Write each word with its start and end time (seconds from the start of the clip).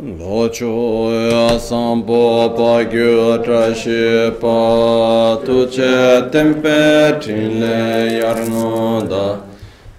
Locho 0.00 1.10
ya 1.28 1.58
sampo 1.58 2.54
pa 2.56 2.84
gyu 2.84 3.42
tra 3.42 3.74
shi 3.74 4.30
pa 4.38 5.36
tu 5.44 5.66
che 5.66 6.28
tempe 6.30 7.18
trin 7.20 7.58
le 7.58 8.20
yarno 8.20 9.02
da 9.08 9.40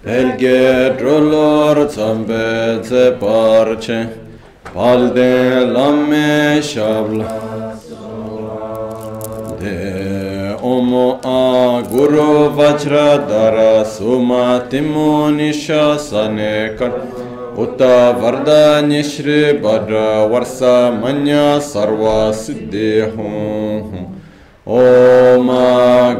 Pelge 0.02 0.96
drolor 0.96 1.84
tsambe 1.86 2.80
tse 2.80 3.14
parche 3.20 4.08
palde 4.72 5.66
lamme 5.66 6.62
shabla 6.62 7.28
De 9.60 10.56
omo 10.62 11.20
a 11.22 11.82
guru 11.82 12.48
vajra 12.56 13.18
dara 13.28 13.84
suma 13.84 14.64
timu 14.66 15.28
nisha 15.36 15.98
sane 15.98 16.74
karna 16.78 17.19
उत 17.57 17.81
वरदान्य 18.21 19.01
श्री 19.05 19.41
भद्र 19.61 19.99
वर्ष 20.31 20.59
मन्य 20.95 21.37
सर्व 21.63 22.03
सिद्धि 22.37 22.89
हूँ 23.15 24.03
ओम 24.75 25.49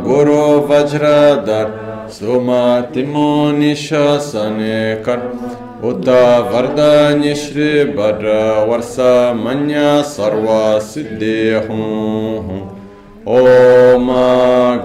गुरु 0.03 0.43
वज्रधर 0.69 1.73
सुमा 2.13 2.61
तिमो 2.93 3.29
निशासने 3.51 4.79
कर 5.05 5.21
उत 5.83 6.09
वरदान्य 6.51 7.33
श्री 7.35 7.69
भद्र 7.93 8.37
वर्ष 8.69 8.95
मन्य 9.39 9.83
सर्व 10.07 10.47
सिद्धि 10.85 11.37
हूँ 11.67 12.61
ओम 13.33 14.11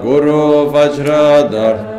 गुरु 0.03 0.41
वज्रधर 0.75 1.94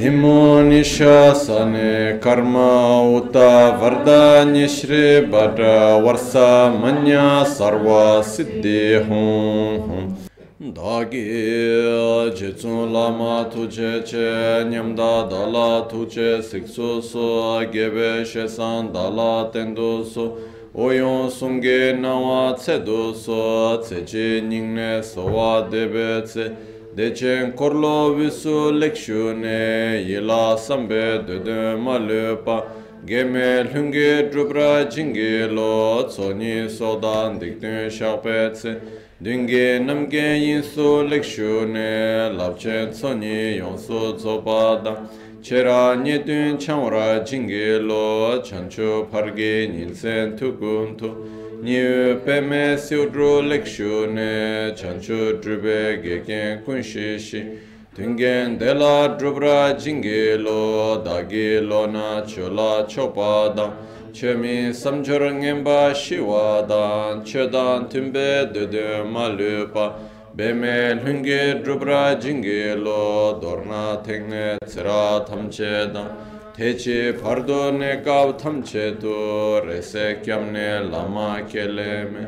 Timo 0.00 0.62
nishasane 0.62 2.18
karma 2.22 3.02
uta 3.02 3.76
vardanya 3.78 4.66
shri 4.66 5.28
bada 5.30 6.00
varsa 6.02 6.72
manya 6.80 7.44
sarva 7.44 8.24
siddhi 8.24 9.06
hum. 9.06 10.16
Dagi 10.58 12.32
jitsun 12.32 12.90
lama 12.90 13.44
tujē 13.52 14.02
che 14.02 14.64
nyamda 14.70 15.28
dala 15.28 15.86
tujē 15.86 16.40
siksu 16.40 17.02
su 17.02 17.60
gebe 17.70 18.24
shesan 18.24 18.90
dala 18.94 19.50
tendu 19.52 20.02
su 20.02 20.32
oyon 20.74 21.28
sungē 21.28 22.00
nāwā 22.00 22.56
tsedu 22.56 23.12
su 23.12 23.76
tseche 23.84 24.40
nyingne 24.48 25.02
suwa 25.04 25.68
debe 25.68 26.22
tse 26.24 26.69
Dechen 26.96 27.52
korlo 27.54 28.16
visu 28.16 28.72
lekshu 28.72 29.36
ne 29.38 30.02
yila 30.04 30.58
sambe 30.58 31.24
dede 31.24 31.78
ma 31.78 31.96
lepa 31.98 32.64
Geme 33.06 33.64
lungi 33.72 34.28
drupra 34.30 34.84
jingi 34.90 35.48
lo 35.54 36.02
tsoni 36.08 36.68
sodan 36.68 37.38
dikten 37.40 37.88
shakpe 37.88 38.52
tse. 38.52 38.80
Dungi 39.22 39.78
namge 39.82 40.36
yinsu 40.36 41.08
lekshu 41.08 41.66
ne 41.72 42.36
labchen 42.36 42.90
tsoni 42.90 43.56
yonsu 43.56 44.16
tsopa 44.18 44.82
da. 44.84 44.96
Chera 45.40 45.96
nyetun 45.96 46.58
chanwara 46.58 47.24
jingi 47.24 47.78
lo 47.86 48.42
chanchu 48.42 49.08
pargi 49.10 49.68
nilsen 49.72 50.36
tukuntu 50.36 51.39
Nyi 51.62 52.16
pe 52.24 52.40
me 52.40 52.78
siu 52.78 53.10
dru 53.10 53.42
lik 53.42 53.66
shu 53.66 54.06
ne, 54.06 54.72
chan 54.74 54.98
chu 54.98 55.38
drube 55.42 56.02
ge 56.02 56.24
ken 56.24 56.64
kun 56.64 56.82
shi 56.82 57.18
shi. 57.18 57.58
Tungen 57.94 58.58
de 58.58 58.72
la 58.72 59.08
drubra 59.18 59.74
jingi 59.76 60.42
lo, 60.42 61.02
da 61.04 61.20
gi 61.22 61.60
lo 61.60 61.84
na 61.84 62.22
chu 62.24 62.48
la 62.48 62.86
chopa 62.86 63.54
da. 63.54 63.76
Che 64.10 64.34
mi 64.34 64.72
samchur 64.72 65.20
ngenpa 65.34 65.92
shiwa 65.92 66.66
dan, 66.66 67.22
che 67.24 67.46
dan 67.50 67.86
tumbe 67.88 68.50
de 68.50 68.66
de 68.66 69.04
ma 69.04 69.28
lu 69.28 69.68
pa. 69.68 69.92
Be 70.34 70.54
me 70.54 70.94
lungi 70.94 71.60
drubra 71.62 72.16
jingi 72.18 72.74
lo, 72.74 73.38
dorna 73.38 74.00
tenge 74.02 74.56
tsira 74.64 75.22
tam 75.26 75.50
che 75.50 75.90
dan. 75.92 76.29
Hechi 76.60 77.18
pardo 77.18 77.70
ne 77.70 78.02
gav 78.04 78.36
tam 78.36 78.62
che 78.62 78.94
tu, 79.00 79.62
rese 79.64 80.20
kyam 80.22 80.52
ne 80.52 80.80
lama 80.80 81.42
kele 81.48 82.04
me. 82.10 82.26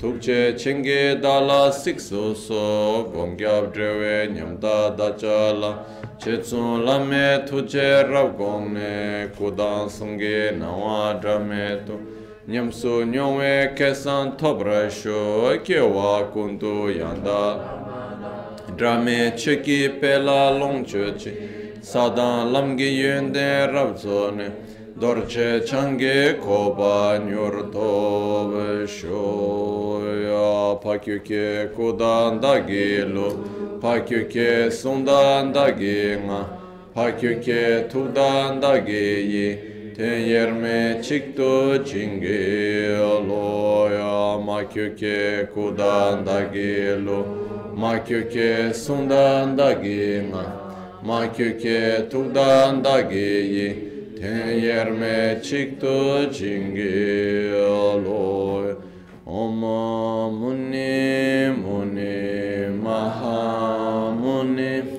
Tukche 0.00 0.58
chenge 0.58 1.20
dala 1.20 1.70
sik 1.70 2.00
su 2.00 2.34
so, 2.34 3.04
gongyab 3.12 3.74
drewe 3.74 4.32
nyamda 4.32 4.96
dacha 4.96 5.52
la. 5.52 5.84
Che 6.16 6.38
tsun 6.38 6.82
lame 6.82 7.44
tuche 7.44 8.08
rav 8.10 8.38
gong 8.38 8.72
ne, 8.72 9.28
kudan 9.36 9.90
sunge 9.90 10.56
nawa 10.56 11.20
drame 11.20 11.84
tu. 11.84 12.00
Nyam 12.48 12.72
su 12.72 13.04
nyongwe 13.04 13.76
kesan 13.76 14.38
tobra 14.38 14.88
shu, 14.88 15.60
kewa 15.62 16.32
kundu 16.32 16.88
yanda. 16.88 17.60
Drame 18.74 19.32
cheki 19.36 20.00
pela 20.00 20.56
long 20.58 20.86
chu 20.86 21.12
chi. 21.18 21.63
Sadan 21.84 22.52
lamge 22.54 22.84
yönde 22.88 23.68
rabzone 23.74 24.48
dorche 25.00 25.66
change 25.66 26.40
koba 26.40 27.18
nyur 27.18 27.70
tobe 27.72 28.86
shoya 28.96 30.80
pakyuke 30.84 31.68
kudan 31.76 32.40
da 32.42 32.58
gelo 32.58 33.28
pakyuke 33.82 34.70
sundan 34.70 35.52
da 35.54 35.68
genga 35.70 36.40
pakyuke 36.94 37.88
tudan 37.92 38.62
da 38.62 38.78
geyi 38.78 39.58
ten 39.96 40.18
yerme 40.20 41.02
çıktı 41.02 41.84
çinge 41.84 42.96
loya 43.28 44.38
makyuke 44.38 45.48
kudan 45.54 46.26
da 46.26 46.40
gelo 46.54 47.26
makyuke 47.76 48.74
sundan 48.74 49.58
da 49.58 49.72
genga 49.72 50.63
ma 51.04 51.32
köke 51.32 52.08
tudan 52.10 52.84
da 52.84 53.00
geyi 53.00 53.78
ten 54.20 54.48
yerme 54.48 55.40
çıktı 55.42 56.30
cingi 56.34 57.52
aloy. 57.66 58.74
Oma 59.26 60.30
muni 60.30 61.52
muni 61.64 62.68
maha 62.82 64.10
muni 64.10 64.93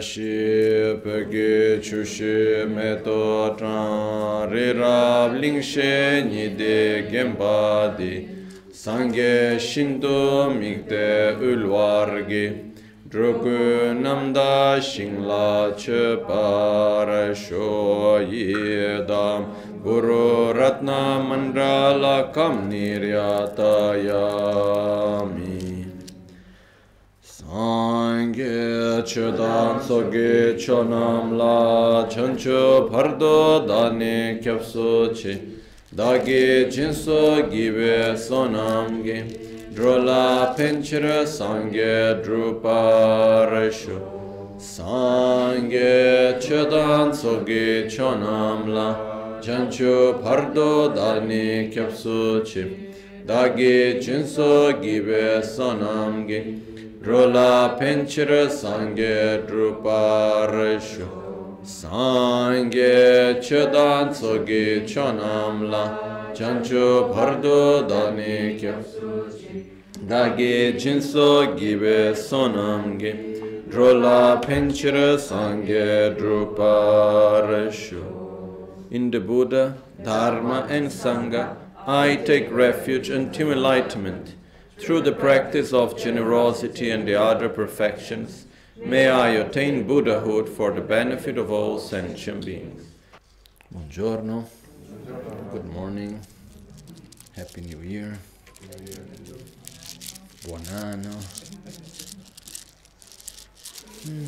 shi 0.00 0.96
pe 1.04 1.24
ge 1.32 1.80
chu 1.82 2.04
shi 2.04 2.64
me 2.66 2.96
to 3.04 3.54
tran 3.58 4.50
re 4.50 4.72
rab 4.72 5.34
ling 5.34 5.60
she 5.60 6.22
ni 6.30 6.48
de 6.60 7.08
gem 7.10 7.36
ba 7.36 7.94
di 7.98 8.28
sangye 8.72 9.58
shin 9.58 10.00
do 10.00 10.50
mik 10.54 10.88
de 10.88 11.36
ul 11.50 11.68
war 11.68 12.22
ge 12.30 12.44
drugu 13.10 14.00
nam 14.00 14.32
da 14.32 14.78
shing 14.80 15.22
la 15.30 15.72
che 15.72 16.16
pa 16.26 17.04
ra 17.04 17.34
sho 17.34 18.18
yi 18.20 19.04
dam 19.06 19.46
guru 19.82 20.52
ratna 20.54 21.18
mandala 21.28 22.32
kam 22.32 22.70
niryata 22.70 23.98
yam 24.08 25.39
Angi 27.60 29.04
chudan 29.04 29.80
sogi 29.86 30.56
chonam 30.56 31.36
la 31.36 32.06
chanchu 32.08 32.88
pardo 32.90 33.66
dani 33.68 34.40
kyapsu 34.42 35.12
chi 35.14 35.34
Dagi 35.94 36.70
jinsu 36.70 37.50
gibe 37.52 38.16
sonam 38.16 39.02
gi 39.04 39.18
Drola 39.74 40.54
penchira 40.56 41.26
sange 41.26 42.22
drupa 42.24 43.46
reshu 43.52 43.98
Sange 44.58 46.40
chudan 46.40 47.12
sogi 47.12 47.84
chonam 47.94 48.68
la 48.74 48.88
chanchu 49.42 50.18
pardo 50.22 50.88
dani 50.96 51.68
kyapsu 51.70 52.42
chi 52.42 52.64
Dagi 53.26 54.00
jinsu 54.00 54.80
gibe 54.80 55.42
sonam 55.44 56.26
gi. 56.26 56.69
Rola 57.02 57.78
penchira 57.80 58.50
sangye 58.50 59.46
druparishu 59.46 61.08
Sangye 61.64 63.40
chodan 63.40 64.10
tsogi 64.12 64.84
chonam 64.86 65.70
la 65.70 66.32
Chancho 66.34 67.08
bhardo 67.10 67.88
dani 67.88 68.60
kya 68.60 68.84
Dagi 70.06 70.78
jinso 70.78 71.56
gibe 71.56 72.14
sonam 72.14 72.98
ge 72.98 73.14
Rola 73.72 74.38
penchira 74.44 75.16
sangye 75.16 76.14
druparishu 76.18 78.04
In 78.90 79.10
the 79.10 79.20
Buddha, 79.20 79.74
Dharma 80.04 80.66
and 80.68 80.88
Sangha, 80.88 81.56
I 81.86 82.16
take 82.16 82.50
refuge 82.52 83.08
until 83.08 83.52
enlightenment 83.52 84.34
through 84.80 85.02
the 85.02 85.12
practice 85.12 85.72
of 85.72 85.98
generosity 85.98 86.90
and 86.90 87.06
the 87.06 87.14
other 87.14 87.48
perfections, 87.48 88.46
May 88.84 89.10
I 89.10 89.28
attain 89.32 89.86
Buddhahood 89.86 90.48
for 90.48 90.72
the 90.72 90.80
benefit 90.80 91.36
of 91.36 91.50
all 91.50 91.78
sentient 91.78 92.46
beings. 92.46 92.82
Buongiorno. 93.72 94.46
Good 95.52 95.66
morning. 95.66 96.18
Happy 97.36 97.60
New 97.60 97.80
Year. 97.82 98.18
Buon 100.46 100.66
anno. 100.68 101.10
Hmm. 104.02 104.24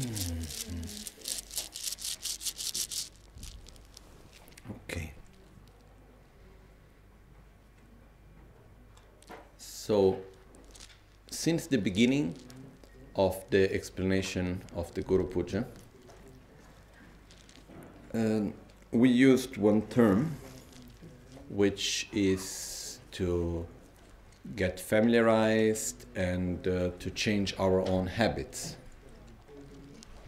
Okay. 4.85 5.13
So, 9.57 10.19
since 11.43 11.67
the 11.67 11.77
beginning 11.77 12.37
of 13.17 13.35
the 13.51 13.65
explanation 13.75 14.63
of 14.77 14.95
the 14.95 15.03
Guru 15.03 15.25
Puja, 15.25 15.67
uh, 18.15 18.43
we 18.93 19.09
used 19.09 19.57
one 19.57 19.83
term 19.89 20.37
which 21.49 22.09
is 22.13 23.01
to 23.11 23.67
get 24.55 24.79
familiarized 24.79 26.07
and 26.15 26.69
uh, 26.69 26.91
to 27.01 27.11
change 27.11 27.55
our 27.59 27.81
own 27.89 28.07
habits. 28.07 28.77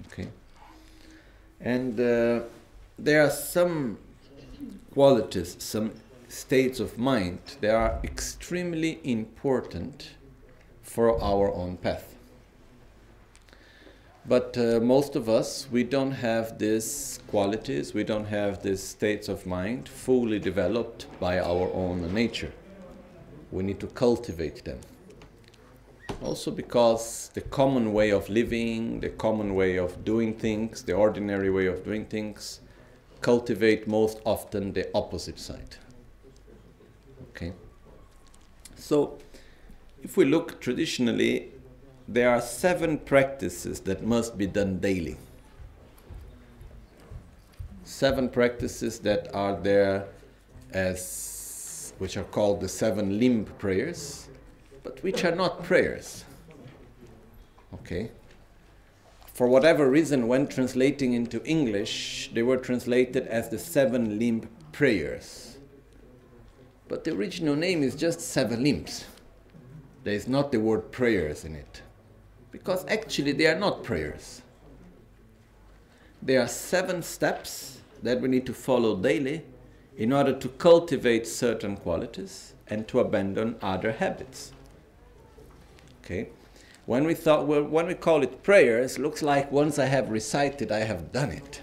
Okay? 0.06 0.26
And 1.60 1.92
uh, 2.00 2.40
there 2.98 3.22
are 3.22 3.30
some 3.30 3.98
qualities, 4.92 5.54
some 5.60 5.92
states 6.26 6.80
of 6.80 6.98
mind 6.98 7.38
that 7.60 7.72
are 7.72 8.00
extremely 8.02 8.98
important 9.04 10.08
for 10.94 11.20
our 11.20 11.52
own 11.52 11.76
path. 11.76 12.14
But 14.26 14.56
uh, 14.56 14.78
most 14.78 15.16
of 15.16 15.28
us, 15.28 15.66
we 15.68 15.82
don't 15.82 16.12
have 16.12 16.56
these 16.60 17.18
qualities, 17.26 17.92
we 17.92 18.04
don't 18.04 18.26
have 18.26 18.62
these 18.62 18.80
states 18.80 19.28
of 19.28 19.44
mind 19.44 19.88
fully 19.88 20.38
developed 20.38 21.06
by 21.18 21.40
our 21.40 21.68
own 21.74 22.14
nature. 22.14 22.52
We 23.50 23.64
need 23.64 23.80
to 23.80 23.88
cultivate 23.88 24.64
them. 24.64 24.78
Also, 26.22 26.52
because 26.52 27.30
the 27.34 27.40
common 27.40 27.92
way 27.92 28.10
of 28.10 28.28
living, 28.28 29.00
the 29.00 29.10
common 29.10 29.56
way 29.56 29.76
of 29.76 30.04
doing 30.04 30.32
things, 30.34 30.84
the 30.84 30.92
ordinary 30.92 31.50
way 31.50 31.66
of 31.66 31.84
doing 31.84 32.04
things, 32.04 32.60
cultivate 33.20 33.88
most 33.88 34.20
often 34.24 34.72
the 34.72 34.88
opposite 34.94 35.40
side. 35.40 35.76
Okay? 37.30 37.52
So, 38.76 39.18
if 40.04 40.18
we 40.18 40.26
look 40.26 40.60
traditionally, 40.60 41.50
there 42.06 42.28
are 42.28 42.40
seven 42.40 42.98
practices 42.98 43.80
that 43.80 44.04
must 44.04 44.36
be 44.36 44.46
done 44.46 44.78
daily. 44.78 45.16
Seven 47.84 48.28
practices 48.28 48.98
that 49.00 49.34
are 49.34 49.56
there 49.56 50.06
as 50.72 51.94
which 51.98 52.16
are 52.18 52.24
called 52.24 52.60
the 52.60 52.68
seven 52.68 53.18
limb 53.18 53.46
prayers, 53.58 54.28
but 54.82 55.02
which 55.02 55.24
are 55.24 55.34
not 55.34 55.62
prayers. 55.64 56.24
Okay? 57.72 58.10
For 59.32 59.48
whatever 59.48 59.88
reason, 59.88 60.28
when 60.28 60.46
translating 60.46 61.14
into 61.14 61.42
English, 61.44 62.30
they 62.34 62.42
were 62.42 62.58
translated 62.58 63.26
as 63.26 63.48
the 63.48 63.58
seven 63.58 64.18
limb 64.18 64.48
prayers. 64.70 65.56
But 66.88 67.04
the 67.04 67.12
original 67.12 67.56
name 67.56 67.82
is 67.82 67.96
just 67.96 68.20
seven 68.20 68.62
limbs. 68.62 69.06
There 70.04 70.14
is 70.14 70.28
not 70.28 70.52
the 70.52 70.60
word 70.60 70.92
prayers 70.92 71.44
in 71.44 71.56
it 71.56 71.82
because 72.52 72.84
actually 72.86 73.32
they 73.32 73.46
are 73.46 73.58
not 73.58 73.82
prayers. 73.82 74.42
There 76.22 76.40
are 76.40 76.48
seven 76.48 77.02
steps 77.02 77.80
that 78.02 78.20
we 78.20 78.28
need 78.28 78.46
to 78.46 78.54
follow 78.54 78.96
daily 78.96 79.42
in 79.96 80.12
order 80.12 80.32
to 80.32 80.48
cultivate 80.48 81.26
certain 81.26 81.76
qualities 81.76 82.52
and 82.68 82.86
to 82.88 83.00
abandon 83.00 83.56
other 83.62 83.92
habits. 83.92 84.52
Okay? 86.04 86.28
When 86.86 87.04
we 87.04 87.14
thought 87.14 87.46
well, 87.46 87.62
when 87.62 87.86
we 87.86 87.94
call 87.94 88.22
it 88.22 88.42
prayers, 88.42 88.98
looks 88.98 89.22
like 89.22 89.50
once 89.50 89.78
I 89.78 89.86
have 89.86 90.10
recited, 90.10 90.70
I 90.70 90.80
have 90.80 91.12
done 91.12 91.30
it. 91.30 91.62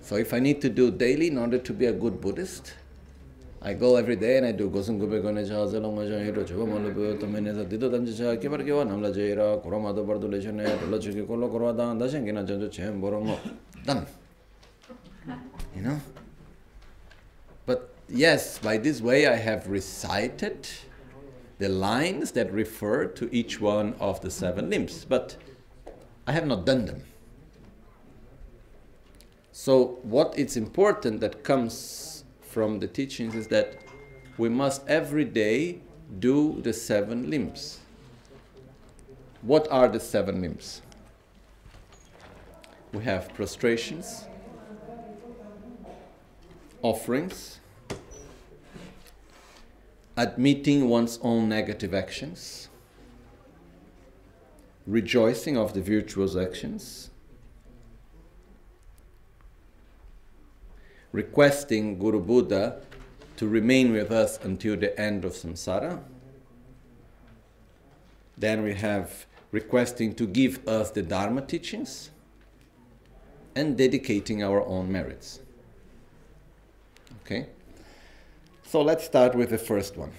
So 0.00 0.16
if 0.16 0.32
I 0.32 0.38
need 0.38 0.62
to 0.62 0.70
do 0.70 0.90
daily 0.90 1.28
in 1.28 1.36
order 1.36 1.58
to 1.58 1.72
be 1.72 1.86
a 1.86 1.92
good 1.92 2.20
Buddhist, 2.20 2.72
I 3.64 3.74
go 3.74 3.94
every 3.94 4.16
day 4.16 4.38
and 4.38 4.46
I 4.46 4.50
do 4.50 4.68
gosung 4.68 4.98
gube 4.98 5.22
gone 5.22 5.36
cha 5.46 5.64
za 5.66 5.78
long 5.78 5.96
ja 5.98 6.18
hiro 6.18 6.42
chuba 6.42 6.66
mo 6.66 6.78
le 6.78 7.16
to 7.16 7.26
mene 7.28 7.54
za 7.54 7.64
dido 7.64 7.88
dan 7.88 8.04
cha 8.04 8.34
ke 8.34 8.50
bar 8.50 8.58
ke 8.58 8.74
wa 8.74 8.82
nam 8.82 9.00
la 9.00 9.12
je 9.12 9.32
ra 9.34 9.56
koro 9.58 9.78
ma 9.78 9.92
do 9.92 10.02
bar 10.02 10.18
do 10.18 10.26
le 10.26 10.40
chene 10.40 10.66
lo 10.90 10.98
chu 10.98 11.12
ke 11.12 11.24
ko 11.24 11.34
lo 11.36 11.48
koro 11.48 11.72
da 11.72 11.94
da 11.94 12.08
shen 12.08 12.26
ke 12.26 12.32
na 12.32 12.42
jo 12.42 12.68
chen 12.68 13.00
boro 13.00 13.20
mo 13.20 13.38
done. 13.84 14.04
You 15.76 15.82
know? 15.82 16.00
But 17.64 17.94
yes 18.08 18.58
by 18.58 18.78
this 18.78 19.00
way 19.00 19.28
i 19.28 19.36
have 19.36 19.68
recited 19.68 20.68
the 21.58 21.68
lines 21.68 22.32
that 22.32 22.52
refer 22.52 23.06
to 23.06 23.32
each 23.32 23.60
one 23.60 23.94
of 24.00 24.20
the 24.22 24.30
seven 24.30 24.70
limbs 24.70 25.04
but 25.04 25.36
i 26.26 26.32
have 26.32 26.48
not 26.48 26.66
done 26.66 26.86
them. 26.86 27.04
So 29.52 30.00
what 30.02 30.36
is 30.36 30.56
important 30.56 31.20
that 31.20 31.44
comes 31.44 32.01
from 32.52 32.80
the 32.80 32.86
teachings 32.86 33.34
is 33.34 33.46
that 33.46 33.78
we 34.36 34.46
must 34.46 34.86
every 34.86 35.24
day 35.24 35.78
do 36.18 36.60
the 36.60 36.72
seven 36.72 37.30
limbs. 37.30 37.78
What 39.40 39.66
are 39.70 39.88
the 39.88 39.98
seven 39.98 40.42
limbs? 40.42 40.82
We 42.92 43.04
have 43.04 43.32
prostrations, 43.32 44.26
offerings, 46.82 47.58
admitting 50.14 50.90
one's 50.90 51.18
own 51.22 51.48
negative 51.48 51.94
actions, 51.94 52.68
rejoicing 54.86 55.56
of 55.56 55.72
the 55.72 55.80
virtuous 55.80 56.36
actions, 56.36 57.11
requesting 61.12 61.98
Guru 61.98 62.20
Buddha 62.20 62.80
to 63.36 63.46
remain 63.46 63.92
with 63.92 64.10
us 64.10 64.38
until 64.42 64.76
the 64.76 64.98
end 64.98 65.24
of 65.24 65.32
samsara. 65.32 66.02
Then 68.36 68.62
we 68.62 68.74
have 68.74 69.26
requesting 69.50 70.14
to 70.14 70.26
give 70.26 70.66
us 70.66 70.90
the 70.90 71.02
Dharma 71.02 71.42
teachings 71.42 72.10
and 73.54 73.76
dedicating 73.76 74.42
our 74.42 74.66
own 74.66 74.90
merits. 74.90 75.40
Okay? 77.24 77.48
So 78.64 78.80
let's 78.80 79.04
start 79.04 79.34
with 79.34 79.50
the 79.50 79.58
first 79.58 79.96
one. 79.96 80.12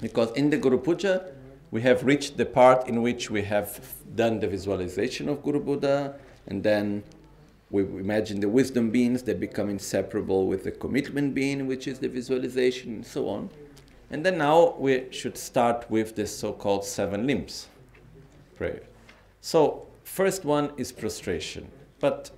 Because 0.00 0.32
in 0.32 0.50
the 0.50 0.56
Guru 0.56 0.78
Puja, 0.78 1.32
we 1.70 1.82
have 1.82 2.04
reached 2.04 2.36
the 2.36 2.46
part 2.46 2.88
in 2.88 3.00
which 3.02 3.30
we 3.30 3.42
have 3.42 3.94
done 4.16 4.40
the 4.40 4.48
visualization 4.48 5.28
of 5.28 5.42
Guru 5.42 5.60
Buddha 5.60 6.16
and 6.48 6.64
then 6.64 7.04
we 7.70 7.82
imagine 7.82 8.40
the 8.40 8.48
wisdom 8.48 8.90
beings 8.90 9.22
that 9.24 9.38
become 9.38 9.70
inseparable 9.70 10.46
with 10.46 10.64
the 10.64 10.72
commitment 10.72 11.34
being, 11.34 11.66
which 11.68 11.86
is 11.86 12.00
the 12.00 12.08
visualization, 12.08 12.94
and 12.94 13.06
so 13.06 13.28
on. 13.28 13.48
And 14.10 14.26
then 14.26 14.38
now 14.38 14.74
we 14.76 15.06
should 15.10 15.38
start 15.38 15.88
with 15.88 16.16
the 16.16 16.26
so 16.26 16.52
called 16.52 16.84
seven 16.84 17.28
limbs 17.28 17.68
prayer. 18.56 18.82
So, 19.40 19.86
first 20.02 20.44
one 20.44 20.72
is 20.76 20.90
prostration, 20.90 21.70
but 22.00 22.30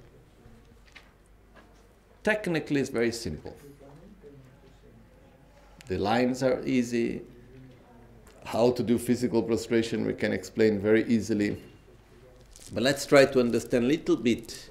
technically 2.23 2.81
it's 2.83 2.91
very 2.91 3.11
simple. 3.11 3.57
The 5.89 5.97
lines 5.97 6.43
are 6.43 6.63
easy. 6.65 7.23
How 8.45 8.71
to 8.73 8.83
do 8.83 8.99
physical 8.99 9.43
prostration 9.43 10.07
we 10.07 10.15
can 10.15 10.33
explain 10.33 10.79
very 10.79 11.05
easily. 11.09 11.61
But 12.73 12.83
let's 12.83 13.07
try 13.07 13.25
to 13.25 13.41
understand 13.41 13.85
a 13.85 13.89
little 13.89 14.17
bit 14.17 14.71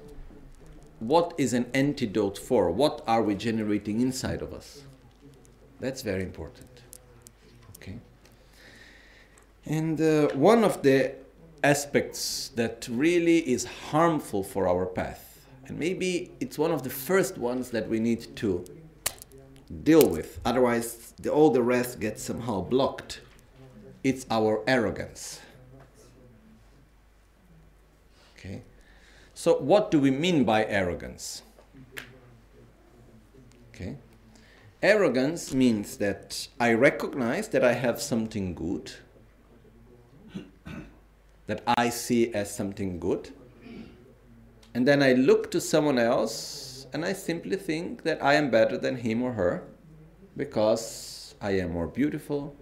what 1.08 1.34
is 1.36 1.52
an 1.52 1.66
antidote 1.74 2.38
for? 2.38 2.70
What 2.70 3.02
are 3.06 3.22
we 3.22 3.34
generating 3.34 4.00
inside 4.00 4.40
of 4.40 4.54
us? 4.54 4.82
That's 5.80 6.02
very 6.02 6.22
important. 6.22 6.68
Okay. 7.76 7.98
And 9.66 10.00
uh, 10.00 10.28
one 10.34 10.62
of 10.62 10.82
the 10.82 11.14
aspects 11.64 12.50
that 12.54 12.86
really 12.90 13.38
is 13.38 13.64
harmful 13.90 14.44
for 14.44 14.68
our 14.68 14.86
path, 14.86 15.44
and 15.66 15.78
maybe 15.78 16.30
it's 16.40 16.56
one 16.56 16.70
of 16.70 16.84
the 16.84 16.90
first 16.90 17.36
ones 17.36 17.70
that 17.70 17.88
we 17.88 17.98
need 17.98 18.36
to 18.36 18.64
deal 19.82 20.08
with, 20.08 20.38
otherwise, 20.44 21.14
the, 21.20 21.30
all 21.30 21.50
the 21.50 21.62
rest 21.62 21.98
gets 21.98 22.22
somehow 22.22 22.60
blocked. 22.60 23.20
It's 24.04 24.24
our 24.30 24.62
arrogance. 24.68 25.40
Okay 28.36 28.62
so, 29.42 29.56
what 29.58 29.90
do 29.90 29.98
we 29.98 30.12
mean 30.12 30.44
by 30.44 30.64
arrogance? 30.66 31.42
Okay. 33.74 33.96
Arrogance 34.80 35.52
means 35.52 35.96
that 35.96 36.46
I 36.60 36.74
recognize 36.74 37.48
that 37.48 37.64
I 37.64 37.72
have 37.72 38.00
something 38.00 38.54
good, 38.54 38.92
that 41.48 41.60
I 41.66 41.88
see 41.88 42.32
as 42.32 42.54
something 42.54 43.00
good. 43.00 43.30
And 44.74 44.86
then 44.86 45.02
I 45.02 45.14
look 45.14 45.50
to 45.50 45.60
someone 45.60 45.98
else 45.98 46.86
and 46.92 47.04
I 47.04 47.12
simply 47.12 47.56
think 47.56 48.04
that 48.04 48.22
I 48.22 48.34
am 48.34 48.48
better 48.48 48.78
than 48.78 48.94
him 48.94 49.24
or 49.24 49.32
her 49.32 49.64
because 50.36 51.34
I 51.40 51.58
am 51.58 51.72
more 51.72 51.88
beautiful, 51.88 52.54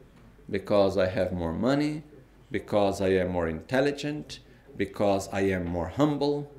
because 0.48 0.96
I 0.96 1.08
have 1.08 1.30
more 1.30 1.52
money, 1.52 2.04
because 2.50 3.02
I 3.02 3.08
am 3.08 3.32
more 3.32 3.48
intelligent, 3.48 4.38
because 4.78 5.28
I 5.30 5.42
am 5.42 5.66
more 5.66 5.88
humble, 5.88 6.50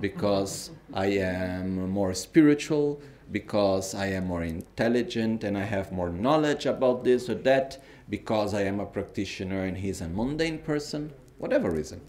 because 0.00 0.70
I 0.92 1.06
am 1.06 1.90
more 1.90 2.14
spiritual, 2.14 3.00
because 3.30 3.94
I 3.94 4.06
am 4.06 4.26
more 4.26 4.42
intelligent 4.42 5.44
and 5.44 5.56
I 5.56 5.64
have 5.64 5.92
more 5.92 6.10
knowledge 6.10 6.66
about 6.66 7.04
this 7.04 7.28
or 7.28 7.34
that, 7.36 7.82
because 8.08 8.54
I 8.54 8.62
am 8.62 8.80
a 8.80 8.86
practitioner 8.86 9.64
and 9.64 9.76
he's 9.76 10.00
a 10.00 10.08
mundane 10.08 10.58
person, 10.58 11.12
whatever 11.38 11.70
reason. 11.70 12.00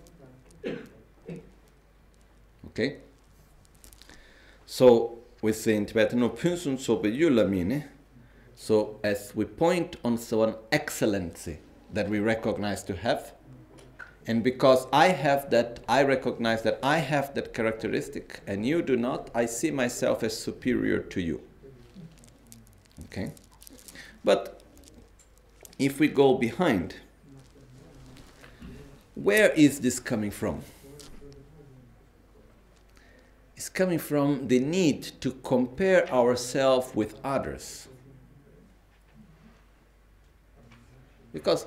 Okay? 2.67 2.97
So, 4.65 5.19
with 5.41 5.63
the 5.63 5.85
Tibetan 5.85 6.21
Punsun 6.29 6.77
Sobe 6.77 7.15
Yulamine, 7.15 7.83
so 8.55 8.99
as 9.03 9.35
we 9.35 9.45
point 9.45 9.97
on 10.03 10.17
some 10.17 10.55
excellency 10.71 11.59
that 11.93 12.09
we 12.09 12.19
recognize 12.19 12.83
to 12.83 12.95
have, 12.95 13.33
and 14.27 14.43
because 14.43 14.85
I 14.93 15.07
have 15.09 15.49
that, 15.49 15.79
I 15.87 16.03
recognize 16.03 16.61
that 16.61 16.79
I 16.83 16.99
have 16.99 17.33
that 17.33 17.53
characteristic 17.53 18.41
and 18.45 18.65
you 18.65 18.81
do 18.81 18.95
not, 18.95 19.29
I 19.33 19.47
see 19.47 19.71
myself 19.71 20.21
as 20.23 20.37
superior 20.37 20.99
to 20.99 21.21
you. 21.21 21.41
Okay? 23.05 23.31
But 24.23 24.61
if 25.79 25.99
we 25.99 26.07
go 26.07 26.35
behind, 26.35 26.95
where 29.15 29.49
is 29.51 29.79
this 29.79 29.99
coming 29.99 30.31
from? 30.31 30.61
It's 33.57 33.69
coming 33.69 33.99
from 33.99 34.47
the 34.47 34.59
need 34.59 35.03
to 35.21 35.31
compare 35.43 36.11
ourselves 36.11 36.93
with 36.95 37.15
others. 37.23 37.87
Because 41.33 41.65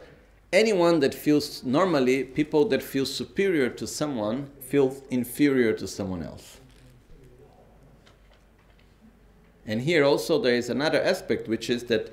anyone 0.55 1.01
that 1.01 1.13
feels 1.13 1.65
normally 1.65 2.23
people 2.23 2.65
that 2.67 2.83
feel 2.83 3.05
superior 3.05 3.69
to 3.69 3.87
someone 3.87 4.49
feel 4.61 4.97
inferior 5.11 5.73
to 5.73 5.87
someone 5.89 6.23
else. 6.23 6.61
And 9.67 9.81
here 9.83 10.05
also 10.05 10.41
there 10.41 10.55
is 10.55 10.71
another 10.71 11.03
aspect 11.03 11.49
which 11.49 11.69
is 11.69 11.85
that 11.85 12.13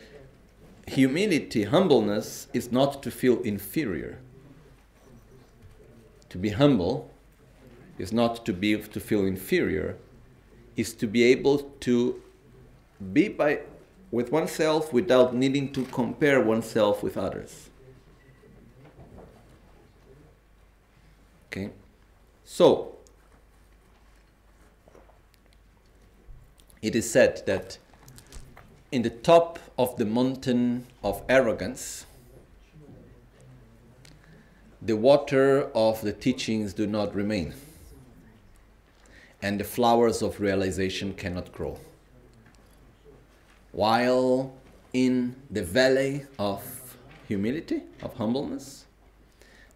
humility 0.88 1.63
humbleness 1.63 2.48
is 2.53 2.71
not 2.71 3.03
to 3.03 3.12
feel 3.12 3.41
inferior. 3.41 4.17
To 6.29 6.38
be 6.38 6.50
humble 6.50 7.12
is 8.00 8.12
not 8.12 8.45
to 8.45 8.53
be 8.53 8.77
to 8.77 9.00
feel 9.00 9.25
inferior 9.25 9.98
is 10.75 10.93
to 10.95 11.05
be 11.05 11.24
able 11.24 11.60
to 11.81 12.21
be 13.13 13.27
by 13.27 13.60
with 14.10 14.31
oneself 14.31 14.91
without 14.93 15.36
needing 15.36 15.71
to 15.74 15.83
compare 15.86 16.41
oneself 16.41 17.03
with 17.03 17.17
others 17.17 17.71
Okay? 21.51 21.70
So, 22.46 22.96
it 26.81 26.96
is 26.96 27.10
said 27.12 27.43
that 27.46 27.77
in 28.91 29.01
the 29.01 29.10
top 29.10 29.60
of 29.77 29.98
the 29.98 30.05
mountain 30.05 30.88
of 31.03 31.22
arrogance, 31.27 32.05
the 34.81 34.96
water 34.96 35.70
of 35.75 36.01
the 36.01 36.13
teachings 36.13 36.74
do 36.74 36.88
not 36.88 37.13
remain, 37.13 37.53
and 39.41 39.60
the 39.60 39.63
flowers 39.63 40.22
of 40.22 40.39
realization 40.39 41.13
cannot 41.13 41.51
grow. 41.51 41.77
While 43.74 44.53
in 44.93 45.36
the 45.50 45.63
valley 45.63 46.25
of 46.39 46.98
humility, 47.27 47.84
of 48.01 48.13
humbleness, 48.15 48.86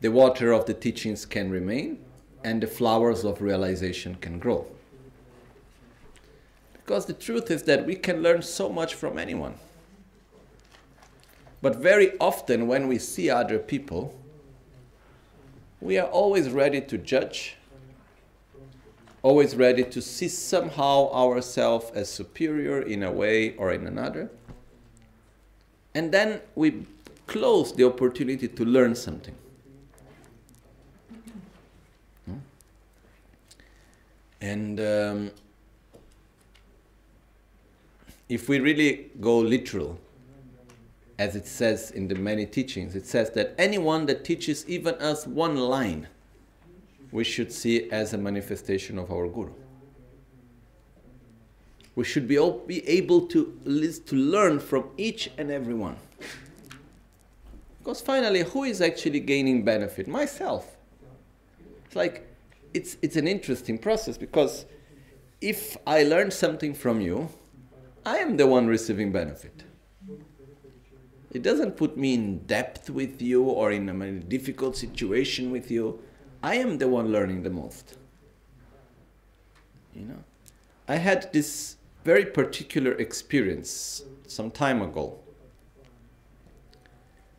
the 0.01 0.11
water 0.11 0.51
of 0.51 0.65
the 0.65 0.73
teachings 0.73 1.25
can 1.25 1.49
remain 1.49 1.99
and 2.43 2.61
the 2.61 2.67
flowers 2.67 3.23
of 3.23 3.41
realization 3.41 4.15
can 4.15 4.39
grow. 4.39 4.67
Because 6.73 7.07
the 7.07 7.13
truth 7.13 7.49
is 7.49 7.63
that 7.63 7.85
we 7.85 7.95
can 7.95 8.21
learn 8.21 8.43
so 8.43 8.69
much 8.69 8.93
from 8.93 9.17
anyone. 9.17 9.55
But 11.61 11.77
very 11.77 12.15
often, 12.19 12.67
when 12.67 12.87
we 12.87 12.99
see 12.99 13.29
other 13.29 13.57
people, 13.57 14.13
we 15.81 15.97
are 15.97 16.07
always 16.07 16.51
ready 16.51 16.81
to 16.81 16.97
judge, 16.97 17.57
always 19.23 19.55
ready 19.55 19.83
to 19.83 20.01
see 20.01 20.27
somehow 20.27 21.11
ourselves 21.11 21.89
as 21.95 22.07
superior 22.07 22.81
in 22.81 23.01
a 23.01 23.11
way 23.11 23.55
or 23.55 23.71
in 23.71 23.87
another. 23.87 24.29
And 25.95 26.11
then 26.11 26.41
we 26.53 26.85
close 27.25 27.73
the 27.73 27.85
opportunity 27.85 28.47
to 28.47 28.65
learn 28.65 28.93
something. 28.93 29.35
And 34.41 34.79
um, 34.79 35.31
if 38.29 38.49
we 38.49 38.59
really 38.59 39.11
go 39.19 39.39
literal, 39.39 39.99
as 41.17 41.35
it 41.35 41.47
says 41.47 41.91
in 41.91 42.07
the 42.07 42.15
many 42.15 42.45
teachings, 42.45 42.95
it 42.95 43.05
says 43.05 43.29
that 43.31 43.55
anyone 43.57 44.05
that 44.07 44.25
teaches 44.25 44.67
even 44.67 44.95
us 44.95 45.25
one 45.25 45.55
line, 45.55 46.07
we 47.11 47.23
should 47.23 47.51
see 47.51 47.89
as 47.91 48.13
a 48.13 48.17
manifestation 48.17 48.99
of 48.99 49.11
our 49.11 49.27
Guru. 49.27 49.53
We 51.95 52.03
should 52.03 52.27
be, 52.27 52.37
be 52.67 52.85
able 52.87 53.21
to, 53.27 53.57
to 53.63 54.15
learn 54.15 54.59
from 54.59 54.89
each 54.97 55.31
and 55.37 55.49
every 55.49 55.73
one. 55.73 55.95
Because 57.79 58.01
finally, 58.01 58.41
who 58.41 58.63
is 58.63 58.81
actually 58.81 59.21
gaining 59.21 59.63
benefit? 59.63 60.07
Myself. 60.07 60.75
It's 61.85 61.95
like 61.95 62.24
it's, 62.75 62.97
it's 63.01 63.15
an 63.15 63.27
interesting 63.27 63.77
process 63.77 64.17
because 64.17 64.65
if 65.39 65.77
I 65.87 66.03
learn 66.03 66.29
something 66.29 66.73
from 66.73 66.99
you, 66.99 67.29
I 68.05 68.17
am 68.17 68.35
the 68.35 68.45
one 68.45 68.67
receiving 68.67 69.13
benefit. 69.13 69.63
It 71.31 71.41
doesn't 71.41 71.77
put 71.77 71.97
me 71.97 72.13
in 72.13 72.39
depth 72.39 72.89
with 72.89 73.21
you 73.21 73.43
or 73.43 73.71
in 73.71 73.89
a 73.89 74.11
difficult 74.19 74.75
situation 74.75 75.51
with 75.51 75.71
you. 75.71 76.01
I 76.43 76.55
am 76.55 76.77
the 76.77 76.87
one 76.87 77.11
learning 77.11 77.43
the 77.43 77.49
most. 77.49 77.95
You 79.95 80.05
know, 80.05 80.23
I 80.87 80.97
had 80.97 81.31
this 81.31 81.77
very 82.03 82.25
particular 82.25 82.91
experience 82.93 84.03
some 84.27 84.51
time 84.51 84.81
ago, 84.81 85.17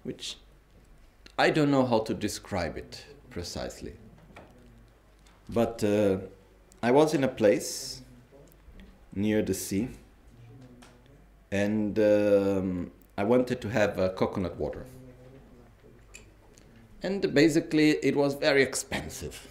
which 0.03 0.39
I 1.39 1.51
don't 1.51 1.71
know 1.71 1.85
how 1.85 1.99
to 2.01 2.15
describe 2.15 2.79
it 2.79 3.05
precisely. 3.29 3.97
But 5.49 5.83
uh, 5.85 6.19
I 6.83 6.91
was 6.91 7.15
in 7.15 7.25
a 7.25 7.29
place 7.29 8.03
near 9.15 9.43
the 9.43 9.55
sea 9.55 9.89
and 11.51 11.99
um, 11.99 12.91
I 13.17 13.25
wanted 13.25 13.61
to 13.63 13.69
have 13.71 13.99
uh, 13.99 14.11
coconut 14.11 14.57
water. 14.57 14.85
And 17.03 17.33
basically, 17.33 17.91
it 18.03 18.17
was 18.17 18.35
very 18.35 18.63
expensive 18.63 19.47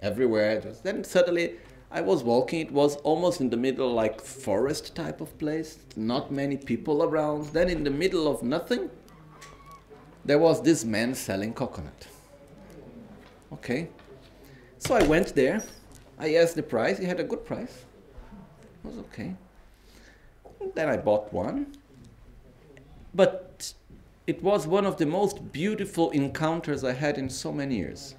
everywhere. 0.00 0.60
Then 0.82 1.04
suddenly, 1.04 1.56
I 1.90 2.00
was 2.00 2.22
walking. 2.22 2.60
It 2.60 2.70
was 2.70 2.96
almost 2.96 3.40
in 3.40 3.50
the 3.50 3.56
middle, 3.56 3.92
like 3.92 4.20
forest 4.20 4.94
type 4.94 5.20
of 5.20 5.36
place. 5.38 5.78
Not 5.96 6.30
many 6.30 6.56
people 6.56 7.02
around. 7.02 7.46
Then, 7.46 7.68
in 7.68 7.84
the 7.84 7.90
middle 7.90 8.28
of 8.28 8.42
nothing, 8.42 8.88
there 10.24 10.38
was 10.38 10.62
this 10.62 10.84
man 10.84 11.14
selling 11.14 11.52
coconut. 11.52 12.06
Okay, 13.52 13.88
so 14.82 14.96
I 14.96 15.02
went 15.04 15.34
there. 15.36 15.62
I 16.18 16.34
asked 16.34 16.56
the 16.56 16.62
price. 16.62 16.98
He 16.98 17.04
had 17.04 17.20
a 17.20 17.24
good 17.24 17.44
price. 17.44 17.84
It 18.84 18.88
was 18.88 18.98
okay. 18.98 19.34
then 20.74 20.88
I 20.88 20.96
bought 20.96 21.32
one. 21.32 21.72
But 23.14 23.74
it 24.26 24.42
was 24.42 24.66
one 24.66 24.84
of 24.84 24.96
the 24.96 25.06
most 25.06 25.52
beautiful 25.52 26.10
encounters 26.10 26.82
I 26.82 26.92
had 26.92 27.16
in 27.16 27.30
so 27.30 27.52
many 27.52 27.76
years. 27.76 28.16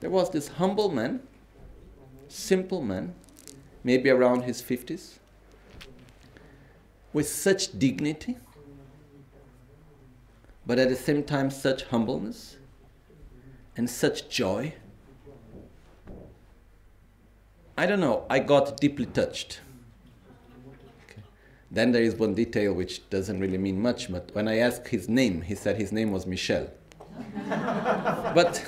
There 0.00 0.10
was 0.10 0.30
this 0.30 0.48
humble 0.48 0.90
man, 0.90 1.20
simple 2.28 2.82
man, 2.82 3.14
maybe 3.84 4.10
around 4.10 4.42
his 4.42 4.60
50s, 4.60 5.18
with 7.12 7.28
such 7.28 7.78
dignity, 7.78 8.36
but 10.66 10.80
at 10.80 10.88
the 10.88 10.96
same 10.96 11.22
time 11.22 11.50
such 11.50 11.84
humbleness 11.84 12.55
and 13.76 13.88
such 13.88 14.28
joy. 14.28 14.74
I 17.76 17.86
don't 17.86 18.00
know, 18.00 18.24
I 18.30 18.38
got 18.38 18.78
deeply 18.78 19.06
touched. 19.06 19.60
Okay. 21.04 21.22
Then 21.70 21.92
there 21.92 22.02
is 22.02 22.14
one 22.14 22.34
detail 22.34 22.72
which 22.72 23.08
doesn't 23.10 23.38
really 23.38 23.58
mean 23.58 23.80
much, 23.80 24.10
but 24.10 24.30
when 24.34 24.48
I 24.48 24.58
asked 24.58 24.88
his 24.88 25.08
name, 25.08 25.42
he 25.42 25.54
said 25.54 25.76
his 25.76 25.92
name 25.92 26.10
was 26.10 26.26
Michel. 26.26 26.70
but 27.48 28.64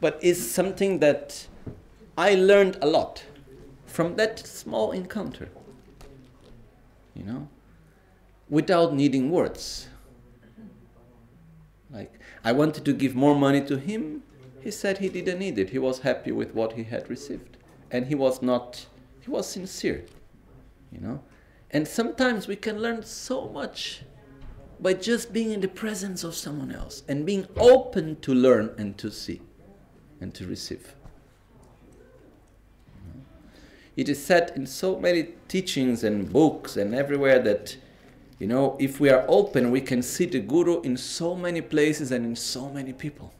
but 0.00 0.18
it's 0.22 0.40
something 0.40 1.00
that 1.00 1.46
I 2.16 2.34
learned 2.34 2.78
a 2.80 2.86
lot 2.86 3.24
from 3.86 4.16
that 4.16 4.38
small 4.38 4.92
encounter. 4.92 5.48
You 7.14 7.24
know, 7.24 7.48
without 8.48 8.94
needing 8.94 9.30
words. 9.30 9.88
Like, 11.90 12.18
I 12.44 12.52
wanted 12.52 12.84
to 12.84 12.92
give 12.92 13.14
more 13.14 13.34
money 13.34 13.60
to 13.62 13.78
him. 13.78 14.22
He 14.60 14.70
said 14.70 14.98
he 14.98 15.08
didn't 15.08 15.38
need 15.38 15.58
it. 15.58 15.70
He 15.70 15.78
was 15.78 16.00
happy 16.00 16.32
with 16.32 16.54
what 16.54 16.74
he 16.74 16.84
had 16.84 17.08
received. 17.08 17.56
And 17.90 18.06
he 18.06 18.14
was 18.14 18.42
not, 18.42 18.86
he 19.20 19.30
was 19.30 19.48
sincere. 19.48 20.04
You 20.92 21.00
know? 21.00 21.22
And 21.70 21.86
sometimes 21.86 22.48
we 22.48 22.56
can 22.56 22.80
learn 22.80 23.02
so 23.02 23.48
much 23.48 24.02
by 24.80 24.94
just 24.94 25.32
being 25.32 25.50
in 25.52 25.60
the 25.60 25.68
presence 25.68 26.24
of 26.24 26.34
someone 26.34 26.72
else 26.72 27.02
and 27.08 27.26
being 27.26 27.46
open 27.56 28.16
to 28.20 28.32
learn 28.32 28.74
and 28.78 28.96
to 28.98 29.10
see 29.10 29.40
and 30.20 30.34
to 30.34 30.46
receive. 30.46 30.94
It 33.96 34.08
is 34.08 34.24
said 34.24 34.52
in 34.54 34.66
so 34.66 34.98
many 34.98 35.30
teachings 35.48 36.04
and 36.04 36.32
books 36.32 36.76
and 36.76 36.94
everywhere 36.94 37.40
that, 37.40 37.76
you 38.38 38.46
know, 38.46 38.76
if 38.78 39.00
we 39.00 39.10
are 39.10 39.24
open, 39.26 39.70
we 39.70 39.80
can 39.80 40.00
see 40.00 40.26
the 40.26 40.38
Guru 40.38 40.80
in 40.82 40.96
so 40.96 41.34
many 41.34 41.60
places 41.60 42.12
and 42.12 42.24
in 42.24 42.36
so 42.36 42.68
many 42.70 42.92
people. 42.92 43.32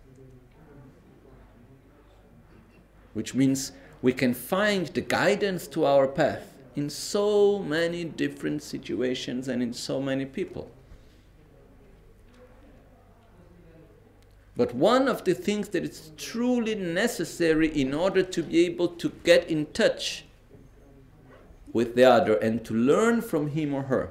Which 3.14 3.32
means 3.34 3.72
we 4.02 4.12
can 4.12 4.34
find 4.34 4.88
the 4.88 5.00
guidance 5.00 5.68
to 5.68 5.84
our 5.84 6.08
path 6.08 6.52
in 6.74 6.90
so 6.90 7.60
many 7.60 8.04
different 8.04 8.62
situations 8.62 9.46
and 9.46 9.62
in 9.62 9.72
so 9.72 10.00
many 10.00 10.24
people. 10.24 10.70
But 14.56 14.74
one 14.74 15.06
of 15.06 15.22
the 15.22 15.34
things 15.34 15.68
that 15.68 15.84
is 15.84 16.10
truly 16.16 16.74
necessary 16.74 17.68
in 17.68 17.94
order 17.94 18.24
to 18.24 18.42
be 18.42 18.66
able 18.66 18.88
to 18.88 19.10
get 19.22 19.48
in 19.48 19.66
touch 19.66 20.24
with 21.72 21.94
the 21.94 22.02
other 22.02 22.34
and 22.34 22.64
to 22.64 22.74
learn 22.74 23.20
from 23.20 23.50
him 23.50 23.72
or 23.72 23.82
her 23.82 24.10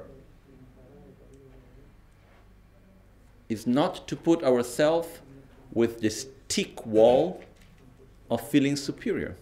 is 3.48 3.66
not 3.66 4.06
to 4.08 4.16
put 4.16 4.42
ourselves 4.42 5.08
with 5.72 6.00
this 6.00 6.26
thick 6.48 6.84
wall 6.86 7.42
of 8.30 8.46
feeling 8.48 8.76
superior. 8.76 9.36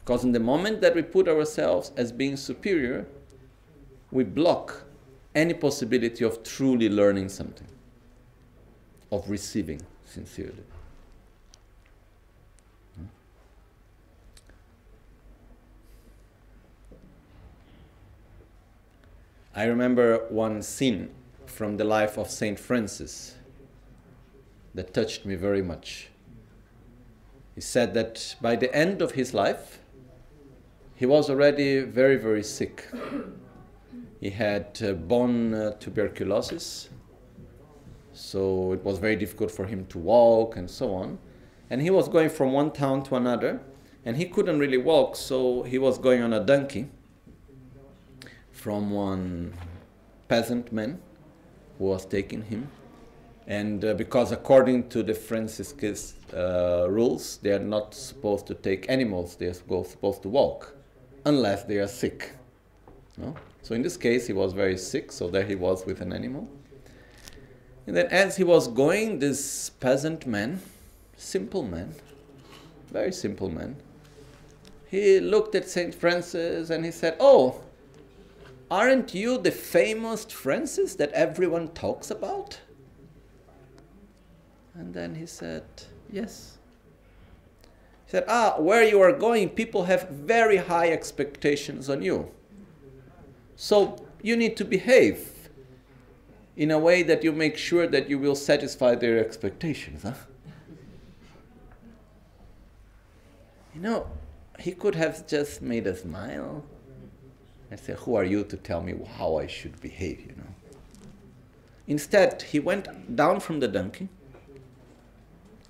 Because 0.00 0.24
in 0.24 0.32
the 0.32 0.40
moment 0.40 0.80
that 0.80 0.94
we 0.94 1.02
put 1.02 1.28
ourselves 1.28 1.92
as 1.96 2.10
being 2.10 2.36
superior, 2.36 3.06
we 4.10 4.24
block 4.24 4.82
any 5.34 5.54
possibility 5.54 6.24
of 6.24 6.42
truly 6.42 6.88
learning 6.88 7.28
something, 7.28 7.68
of 9.12 9.28
receiving 9.30 9.80
sincerely. 10.04 10.64
I 19.52 19.64
remember 19.64 20.26
one 20.28 20.62
scene 20.62 21.10
from 21.44 21.76
the 21.76 21.82
life 21.82 22.16
of 22.16 22.30
Saint 22.30 22.60
Francis 22.60 23.34
that 24.74 24.94
touched 24.94 25.26
me 25.26 25.34
very 25.34 25.60
much. 25.60 26.08
He 27.56 27.60
said 27.60 27.92
that 27.94 28.36
by 28.40 28.54
the 28.54 28.72
end 28.72 29.02
of 29.02 29.12
his 29.12 29.34
life, 29.34 29.80
he 30.94 31.04
was 31.04 31.28
already 31.28 31.80
very, 31.80 32.14
very 32.14 32.44
sick. 32.44 32.86
He 34.20 34.30
had 34.30 34.78
uh, 34.84 34.92
bone 34.92 35.52
uh, 35.52 35.72
tuberculosis, 35.80 36.88
so 38.12 38.72
it 38.72 38.84
was 38.84 38.98
very 38.98 39.16
difficult 39.16 39.50
for 39.50 39.66
him 39.66 39.84
to 39.86 39.98
walk 39.98 40.56
and 40.56 40.70
so 40.70 40.94
on. 40.94 41.18
And 41.70 41.82
he 41.82 41.90
was 41.90 42.08
going 42.08 42.30
from 42.30 42.52
one 42.52 42.70
town 42.70 43.02
to 43.04 43.16
another, 43.16 43.60
and 44.04 44.16
he 44.16 44.26
couldn't 44.26 44.60
really 44.60 44.78
walk, 44.78 45.16
so 45.16 45.64
he 45.64 45.78
was 45.78 45.98
going 45.98 46.22
on 46.22 46.32
a 46.32 46.38
donkey 46.38 46.88
from 48.60 48.90
one 48.90 49.54
peasant 50.28 50.70
man 50.70 51.00
who 51.78 51.84
was 51.86 52.04
taking 52.04 52.42
him. 52.42 52.68
And 53.46 53.84
uh, 53.84 53.94
because 53.94 54.32
according 54.32 54.90
to 54.90 55.02
the 55.02 55.14
Franciscan 55.14 55.96
uh, 56.36 56.86
rules, 56.88 57.38
they 57.38 57.52
are 57.52 57.58
not 57.76 57.94
supposed 57.94 58.46
to 58.48 58.54
take 58.54 58.88
animals, 58.88 59.36
they 59.36 59.46
are 59.46 59.54
supposed 59.54 60.22
to 60.22 60.28
walk, 60.28 60.76
unless 61.24 61.64
they 61.64 61.78
are 61.78 61.88
sick. 61.88 62.32
No? 63.16 63.34
So 63.62 63.74
in 63.74 63.82
this 63.82 63.96
case, 63.96 64.26
he 64.26 64.34
was 64.34 64.52
very 64.52 64.76
sick, 64.76 65.10
so 65.10 65.28
there 65.28 65.44
he 65.44 65.54
was 65.54 65.86
with 65.86 66.00
an 66.02 66.12
animal. 66.12 66.48
And 67.86 67.96
then 67.96 68.06
as 68.06 68.36
he 68.36 68.44
was 68.44 68.68
going, 68.68 69.18
this 69.18 69.70
peasant 69.70 70.26
man, 70.26 70.60
simple 71.16 71.62
man, 71.62 71.94
very 72.92 73.12
simple 73.12 73.48
man, 73.48 73.76
he 74.90 75.18
looked 75.18 75.54
at 75.54 75.68
St. 75.68 75.94
Francis 75.94 76.70
and 76.70 76.84
he 76.84 76.90
said, 76.90 77.16
Oh, 77.20 77.60
Aren't 78.70 79.14
you 79.14 79.36
the 79.36 79.50
famous 79.50 80.24
Francis 80.24 80.94
that 80.94 81.10
everyone 81.12 81.68
talks 81.68 82.10
about? 82.10 82.60
And 84.74 84.94
then 84.94 85.16
he 85.16 85.26
said, 85.26 85.64
Yes. 86.10 86.58
He 88.06 88.12
said, 88.12 88.24
Ah, 88.28 88.56
where 88.58 88.84
you 88.84 89.00
are 89.00 89.12
going, 89.12 89.48
people 89.50 89.84
have 89.84 90.08
very 90.08 90.58
high 90.58 90.90
expectations 90.90 91.90
on 91.90 92.02
you. 92.02 92.30
So 93.56 93.96
you 94.22 94.36
need 94.36 94.56
to 94.58 94.64
behave 94.64 95.50
in 96.56 96.70
a 96.70 96.78
way 96.78 97.02
that 97.02 97.24
you 97.24 97.32
make 97.32 97.56
sure 97.56 97.86
that 97.86 98.08
you 98.08 98.18
will 98.18 98.36
satisfy 98.36 98.94
their 98.94 99.18
expectations. 99.18 100.02
Huh? 100.02 100.14
You 103.74 103.80
know, 103.80 104.06
he 104.58 104.72
could 104.72 104.94
have 104.94 105.26
just 105.26 105.62
made 105.62 105.86
a 105.86 105.96
smile 105.96 106.64
I 107.70 107.76
said, 107.76 107.96
Who 107.98 108.14
are 108.14 108.24
you 108.24 108.44
to 108.44 108.56
tell 108.56 108.82
me 108.82 108.94
how 109.16 109.36
I 109.36 109.46
should 109.46 109.80
behave, 109.80 110.20
you 110.20 110.34
know? 110.36 110.54
Instead, 111.86 112.42
he 112.42 112.60
went 112.60 113.16
down 113.16 113.40
from 113.40 113.60
the 113.60 113.68
donkey 113.68 114.08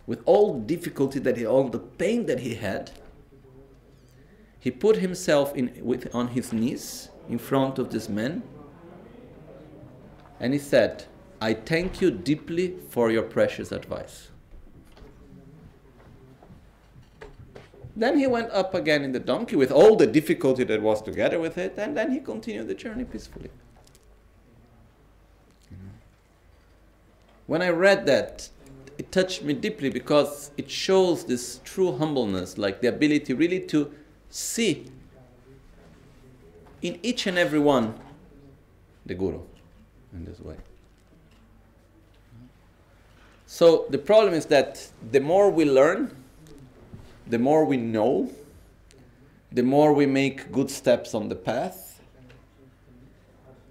with 0.07 0.23
all 0.25 0.59
difficulty 0.61 1.19
that 1.21 1.37
he, 1.37 1.47
all 1.47 1.69
the 1.69 1.79
pain 1.79 2.27
that 2.27 2.41
he 2.41 2.55
had. 2.55 2.91
He 4.59 4.71
put 4.71 4.97
himself 4.97 5.55
in, 5.55 5.73
with, 5.83 6.15
on 6.15 6.29
his 6.29 6.53
knees 6.53 7.09
in 7.29 7.39
front 7.39 7.79
of 7.79 7.91
this 7.91 8.09
man 8.09 8.43
and 10.41 10.55
he 10.55 10.59
said, 10.59 11.05
I 11.41 11.53
thank 11.53 12.01
you 12.01 12.11
deeply 12.11 12.77
for 12.89 13.11
your 13.11 13.23
precious 13.23 13.71
advice. 13.71 14.30
Then 18.01 18.19
he 18.19 18.27
went 18.27 18.51
up 18.51 18.73
again 18.75 19.05
in 19.05 19.13
the 19.13 19.21
donkey 19.21 19.57
with 19.57 19.71
all 19.71 19.95
the 19.95 20.07
difficulty 20.07 20.65
that 20.65 20.81
was 20.81 21.03
together 21.03 21.39
with 21.39 21.59
it, 21.59 21.75
and 21.77 21.95
then 21.95 22.11
he 22.11 22.19
continued 22.19 22.67
the 22.67 22.75
journey 22.75 23.05
peacefully. 23.05 23.51
When 27.47 27.61
I 27.61 27.69
read 27.69 28.07
that, 28.07 28.49
it 28.97 29.13
touched 29.13 29.43
me 29.43 29.53
deeply 29.53 29.91
because 29.91 30.51
it 30.57 30.71
shows 30.71 31.27
this 31.27 31.61
true 31.63 31.93
humbleness, 31.95 32.57
like 32.57 32.81
the 32.81 32.89
ability 32.89 33.35
really 33.35 33.61
to 33.67 33.93
see 34.31 34.87
in 36.81 36.99
each 37.03 37.27
and 37.27 37.37
every 37.37 37.59
one 37.59 37.93
the 39.05 39.15
Guru 39.15 39.43
in 40.15 40.25
this 40.25 40.41
way. 40.41 40.57
So 43.47 43.85
the 43.91 43.99
problem 43.99 44.33
is 44.33 44.47
that 44.47 44.89
the 45.13 45.21
more 45.21 45.51
we 45.51 45.67
learn, 45.67 46.17
the 47.31 47.39
more 47.39 47.65
we 47.65 47.77
know, 47.77 48.31
the 49.53 49.63
more 49.63 49.93
we 49.93 50.05
make 50.05 50.51
good 50.51 50.71
steps 50.71 51.15
on 51.15 51.29
the 51.29 51.37
path. 51.37 52.01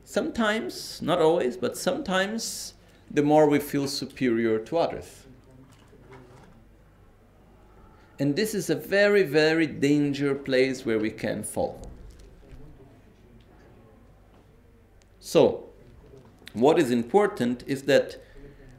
Sometimes, 0.05 1.01
not 1.01 1.19
always, 1.19 1.57
but 1.57 1.77
sometimes, 1.77 2.73
the 3.11 3.21
more 3.21 3.47
we 3.47 3.59
feel 3.59 3.87
superior 3.87 4.59
to 4.59 4.77
others. 4.77 5.25
And 8.17 8.35
this 8.35 8.55
is 8.55 8.69
a 8.69 8.75
very, 8.75 9.23
very 9.23 9.67
danger 9.67 10.33
place 10.35 10.85
where 10.85 10.99
we 10.99 11.11
can 11.11 11.43
fall. 11.43 11.89
So, 15.19 15.65
what 16.53 16.79
is 16.79 16.91
important 16.91 17.63
is 17.67 17.83
that 17.83 18.17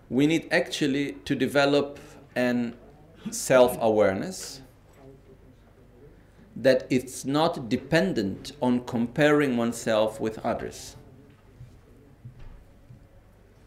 we 0.09 0.27
need 0.27 0.49
actually 0.51 1.12
to 1.25 1.35
develop 1.35 1.99
an 2.35 2.75
self 3.31 3.77
awareness 3.81 4.60
that 6.57 6.87
it's 6.91 7.25
not 7.25 7.69
dependent 7.69 8.53
on 8.61 8.85
comparing 8.85 9.57
oneself 9.57 10.21
with 10.21 10.39
others. 10.45 10.97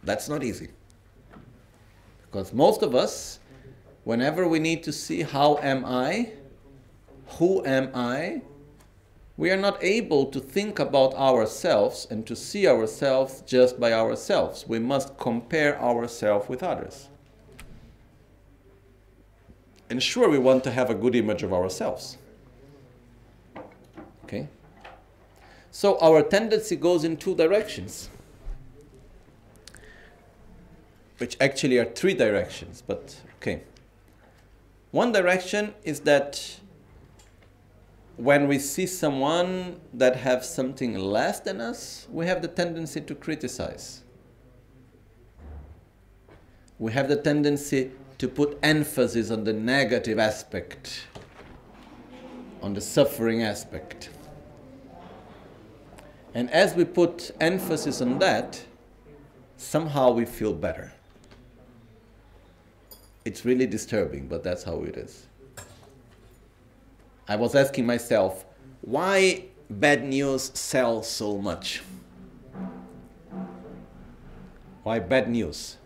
That's 0.04 0.28
not 0.28 0.44
easy. 0.44 0.70
Because 2.24 2.52
most 2.52 2.82
of 2.82 2.94
us, 2.94 3.40
whenever 4.04 4.48
we 4.48 4.60
need 4.60 4.84
to 4.84 4.92
see 4.92 5.22
how 5.22 5.58
am 5.58 5.86
I, 5.86 6.34
who 7.38 7.66
am 7.66 7.90
I, 7.94 8.42
we 9.38 9.50
are 9.50 9.58
not 9.58 9.84
able 9.84 10.26
to 10.28 10.40
think 10.40 10.78
about 10.78 11.16
ourselves 11.16 12.06
and 12.12 12.26
to 12.28 12.36
see 12.36 12.68
ourselves 12.68 13.42
just 13.48 13.80
by 13.80 13.94
ourselves. 13.94 14.66
We 14.68 14.78
must 14.78 15.18
compare 15.18 15.82
ourselves 15.82 16.48
with 16.48 16.62
others. 16.62 17.10
And 19.90 20.02
sure, 20.02 20.30
we 20.30 20.38
want 20.38 20.64
to 20.66 20.72
have 20.72 20.90
a 20.90 20.96
good 20.96 21.16
image 21.16 21.44
of 21.44 21.54
ourselves. 21.54 22.18
So 25.76 25.98
our 26.02 26.22
tendency 26.22 26.76
goes 26.76 27.04
in 27.04 27.18
two 27.18 27.34
directions, 27.34 28.12
which 31.18 31.36
actually 31.42 31.80
are 31.80 31.86
three 31.86 32.14
directions, 32.14 32.84
but 32.86 33.20
okay. 33.38 33.64
One 34.92 35.12
direction 35.12 35.74
is 35.84 36.02
that 36.02 36.60
when 38.18 38.48
we 38.48 38.60
see 38.60 38.86
someone 38.86 39.82
that 39.96 40.18
has 40.18 40.48
something 40.48 40.94
less 40.94 41.40
than 41.40 41.60
us, 41.60 42.06
we 42.12 42.28
have 42.28 42.44
the 42.44 42.50
tendency 42.50 43.02
to 43.02 43.16
criticize. 43.16 44.04
We 46.78 46.92
have 46.92 47.10
the 47.10 47.16
tendency 47.16 47.90
to 48.20 48.28
put 48.28 48.60
emphasis 48.62 49.32
on 49.32 49.44
the 49.44 49.54
negative 49.54 50.20
aspect, 50.20 51.08
on 52.62 52.76
the 52.76 52.82
suffering 52.82 53.42
aspect. 53.42 54.12
And 56.34 56.50
as 56.50 56.76
we 56.76 56.86
put 56.86 57.32
emphasis 57.40 58.02
on 58.02 58.20
that, 58.20 58.64
somehow 59.58 60.12
we 60.12 60.26
feel 60.26 60.54
better. 60.54 60.94
It's 63.24 63.46
really 63.46 63.68
disturbing, 63.68 64.28
but 64.28 64.44
that's 64.44 64.64
how 64.64 64.84
it 64.84 64.98
is. 64.98 65.28
I 67.28 67.36
was 67.36 67.56
asking 67.56 67.86
myself, 67.86 68.46
why 68.82 69.46
bad 69.70 70.04
news 70.04 70.52
sells 70.54 71.08
so 71.08 71.38
much? 71.38 71.82
Why 74.84 75.00
bad 75.00 75.30
news? 75.30 75.78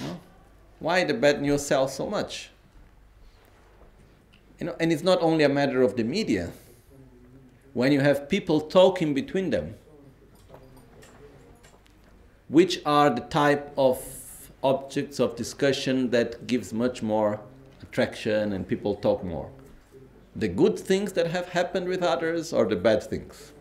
No? 0.00 0.18
Why 0.80 1.04
the 1.04 1.14
bad 1.14 1.40
news 1.40 1.64
sells 1.64 1.94
so 1.94 2.08
much? 2.08 2.50
You 4.58 4.66
know, 4.66 4.76
and 4.80 4.92
it's 4.92 5.04
not 5.04 5.22
only 5.22 5.44
a 5.44 5.48
matter 5.48 5.82
of 5.82 5.96
the 5.96 6.02
media. 6.02 6.50
When 7.74 7.90
you 7.90 8.00
have 8.00 8.28
people 8.28 8.60
talking 8.60 9.14
between 9.14 9.48
them, 9.48 9.74
which 12.48 12.82
are 12.84 13.08
the 13.08 13.22
type 13.22 13.72
of 13.78 13.98
objects 14.62 15.18
of 15.18 15.36
discussion 15.36 16.10
that 16.10 16.46
gives 16.46 16.74
much 16.74 17.02
more 17.02 17.40
attraction 17.82 18.52
and 18.52 18.68
people 18.68 18.94
talk 18.96 19.24
more? 19.24 19.50
The 20.36 20.48
good 20.48 20.78
things 20.78 21.12
that 21.14 21.28
have 21.28 21.48
happened 21.48 21.88
with 21.88 22.02
others 22.02 22.52
or 22.52 22.66
the 22.66 22.76
bad 22.76 23.02
things? 23.02 23.52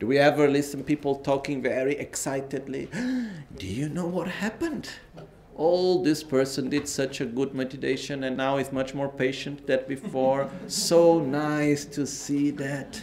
Do 0.00 0.06
we 0.08 0.18
ever 0.18 0.48
listen 0.48 0.82
people 0.82 1.14
talking 1.14 1.62
very 1.62 1.96
excitedly? 1.96 2.88
Do 3.56 3.66
you 3.66 3.88
know 3.88 4.06
what 4.06 4.26
happened? 4.28 4.90
Oh, 5.58 6.02
this 6.02 6.22
person 6.22 6.68
did 6.68 6.86
such 6.86 7.22
a 7.22 7.24
good 7.24 7.54
meditation 7.54 8.24
and 8.24 8.36
now 8.36 8.58
is 8.58 8.72
much 8.72 8.92
more 8.92 9.08
patient 9.08 9.66
than 9.66 9.80
before. 9.88 10.50
so 10.66 11.18
nice 11.18 11.86
to 11.86 12.06
see 12.06 12.50
that. 12.50 13.02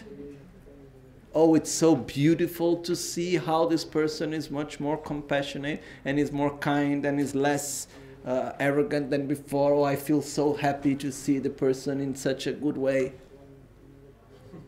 Oh, 1.34 1.56
it's 1.56 1.72
so 1.72 1.96
beautiful 1.96 2.78
to 2.78 2.96
see 2.96 3.38
how 3.38 3.66
this 3.66 3.84
person 3.84 4.34
is 4.34 4.52
much 4.52 4.80
more 4.80 4.98
compassionate 4.98 5.82
and 6.06 6.20
is 6.20 6.32
more 6.32 6.56
kind 6.60 7.04
and 7.06 7.20
is 7.20 7.34
less 7.34 7.88
uh, 8.24 8.52
arrogant 8.60 9.10
than 9.10 9.26
before. 9.26 9.74
Oh, 9.74 9.84
I 9.84 9.96
feel 9.96 10.22
so 10.22 10.54
happy 10.54 10.94
to 10.96 11.12
see 11.12 11.40
the 11.40 11.50
person 11.50 12.00
in 12.00 12.14
such 12.14 12.46
a 12.46 12.54
good 12.54 12.78
way. 12.78 13.14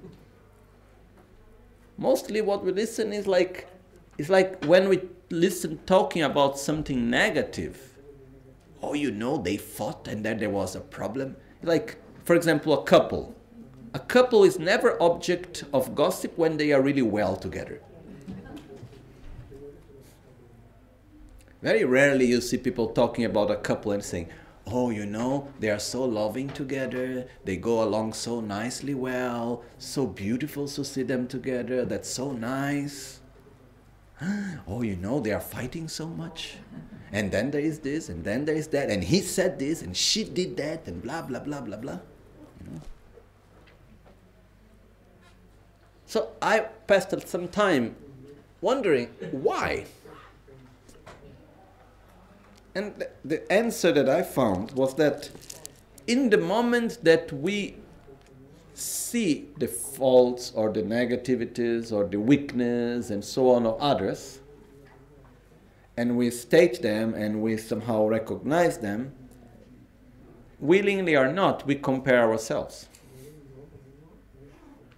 Mostly, 2.00 2.41
what 2.41 2.65
we 2.65 2.71
listen 2.71 3.13
is 3.13 3.28
like, 3.28 3.67
it's 4.17 4.30
like 4.30 4.63
when 4.65 4.89
we 4.89 5.01
listen 5.30 5.80
talking 5.86 6.21
about 6.21 6.58
something 6.58 7.10
negative. 7.10 7.97
Oh, 8.82 8.93
you 8.93 9.12
know, 9.12 9.38
they 9.38 9.58
fought 9.58 10.08
and 10.08 10.23
then 10.23 10.38
there 10.38 10.49
was 10.49 10.75
a 10.75 10.80
problem. 10.80 11.36
Like, 11.63 11.97
for 12.23 12.36
example, 12.36 12.73
a 12.73 12.84
couple. 12.84 13.36
A 13.93 13.99
couple 13.99 14.43
is 14.43 14.60
never 14.60 15.01
object 15.01 15.63
of 15.73 15.95
gossip 15.95 16.38
when 16.38 16.58
they 16.58 16.71
are 16.71 16.82
really 16.82 17.01
well 17.01 17.36
together. 17.36 17.82
Very 21.62 21.84
rarely 21.84 22.25
you 22.25 22.41
see 22.41 22.58
people 22.58 22.89
talking 22.89 23.25
about 23.25 23.49
a 23.49 23.56
couple 23.56 23.91
and 23.91 24.04
saying, 24.04 24.30
Oh, 24.67 24.89
you 24.89 25.06
know, 25.06 25.47
they 25.60 25.69
are 25.69 25.80
so 25.80 26.04
loving 26.04 26.49
together. 26.49 27.28
They 27.43 27.56
go 27.56 27.84
along 27.84 28.13
so 28.13 28.41
nicely 28.41 28.95
well. 28.95 29.63
So 29.78 30.08
beautiful 30.08 30.67
to 30.67 30.84
see 30.84 31.04
them 31.04 31.28
together. 31.28 31.86
That's 31.86 32.10
so 32.10 32.32
nice. 32.32 33.19
Oh, 34.67 34.82
you 34.82 34.95
know, 34.95 35.19
they 35.19 35.32
are 35.32 35.41
fighting 35.41 35.88
so 35.88 36.08
much. 36.08 36.58
And 37.12 37.32
then 37.32 37.51
there 37.51 37.62
is 37.62 37.80
this, 37.80 38.10
and 38.10 38.23
then 38.23 38.45
there 38.45 38.56
is 38.56 38.67
that, 38.69 38.89
and 38.89 39.04
he 39.04 39.21
said 39.21 39.60
this, 39.60 39.82
and 39.82 39.95
she 39.95 40.23
did 40.23 40.58
that, 40.58 40.88
and 40.88 41.01
blah, 41.01 41.21
blah, 41.21 41.39
blah, 41.39 41.62
blah, 41.62 41.78
blah. 41.78 41.99
You 42.63 42.71
know? 42.71 42.82
So 46.06 46.30
I 46.41 46.60
passed 46.88 47.13
some 47.28 47.47
time 47.47 47.95
wondering 48.62 49.08
why. 49.32 49.86
And 52.73 53.06
the 53.23 53.51
answer 53.51 53.91
that 53.93 54.10
I 54.10 54.21
found 54.21 54.71
was 54.71 54.95
that 54.95 55.30
in 56.08 56.30
the 56.30 56.38
moment 56.38 57.04
that 57.04 57.32
we 57.32 57.78
see 58.75 59.49
the 59.57 59.67
faults 59.67 60.51
or 60.53 60.71
the 60.71 60.83
negativities 60.83 61.91
or 61.91 62.05
the 62.05 62.19
weakness 62.19 63.09
and 63.09 63.23
so 63.23 63.51
on 63.51 63.65
of 63.65 63.79
others, 63.79 64.39
and 65.97 66.17
we 66.17 66.29
state 66.29 66.81
them 66.81 67.13
and 67.13 67.41
we 67.41 67.57
somehow 67.57 68.05
recognize 68.05 68.79
them, 68.79 69.13
willingly 70.59 71.15
or 71.15 71.31
not, 71.31 71.65
we 71.65 71.75
compare 71.75 72.29
ourselves. 72.29 72.88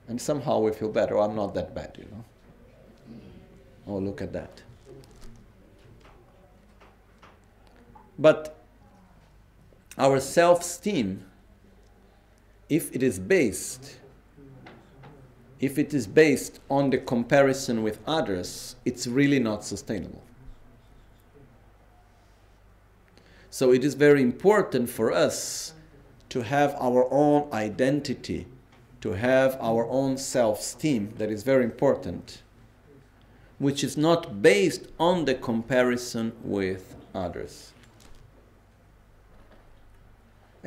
And 0.07 0.19
somehow 0.19 0.59
we 0.59 0.71
feel 0.71 0.89
better. 0.89 1.19
I'm 1.19 1.35
not 1.35 1.53
that 1.53 1.75
bad, 1.75 1.97
you 1.99 2.05
know. 2.05 2.23
Oh, 3.87 3.99
look 3.99 4.21
at 4.21 4.33
that. 4.33 4.63
But 8.17 8.57
our 9.97 10.19
self 10.19 10.61
esteem, 10.61 11.25
if 12.69 12.93
it 12.95 13.01
is 13.01 13.19
based, 13.19 13.97
if 15.59 15.77
it 15.77 15.93
is 15.93 16.05
based 16.05 16.59
on 16.69 16.89
the 16.89 16.97
comparison 16.97 17.81
with 17.81 17.99
others, 18.05 18.75
it's 18.85 19.07
really 19.07 19.39
not 19.39 19.63
sustainable. 19.63 20.21
So 23.49 23.71
it 23.71 23.83
is 23.83 23.95
very 23.95 24.21
important 24.21 24.89
for 24.89 25.11
us 25.11 25.73
to 26.29 26.41
have 26.41 26.75
our 26.79 27.07
own 27.11 27.51
identity, 27.51 28.45
to 29.01 29.13
have 29.13 29.57
our 29.59 29.87
own 29.89 30.17
self 30.17 30.59
esteem, 30.59 31.13
that 31.17 31.31
is 31.31 31.43
very 31.43 31.63
important, 31.63 32.43
which 33.57 33.83
is 33.83 33.97
not 33.97 34.41
based 34.41 34.87
on 34.99 35.25
the 35.25 35.33
comparison 35.33 36.33
with 36.43 36.95
others. 37.15 37.73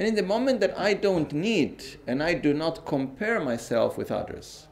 And 0.01 0.09
in 0.09 0.15
the 0.15 0.23
moment 0.23 0.61
that 0.61 0.79
I 0.79 0.95
don't 0.95 1.31
need 1.31 1.85
and 2.07 2.23
I 2.23 2.33
do 2.33 2.55
not 2.55 2.87
compare 2.87 3.39
myself 3.39 3.99
with 3.99 4.11
others, 4.11 4.67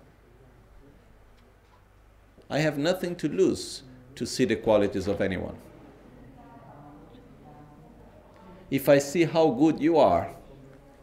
I 2.49 2.61
have 2.61 2.79
nothing 2.79 3.15
to 3.17 3.29
lose 3.29 3.83
to 4.15 4.25
see 4.25 4.47
the 4.47 4.57
qualities 4.57 5.07
of 5.07 5.21
anyone. 5.21 5.59
If 8.71 8.89
I 8.89 8.97
see 8.97 9.25
how 9.25 9.51
good 9.51 9.81
you 9.81 9.99
are, 9.99 10.31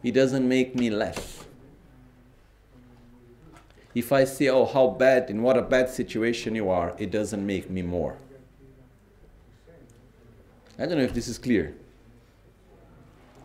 it 0.02 0.10
doesn't 0.10 0.48
make 0.48 0.74
me 0.74 0.90
less. 0.90 1.44
If 3.94 4.10
I 4.10 4.24
see, 4.24 4.50
oh, 4.50 4.64
how 4.66 4.88
bad, 4.88 5.30
in 5.30 5.40
what 5.40 5.56
a 5.56 5.62
bad 5.62 5.88
situation 5.88 6.56
you 6.56 6.68
are, 6.68 6.96
it 6.98 7.12
doesn't 7.12 7.46
make 7.46 7.70
me 7.70 7.82
more. 7.82 8.16
I 10.80 10.86
don't 10.86 10.98
know 10.98 11.04
if 11.04 11.14
this 11.14 11.28
is 11.28 11.38
clear. 11.38 11.76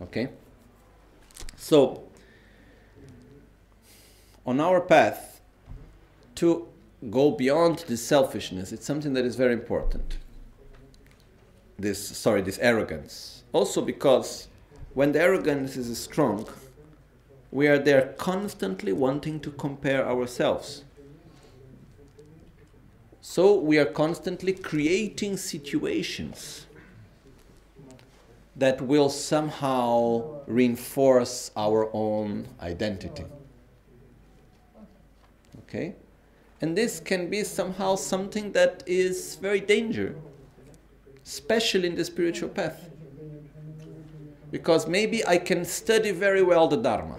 Okay? 0.02 0.30
So, 1.62 2.02
on 4.48 4.60
our 4.60 4.82
path 4.82 5.42
to 6.34 6.68
go 7.12 7.30
beyond 7.30 7.86
this 7.88 8.04
selfishness, 8.04 8.72
it's 8.72 8.84
something 8.84 9.14
that 9.14 9.26
is 9.26 9.36
very 9.36 9.54
important. 9.54 10.18
This, 11.78 12.18
sorry, 12.18 12.42
this 12.42 12.58
arrogance. 12.58 13.44
Also 13.54 13.80
because 13.80 14.48
when 14.96 15.12
the 15.12 15.22
arrogance 15.22 15.78
is 15.78 15.96
strong, 16.00 16.48
we 17.52 17.68
are 17.68 17.78
there 17.78 18.16
constantly 18.18 18.92
wanting 18.92 19.40
to 19.42 19.52
compare 19.52 20.04
ourselves. 20.04 20.84
So 23.22 23.56
we 23.56 23.78
are 23.78 23.86
constantly 23.86 24.54
creating 24.54 25.38
situations 25.38 26.66
that 28.62 28.80
will 28.80 29.10
somehow 29.10 30.40
reinforce 30.46 31.50
our 31.58 31.90
own 31.94 32.48
identity. 32.62 33.24
Okay? 35.64 35.96
And 36.62 36.78
this 36.78 37.00
can 37.00 37.28
be 37.28 37.44
somehow 37.44 37.96
something 37.96 38.52
that 38.52 38.84
is 38.86 39.36
very 39.38 39.62
dangerous, 39.62 40.16
especially 41.26 41.88
in 41.88 41.96
the 41.96 42.06
spiritual 42.06 42.50
path. 42.50 42.88
Because 44.52 44.88
maybe 44.88 45.26
I 45.26 45.40
can 45.40 45.66
study 45.66 46.12
very 46.12 46.44
well 46.44 46.68
the 46.68 46.78
Dharma. 46.78 47.18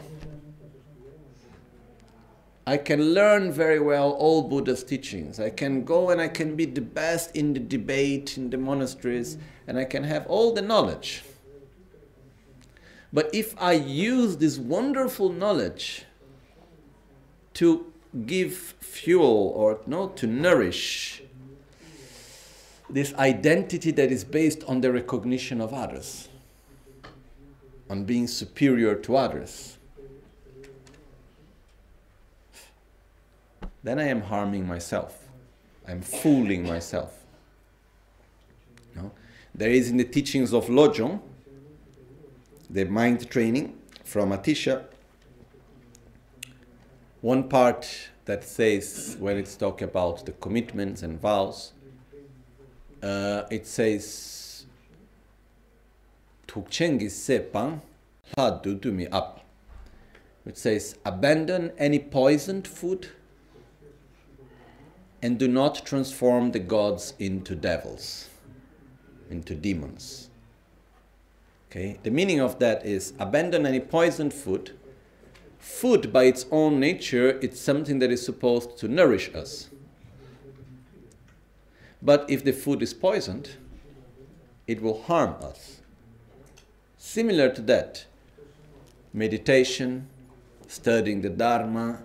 I 2.68 2.76
can 2.76 3.14
learn 3.14 3.50
very 3.50 3.80
well 3.80 4.12
all 4.12 4.48
Buddha's 4.48 4.84
teachings. 4.84 5.40
I 5.40 5.50
can 5.50 5.82
go 5.84 6.10
and 6.10 6.20
I 6.20 6.28
can 6.28 6.54
be 6.54 6.66
the 6.66 6.80
best 6.80 7.34
in 7.34 7.52
the 7.52 7.58
debate 7.58 8.38
in 8.38 8.50
the 8.50 8.58
monasteries 8.58 9.38
and 9.66 9.76
I 9.76 9.84
can 9.86 10.04
have 10.04 10.24
all 10.28 10.54
the 10.54 10.62
knowledge. 10.62 11.24
But 13.12 13.34
if 13.34 13.54
I 13.60 13.72
use 13.72 14.38
this 14.38 14.58
wonderful 14.58 15.28
knowledge 15.28 16.04
to 17.54 17.92
give 18.26 18.54
fuel 18.80 19.52
or 19.54 19.80
no 19.86 20.08
to 20.08 20.26
nourish 20.26 21.22
this 22.88 23.14
identity 23.14 23.90
that 23.90 24.10
is 24.10 24.24
based 24.24 24.64
on 24.64 24.80
the 24.80 24.92
recognition 24.92 25.60
of 25.60 25.72
others, 25.72 26.28
on 27.90 28.04
being 28.04 28.26
superior 28.26 28.94
to 28.94 29.16
others, 29.16 29.76
then 33.82 33.98
I 33.98 34.04
am 34.04 34.22
harming 34.22 34.66
myself. 34.66 35.28
I'm 35.86 36.00
fooling 36.00 36.66
myself. 36.66 37.18
No? 38.94 39.10
There 39.54 39.70
is 39.70 39.90
in 39.90 39.96
the 39.96 40.04
teachings 40.04 40.54
of 40.54 40.66
Lojong, 40.66 41.20
the 42.72 42.84
mind 42.86 43.28
training 43.28 43.78
from 44.02 44.30
Atisha, 44.30 44.84
one 47.20 47.48
part 47.48 48.08
that 48.24 48.42
says, 48.42 49.16
when 49.20 49.36
it's 49.36 49.56
talking 49.56 49.86
about 49.86 50.24
the 50.24 50.32
commitments 50.32 51.02
and 51.02 51.20
vows, 51.20 51.72
uh, 53.02 53.42
it 53.50 53.66
says, 53.66 54.64
Tukchengi 56.46 57.10
sepan 57.10 57.82
dudumi 58.36 59.06
up. 59.12 59.44
It 60.46 60.56
says, 60.56 60.96
abandon 61.04 61.72
any 61.76 61.98
poisoned 61.98 62.66
food 62.66 63.08
and 65.20 65.38
do 65.38 65.46
not 65.46 65.84
transform 65.84 66.52
the 66.52 66.58
gods 66.58 67.12
into 67.18 67.54
devils, 67.54 68.30
into 69.30 69.54
demons. 69.54 70.30
Okay? 71.72 71.98
The 72.02 72.10
meaning 72.10 72.38
of 72.38 72.58
that 72.58 72.84
is 72.84 73.14
abandon 73.18 73.64
any 73.64 73.80
poisoned 73.80 74.34
food. 74.34 74.72
Food, 75.58 76.12
by 76.12 76.24
its 76.24 76.44
own 76.50 76.78
nature, 76.78 77.38
it's 77.40 77.58
something 77.58 77.98
that 78.00 78.10
is 78.10 78.22
supposed 78.22 78.76
to 78.76 78.88
nourish 78.88 79.34
us. 79.34 79.70
But 82.02 82.28
if 82.28 82.44
the 82.44 82.52
food 82.52 82.82
is 82.82 82.92
poisoned, 82.92 83.56
it 84.66 84.82
will 84.82 85.00
harm 85.04 85.42
us. 85.42 85.80
Similar 86.98 87.48
to 87.54 87.62
that, 87.62 88.04
meditation, 89.14 90.08
studying 90.68 91.22
the 91.22 91.30
Dharma, 91.30 92.02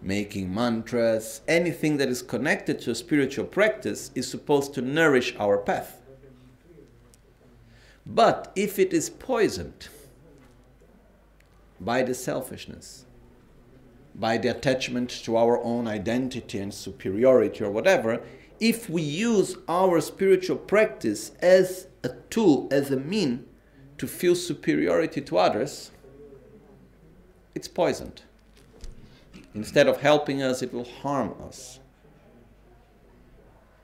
making 0.00 0.54
mantras, 0.54 1.42
anything 1.46 1.98
that 1.98 2.08
is 2.08 2.22
connected 2.22 2.80
to 2.80 2.92
a 2.92 2.94
spiritual 2.94 3.44
practice 3.44 4.10
is 4.14 4.30
supposed 4.30 4.72
to 4.74 4.80
nourish 4.80 5.36
our 5.38 5.58
path. 5.58 5.99
But 8.12 8.50
if 8.56 8.80
it 8.80 8.92
is 8.92 9.08
poisoned 9.08 9.88
by 11.80 12.02
the 12.02 12.14
selfishness, 12.14 13.04
by 14.16 14.36
the 14.36 14.48
attachment 14.48 15.10
to 15.24 15.36
our 15.36 15.62
own 15.62 15.86
identity 15.86 16.58
and 16.58 16.74
superiority 16.74 17.62
or 17.62 17.70
whatever, 17.70 18.20
if 18.58 18.90
we 18.90 19.00
use 19.00 19.56
our 19.68 20.00
spiritual 20.00 20.56
practice 20.56 21.30
as 21.40 21.86
a 22.02 22.10
tool, 22.30 22.66
as 22.72 22.90
a 22.90 22.96
mean 22.96 23.46
to 23.96 24.08
feel 24.08 24.34
superiority 24.34 25.20
to 25.20 25.38
others, 25.38 25.92
it's 27.54 27.68
poisoned. 27.68 28.22
Instead 29.54 29.86
of 29.86 30.00
helping 30.00 30.42
us, 30.42 30.62
it 30.62 30.72
will 30.72 30.84
harm 30.84 31.34
us. 31.46 31.78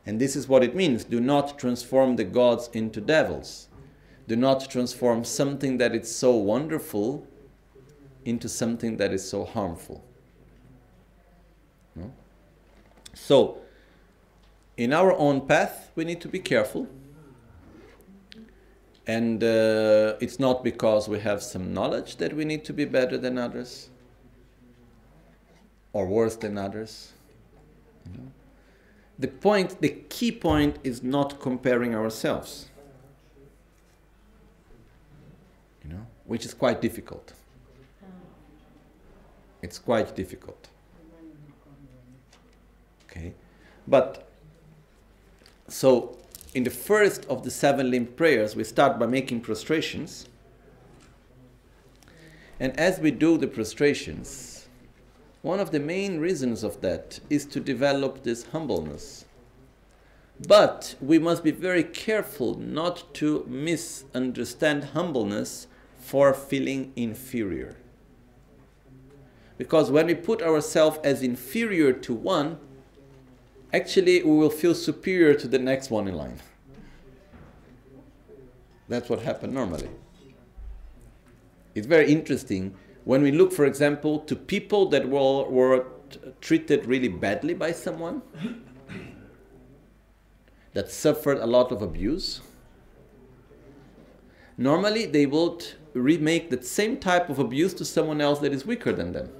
And 0.04 0.20
this 0.20 0.34
is 0.34 0.48
what 0.48 0.64
it 0.64 0.74
means 0.74 1.04
do 1.04 1.20
not 1.20 1.60
transform 1.60 2.16
the 2.16 2.24
gods 2.24 2.68
into 2.72 3.00
devils. 3.00 3.68
Do 4.28 4.36
not 4.36 4.68
transform 4.68 5.24
something 5.24 5.78
that 5.78 5.94
is 5.94 6.14
so 6.14 6.34
wonderful 6.34 7.26
into 8.24 8.48
something 8.48 8.96
that 8.96 9.12
is 9.12 9.28
so 9.28 9.44
harmful. 9.44 10.04
No? 11.94 12.12
So, 13.14 13.58
in 14.76 14.92
our 14.92 15.12
own 15.16 15.46
path, 15.46 15.90
we 15.94 16.04
need 16.04 16.20
to 16.20 16.28
be 16.28 16.40
careful. 16.40 16.88
And 19.06 19.42
uh, 19.42 20.16
it's 20.20 20.40
not 20.40 20.64
because 20.64 21.08
we 21.08 21.20
have 21.20 21.42
some 21.42 21.72
knowledge 21.72 22.16
that 22.16 22.34
we 22.34 22.44
need 22.44 22.64
to 22.64 22.72
be 22.72 22.84
better 22.84 23.16
than 23.16 23.38
others 23.38 23.88
or 25.92 26.06
worse 26.06 26.34
than 26.36 26.58
others. 26.58 27.12
You 28.04 28.18
know? 28.18 28.32
The 29.18 29.28
point, 29.28 29.80
the 29.80 29.88
key 29.88 30.32
point 30.32 30.78
is 30.82 31.02
not 31.02 31.40
comparing 31.40 31.94
ourselves. 31.94 32.68
You 35.82 35.94
know, 35.94 36.06
which 36.26 36.44
is 36.44 36.54
quite 36.54 36.80
difficult. 36.80 37.32
It's 39.62 39.78
quite 39.78 40.14
difficult. 40.14 40.68
Okay? 43.04 43.34
But 43.86 44.28
so 45.68 46.18
in 46.54 46.64
the 46.64 46.70
first 46.70 47.24
of 47.26 47.42
the 47.42 47.50
seven 47.50 47.90
limb 47.90 48.06
prayers, 48.06 48.56
we 48.56 48.64
start 48.64 48.98
by 48.98 49.06
making 49.06 49.40
prostrations. 49.40 50.28
And 52.58 52.78
as 52.78 52.98
we 52.98 53.10
do 53.10 53.36
the 53.36 53.46
prostrations, 53.46 54.68
one 55.42 55.60
of 55.60 55.70
the 55.70 55.80
main 55.80 56.18
reasons 56.18 56.64
of 56.64 56.80
that 56.80 57.20
is 57.28 57.44
to 57.46 57.60
develop 57.60 58.22
this 58.22 58.46
humbleness. 58.46 59.26
But 60.48 60.96
we 61.00 61.18
must 61.18 61.44
be 61.44 61.50
very 61.50 61.84
careful 61.84 62.54
not 62.58 63.14
to 63.14 63.44
misunderstand 63.48 64.84
humbleness 64.84 65.66
for 66.06 66.32
feeling 66.32 66.92
inferior. 66.94 67.76
Because 69.58 69.90
when 69.90 70.06
we 70.06 70.14
put 70.14 70.40
ourselves 70.40 71.00
as 71.02 71.20
inferior 71.20 71.92
to 71.92 72.14
one, 72.14 72.60
actually 73.72 74.22
we 74.22 74.30
will 74.30 74.50
feel 74.50 74.72
superior 74.72 75.34
to 75.34 75.48
the 75.48 75.58
next 75.58 75.90
one 75.90 76.06
in 76.06 76.14
line. 76.14 76.38
That's 78.88 79.08
what 79.08 79.22
happens 79.22 79.52
normally. 79.52 79.88
It's 81.74 81.88
very 81.88 82.12
interesting 82.12 82.76
when 83.02 83.22
we 83.22 83.32
look, 83.32 83.52
for 83.52 83.64
example, 83.64 84.20
to 84.20 84.36
people 84.36 84.86
that 84.90 85.08
were, 85.08 85.42
were 85.50 85.86
t- 86.08 86.20
treated 86.40 86.86
really 86.86 87.08
badly 87.08 87.54
by 87.54 87.72
someone, 87.72 88.22
that 90.72 90.88
suffered 90.88 91.38
a 91.38 91.46
lot 91.46 91.72
of 91.72 91.82
abuse, 91.82 92.42
normally 94.56 95.06
they 95.06 95.26
would 95.26 95.64
remake 96.00 96.50
that 96.50 96.64
same 96.64 96.98
type 96.98 97.28
of 97.28 97.38
abuse 97.38 97.74
to 97.74 97.84
someone 97.84 98.20
else 98.20 98.38
that 98.40 98.52
is 98.52 98.66
weaker 98.66 98.92
than 98.92 99.12
them. 99.12 99.30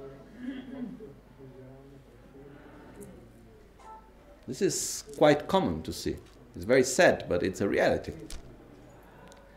This 4.47 4.63
is 4.63 5.05
quite 5.17 5.49
common 5.49 5.83
to 5.83 5.93
see. 5.93 6.17
It's 6.55 6.65
very 6.65 6.85
sad, 6.85 7.27
but 7.29 7.43
it's 7.43 7.61
a 7.61 7.69
reality. 7.69 8.13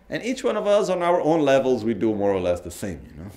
And 0.10 0.24
each 0.24 0.44
one 0.44 0.58
of 0.58 0.66
us, 0.66 0.90
on 0.90 1.04
our 1.04 1.22
own 1.22 1.42
levels, 1.42 1.84
we 1.84 1.94
do 1.94 2.16
more 2.16 2.34
or 2.34 2.42
less 2.42 2.60
the 2.62 2.72
same, 2.72 3.00
you 3.06 3.24
know. 3.24 3.30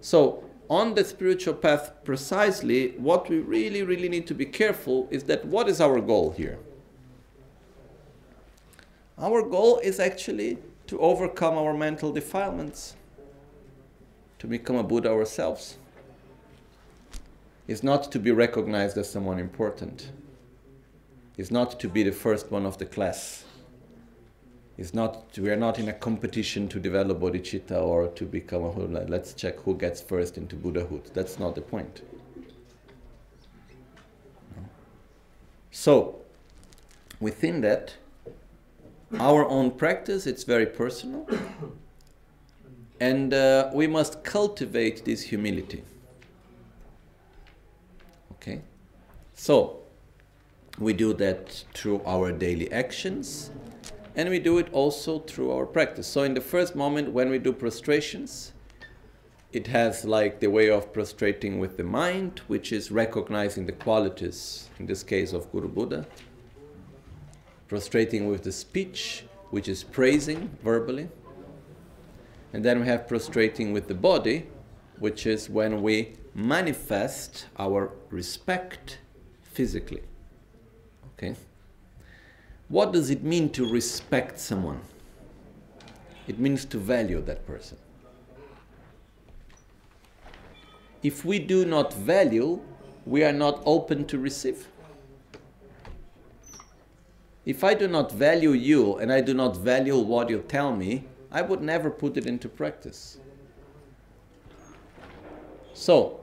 So, 0.00 0.44
on 0.70 0.94
the 0.94 1.04
spiritual 1.04 1.54
path, 1.54 1.92
precisely 2.04 2.92
what 2.96 3.28
we 3.28 3.38
really, 3.40 3.82
really 3.82 4.08
need 4.08 4.26
to 4.26 4.34
be 4.34 4.46
careful 4.46 5.06
is 5.10 5.24
that 5.24 5.44
what 5.44 5.68
is 5.68 5.80
our 5.80 6.00
goal 6.00 6.30
here? 6.32 6.58
Our 9.18 9.42
goal 9.42 9.78
is 9.78 9.98
actually 9.98 10.58
to 10.88 10.98
overcome 10.98 11.56
our 11.56 11.74
mental 11.74 12.10
defilements, 12.12 12.96
to 14.38 14.46
become 14.46 14.76
a 14.76 14.82
Buddha 14.82 15.10
ourselves. 15.10 15.76
is 17.66 17.82
not 17.82 18.10
to 18.10 18.18
be 18.18 18.30
recognized 18.30 18.96
as 18.96 19.10
someone 19.10 19.38
important. 19.38 20.10
It's 21.36 21.50
not 21.50 21.78
to 21.80 21.88
be 21.88 22.02
the 22.02 22.12
first 22.12 22.50
one 22.50 22.64
of 22.64 22.78
the 22.78 22.86
class. 22.86 23.44
It's 24.78 24.94
not 24.94 25.36
we 25.36 25.50
are 25.50 25.56
not 25.56 25.78
in 25.78 25.88
a 25.88 25.92
competition 25.92 26.68
to 26.68 26.80
develop 26.80 27.20
bodhicitta 27.20 27.78
or 27.80 28.08
to 28.08 28.24
become 28.24 28.64
a 28.64 28.72
Buddha. 28.72 29.04
let's 29.08 29.34
check 29.34 29.60
who 29.60 29.76
gets 29.76 30.00
first 30.00 30.38
into 30.38 30.56
Buddhahood. 30.56 31.10
That's 31.12 31.38
not 31.38 31.54
the 31.54 31.60
point. 31.60 32.00
So, 35.70 36.22
within 37.20 37.60
that, 37.60 37.94
our 39.18 39.48
own 39.48 39.70
practice, 39.70 40.26
it's 40.26 40.44
very 40.44 40.66
personal. 40.66 41.28
And 43.00 43.32
uh, 43.32 43.70
we 43.72 43.86
must 43.86 44.24
cultivate 44.24 45.04
this 45.04 45.22
humility. 45.22 45.84
Okay? 48.32 48.60
So, 49.34 49.80
we 50.78 50.92
do 50.92 51.12
that 51.14 51.64
through 51.74 52.02
our 52.04 52.32
daily 52.32 52.70
actions 52.70 53.50
and 54.18 54.28
we 54.28 54.40
do 54.40 54.58
it 54.58 54.68
also 54.72 55.20
through 55.20 55.52
our 55.52 55.64
practice. 55.64 56.08
So, 56.08 56.24
in 56.24 56.34
the 56.34 56.40
first 56.40 56.74
moment 56.74 57.12
when 57.12 57.30
we 57.30 57.38
do 57.38 57.52
prostrations, 57.52 58.52
it 59.52 59.68
has 59.68 60.04
like 60.04 60.40
the 60.40 60.48
way 60.48 60.68
of 60.68 60.92
prostrating 60.92 61.60
with 61.60 61.76
the 61.76 61.84
mind, 61.84 62.40
which 62.48 62.72
is 62.72 62.90
recognizing 62.90 63.66
the 63.66 63.72
qualities, 63.72 64.68
in 64.80 64.86
this 64.86 65.04
case 65.04 65.32
of 65.32 65.50
Guru 65.52 65.68
Buddha, 65.68 66.04
prostrating 67.68 68.26
with 68.26 68.42
the 68.42 68.52
speech, 68.52 69.24
which 69.50 69.68
is 69.68 69.84
praising 69.84 70.50
verbally, 70.62 71.08
and 72.52 72.64
then 72.64 72.80
we 72.80 72.86
have 72.86 73.06
prostrating 73.06 73.72
with 73.72 73.88
the 73.88 73.94
body, 73.94 74.46
which 74.98 75.26
is 75.26 75.50
when 75.50 75.82
we 75.82 76.14
manifest 76.34 77.46
our 77.58 77.92
respect 78.10 78.98
physically. 79.42 80.02
Okay? 81.14 81.36
What 82.68 82.92
does 82.92 83.10
it 83.10 83.22
mean 83.22 83.50
to 83.50 83.68
respect 83.68 84.38
someone? 84.38 84.80
It 86.26 86.38
means 86.38 86.64
to 86.66 86.78
value 86.78 87.20
that 87.22 87.46
person. 87.46 87.78
If 91.02 91.24
we 91.24 91.38
do 91.38 91.64
not 91.64 91.94
value, 91.94 92.60
we 93.06 93.24
are 93.24 93.32
not 93.32 93.62
open 93.64 94.04
to 94.06 94.18
receive. 94.18 94.68
If 97.48 97.64
I 97.64 97.72
do 97.72 97.88
not 97.88 98.12
value 98.12 98.50
you 98.50 98.96
and 98.98 99.10
I 99.10 99.22
do 99.22 99.32
not 99.32 99.56
value 99.56 99.96
what 99.96 100.28
you 100.28 100.44
tell 100.46 100.76
me, 100.76 101.04
I 101.32 101.40
would 101.40 101.62
never 101.62 101.88
put 101.88 102.18
it 102.18 102.26
into 102.26 102.46
practice. 102.46 103.16
So, 105.72 106.20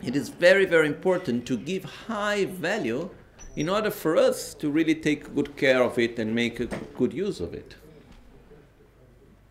it 0.00 0.14
is 0.14 0.28
very, 0.28 0.64
very 0.64 0.86
important 0.86 1.44
to 1.46 1.56
give 1.56 1.82
high 1.82 2.44
value 2.44 3.10
in 3.56 3.68
order 3.68 3.90
for 3.90 4.16
us 4.16 4.54
to 4.54 4.70
really 4.70 4.94
take 4.94 5.34
good 5.34 5.56
care 5.56 5.82
of 5.82 5.98
it 5.98 6.20
and 6.20 6.32
make 6.32 6.60
a 6.60 6.66
good 6.66 7.12
use 7.12 7.40
of 7.40 7.52
it. 7.52 7.74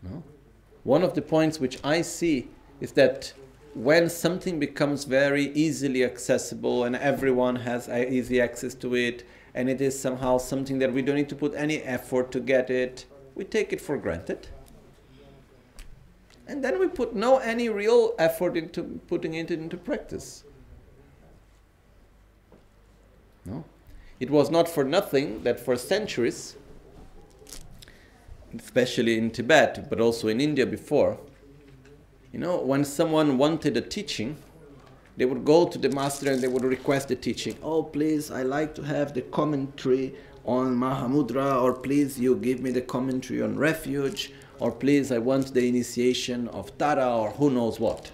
No? 0.02 0.22
One 0.84 1.02
of 1.02 1.12
the 1.12 1.20
points 1.20 1.60
which 1.60 1.78
I 1.84 2.00
see 2.00 2.48
is 2.80 2.92
that 2.92 3.34
when 3.74 4.08
something 4.08 4.58
becomes 4.58 5.04
very 5.04 5.52
easily 5.52 6.02
accessible 6.02 6.84
and 6.84 6.96
everyone 6.96 7.56
has 7.56 7.90
easy 7.90 8.40
access 8.40 8.74
to 8.76 8.96
it, 8.96 9.26
and 9.58 9.68
it 9.68 9.80
is 9.80 9.98
somehow 9.98 10.38
something 10.38 10.78
that 10.78 10.92
we 10.92 11.02
don't 11.02 11.16
need 11.16 11.28
to 11.28 11.34
put 11.34 11.52
any 11.56 11.78
effort 11.82 12.30
to 12.30 12.38
get 12.38 12.70
it, 12.70 13.06
we 13.34 13.42
take 13.42 13.72
it 13.72 13.80
for 13.80 13.96
granted. 13.96 14.46
And 16.46 16.62
then 16.62 16.78
we 16.78 16.86
put 16.86 17.16
no 17.16 17.38
any 17.38 17.68
real 17.68 18.14
effort 18.20 18.56
into 18.56 19.00
putting 19.08 19.34
it 19.34 19.50
into 19.50 19.76
practice. 19.76 20.44
No? 23.44 23.64
It 24.20 24.30
was 24.30 24.48
not 24.48 24.68
for 24.68 24.84
nothing 24.84 25.42
that 25.42 25.58
for 25.58 25.74
centuries, 25.74 26.54
especially 28.56 29.18
in 29.18 29.32
Tibet, 29.32 29.90
but 29.90 30.00
also 30.00 30.28
in 30.28 30.40
India 30.40 30.66
before, 30.66 31.18
you 32.32 32.38
know, 32.38 32.58
when 32.58 32.84
someone 32.84 33.38
wanted 33.38 33.76
a 33.76 33.80
teaching, 33.80 34.36
they 35.18 35.26
would 35.26 35.44
go 35.44 35.68
to 35.68 35.76
the 35.76 35.90
master 35.90 36.30
and 36.32 36.40
they 36.40 36.48
would 36.48 36.64
request 36.64 37.08
the 37.08 37.16
teaching. 37.16 37.56
Oh, 37.62 37.82
please, 37.82 38.30
I 38.30 38.42
like 38.44 38.74
to 38.76 38.82
have 38.82 39.12
the 39.12 39.22
commentary 39.22 40.14
on 40.44 40.74
Mahamudra, 40.74 41.60
or 41.60 41.74
please, 41.74 42.18
you 42.18 42.36
give 42.36 42.60
me 42.60 42.70
the 42.70 42.80
commentary 42.80 43.42
on 43.42 43.58
refuge, 43.58 44.32
or 44.60 44.72
please, 44.72 45.12
I 45.12 45.18
want 45.18 45.52
the 45.52 45.68
initiation 45.68 46.48
of 46.48 46.76
Tara, 46.78 47.14
or 47.14 47.30
who 47.32 47.50
knows 47.50 47.78
what. 47.78 48.10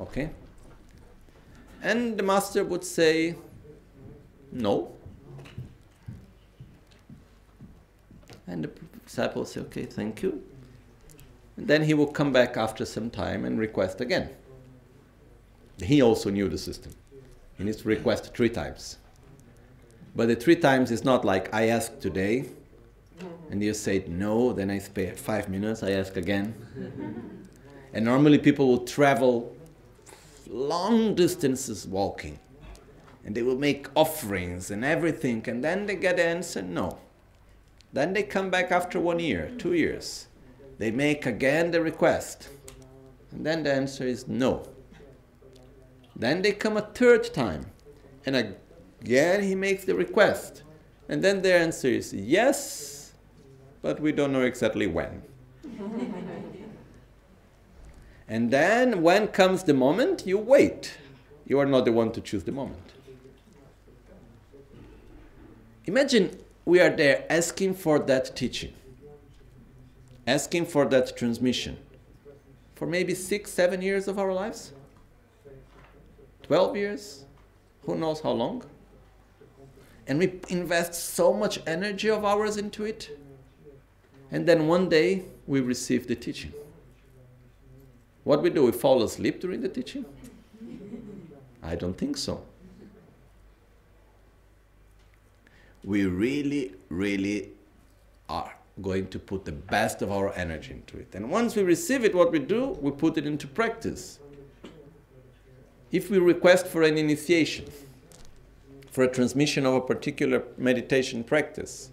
Okay? 0.00 0.30
And 1.82 2.16
the 2.18 2.24
master 2.24 2.64
would 2.64 2.82
say, 2.82 3.36
No, 4.50 4.98
And 8.48 8.64
the 8.64 8.70
disciple 9.04 9.42
will 9.42 9.46
say, 9.46 9.60
okay, 9.60 9.84
thank 9.84 10.22
you. 10.22 10.42
And 11.56 11.68
then 11.68 11.84
he 11.84 11.92
would 11.94 12.14
come 12.14 12.32
back 12.32 12.56
after 12.56 12.86
some 12.86 13.10
time 13.10 13.44
and 13.44 13.58
request 13.58 14.00
again. 14.00 14.30
He 15.82 16.02
also 16.02 16.30
knew 16.30 16.48
the 16.48 16.58
system. 16.58 16.92
He 17.56 17.64
needs 17.64 17.78
to 17.78 17.88
request 17.88 18.34
three 18.34 18.50
times. 18.50 18.98
But 20.14 20.28
the 20.28 20.36
three 20.36 20.56
times 20.56 20.90
is 20.90 21.04
not 21.04 21.24
like 21.24 21.52
I 21.54 21.68
ask 21.68 21.98
today, 22.00 22.46
and 23.50 23.62
you 23.62 23.74
say 23.74 24.04
no, 24.08 24.52
then 24.52 24.70
I 24.70 24.78
spare 24.78 25.14
five 25.14 25.48
minutes, 25.48 25.82
I 25.82 25.92
ask 25.92 26.16
again. 26.16 26.54
and 27.92 28.04
normally 28.04 28.38
people 28.38 28.68
will 28.68 28.84
travel 28.84 29.56
long 30.48 31.14
distances 31.14 31.86
walking, 31.86 32.38
and 33.24 33.34
they 33.34 33.42
will 33.42 33.58
make 33.58 33.86
offerings 33.94 34.70
and 34.70 34.84
everything, 34.84 35.44
and 35.48 35.62
then 35.62 35.86
they 35.86 35.96
get 35.96 36.16
the 36.16 36.24
answer 36.24 36.62
no. 36.62 36.98
Then 37.92 38.12
they 38.12 38.22
come 38.22 38.50
back 38.50 38.70
after 38.70 39.00
one 39.00 39.18
year, 39.18 39.50
two 39.58 39.72
years. 39.72 40.26
They 40.78 40.90
make 40.90 41.26
again 41.26 41.70
the 41.70 41.82
request. 41.82 42.48
And 43.32 43.44
then 43.44 43.62
the 43.62 43.72
answer 43.72 44.04
is 44.04 44.28
no. 44.28 44.68
Then 46.18 46.42
they 46.42 46.52
come 46.52 46.76
a 46.76 46.82
third 46.82 47.32
time. 47.32 47.66
And 48.26 48.56
again 49.00 49.42
he 49.42 49.54
makes 49.54 49.84
the 49.84 49.94
request. 49.94 50.62
And 51.08 51.22
then 51.22 51.42
their 51.42 51.58
answer 51.58 51.88
is 51.88 52.12
yes, 52.12 53.12
but 53.80 54.00
we 54.00 54.12
don't 54.12 54.32
know 54.32 54.42
exactly 54.42 54.86
when. 54.86 55.22
and 58.28 58.50
then 58.50 59.02
when 59.02 59.28
comes 59.28 59.62
the 59.62 59.74
moment, 59.74 60.26
you 60.26 60.36
wait. 60.36 60.98
You 61.46 61.58
are 61.60 61.66
not 61.66 61.86
the 61.86 61.92
one 61.92 62.12
to 62.12 62.20
choose 62.20 62.44
the 62.44 62.52
moment. 62.52 62.92
Imagine 65.86 66.36
we 66.66 66.80
are 66.80 66.90
there 66.90 67.24
asking 67.30 67.72
for 67.74 67.98
that 68.00 68.36
teaching, 68.36 68.74
asking 70.26 70.66
for 70.66 70.84
that 70.84 71.16
transmission 71.16 71.78
for 72.78 72.86
maybe 72.86 73.12
six, 73.12 73.50
seven 73.50 73.82
years 73.82 74.06
of 74.06 74.20
our 74.20 74.32
lives, 74.32 74.72
12 76.48 76.76
years, 76.76 77.24
who 77.86 77.96
knows 77.96 78.20
how 78.20 78.32
long. 78.32 78.64
And 80.06 80.18
we 80.18 80.40
invest 80.48 80.94
so 80.94 81.32
much 81.32 81.60
energy 81.66 82.10
of 82.10 82.24
ours 82.24 82.56
into 82.56 82.84
it. 82.84 83.16
And 84.30 84.46
then 84.46 84.66
one 84.66 84.88
day 84.88 85.24
we 85.46 85.60
receive 85.60 86.06
the 86.06 86.16
teaching. 86.16 86.52
What 88.24 88.42
we 88.42 88.50
do? 88.50 88.64
We 88.64 88.72
fall 88.72 89.02
asleep 89.02 89.40
during 89.40 89.60
the 89.60 89.68
teaching? 89.68 90.04
I 91.62 91.76
don't 91.76 91.96
think 91.96 92.16
so. 92.16 92.42
we 95.88 96.04
really, 96.04 96.74
really 96.90 97.48
are 98.28 98.54
going 98.82 99.08
to 99.08 99.18
put 99.18 99.46
the 99.46 99.52
best 99.52 100.02
of 100.02 100.12
our 100.12 100.34
energy 100.34 100.72
into 100.72 100.98
it. 100.98 101.08
And 101.14 101.30
once 101.30 101.56
we 101.56 101.62
receive 101.62 102.04
it, 102.04 102.14
what 102.14 102.30
we 102.30 102.38
do, 102.38 102.76
we 102.82 102.90
put 102.90 103.16
it 103.16 103.26
into 103.26 103.46
practice. 103.46 104.18
If 105.90 106.10
we 106.10 106.18
request 106.18 106.66
for 106.66 106.82
an 106.82 106.98
initiation, 106.98 107.66
for 108.90 109.04
a 109.04 109.08
transmission 109.08 109.64
of 109.64 109.74
a 109.74 109.80
particular 109.80 110.42
meditation 110.56 111.24
practice, 111.24 111.90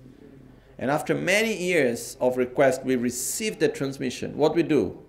and 0.78 0.92
after 0.92 1.16
many 1.16 1.56
years 1.56 2.18
of 2.20 2.36
request, 2.36 2.84
we 2.84 2.98
receive 2.98 3.60
the 3.60 3.70
transmission, 3.70 4.36
what 4.36 4.56
we 4.56 4.64
do? 4.64 5.00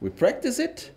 We 0.00 0.08
practice 0.08 0.58
it, 0.58 0.90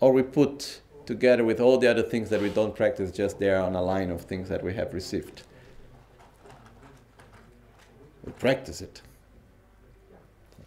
or 0.00 0.12
we 0.12 0.22
put 0.22 0.82
together 1.06 1.44
with 1.44 1.60
all 1.60 1.78
the 1.78 1.90
other 1.90 2.02
things 2.02 2.28
that 2.30 2.42
we 2.42 2.50
don't 2.50 2.74
practice 2.74 3.10
just 3.10 3.38
there 3.38 3.60
on 3.60 3.74
a 3.74 3.82
line 3.82 4.10
of 4.10 4.22
things 4.22 4.48
that 4.48 4.62
we 4.62 4.74
have 4.74 4.92
received. 4.92 5.42
We 8.24 8.32
practice 8.32 8.82
it. 8.82 9.00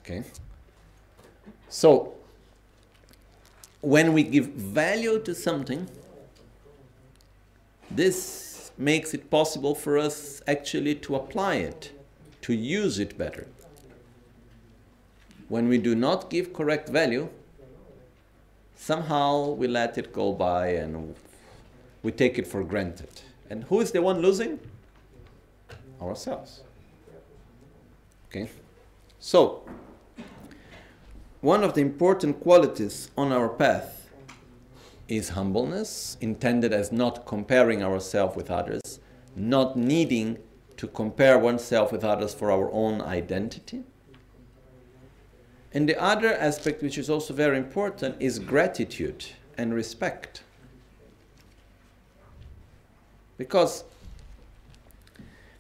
Okay? 0.02 0.24
So, 1.68 2.16
when 3.82 4.14
we 4.14 4.24
give 4.24 4.48
value 4.48 5.20
to 5.20 5.34
something, 5.34 5.90
this 7.90 8.72
makes 8.78 9.14
it 9.14 9.30
possible 9.30 9.76
for 9.76 9.98
us 9.98 10.42
actually 10.48 10.96
to 10.96 11.16
apply 11.16 11.56
it, 11.56 11.92
to 12.42 12.54
use 12.54 13.00
it 13.00 13.18
better. 13.18 13.48
When 15.48 15.68
we 15.68 15.78
do 15.78 15.96
not 15.96 16.30
give 16.30 16.54
correct 16.54 16.90
value, 16.90 17.30
somehow 18.76 19.52
we 19.52 19.68
let 19.68 19.98
it 19.98 20.14
go 20.14 20.32
by 20.32 20.68
and 20.68 21.16
we 22.04 22.12
take 22.12 22.38
it 22.38 22.48
for 22.48 22.64
granted. 22.64 23.22
And 23.50 23.64
who 23.66 23.82
is 23.82 23.92
the 23.92 24.02
one 24.02 24.22
losing? 24.22 24.60
Ourselves. 26.02 26.62
Okay? 28.30 28.50
So, 29.20 29.64
one 31.42 31.64
of 31.64 31.74
the 31.74 31.82
important 31.82 32.42
qualities 32.42 33.12
on 33.18 33.32
our 33.32 33.48
path 33.48 34.10
is 35.08 35.30
humbleness, 35.30 36.18
intended 36.20 36.74
as 36.74 36.92
not 36.92 37.26
comparing 37.26 37.82
ourselves 37.82 38.36
with 38.36 38.52
others, 38.52 39.00
not 39.36 39.78
needing 39.78 40.38
to 40.76 40.88
compare 40.88 41.40
oneself 41.40 41.92
with 41.92 42.04
others 42.04 42.34
for 42.34 42.52
our 42.52 42.72
own 42.72 43.02
identity. 43.02 43.84
And 45.74 45.88
the 45.88 46.02
other 46.02 46.34
aspect, 46.34 46.82
which 46.82 46.98
is 46.98 47.10
also 47.10 47.34
very 47.34 47.58
important, 47.58 48.16
is 48.20 48.40
gratitude 48.40 49.26
and 49.58 49.74
respect. 49.74 50.44
Because 53.38 53.86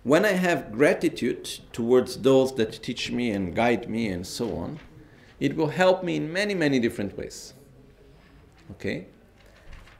when 0.03 0.25
I 0.25 0.34
have 0.34 0.71
gratitude 0.71 1.45
towards 1.71 2.17
those 2.17 2.55
that 2.55 2.84
teach 2.84 3.11
me 3.11 3.32
and 3.32 3.55
guide 3.55 3.89
me 3.89 4.07
and 4.09 4.25
so 4.25 4.55
on, 4.57 4.80
it 5.40 5.56
will 5.56 5.70
help 5.70 6.04
me 6.04 6.18
in 6.18 6.32
many, 6.32 6.54
many 6.54 6.80
different 6.80 7.18
ways. 7.18 7.54
Okay? 8.72 9.08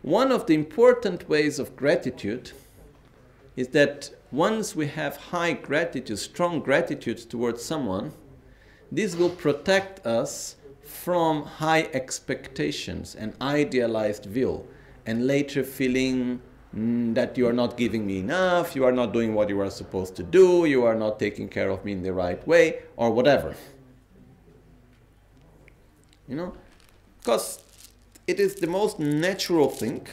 One 0.02 0.32
of 0.32 0.46
the 0.46 0.54
important 0.54 1.28
ways 1.28 1.60
of 1.60 1.76
gratitude 1.76 2.52
is 3.56 3.70
that 3.70 4.12
once 4.32 4.76
we 4.76 4.88
have 4.88 5.18
high 5.18 5.54
gratitude, 5.54 6.20
strong 6.20 6.60
gratitude 6.60 7.18
towards 7.30 7.64
someone, 7.64 8.14
this 8.92 9.16
will 9.16 9.30
protect 9.30 10.06
us 10.06 10.56
from 10.84 11.44
high 11.44 11.90
expectations 11.94 13.16
and 13.16 13.34
idealized 13.42 14.26
view, 14.26 14.68
and 15.06 15.28
later 15.28 15.64
feeling 15.64 16.42
mm, 16.76 17.14
that 17.14 17.38
you 17.38 17.48
are 17.48 17.54
not 17.54 17.78
giving 17.78 18.06
me 18.06 18.20
enough, 18.20 18.76
you 18.76 18.84
are 18.84 18.92
not 18.92 19.14
doing 19.14 19.34
what 19.34 19.50
you 19.50 19.60
are 19.60 19.70
supposed 19.70 20.16
to 20.16 20.24
do, 20.24 20.66
you 20.66 20.84
are 20.86 20.96
not 20.96 21.20
taking 21.20 21.48
care 21.48 21.70
of 21.70 21.84
me 21.84 21.92
in 21.92 22.02
the 22.02 22.14
right 22.14 22.46
way, 22.48 22.80
or 22.98 23.12
whatever. 23.12 23.56
You 26.30 26.36
know? 26.36 26.54
Because 27.20 27.62
it 28.28 28.40
is 28.40 28.56
the 28.56 28.68
most 28.68 29.00
natural 29.00 29.68
thing 29.68 30.08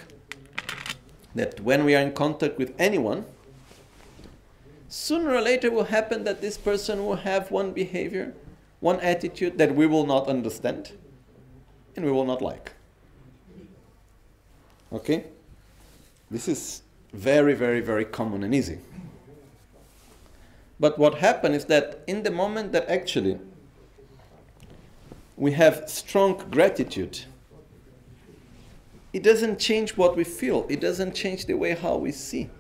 that 1.35 1.61
when 1.61 1.85
we 1.85 1.95
are 1.95 2.01
in 2.01 2.13
contact 2.13 2.59
with 2.59 2.75
anyone, 2.79 3.27
sooner 4.89 5.35
or 5.35 5.43
later 5.43 5.71
will 5.71 5.85
happen 5.85 6.25
that 6.25 6.41
this 6.41 6.57
person 6.57 7.05
will 7.05 7.17
have 7.17 7.51
one 7.51 7.73
behavior, 7.73 8.35
one 8.81 8.99
attitude 9.01 9.59
that 9.59 9.75
we 9.75 9.87
will 9.87 10.07
not 10.07 10.27
understand 10.27 10.93
and 11.95 12.05
we 12.05 12.11
will 12.11 12.25
not 12.25 12.41
like. 12.41 12.73
Okay? 14.93 15.25
This 16.31 16.49
is 16.49 16.83
very, 17.13 17.55
very, 17.55 17.81
very 17.81 18.07
common 18.07 18.43
and 18.43 18.55
easy. 18.55 18.79
But 20.81 20.99
what 20.99 21.17
happens 21.17 21.57
is 21.57 21.65
that 21.67 22.03
in 22.07 22.23
the 22.23 22.31
moment 22.31 22.73
that 22.73 22.89
actually 22.89 23.39
we 25.37 25.53
have 25.53 25.89
strong 25.89 26.37
gratitude 26.51 27.25
it 29.17 29.23
doesn't 29.23 29.59
change 29.59 29.97
what 29.97 30.15
we 30.15 30.25
feel, 30.25 30.67
it 30.69 30.79
doesn't 30.79 31.15
change 31.15 31.47
the 31.47 31.55
way 31.55 31.75
how 31.75 31.97
we 31.97 32.13
see. 32.13 32.51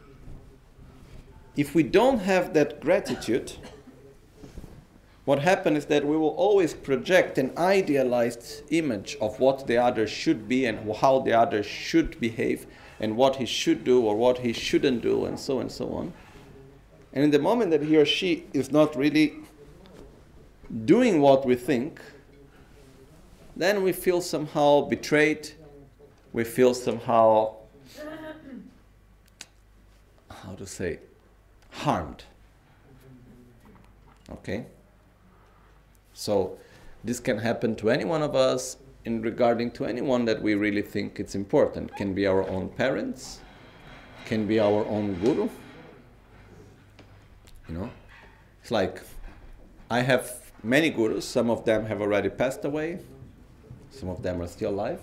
If 1.54 1.74
we 1.74 1.82
don't 1.82 2.20
have 2.20 2.54
that 2.54 2.80
gratitude, 2.80 3.52
what 5.26 5.40
happens 5.40 5.76
is 5.76 5.84
that 5.86 6.06
we 6.06 6.16
will 6.16 6.30
always 6.30 6.72
project 6.72 7.36
an 7.36 7.52
idealized 7.58 8.62
image 8.70 9.18
of 9.20 9.38
what 9.38 9.66
the 9.66 9.76
other 9.76 10.06
should 10.06 10.48
be 10.48 10.64
and 10.64 10.96
how 10.96 11.18
the 11.18 11.34
other 11.34 11.62
should 11.62 12.18
behave 12.20 12.66
and 13.00 13.18
what 13.18 13.36
he 13.36 13.44
should 13.44 13.84
do 13.84 14.00
or 14.00 14.16
what 14.16 14.38
he 14.38 14.54
shouldn't 14.54 15.02
do 15.02 15.26
and 15.26 15.38
so 15.38 15.60
and 15.60 15.70
so 15.70 15.92
on. 15.92 16.10
And 17.12 17.22
in 17.22 17.32
the 17.32 17.38
moment 17.38 17.70
that 17.72 17.82
he 17.82 17.98
or 17.98 18.06
she 18.06 18.46
is 18.54 18.72
not 18.72 18.96
really 18.96 19.34
doing 20.86 21.20
what 21.20 21.44
we 21.44 21.54
think, 21.54 22.00
then 23.56 23.82
we 23.82 23.92
feel 23.92 24.20
somehow 24.20 24.82
betrayed, 24.82 25.48
we 26.32 26.44
feel 26.44 26.74
somehow, 26.74 27.56
how 30.30 30.52
to 30.54 30.66
say, 30.66 30.98
harmed. 31.70 32.24
Okay? 34.30 34.66
So, 36.12 36.58
this 37.02 37.18
can 37.18 37.38
happen 37.38 37.74
to 37.76 37.88
any 37.90 38.04
one 38.04 38.22
of 38.22 38.34
us 38.34 38.76
in 39.06 39.22
regarding 39.22 39.70
to 39.70 39.86
anyone 39.86 40.24
that 40.26 40.42
we 40.42 40.54
really 40.54 40.82
think 40.82 41.18
it's 41.18 41.34
important. 41.34 41.94
Can 41.96 42.12
be 42.12 42.26
our 42.26 42.46
own 42.48 42.68
parents, 42.68 43.40
can 44.26 44.46
be 44.46 44.60
our 44.60 44.84
own 44.86 45.14
guru. 45.14 45.48
You 47.68 47.74
know? 47.74 47.90
It's 48.60 48.70
like 48.70 49.00
I 49.90 50.00
have 50.00 50.52
many 50.62 50.90
gurus, 50.90 51.24
some 51.24 51.48
of 51.48 51.64
them 51.64 51.86
have 51.86 52.00
already 52.00 52.28
passed 52.28 52.64
away, 52.64 52.98
some 53.98 54.08
of 54.08 54.22
them 54.22 54.42
are 54.42 54.46
still 54.46 54.70
alive. 54.70 55.00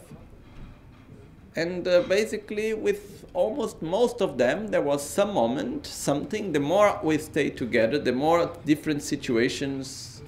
And 1.55 1.87
uh, 1.87 2.01
basically 2.01 2.73
with 2.73 3.25
almost 3.33 3.81
most 3.81 4.21
of 4.21 4.37
them 4.37 4.67
there 4.67 4.81
was 4.81 5.07
some 5.07 5.33
moment 5.33 5.85
something 5.85 6.51
the 6.51 6.59
more 6.59 6.99
we 7.03 7.17
stay 7.17 7.49
together 7.49 7.97
the 7.97 8.11
more 8.11 8.51
different 8.63 9.01
situations 9.01 10.21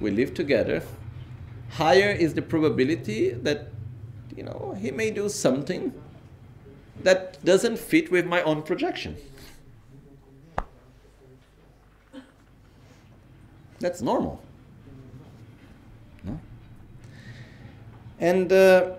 we 0.00 0.10
live 0.10 0.32
together 0.32 0.82
higher 1.70 2.10
is 2.10 2.32
the 2.34 2.40
probability 2.40 3.30
that 3.30 3.68
you 4.34 4.42
know 4.42 4.74
he 4.80 4.90
may 4.90 5.10
do 5.10 5.28
something 5.28 5.92
that 7.02 7.42
doesn't 7.44 7.78
fit 7.78 8.10
with 8.10 8.26
my 8.26 8.42
own 8.42 8.62
projection. 8.62 9.16
That's 13.80 14.02
normal 14.02 14.42
and 18.20 18.52
uh, 18.52 18.90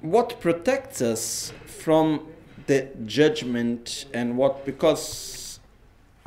what 0.00 0.40
protects 0.40 1.00
us 1.00 1.52
from 1.66 2.26
the 2.66 2.88
judgment 3.04 4.06
and 4.12 4.36
what 4.36 4.64
because 4.64 5.60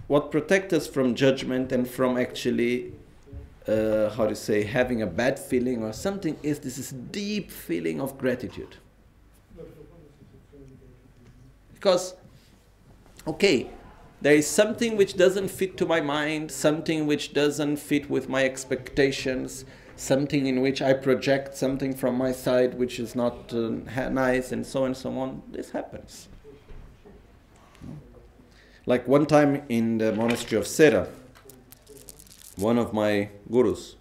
what 0.07 0.31
protects 0.31 0.73
us 0.73 0.87
from 0.87 1.15
judgment 1.15 1.71
and 1.71 1.89
from 1.89 2.17
actually 2.17 2.93
uh, 3.67 4.09
how 4.11 4.25
to 4.25 4.35
say 4.35 4.63
having 4.63 5.01
a 5.01 5.07
bad 5.07 5.37
feeling 5.37 5.83
or 5.83 5.91
something 5.91 6.37
is 6.41 6.59
this 6.59 6.77
is 6.77 6.91
deep 6.91 7.51
feeling 7.51 7.99
of 7.99 8.17
gratitude. 8.17 8.77
Because 11.73 12.15
okay 13.27 13.69
there 14.21 14.33
is 14.33 14.47
something 14.47 14.97
which 14.97 15.15
doesn't 15.15 15.49
fit 15.49 15.77
to 15.77 15.85
my 15.85 16.01
mind 16.01 16.49
something 16.49 17.05
which 17.05 17.33
doesn't 17.33 17.77
fit 17.77 18.09
with 18.09 18.29
my 18.29 18.43
expectations 18.43 19.65
something 19.97 20.45
in 20.45 20.61
which 20.61 20.81
I 20.81 20.93
project 20.93 21.55
something 21.57 21.93
from 21.93 22.15
my 22.15 22.31
side 22.31 22.75
which 22.75 22.99
is 22.99 23.15
not 23.15 23.51
uh, 23.53 23.69
nice 24.09 24.51
and 24.51 24.65
so 24.65 24.85
and 24.85 24.95
so 24.95 25.17
on. 25.17 25.41
This 25.51 25.71
happens. 25.71 26.29
Like 28.85 29.07
one 29.07 29.25
time 29.25 29.63
in 29.67 29.97
the 29.97 30.13
monastery 30.13 30.61
of 30.61 30.67
Sera, 30.67 31.07
one 32.55 32.77
of 32.77 32.93
my 32.93 33.29
gurus, 33.51 33.95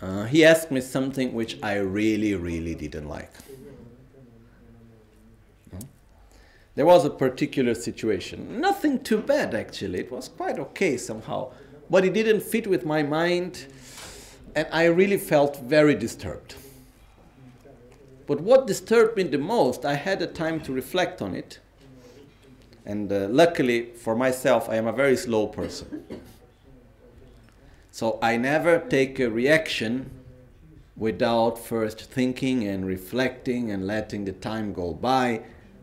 uh, 0.00 0.24
he 0.24 0.44
asked 0.44 0.70
me 0.70 0.80
something 0.80 1.32
which 1.32 1.58
I 1.62 1.76
really, 1.76 2.34
really 2.34 2.74
didn't 2.74 3.08
like. 3.08 3.32
There 6.74 6.86
was 6.86 7.04
a 7.04 7.10
particular 7.10 7.74
situation, 7.74 8.60
nothing 8.60 9.02
too 9.02 9.18
bad 9.18 9.54
actually, 9.54 10.00
it 10.00 10.10
was 10.10 10.28
quite 10.28 10.58
okay 10.58 10.96
somehow, 10.96 11.52
but 11.90 12.04
it 12.04 12.14
didn't 12.14 12.42
fit 12.42 12.66
with 12.66 12.86
my 12.86 13.02
mind 13.02 13.66
and 14.54 14.66
I 14.72 14.84
really 14.84 15.18
felt 15.18 15.60
very 15.60 15.94
disturbed. 15.94 16.54
But 18.26 18.40
what 18.40 18.66
disturbed 18.66 19.16
me 19.16 19.24
the 19.24 19.38
most, 19.38 19.84
I 19.84 19.94
had 19.94 20.22
a 20.22 20.26
time 20.26 20.60
to 20.60 20.72
reflect 20.72 21.20
on 21.20 21.34
it. 21.34 21.58
And 22.84 23.12
uh, 23.12 23.28
luckily 23.28 23.92
for 23.94 24.16
myself, 24.16 24.68
I 24.68 24.76
am 24.76 24.86
a 24.86 24.92
very 24.92 25.16
slow 25.16 25.46
person. 25.46 26.04
So 27.90 28.18
I 28.22 28.36
never 28.36 28.78
take 28.78 29.20
a 29.20 29.28
reaction 29.28 30.10
without 30.96 31.58
first 31.58 32.00
thinking 32.00 32.66
and 32.66 32.86
reflecting 32.86 33.70
and 33.70 33.86
letting 33.86 34.24
the 34.24 34.32
time 34.32 34.72
go 34.72 34.92
by. 34.92 35.42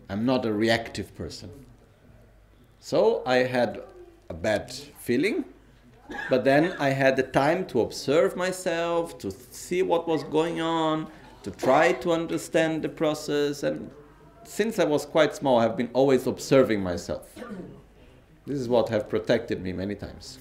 I'm 0.09 0.25
not 0.25 0.45
a 0.45 0.53
reactive 0.53 1.15
person. 1.15 1.51
So 2.79 3.21
I 3.25 3.37
had 3.37 3.81
a 4.29 4.33
bad 4.33 4.71
feeling 4.71 5.45
but 6.29 6.43
then 6.43 6.73
I 6.79 6.89
had 6.89 7.15
the 7.15 7.23
time 7.23 7.65
to 7.67 7.81
observe 7.81 8.35
myself, 8.35 9.17
to 9.19 9.31
see 9.31 9.81
what 9.81 10.07
was 10.07 10.23
going 10.23 10.61
on, 10.61 11.07
to 11.43 11.51
try 11.51 11.93
to 11.93 12.11
understand 12.11 12.81
the 12.81 12.89
process. 12.89 13.63
And 13.63 13.91
since 14.43 14.79
I 14.79 14.83
was 14.83 15.05
quite 15.05 15.35
small, 15.35 15.59
I've 15.59 15.77
been 15.77 15.89
always 15.93 16.27
observing 16.27 16.81
myself. 16.81 17.33
This 18.45 18.59
is 18.59 18.67
what 18.67 18.89
have 18.89 19.07
protected 19.07 19.61
me 19.61 19.73
many 19.73 19.95
times. 19.95 20.39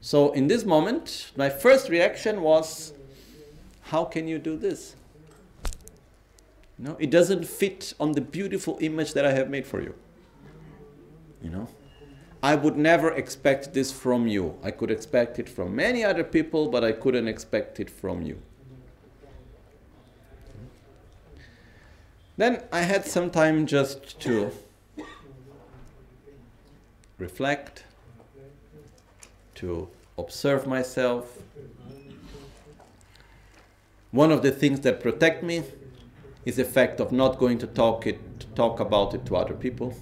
So 0.00 0.32
in 0.32 0.48
this 0.48 0.64
moment, 0.64 1.30
my 1.36 1.48
first 1.48 1.88
reaction 1.88 2.40
was, 2.40 2.92
how 3.82 4.04
can 4.04 4.26
you 4.26 4.38
do 4.38 4.56
this? 4.56 4.96
No, 6.78 6.96
it 6.98 7.10
doesn't 7.10 7.46
fit 7.46 7.92
on 8.00 8.12
the 8.12 8.20
beautiful 8.22 8.78
image 8.80 9.12
that 9.12 9.26
I 9.26 9.32
have 9.32 9.50
made 9.50 9.66
for 9.66 9.82
you. 9.82 9.94
You 11.42 11.50
know? 11.50 11.68
I 12.42 12.54
would 12.54 12.76
never 12.76 13.10
expect 13.12 13.74
this 13.74 13.92
from 13.92 14.26
you. 14.26 14.58
I 14.62 14.70
could 14.70 14.90
expect 14.90 15.38
it 15.38 15.48
from 15.48 15.76
many 15.76 16.02
other 16.02 16.24
people, 16.24 16.68
but 16.68 16.82
I 16.82 16.92
couldn't 16.92 17.28
expect 17.28 17.78
it 17.80 17.90
from 17.90 18.22
you. 18.22 18.40
Then 22.38 22.62
I 22.72 22.80
had 22.80 23.04
some 23.04 23.30
time 23.30 23.66
just 23.66 24.18
to 24.20 24.50
reflect, 27.18 27.84
to 29.56 29.88
observe 30.16 30.66
myself. 30.66 31.42
One 34.10 34.32
of 34.32 34.40
the 34.40 34.50
things 34.50 34.80
that 34.80 35.00
protect 35.00 35.42
me 35.42 35.64
is 36.46 36.56
the 36.56 36.64
fact 36.64 36.98
of 36.98 37.12
not 37.12 37.38
going 37.38 37.58
to 37.58 37.66
talk 37.66 38.06
it 38.06 38.18
talk 38.54 38.80
about 38.80 39.14
it 39.14 39.26
to 39.26 39.36
other 39.36 39.54
people. 39.54 39.94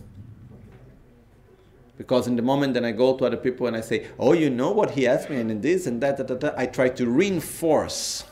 Because 1.98 2.28
in 2.28 2.36
the 2.36 2.42
moment 2.42 2.74
that 2.74 2.84
I 2.84 2.92
go 2.92 3.16
to 3.16 3.26
other 3.26 3.36
people 3.36 3.66
and 3.66 3.76
I 3.76 3.80
say, 3.80 4.06
Oh, 4.18 4.32
you 4.32 4.48
know 4.48 4.70
what 4.70 4.92
he 4.92 5.06
asked 5.06 5.28
me, 5.28 5.36
and 5.40 5.60
this 5.60 5.86
and 5.86 6.00
that 6.00 6.54
I 6.56 6.66
try 6.66 6.88
to 6.90 7.06
reinforce 7.10 8.24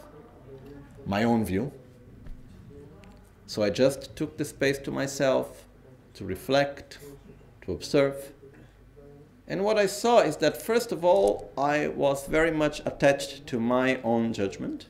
my 1.05 1.25
own 1.25 1.45
view. 1.45 1.73
So 3.49 3.65
I 3.65 3.71
just 3.71 4.15
took 4.15 4.39
the 4.39 4.45
space 4.45 4.79
to 4.79 4.91
myself 4.93 5.65
to 6.15 6.25
reflect, 6.25 6.99
to 7.63 7.73
observe. 7.73 8.33
And 9.49 9.65
what 9.65 9.79
I 9.79 9.87
saw 9.87 10.21
is 10.21 10.37
that, 10.39 10.61
first 10.61 10.93
of 10.93 11.05
all, 11.05 11.51
I 11.59 11.89
was 11.89 12.27
very 12.27 12.51
much 12.51 12.81
attached 12.87 13.47
to 13.49 13.61
my 13.61 14.01
own 14.03 14.33
judgment. 14.33 14.87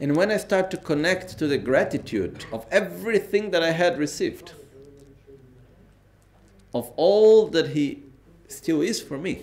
And 0.00 0.16
when 0.16 0.30
I 0.30 0.36
start 0.38 0.70
to 0.72 0.76
connect 0.76 1.38
to 1.38 1.46
the 1.46 1.58
gratitude 1.58 2.44
of 2.52 2.66
everything 2.70 3.50
that 3.52 3.62
I 3.62 3.70
had 3.70 3.98
received, 3.98 4.52
of 6.74 6.92
all 6.96 7.46
that 7.48 7.68
He 7.68 8.02
still 8.48 8.82
is 8.82 9.00
for 9.00 9.16
me, 9.16 9.42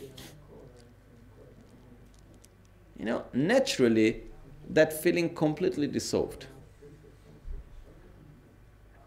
you 2.99 3.05
know, 3.05 3.23
naturally 3.34 4.23
that 4.69 4.93
feeling 4.93 5.34
completely 5.34 5.88
dissolved. 5.88 6.45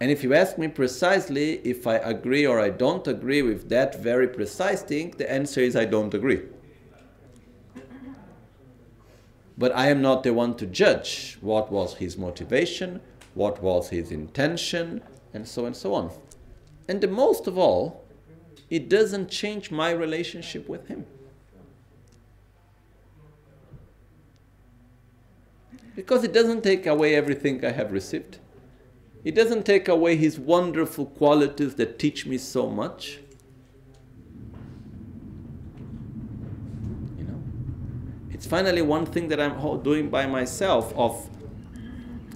And 0.01 0.11
if 0.11 0.23
you 0.23 0.35
ask 0.35 0.59
me 0.59 0.69
precisely 0.69 1.61
if 1.65 1.87
I 1.87 1.97
agree 1.97 2.47
or 2.47 2.61
I 2.61 2.71
don't 2.71 3.07
agree 3.07 3.43
with 3.43 3.69
that 3.69 4.03
very 4.03 4.29
precise 4.29 4.83
thing, 4.83 5.15
the 5.17 5.31
answer 5.31 5.61
is 5.61 5.77
I 5.77 5.85
don't 5.85 6.13
agree. 6.13 6.43
But 9.57 9.75
I 9.75 9.87
am 9.87 10.03
not 10.03 10.25
the 10.25 10.35
one 10.35 10.57
to 10.57 10.67
judge 10.67 11.39
what 11.41 11.71
was 11.71 11.95
his 11.95 12.19
motivation, 12.19 13.01
what 13.35 13.63
was 13.63 13.89
his 13.91 14.11
intention, 14.11 15.01
and 15.33 15.47
so 15.47 15.65
and 15.65 15.77
so 15.77 15.95
on. 15.95 16.11
And 16.89 17.01
the 17.01 17.09
most 17.09 17.47
of 17.47 17.57
all, 17.57 18.04
it 18.75 18.89
doesn't 18.89 19.31
change 19.31 19.71
my 19.71 19.91
relationship 19.93 20.69
with 20.69 20.89
him. 20.89 21.07
Because 25.95 26.25
it 26.25 26.33
doesn't 26.33 26.65
take 26.65 26.85
away 26.85 27.15
everything 27.15 27.65
I 27.65 27.71
have 27.71 27.93
received. 27.93 28.39
It 29.23 29.37
doesn't 29.37 29.65
take 29.65 29.87
away 29.87 30.17
his 30.17 30.41
wonderful 30.41 31.07
qualities 31.07 31.77
that 31.77 32.01
teach 32.01 32.27
me 32.27 32.37
so 32.37 32.69
much. 32.69 33.21
You 37.17 37.27
know, 37.29 37.41
it's 38.33 38.45
finally 38.45 38.83
one 38.83 39.07
thing 39.07 39.29
that 39.29 39.39
I'm 39.41 39.83
doing 39.85 40.11
by 40.11 40.27
myself 40.27 40.93
of 40.97 41.31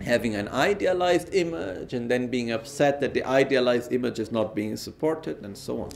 having 0.04 0.36
an 0.36 0.46
idealized 0.50 1.34
image 1.34 1.94
and 1.94 2.08
then 2.08 2.28
being 2.28 2.52
upset 2.52 3.00
that 3.00 3.12
the 3.12 3.24
idealized 3.24 3.92
image 3.92 4.20
is 4.20 4.30
not 4.30 4.54
being 4.54 4.76
supported 4.76 5.44
and 5.44 5.58
so 5.58 5.82
on. 5.82 5.90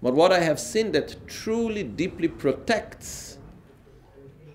But 0.00 0.14
what 0.14 0.32
I 0.32 0.40
have 0.40 0.60
seen 0.60 0.92
that 0.92 1.16
truly 1.26 1.82
deeply 1.82 2.28
protects 2.28 3.38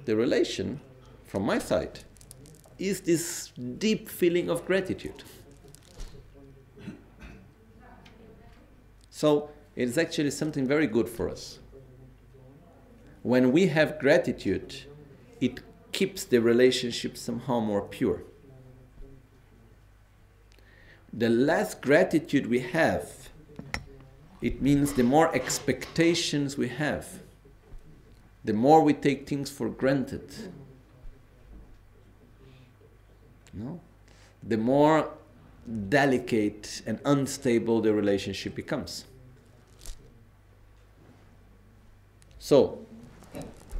the 0.05 0.15
relation 0.15 0.79
from 1.25 1.43
my 1.43 1.59
side 1.59 1.99
is 2.79 3.01
this 3.01 3.51
deep 3.77 4.09
feeling 4.09 4.49
of 4.49 4.65
gratitude. 4.65 5.23
So 9.09 9.49
it 9.75 9.87
is 9.87 9.97
actually 9.97 10.31
something 10.31 10.67
very 10.67 10.87
good 10.87 11.07
for 11.09 11.29
us. 11.29 11.59
When 13.21 13.51
we 13.51 13.67
have 13.67 13.99
gratitude, 13.99 14.75
it 15.39 15.61
keeps 15.93 16.25
the 16.25 16.39
relationship 16.39 17.15
somehow 17.15 17.59
more 17.59 17.81
pure. 17.81 18.23
The 21.13 21.29
less 21.29 21.73
gratitude 21.73 22.47
we 22.47 22.59
have, 22.59 23.22
it 24.43 24.61
means 24.61 24.93
the 24.93 25.03
more 25.03 25.33
expectations 25.33 26.57
we 26.57 26.67
have, 26.67 27.19
the 28.43 28.53
more 28.53 28.83
we 28.83 28.93
take 28.93 29.27
things 29.27 29.49
for 29.49 29.69
granted 29.69 30.29
no? 33.53 33.79
The 34.41 34.57
more 34.57 35.11
delicate 35.89 36.81
and 36.85 36.99
unstable 37.05 37.81
the 37.81 37.93
relationship 37.93 38.55
becomes. 38.55 39.05
So, 42.39 42.79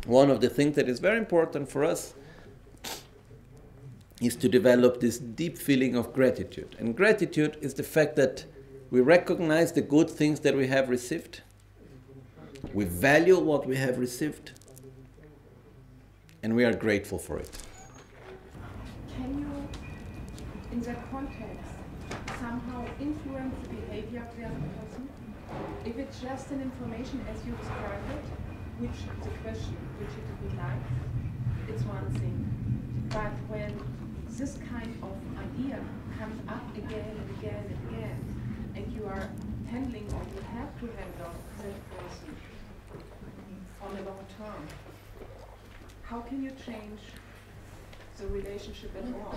one 0.06 0.30
of 0.30 0.40
the 0.40 0.50
things 0.50 0.76
that 0.76 0.88
is 0.88 1.00
very 1.00 1.18
important 1.18 1.70
for 1.70 1.84
us 1.84 2.14
is 4.22 4.36
to 4.38 4.48
develop 4.48 5.02
this 5.02 5.18
deep 5.18 5.58
feeling 5.58 5.96
of 5.96 6.14
gratitude. 6.14 6.76
And 6.80 6.96
gratitude 6.96 7.58
is 7.60 7.74
the 7.74 7.84
fact 7.84 8.16
that 8.16 8.46
we 8.94 9.02
recognize 9.02 9.72
the 9.72 9.82
good 9.82 10.08
things 10.08 10.42
that 10.42 10.56
we 10.56 10.68
have 10.68 10.88
received, 10.88 11.42
we 12.76 12.86
value 12.86 13.40
what 13.40 13.66
we 13.66 13.76
have 13.76 13.98
received, 13.98 14.52
and 16.44 16.56
we 16.56 16.64
are 16.64 16.74
grateful 16.74 17.18
for 17.18 17.40
it. 17.40 17.50
Can 19.16 19.40
you 19.40 19.52
in 20.72 20.80
that 20.82 21.10
context 21.10 21.72
somehow 22.40 22.86
influence 23.02 23.56
the 23.64 23.74
behavior 23.78 24.28
of 24.30 24.38
the 24.38 24.46
other 24.46 24.62
person? 24.78 25.10
If 25.86 25.98
it's 25.98 26.20
just 26.20 26.52
an 26.52 26.62
information 26.62 27.26
as 27.32 27.44
you 27.48 27.54
described 27.54 28.12
it, 28.12 28.26
which 28.78 29.00
a 29.10 29.42
question 29.42 29.76
which 29.98 30.14
it 30.20 30.24
would 30.30 30.52
be 30.52 30.56
like, 30.56 30.86
it's 31.68 31.82
one 31.86 32.12
thing. 32.22 32.38
But 33.10 33.34
when 33.50 33.74
this 34.30 34.60
kind 34.70 34.96
of 35.02 35.18
idea 35.50 35.80
comes 36.20 36.40
up 36.48 36.78
again 36.78 37.18
and 37.18 37.38
again 37.40 37.66
and 37.66 37.90
again, 37.90 38.33
and 38.76 38.92
you 38.94 39.06
are 39.06 39.30
handling 39.70 40.08
or 40.14 40.22
you 40.36 40.42
have 40.56 40.72
to 40.80 40.86
handle 40.86 41.34
that 41.58 41.98
person 41.98 42.36
on 43.82 43.98
a 43.98 44.02
long 44.02 44.26
term, 44.38 44.68
how 46.04 46.20
can 46.22 46.44
you 46.44 46.52
change 46.66 47.00
the 48.18 48.28
relationship 48.28 48.92
at 48.98 49.04
all? 49.14 49.36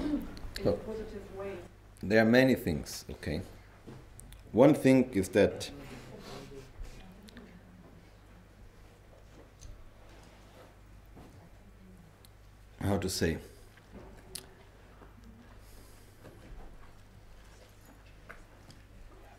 in 0.60 0.68
a 0.68 0.72
positive 0.72 1.36
way? 1.36 1.52
There 2.02 2.22
are 2.22 2.28
many 2.28 2.54
things, 2.54 3.04
okay? 3.10 3.42
One 4.52 4.74
thing 4.74 5.10
is 5.12 5.28
that 5.30 5.70
how 12.80 12.96
to 12.98 13.08
say 13.08 13.38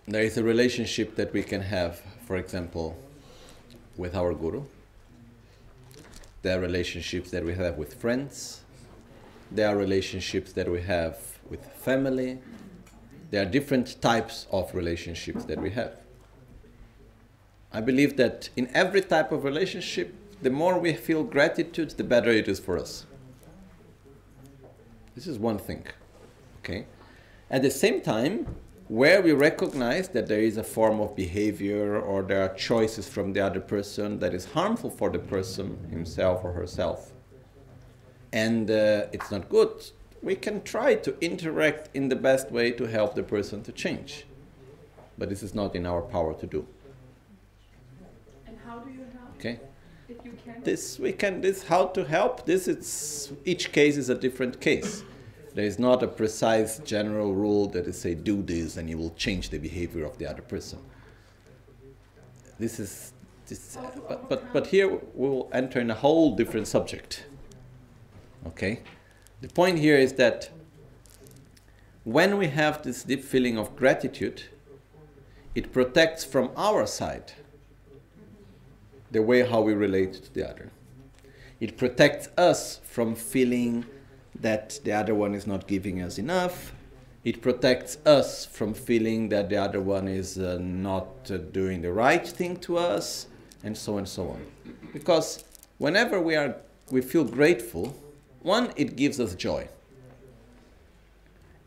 there 0.08 0.24
is 0.24 0.38
a 0.38 0.44
relationship 0.44 1.16
that 1.16 1.34
we 1.34 1.44
can 1.44 1.62
have 1.62 2.02
for 2.26 2.38
example 2.38 2.98
with 3.98 4.16
our 4.16 4.34
guru 4.34 4.64
there 6.42 6.58
are 6.58 6.62
relationships 6.62 7.32
that 7.32 7.44
we 7.44 7.54
have 7.54 7.78
with 7.78 7.94
friends 7.94 8.62
there 9.52 9.70
are 9.70 9.78
relationships 9.78 10.52
that 10.54 10.70
we 10.70 10.82
have 10.82 11.18
with 11.50 11.66
family. 11.66 12.40
There 13.32 13.42
are 13.42 13.46
different 13.46 14.02
types 14.02 14.48
of 14.52 14.74
relationships 14.76 15.46
that 15.46 15.62
we 15.62 15.72
have. 15.72 15.94
I 17.72 17.82
believe 17.82 18.18
that 18.18 18.50
in 18.56 18.70
every 18.74 19.02
type 19.02 19.32
of 19.32 19.44
relationship, 19.44 20.14
the 20.42 20.50
more 20.50 20.80
we 20.80 20.94
feel 20.94 21.24
gratitude, 21.24 21.92
the 21.92 22.04
better 22.04 22.30
it 22.30 22.48
is 22.48 22.60
for 22.60 22.78
us. 22.78 23.06
This 25.16 25.28
is 25.28 25.40
one 25.40 25.58
thing. 25.58 25.86
Okay? 26.60 26.86
At 27.50 27.62
the 27.62 27.72
same 27.72 28.02
time, 28.02 28.48
where 28.88 29.22
we 29.22 29.34
recognize 29.34 30.10
that 30.10 30.28
there 30.28 30.40
is 30.40 30.58
a 30.58 30.64
form 30.64 31.00
of 31.00 31.16
behavior 31.16 32.00
or 32.00 32.24
there 32.24 32.42
are 32.42 32.54
choices 32.56 33.08
from 33.08 33.34
the 33.34 33.42
other 33.42 33.60
person 33.60 34.20
that 34.20 34.34
is 34.34 34.46
harmful 34.46 34.90
for 34.90 35.10
the 35.10 35.20
person 35.20 35.78
himself 35.90 36.44
or 36.44 36.54
herself, 36.54 37.12
and 38.32 38.72
uh, 38.72 39.08
it's 39.12 39.32
not 39.32 39.50
good, 39.50 39.92
we 40.22 40.36
can 40.36 40.62
try 40.64 40.96
to 40.96 41.16
interact 41.22 41.90
in 41.94 42.10
the 42.10 42.16
best 42.16 42.52
way 42.52 42.72
to 42.72 42.86
help 42.86 43.16
the 43.16 43.24
person 43.24 43.64
to 43.64 43.72
change. 43.72 44.26
But 45.18 45.30
this 45.30 45.44
is 45.44 45.54
not 45.54 45.76
in 45.76 45.86
our 45.86 46.02
power 46.02 46.34
to 46.36 46.48
do. 46.48 46.68
And 48.46 48.58
how 48.66 48.80
do 48.80 48.90
you 48.90 49.06
help? 49.14 49.36
Okay. 49.38 49.60
If 50.10 50.18
you 50.24 50.34
can. 50.44 50.64
This 50.64 51.00
we 51.00 51.12
can 51.12 51.42
this 51.42 51.64
how 51.64 51.88
to 51.88 52.06
help 52.06 52.46
this 52.46 52.68
it's 52.68 53.32
each 53.46 53.72
case 53.72 53.98
is 53.98 54.10
a 54.10 54.16
different 54.16 54.62
case. 54.62 55.04
There 55.58 55.66
is 55.66 55.80
not 55.80 56.04
a 56.04 56.08
precise 56.08 56.78
general 56.86 57.34
rule 57.34 57.66
that 57.70 57.88
is 57.88 58.00
say 58.00 58.14
do 58.14 58.44
this 58.44 58.78
and 58.78 58.88
you 58.88 58.96
will 58.96 59.10
change 59.18 59.50
the 59.50 59.58
behavior 59.58 60.06
of 60.06 60.16
the 60.20 60.28
other 60.28 60.44
person. 60.44 60.78
This 62.60 62.80
is 62.80 63.14
this, 63.48 63.76
but, 64.08 64.30
but 64.30 64.54
but 64.54 64.68
here 64.68 64.88
we 64.88 65.28
will 65.28 65.50
enter 65.52 65.80
in 65.80 65.90
a 65.90 65.96
whole 65.96 66.36
different 66.36 66.68
subject. 66.68 67.26
Okay? 68.46 68.84
The 69.42 69.48
point 69.48 69.80
here 69.80 69.98
is 69.98 70.14
that 70.14 70.52
when 72.04 72.38
we 72.38 72.50
have 72.50 72.84
this 72.84 73.02
deep 73.02 73.24
feeling 73.24 73.58
of 73.58 73.76
gratitude, 73.76 74.44
it 75.56 75.74
protects 75.74 76.24
from 76.24 76.52
our 76.56 76.86
side 76.86 77.34
the 79.10 79.24
way 79.24 79.42
how 79.42 79.62
we 79.62 79.74
relate 79.74 80.14
to 80.26 80.32
the 80.36 80.48
other. 80.48 80.70
It 81.60 81.78
protects 81.78 82.30
us 82.38 82.80
from 82.84 83.16
feeling 83.16 83.88
that 84.42 84.80
the 84.84 84.92
other 84.92 85.16
one 85.16 85.34
is 85.34 85.48
not 85.48 85.68
giving 85.68 86.02
us 86.02 86.18
enough. 86.18 86.74
It 87.24 87.42
protects 87.42 87.98
us 88.06 88.46
from 88.46 88.74
feeling 88.74 89.30
that 89.30 89.50
the 89.50 89.58
other 89.58 89.82
one 89.82 90.08
is 90.08 90.38
uh, 90.38 90.60
not 90.62 91.08
uh, 91.30 91.38
doing 91.38 91.82
the 91.82 91.92
right 91.92 92.26
thing 92.26 92.58
to 92.58 92.78
us, 92.78 93.28
and 93.64 93.78
so 93.78 93.98
and 93.98 94.08
so 94.08 94.30
on. 94.30 94.46
Because 94.94 95.44
whenever 95.78 96.22
we 96.22 96.36
are 96.36 96.56
we 96.90 97.02
feel 97.02 97.26
grateful, 97.26 97.96
one, 98.42 98.72
it 98.78 98.96
gives 98.96 99.20
us 99.20 99.36
joy. 99.36 99.68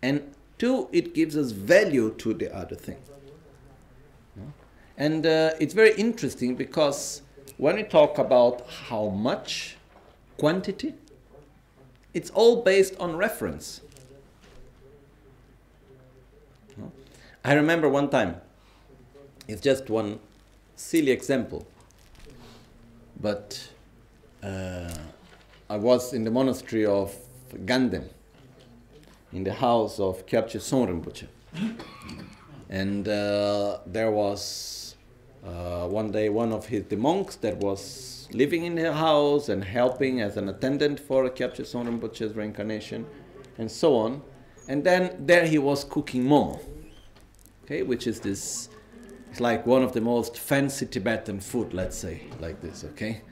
And 0.02 0.34
two, 0.58 0.88
it 0.92 1.14
gives 1.14 1.36
us 1.36 1.50
value 1.50 2.14
to 2.18 2.32
the 2.32 2.54
other 2.56 2.74
thing. 2.74 2.96
And 4.96 5.24
uh, 5.24 5.52
it's 5.58 5.72
very 5.72 5.94
interesting 5.94 6.56
because 6.56 7.22
when 7.56 7.76
we 7.76 7.84
talk 7.84 8.18
about 8.18 8.68
how 8.68 9.08
much 9.08 9.76
quantity, 10.36 10.94
it's 12.14 12.30
all 12.30 12.62
based 12.62 12.96
on 12.98 13.16
reference. 13.16 13.80
I 17.44 17.54
remember 17.54 17.88
one 17.88 18.10
time, 18.10 18.36
it's 19.48 19.62
just 19.62 19.88
one 19.88 20.20
silly 20.76 21.10
example, 21.10 21.66
but 23.20 23.70
uh, 24.42 24.94
I 25.68 25.76
was 25.76 26.12
in 26.12 26.24
the 26.24 26.30
monastery 26.30 26.84
of 26.84 27.14
Ganden, 27.64 28.08
in 29.32 29.44
the 29.44 29.54
house 29.54 29.98
of 29.98 30.26
Kyabje 30.26 30.60
Rinpoche. 30.86 31.28
And 32.68 33.08
uh, 33.08 33.78
there 33.86 34.10
was 34.10 34.94
uh, 35.44 35.86
one 35.86 36.12
day 36.12 36.28
one 36.28 36.52
of 36.52 36.66
his, 36.66 36.84
the 36.84 36.96
monks 36.96 37.36
that 37.36 37.56
was 37.56 38.19
living 38.32 38.64
in 38.64 38.74
the 38.74 38.92
house 38.92 39.48
and 39.48 39.64
helping 39.64 40.20
as 40.20 40.36
an 40.36 40.48
attendant 40.48 41.00
for 41.00 41.24
a 41.24 41.30
captured 41.30 41.66
Kyabje 41.66 42.00
Rinpoche's 42.00 42.34
reincarnation 42.34 43.06
and 43.58 43.70
so 43.70 43.96
on. 43.96 44.22
And 44.68 44.84
then 44.84 45.16
there 45.26 45.46
he 45.46 45.58
was 45.58 45.84
cooking 45.84 46.24
momo, 46.24 46.60
okay, 47.64 47.82
which 47.82 48.06
is 48.06 48.20
this, 48.20 48.68
it's 49.30 49.40
like 49.40 49.66
one 49.66 49.82
of 49.82 49.92
the 49.92 50.00
most 50.00 50.38
fancy 50.38 50.86
Tibetan 50.86 51.40
food, 51.40 51.74
let's 51.74 51.96
say, 51.96 52.22
like 52.38 52.60
this, 52.60 52.84
okay? 52.84 53.22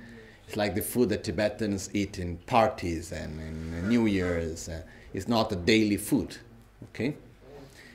It's 0.47 0.57
like 0.57 0.75
the 0.75 0.83
food 0.83 1.11
that 1.11 1.25
Tibetans 1.25 1.91
eat 1.93 2.19
in 2.19 2.39
parties 2.39 3.13
and 3.13 3.41
in 3.41 3.89
New 3.89 4.07
Year's. 4.07 4.69
Uh, 4.69 4.83
it's 5.13 5.29
not 5.29 5.53
a 5.53 5.57
daily 5.57 5.97
food, 5.97 6.39
okay? 6.85 7.17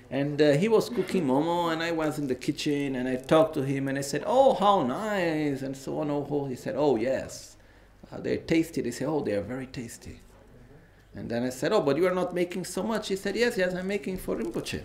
And 0.10 0.42
uh, 0.42 0.52
he 0.54 0.68
was 0.68 0.90
cooking 0.90 1.26
momo, 1.26 1.72
and 1.72 1.82
I 1.82 1.92
was 1.92 2.20
in 2.20 2.28
the 2.28 2.36
kitchen, 2.36 2.96
and 2.96 3.08
I 3.08 3.16
talked 3.16 3.56
to 3.56 3.62
him, 3.64 3.88
and 3.88 3.98
I 3.98 4.02
said, 4.02 4.24
"Oh, 4.26 4.54
how 4.54 4.84
nice!" 4.84 5.62
and 5.62 5.76
so 5.76 6.00
on. 6.00 6.12
Oh, 6.12 6.46
he 6.46 6.56
said, 6.56 6.76
"Oh, 6.78 6.96
yes, 6.96 7.58
uh, 8.12 8.20
they're 8.20 8.38
tasty." 8.38 8.82
They 8.82 8.92
said, 8.92 9.08
"Oh, 9.08 9.22
they 9.22 9.34
are 9.34 9.42
very 9.42 9.66
tasty." 9.66 10.20
And 11.16 11.30
then 11.30 11.44
I 11.44 11.50
said, 11.50 11.72
"Oh, 11.72 11.82
but 11.82 11.98
you 11.98 12.06
are 12.08 12.14
not 12.14 12.34
making 12.34 12.66
so 12.66 12.84
much." 12.84 13.08
He 13.08 13.16
said, 13.16 13.36
"Yes, 13.36 13.58
yes, 13.58 13.74
I'm 13.74 13.88
making 13.88 14.18
for 14.18 14.36
Rinpoche." 14.36 14.82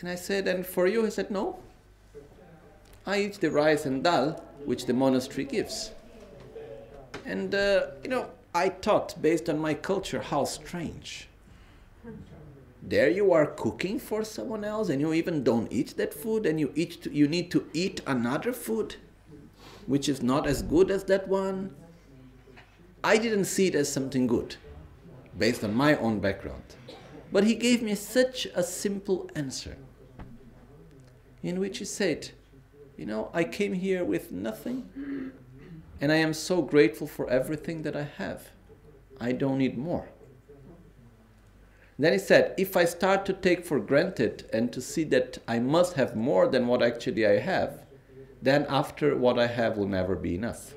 And 0.00 0.08
I 0.08 0.16
said, 0.16 0.48
"And 0.48 0.66
for 0.66 0.86
you?" 0.86 1.04
He 1.04 1.10
said, 1.10 1.30
"No. 1.30 1.58
I 3.06 3.20
eat 3.20 3.40
the 3.40 3.50
rice 3.50 3.86
and 3.86 4.02
dal 4.02 4.42
which 4.64 4.86
the 4.86 4.92
monastery 4.92 5.44
gives." 5.44 5.92
And 7.24 7.54
uh, 7.54 7.86
you 8.02 8.10
know, 8.10 8.30
I 8.54 8.70
thought, 8.70 9.20
based 9.20 9.48
on 9.48 9.58
my 9.58 9.74
culture, 9.74 10.22
how 10.22 10.44
strange 10.44 11.28
there 12.86 13.10
you 13.10 13.32
are 13.32 13.46
cooking 13.46 13.98
for 13.98 14.22
someone 14.22 14.64
else 14.64 14.88
and 14.88 15.00
you 15.00 15.12
even 15.12 15.42
don't 15.42 15.72
eat 15.72 15.96
that 15.96 16.14
food 16.14 16.46
and 16.46 16.60
you 16.60 16.72
eat 16.76 17.02
to, 17.02 17.12
you 17.12 17.26
need 17.26 17.50
to 17.50 17.68
eat 17.72 18.00
another 18.06 18.52
food 18.52 18.94
which 19.86 20.08
is 20.08 20.22
not 20.22 20.46
as 20.46 20.62
good 20.62 20.90
as 20.90 21.04
that 21.04 21.26
one. 21.26 21.74
I 23.02 23.18
didn't 23.18 23.46
see 23.46 23.66
it 23.66 23.74
as 23.74 23.92
something 23.92 24.28
good 24.28 24.54
based 25.36 25.64
on 25.64 25.74
my 25.74 25.96
own 25.96 26.20
background. 26.20 26.76
But 27.32 27.44
he 27.44 27.56
gave 27.56 27.82
me 27.82 27.96
such 27.96 28.46
a 28.54 28.62
simple 28.62 29.28
answer 29.34 29.76
in 31.42 31.58
which 31.60 31.78
he 31.78 31.84
said 31.84 32.30
you 32.96 33.04
know 33.06 33.30
i 33.34 33.44
came 33.44 33.74
here 33.74 34.04
with 34.04 34.32
nothing 34.32 35.32
and 36.00 36.10
i 36.10 36.16
am 36.16 36.32
so 36.32 36.62
grateful 36.62 37.06
for 37.06 37.28
everything 37.30 37.82
that 37.82 37.94
i 37.94 38.02
have. 38.02 38.50
I 39.20 39.32
don't 39.32 39.58
need 39.58 39.78
more 39.78 40.08
then 41.98 42.12
he 42.12 42.18
said, 42.18 42.54
if 42.58 42.76
I 42.76 42.84
start 42.84 43.24
to 43.26 43.32
take 43.32 43.64
for 43.64 43.80
granted 43.80 44.48
and 44.52 44.72
to 44.72 44.80
see 44.80 45.04
that 45.04 45.38
I 45.48 45.58
must 45.58 45.94
have 45.94 46.14
more 46.14 46.46
than 46.46 46.66
what 46.66 46.82
actually 46.82 47.26
I 47.26 47.38
have, 47.38 47.84
then 48.42 48.66
after 48.68 49.16
what 49.16 49.38
I 49.38 49.46
have 49.46 49.78
will 49.78 49.88
never 49.88 50.14
be 50.14 50.34
enough. 50.34 50.74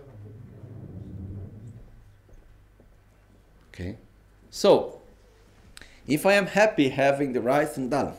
Okay? 3.74 3.98
So, 4.50 5.02
if 6.08 6.26
I 6.26 6.34
am 6.34 6.48
happy 6.48 6.90
having 6.90 7.34
the 7.34 7.42
rice 7.42 7.78
and 7.78 7.92
dal, 7.92 8.18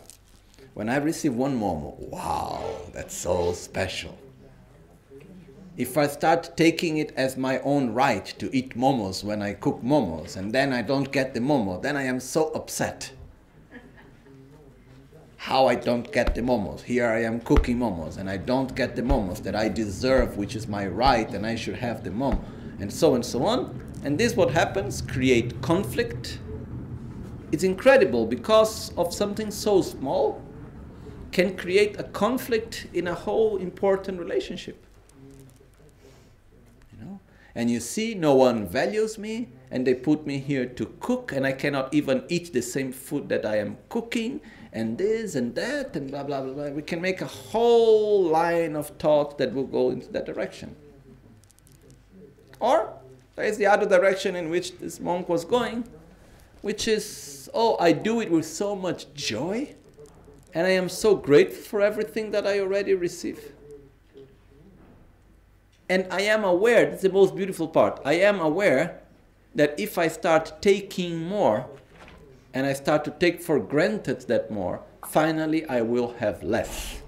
when 0.75 0.89
I 0.89 0.97
receive 0.97 1.35
one 1.35 1.59
momo, 1.59 1.99
wow, 1.99 2.65
that's 2.93 3.15
so 3.15 3.53
special 3.53 4.17
if 5.81 5.97
I 5.97 6.07
start 6.09 6.59
taking 6.59 6.99
it 6.99 7.11
as 7.17 7.39
my 7.39 7.59
own 7.61 7.95
right 7.95 8.27
to 8.39 8.55
eat 8.55 8.77
momos 8.77 9.25
when 9.25 9.41
I 9.41 9.55
cook 9.55 9.81
momos 9.83 10.37
and 10.37 10.53
then 10.53 10.75
I 10.75 10.83
don't 10.83 11.11
get 11.11 11.33
the 11.33 11.41
momo, 11.41 11.81
then 11.81 11.97
I 11.97 12.03
am 12.03 12.21
so 12.21 12.49
upset. 12.51 13.11
How 15.39 15.69
I 15.69 15.77
don't 15.77 16.13
get 16.13 16.35
the 16.35 16.43
momos. 16.43 16.83
Here 16.83 17.09
I 17.09 17.23
am 17.23 17.41
cooking 17.41 17.79
momos 17.79 18.19
and 18.19 18.29
I 18.29 18.37
don't 18.37 18.77
get 18.77 18.95
the 18.95 19.01
momos 19.01 19.43
that 19.43 19.57
I 19.57 19.71
deserve, 19.71 20.37
which 20.37 20.55
is 20.55 20.69
my 20.69 20.87
right, 20.87 21.31
and 21.33 21.47
I 21.47 21.55
should 21.55 21.77
have 21.77 22.05
the 22.05 22.11
momo, 22.11 22.45
and 22.79 22.93
so 22.93 23.15
and 23.15 23.25
so 23.25 23.47
on. 23.47 23.81
And 24.05 24.19
this 24.19 24.37
what 24.37 24.51
happens 24.51 25.01
create 25.01 25.63
conflict. 25.63 26.41
It's 27.53 27.65
incredible 27.65 28.27
because 28.27 28.93
of 28.99 29.15
something 29.15 29.51
so 29.51 29.81
small 29.81 30.43
can 31.33 31.57
create 31.57 31.99
a 31.99 32.05
conflict 32.05 32.87
in 32.93 33.07
a 33.07 33.15
whole 33.15 33.57
important 33.57 34.21
relationship 34.21 34.85
and 37.55 37.71
you 37.71 37.81
see 37.81 38.15
no 38.15 38.35
one 38.35 38.67
values 38.67 39.19
me 39.19 39.49
and 39.71 39.87
they 39.87 39.95
put 39.95 40.27
me 40.27 40.39
here 40.39 40.67
to 40.67 40.87
cook 41.01 41.33
and 41.33 41.47
i 41.47 41.53
cannot 41.53 41.93
even 41.93 42.25
eat 42.29 42.53
the 42.53 42.63
same 42.63 42.93
food 42.93 43.29
that 43.29 43.45
i 43.45 43.57
am 43.57 43.77
cooking 43.89 44.41
and 44.73 44.99
this 44.99 45.35
and 45.35 45.55
that 45.55 45.97
and 45.97 46.11
blah 46.11 46.23
blah 46.23 46.41
blah, 46.41 46.53
blah. 46.53 46.69
we 46.69 46.83
can 46.83 47.01
make 47.01 47.21
a 47.21 47.27
whole 47.27 48.23
line 48.23 48.77
of 48.77 48.89
thought 48.99 49.39
that 49.39 49.53
will 49.53 49.67
go 49.67 49.91
into 49.91 50.11
that 50.13 50.27
direction 50.27 50.75
or 52.61 52.93
there 53.37 53.47
is 53.47 53.59
the 53.59 53.67
other 53.67 53.87
direction 53.87 54.37
in 54.37 54.51
which 54.51 54.79
this 54.79 55.01
monk 55.01 55.29
was 55.29 55.45
going 55.45 55.85
which 56.63 56.87
is 56.87 57.51
oh 57.55 57.77
i 57.81 57.91
do 57.93 58.21
it 58.21 58.31
with 58.31 58.45
so 58.45 58.77
much 58.77 59.13
joy 59.15 59.75
and 60.55 60.67
i 60.67 60.71
am 60.71 60.89
so 60.89 61.17
grateful 61.17 61.63
for 61.63 61.81
everything 61.81 62.31
that 62.31 62.47
i 62.47 62.61
already 62.61 62.95
receive 62.95 63.53
and 65.91 66.07
I 66.09 66.21
am 66.23 66.45
aware, 66.45 66.87
that's 66.87 67.03
the 67.03 67.11
most 67.11 67.35
beautiful 67.35 67.67
part. 67.67 68.01
I 68.05 68.13
am 68.13 68.39
aware 68.39 69.01
that 69.57 69.79
if 69.79 69.99
I 69.99 70.07
start 70.07 70.63
taking 70.63 71.25
more 71.25 71.67
and 72.55 72.65
I 72.65 72.75
start 72.75 73.05
to 73.07 73.11
take 73.11 73.43
for 73.43 73.59
granted 73.59 74.21
that 74.29 74.53
more, 74.53 74.83
finally 75.09 75.67
I 75.67 75.81
will 75.81 76.15
have 76.21 76.45
less. 76.45 77.03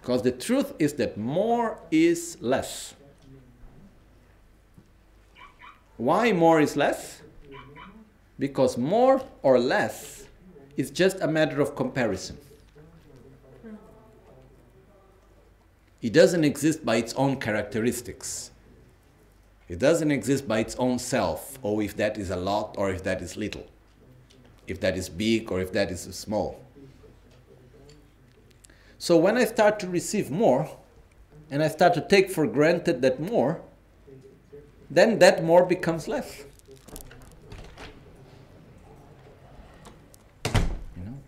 Because 0.00 0.22
the 0.22 0.32
truth 0.32 0.72
is 0.80 0.94
that 0.94 1.16
more 1.16 1.78
is 1.92 2.36
less. 2.40 2.94
Why 5.98 6.32
more 6.32 6.60
is 6.60 6.76
less? 6.76 7.22
Because 8.40 8.76
more 8.76 9.22
or 9.44 9.60
less 9.60 10.26
is 10.76 10.90
just 10.90 11.20
a 11.20 11.28
matter 11.28 11.60
of 11.60 11.76
comparison. 11.76 12.38
It 16.00 16.12
doesn't 16.12 16.44
exist 16.44 16.84
by 16.84 16.96
its 16.96 17.12
own 17.14 17.40
characteristics. 17.40 18.50
It 19.68 19.78
doesn't 19.78 20.10
exist 20.10 20.46
by 20.48 20.60
its 20.60 20.76
own 20.76 20.98
self, 20.98 21.58
or 21.62 21.82
if 21.82 21.96
that 21.96 22.16
is 22.16 22.30
a 22.30 22.36
lot 22.36 22.76
or 22.78 22.90
if 22.90 23.02
that 23.04 23.20
is 23.20 23.36
little, 23.36 23.66
if 24.66 24.80
that 24.80 24.96
is 24.96 25.08
big 25.08 25.50
or 25.50 25.60
if 25.60 25.72
that 25.72 25.90
is 25.90 26.02
small. 26.02 26.60
So 28.98 29.16
when 29.16 29.36
I 29.36 29.44
start 29.44 29.78
to 29.80 29.88
receive 29.88 30.30
more, 30.30 30.70
and 31.50 31.62
I 31.62 31.68
start 31.68 31.94
to 31.94 32.00
take 32.00 32.30
for 32.30 32.46
granted 32.46 33.02
that 33.02 33.20
more, 33.20 33.60
then 34.90 35.18
that 35.18 35.44
more 35.44 35.64
becomes 35.64 36.08
less. 36.08 36.44
You 40.44 41.04
know? 41.04 41.18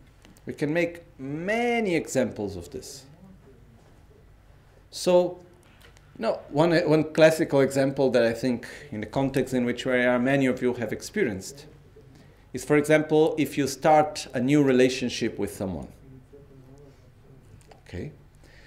We 0.47 0.53
can 0.53 0.73
make 0.73 1.03
many 1.19 1.95
examples 1.95 2.57
of 2.57 2.71
this. 2.71 3.05
So, 4.91 5.41
no, 6.19 6.41
one, 6.51 6.73
one 6.89 7.15
classical 7.15 7.61
example 7.61 8.11
that 8.11 8.25
I 8.25 8.33
think, 8.33 8.67
in 8.91 9.01
the 9.01 9.07
context 9.07 9.55
in 9.55 9.65
which 9.65 9.87
we 9.87 9.93
are, 9.93 10.19
many 10.19 10.47
of 10.47 10.61
you 10.61 10.75
have 10.75 10.93
experienced, 10.93 11.67
is, 12.53 12.65
for 12.65 12.77
example, 12.77 13.35
if 13.39 13.57
you 13.57 13.69
start 13.69 14.27
a 14.35 14.41
new 14.41 14.63
relationship 14.63 15.39
with 15.39 15.55
someone. 15.55 15.89
Okay? 17.87 18.13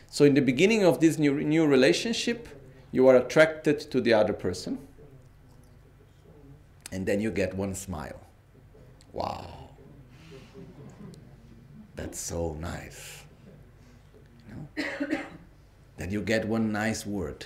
So, 0.09 0.23
in 0.23 0.33
the 0.33 0.41
beginning 0.41 0.85
of 0.85 0.99
this 0.99 1.19
new, 1.19 1.33
new 1.43 1.67
relationship, 1.67 2.47
you 2.91 3.07
are 3.07 3.17
attracted 3.17 3.79
to 3.91 3.99
the 3.99 4.13
other 4.13 4.33
person, 4.33 4.77
and 6.91 7.05
then 7.05 7.19
you 7.19 7.31
get 7.31 7.53
one 7.55 7.75
smile. 7.75 8.19
Wow. 9.11 9.69
That's 11.95 12.19
so 12.19 12.53
nice. 12.59 13.23
You 14.47 14.85
know? 14.85 15.19
Then 16.03 16.11
you 16.11 16.21
get 16.21 16.45
one 16.45 16.69
nice 16.69 17.05
word. 17.05 17.45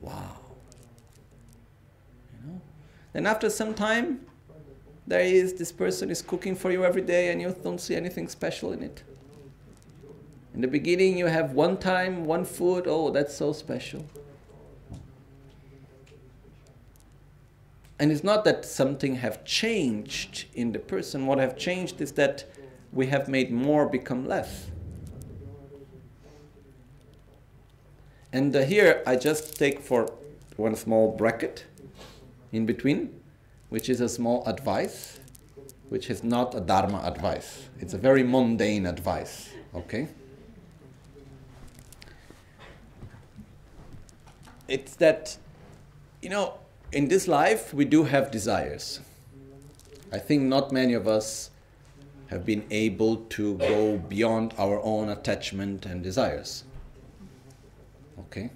Wow. 0.00 0.36
You 2.32 2.50
know? 2.50 2.60
Then 3.12 3.24
after 3.24 3.48
some 3.48 3.72
time, 3.72 4.26
there 5.06 5.20
is 5.20 5.54
this 5.54 5.70
person 5.70 6.10
is 6.10 6.20
cooking 6.20 6.56
for 6.56 6.72
you 6.72 6.84
every 6.84 7.02
day 7.02 7.30
and 7.30 7.40
you 7.40 7.54
don't 7.62 7.80
see 7.80 7.94
anything 7.94 8.26
special 8.26 8.72
in 8.72 8.82
it. 8.82 9.04
In 10.56 10.60
the 10.60 10.66
beginning 10.66 11.16
you 11.16 11.26
have 11.26 11.52
one 11.52 11.76
time, 11.76 12.24
one 12.24 12.44
food, 12.44 12.86
oh 12.88 13.10
that's 13.10 13.36
so 13.36 13.52
special. 13.52 14.04
And 18.00 18.10
it's 18.10 18.24
not 18.24 18.44
that 18.44 18.64
something 18.64 19.14
have 19.14 19.44
changed 19.44 20.46
in 20.52 20.72
the 20.72 20.80
person. 20.80 21.26
What 21.26 21.38
have 21.38 21.56
changed 21.56 22.00
is 22.00 22.10
that 22.12 22.44
we 22.92 23.06
have 23.06 23.28
made 23.28 23.52
more 23.52 23.86
become 23.88 24.26
less. 24.26 24.66
And 28.32 28.54
uh, 28.54 28.62
here 28.62 29.02
I 29.06 29.16
just 29.16 29.56
take 29.56 29.80
for 29.80 30.12
one 30.56 30.76
small 30.76 31.16
bracket 31.16 31.64
in 32.52 32.66
between, 32.66 33.20
which 33.70 33.88
is 33.88 34.00
a 34.00 34.08
small 34.08 34.44
advice, 34.46 35.18
which 35.88 36.10
is 36.10 36.22
not 36.22 36.54
a 36.54 36.60
Dharma 36.60 37.00
advice. 37.04 37.68
It's 37.80 37.94
a 37.94 37.98
very 37.98 38.22
mundane 38.22 38.84
advice, 38.84 39.50
okay? 39.74 40.08
It's 44.66 44.96
that, 44.96 45.38
you 46.20 46.28
know, 46.28 46.58
in 46.92 47.08
this 47.08 47.28
life 47.28 47.72
we 47.72 47.86
do 47.86 48.04
have 48.04 48.30
desires. 48.30 49.00
I 50.12 50.18
think 50.18 50.42
not 50.42 50.70
many 50.72 50.92
of 50.92 51.08
us 51.08 51.50
have 52.28 52.44
been 52.44 52.66
able 52.70 53.16
to 53.16 53.56
go 53.56 53.96
beyond 53.96 54.52
our 54.58 54.82
own 54.82 55.08
attachment 55.08 55.86
and 55.86 56.02
desires. 56.02 56.64
Okay? 58.20 58.50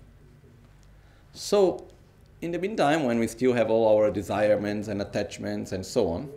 So, 1.32 1.86
in 2.40 2.50
the 2.50 2.58
meantime, 2.58 3.04
when 3.04 3.18
we 3.18 3.26
still 3.26 3.52
have 3.52 3.70
all 3.70 3.96
our 3.96 4.10
desirements 4.10 4.88
and 4.88 5.00
attachments 5.00 5.72
and 5.72 5.84
so 5.86 6.08
on, 6.08 6.30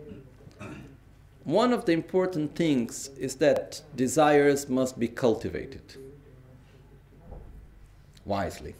one 1.44 1.72
of 1.72 1.84
the 1.84 1.92
important 1.92 2.56
things 2.56 3.08
is 3.18 3.36
that 3.36 3.82
desires 3.94 4.68
must 4.68 4.98
be 4.98 5.08
cultivated 5.08 5.96
wisely. 8.24 8.74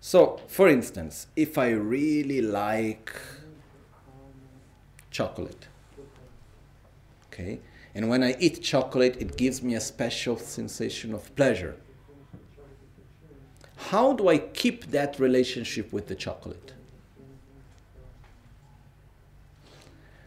So, 0.00 0.40
for 0.48 0.68
instance, 0.68 1.26
if 1.36 1.58
I 1.58 1.70
really 1.70 2.40
like 2.40 3.14
chocolate, 5.10 5.68
okay, 7.26 7.60
and 7.94 8.08
when 8.08 8.22
I 8.22 8.34
eat 8.40 8.62
chocolate, 8.62 9.16
it 9.20 9.36
gives 9.36 9.62
me 9.62 9.74
a 9.74 9.80
special 9.80 10.38
sensation 10.38 11.12
of 11.14 11.34
pleasure 11.36 11.76
how 13.90 14.12
do 14.12 14.28
I 14.28 14.38
keep 14.38 14.90
that 14.90 15.18
relationship 15.18 15.92
with 15.92 16.06
the 16.06 16.14
chocolate? 16.14 16.72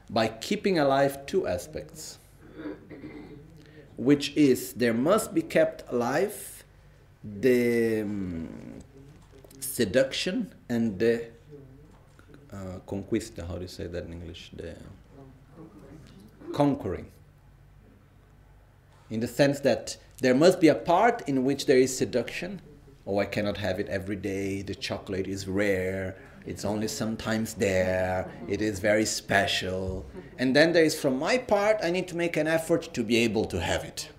By 0.09 0.27
keeping 0.27 0.77
alive 0.77 1.25
two 1.25 1.47
aspects, 1.47 2.19
which 3.97 4.35
is 4.35 4.73
there 4.73 4.93
must 4.93 5.33
be 5.33 5.41
kept 5.41 5.83
alive 5.89 6.63
the 7.23 8.01
um, 8.01 8.79
seduction 9.59 10.53
and 10.69 10.99
the 10.99 11.25
uh, 12.51 12.79
conquista, 12.87 13.47
how 13.47 13.55
do 13.55 13.61
you 13.61 13.67
say 13.67 13.87
that 13.87 14.05
in 14.05 14.13
English? 14.13 14.51
The 14.55 14.75
conquering. 16.53 17.07
In 19.09 19.19
the 19.19 19.27
sense 19.27 19.59
that 19.61 19.97
there 20.21 20.35
must 20.35 20.59
be 20.61 20.67
a 20.67 20.75
part 20.75 21.27
in 21.27 21.43
which 21.43 21.65
there 21.65 21.77
is 21.77 21.95
seduction 21.97 22.61
oh, 23.07 23.19
I 23.19 23.25
cannot 23.25 23.57
have 23.57 23.79
it 23.79 23.87
every 23.87 24.15
day, 24.15 24.61
the 24.61 24.75
chocolate 24.75 25.27
is 25.27 25.47
rare, 25.47 26.15
it's 26.45 26.65
only 26.65 26.87
sometimes 26.87 27.55
there, 27.55 28.31
it 28.47 28.61
is 28.61 28.79
very 28.79 29.05
special. 29.05 30.05
And 30.37 30.55
then 30.55 30.73
there 30.73 30.83
is, 30.83 30.99
from 30.99 31.17
my 31.17 31.37
part, 31.37 31.77
I 31.83 31.91
need 31.91 32.07
to 32.09 32.17
make 32.17 32.37
an 32.37 32.47
effort 32.47 32.93
to 32.93 33.03
be 33.03 33.17
able 33.17 33.45
to 33.45 33.59
have 33.59 33.83
it. 33.83 34.09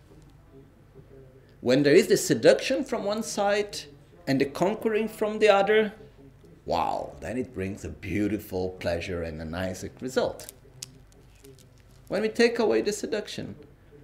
When 1.61 1.83
there 1.83 1.95
is 1.95 2.07
the 2.09 2.17
seduction 2.17 2.85
from 2.85 3.05
one 3.05 3.23
side 3.23 3.79
and 4.27 4.41
the 4.41 4.45
conquering 4.45 5.09
from 5.09 5.39
the 5.39 5.49
other, 5.49 5.93
wow, 6.65 7.15
then 7.21 7.39
it 7.39 7.55
brings 7.55 7.85
a 7.85 7.89
beautiful 7.89 8.71
pleasure 8.71 9.23
and 9.23 9.41
a 9.41 9.45
nice 9.45 9.85
result. 10.01 10.53
When 12.09 12.23
we 12.23 12.29
take 12.29 12.59
away 12.59 12.83
the 12.83 12.93
seduction, 12.93 13.57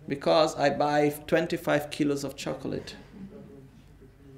because 0.09 0.57
I 0.57 0.71
buy 0.71 1.11
25 1.27 1.91
kilos 1.91 2.25
of 2.25 2.37
chocolate, 2.37 2.97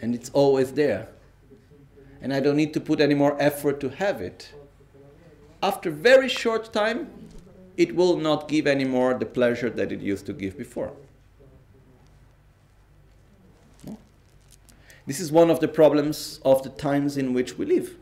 and 0.01 0.15
it's 0.15 0.31
always 0.31 0.73
there. 0.73 1.09
And 2.21 2.33
I 2.33 2.41
don't 2.41 2.57
need 2.57 2.73
to 2.75 2.81
put 2.81 3.01
any 3.01 3.15
more 3.15 3.37
effort 3.41 3.81
to 3.81 3.91
have 3.91 4.21
it. 4.21 4.53
After 5.63 5.91
very 5.91 6.29
short 6.29 6.73
time, 6.73 7.11
it 7.77 7.95
will 7.97 8.17
not 8.17 8.49
give 8.49 8.67
anymore 8.67 9.15
the 9.15 9.27
pleasure 9.27 9.71
that 9.71 9.91
it 9.91 10.01
used 10.01 10.27
to 10.27 10.33
give 10.33 10.57
before. 10.57 10.93
No? 13.87 13.99
This 15.07 15.21
is 15.21 15.33
one 15.33 15.51
of 15.51 15.61
the 15.61 15.69
problems 15.69 16.41
of 16.45 16.63
the 16.63 16.71
times 16.71 17.17
in 17.17 17.35
which 17.35 17.59
we 17.59 17.67
live. 17.67 17.97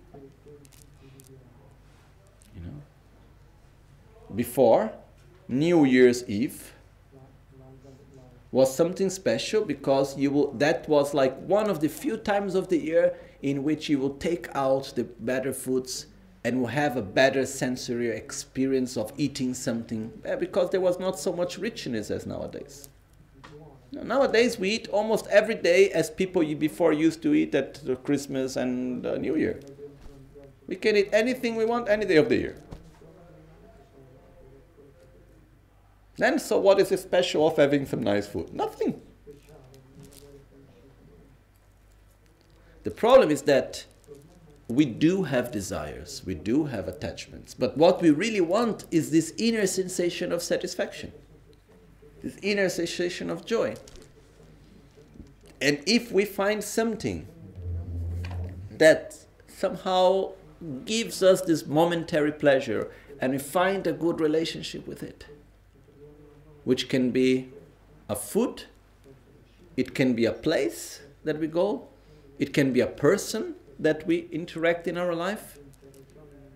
You 2.54 2.62
know? 2.64 2.82
Before 4.34 4.92
New 5.48 5.84
Year's 5.84 6.28
Eve, 6.28 6.71
was 8.52 8.72
something 8.72 9.08
special 9.08 9.64
because 9.64 10.16
you 10.16 10.30
will 10.30 10.52
that 10.52 10.86
was 10.88 11.14
like 11.14 11.36
one 11.40 11.68
of 11.70 11.80
the 11.80 11.88
few 11.88 12.18
times 12.18 12.54
of 12.54 12.68
the 12.68 12.76
year 12.76 13.16
in 13.40 13.64
which 13.64 13.88
you 13.88 13.98
will 13.98 14.14
take 14.16 14.46
out 14.54 14.92
the 14.94 15.02
better 15.02 15.52
foods 15.52 16.06
and 16.44 16.60
will 16.60 16.68
have 16.68 16.96
a 16.96 17.02
better 17.02 17.46
sensory 17.46 18.10
experience 18.10 18.96
of 18.96 19.10
eating 19.16 19.54
something 19.54 20.12
eh, 20.24 20.36
because 20.36 20.70
there 20.70 20.80
was 20.80 21.00
not 21.00 21.18
so 21.18 21.32
much 21.32 21.56
richness 21.56 22.10
as 22.10 22.26
nowadays. 22.26 22.88
Nowadays 23.92 24.58
we 24.58 24.70
eat 24.70 24.88
almost 24.88 25.26
every 25.28 25.54
day 25.54 25.90
as 25.90 26.10
people 26.10 26.42
before 26.54 26.92
used 26.92 27.22
to 27.22 27.34
eat 27.34 27.54
at 27.54 27.80
Christmas 28.04 28.56
and 28.56 29.02
New 29.20 29.36
Year. 29.36 29.60
We 30.66 30.76
can 30.76 30.96
eat 30.96 31.10
anything 31.12 31.56
we 31.56 31.64
want 31.64 31.88
any 31.88 32.04
day 32.06 32.16
of 32.16 32.28
the 32.28 32.36
year. 32.36 32.56
Then, 36.22 36.38
so 36.38 36.56
what 36.56 36.78
is 36.78 37.00
special 37.00 37.48
of 37.48 37.56
having 37.56 37.84
some 37.84 38.00
nice 38.00 38.28
food? 38.28 38.54
Nothing. 38.54 39.02
The 42.84 42.92
problem 42.92 43.32
is 43.32 43.42
that 43.42 43.86
we 44.68 44.84
do 44.84 45.24
have 45.24 45.50
desires, 45.50 46.22
we 46.24 46.36
do 46.36 46.66
have 46.66 46.86
attachments, 46.86 47.54
but 47.54 47.76
what 47.76 48.00
we 48.00 48.10
really 48.10 48.40
want 48.40 48.84
is 48.92 49.10
this 49.10 49.34
inner 49.36 49.66
sensation 49.66 50.30
of 50.30 50.44
satisfaction, 50.44 51.10
this 52.22 52.38
inner 52.40 52.68
sensation 52.68 53.28
of 53.28 53.44
joy. 53.44 53.74
And 55.60 55.80
if 55.86 56.12
we 56.12 56.24
find 56.24 56.62
something 56.62 57.26
that 58.70 59.16
somehow 59.48 60.34
gives 60.84 61.20
us 61.20 61.40
this 61.40 61.66
momentary 61.66 62.30
pleasure 62.30 62.92
and 63.20 63.32
we 63.32 63.38
find 63.40 63.88
a 63.88 63.92
good 63.92 64.20
relationship 64.20 64.86
with 64.86 65.02
it, 65.02 65.26
which 66.64 66.88
can 66.88 67.10
be 67.10 67.50
a 68.08 68.16
food, 68.16 68.64
it 69.76 69.94
can 69.94 70.14
be 70.14 70.24
a 70.24 70.32
place 70.32 71.00
that 71.24 71.38
we 71.38 71.46
go, 71.46 71.88
it 72.38 72.52
can 72.52 72.72
be 72.72 72.80
a 72.80 72.86
person 72.86 73.54
that 73.78 74.06
we 74.06 74.28
interact 74.30 74.86
in 74.86 74.96
our 74.96 75.14
life. 75.14 75.58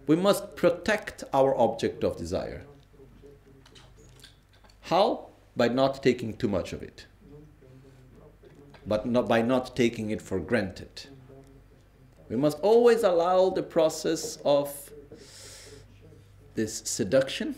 We 0.06 0.16
must 0.16 0.54
protect 0.54 1.24
our 1.32 1.56
object 1.56 2.04
of 2.04 2.16
desire. 2.16 2.64
How? 4.82 5.26
By 5.56 5.68
not 5.68 6.02
taking 6.02 6.36
too 6.36 6.48
much 6.48 6.72
of 6.72 6.82
it, 6.82 7.06
but 8.86 9.06
not 9.06 9.26
by 9.26 9.42
not 9.42 9.74
taking 9.74 10.10
it 10.10 10.22
for 10.22 10.38
granted. 10.38 11.06
We 12.28 12.36
must 12.36 12.60
always 12.60 13.02
allow 13.02 13.50
the 13.50 13.62
process 13.62 14.38
of 14.44 14.90
this 16.54 16.82
seduction 16.84 17.56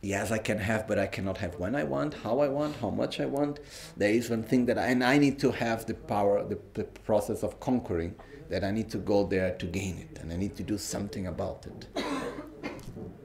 yes, 0.00 0.30
I 0.30 0.38
can 0.38 0.58
have, 0.58 0.86
but 0.86 0.98
I 0.98 1.06
cannot 1.06 1.38
have 1.38 1.58
when 1.58 1.74
I 1.74 1.84
want, 1.84 2.14
how 2.14 2.40
I 2.40 2.48
want, 2.48 2.76
how 2.76 2.90
much 2.90 3.20
I 3.20 3.26
want. 3.26 3.60
There 3.96 4.10
is 4.10 4.30
one 4.30 4.42
thing 4.42 4.66
that 4.66 4.78
I, 4.78 4.86
and 4.86 5.02
I 5.04 5.18
need 5.18 5.38
to 5.40 5.50
have 5.50 5.86
the 5.86 5.94
power, 5.94 6.44
the, 6.44 6.58
the 6.74 6.84
process 6.84 7.42
of 7.42 7.60
conquering, 7.60 8.14
that 8.48 8.64
I 8.64 8.70
need 8.70 8.90
to 8.90 8.98
go 8.98 9.26
there 9.26 9.54
to 9.54 9.66
gain 9.66 9.98
it, 9.98 10.18
and 10.20 10.32
I 10.32 10.36
need 10.36 10.56
to 10.56 10.62
do 10.62 10.78
something 10.78 11.26
about 11.26 11.66
it. 11.66 12.04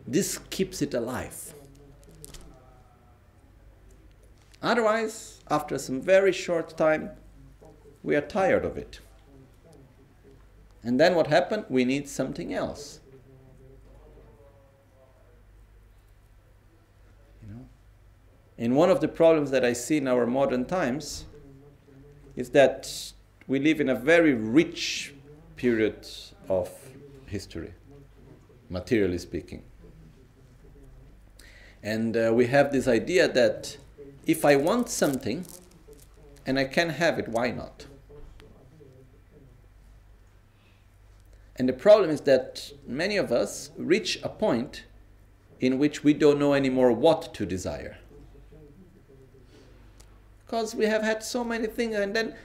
this 0.08 0.38
keeps 0.50 0.82
it 0.82 0.94
alive. 0.94 1.54
Otherwise, 4.62 5.42
after 5.50 5.78
some 5.78 6.02
very 6.02 6.32
short 6.32 6.78
time, 6.78 7.12
we 8.02 8.16
are 8.16 8.22
tired 8.22 8.64
of 8.64 8.78
it. 8.78 9.00
And 10.84 11.00
then 11.00 11.16
what 11.16 11.28
happened? 11.28 11.66
We 11.70 11.86
need 11.86 12.10
something 12.10 12.54
else. 12.54 13.00
You 17.42 17.54
know? 17.54 17.66
And 18.58 18.76
one 18.76 18.90
of 18.90 19.00
the 19.02 19.08
problems 19.08 19.52
that 19.52 19.66
I 19.66 19.74
see 19.74 19.98
in 19.98 20.08
our 20.08 20.26
modern 20.26 20.66
times 20.66 21.26
is 22.36 22.52
that 22.52 23.14
we 23.48 23.60
live 23.60 23.82
in 23.82 23.90
a 23.90 23.96
very 23.96 24.34
rich 24.34 25.14
period 25.56 26.08
of 26.50 26.70
history, 27.26 27.74
materially 28.70 29.18
speaking. 29.18 29.64
And 31.82 32.16
uh, 32.16 32.32
we 32.34 32.48
have 32.48 32.72
this 32.72 32.88
idea 32.88 33.28
that 33.28 33.78
if 34.26 34.46
I 34.46 34.56
want 34.56 34.90
something 34.90 35.46
and 36.46 36.58
I 36.58 36.66
can 36.66 36.90
have 36.90 37.20
it, 37.20 37.28
why 37.28 37.52
not? 37.52 37.88
And 41.56 41.70
the 41.70 41.74
problem 41.74 42.10
is 42.10 42.22
that 42.22 42.72
many 42.88 43.18
of 43.18 43.32
us 43.32 43.72
reach 43.78 44.20
a 44.24 44.30
point 44.30 44.86
in 45.60 45.78
which 45.78 46.04
we 46.04 46.14
don't 46.14 46.40
know 46.40 46.54
anymore 46.54 46.92
what 46.92 47.34
to 47.36 47.46
desire. 47.46 47.98
Because 50.54 50.76
we 50.76 50.86
have 50.86 51.02
had 51.02 51.24
so 51.24 51.44
many 51.44 51.66
things, 51.66 51.96
and 51.96 52.16
then, 52.16 52.36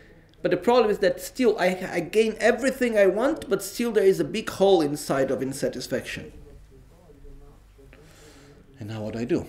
but 0.41 0.51
the 0.51 0.57
problem 0.57 0.91
is 0.91 1.01
that 1.01 1.21
still 1.21 1.59
I, 1.59 1.79
I 1.93 2.01
gain 2.01 2.37
everything 2.41 2.97
I 2.97 3.05
want, 3.05 3.51
but 3.51 3.63
still 3.63 3.93
there 3.93 4.03
is 4.03 4.19
a 4.19 4.25
big 4.25 4.49
hole 4.49 4.81
inside 4.81 5.31
of 5.31 5.41
insatisfaction. 5.41 6.33
And 8.81 8.89
now 8.89 9.03
what 9.03 9.13
do 9.13 9.19
I 9.19 9.25
do? 9.27 9.45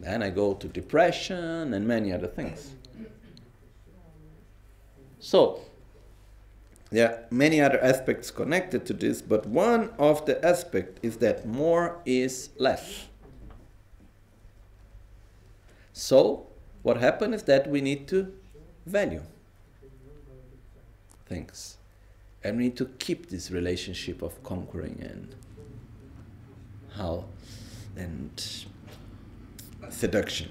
Then 0.00 0.20
I 0.20 0.30
go 0.30 0.54
to 0.54 0.66
depression 0.66 1.72
and 1.72 1.86
many 1.86 2.12
other 2.12 2.26
things. 2.26 2.74
So, 5.20 5.60
there 6.90 7.08
are 7.08 7.18
many 7.30 7.60
other 7.60 7.80
aspects 7.80 8.32
connected 8.32 8.84
to 8.86 8.92
this, 8.92 9.22
but 9.22 9.46
one 9.46 9.90
of 9.96 10.26
the 10.26 10.44
aspects 10.44 10.98
is 11.04 11.18
that 11.18 11.46
more 11.46 12.00
is 12.04 12.48
less. 12.58 13.04
So, 15.92 16.48
what 16.84 16.98
happens 16.98 17.36
is 17.36 17.42
that 17.44 17.66
we 17.66 17.80
need 17.80 18.06
to 18.06 18.30
value 18.84 19.22
things. 21.26 21.78
And 22.44 22.58
we 22.58 22.64
need 22.64 22.76
to 22.76 22.84
keep 22.98 23.30
this 23.30 23.50
relationship 23.50 24.20
of 24.20 24.40
conquering 24.42 25.00
and 25.00 25.34
how 26.94 27.24
and 27.96 28.64
seduction. 29.88 30.50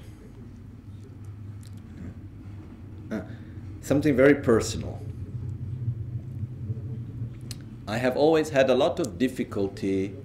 Uh, 3.11 3.21
something 3.81 4.15
very 4.15 4.33
personal. 4.33 4.99
I 7.87 7.97
have 7.97 8.17
always 8.17 8.49
had 8.49 8.71
a 8.71 8.75
lot 8.75 8.99
of 8.99 9.19
difficulty, 9.19 10.15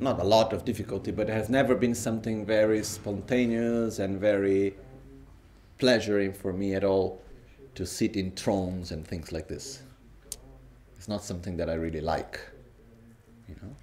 not 0.00 0.18
a 0.18 0.24
lot 0.24 0.52
of 0.52 0.64
difficulty, 0.64 1.12
but 1.12 1.28
it 1.30 1.32
has 1.32 1.48
never 1.48 1.76
been 1.76 1.94
something 1.94 2.44
very 2.44 2.82
spontaneous 2.82 4.00
and 4.00 4.18
very 4.18 4.74
pleasuring 5.78 6.32
for 6.32 6.52
me 6.52 6.74
at 6.74 6.84
all 6.84 7.22
to 7.74 7.84
sit 7.84 8.16
in 8.16 8.30
thrones 8.32 8.92
and 8.92 9.06
things 9.06 9.32
like 9.32 9.48
this. 9.48 9.82
It's 10.96 11.08
not 11.08 11.22
something 11.22 11.56
that 11.56 11.68
I 11.68 11.74
really 11.74 12.00
like, 12.00 12.40
you 13.48 13.56
know. 13.62 13.74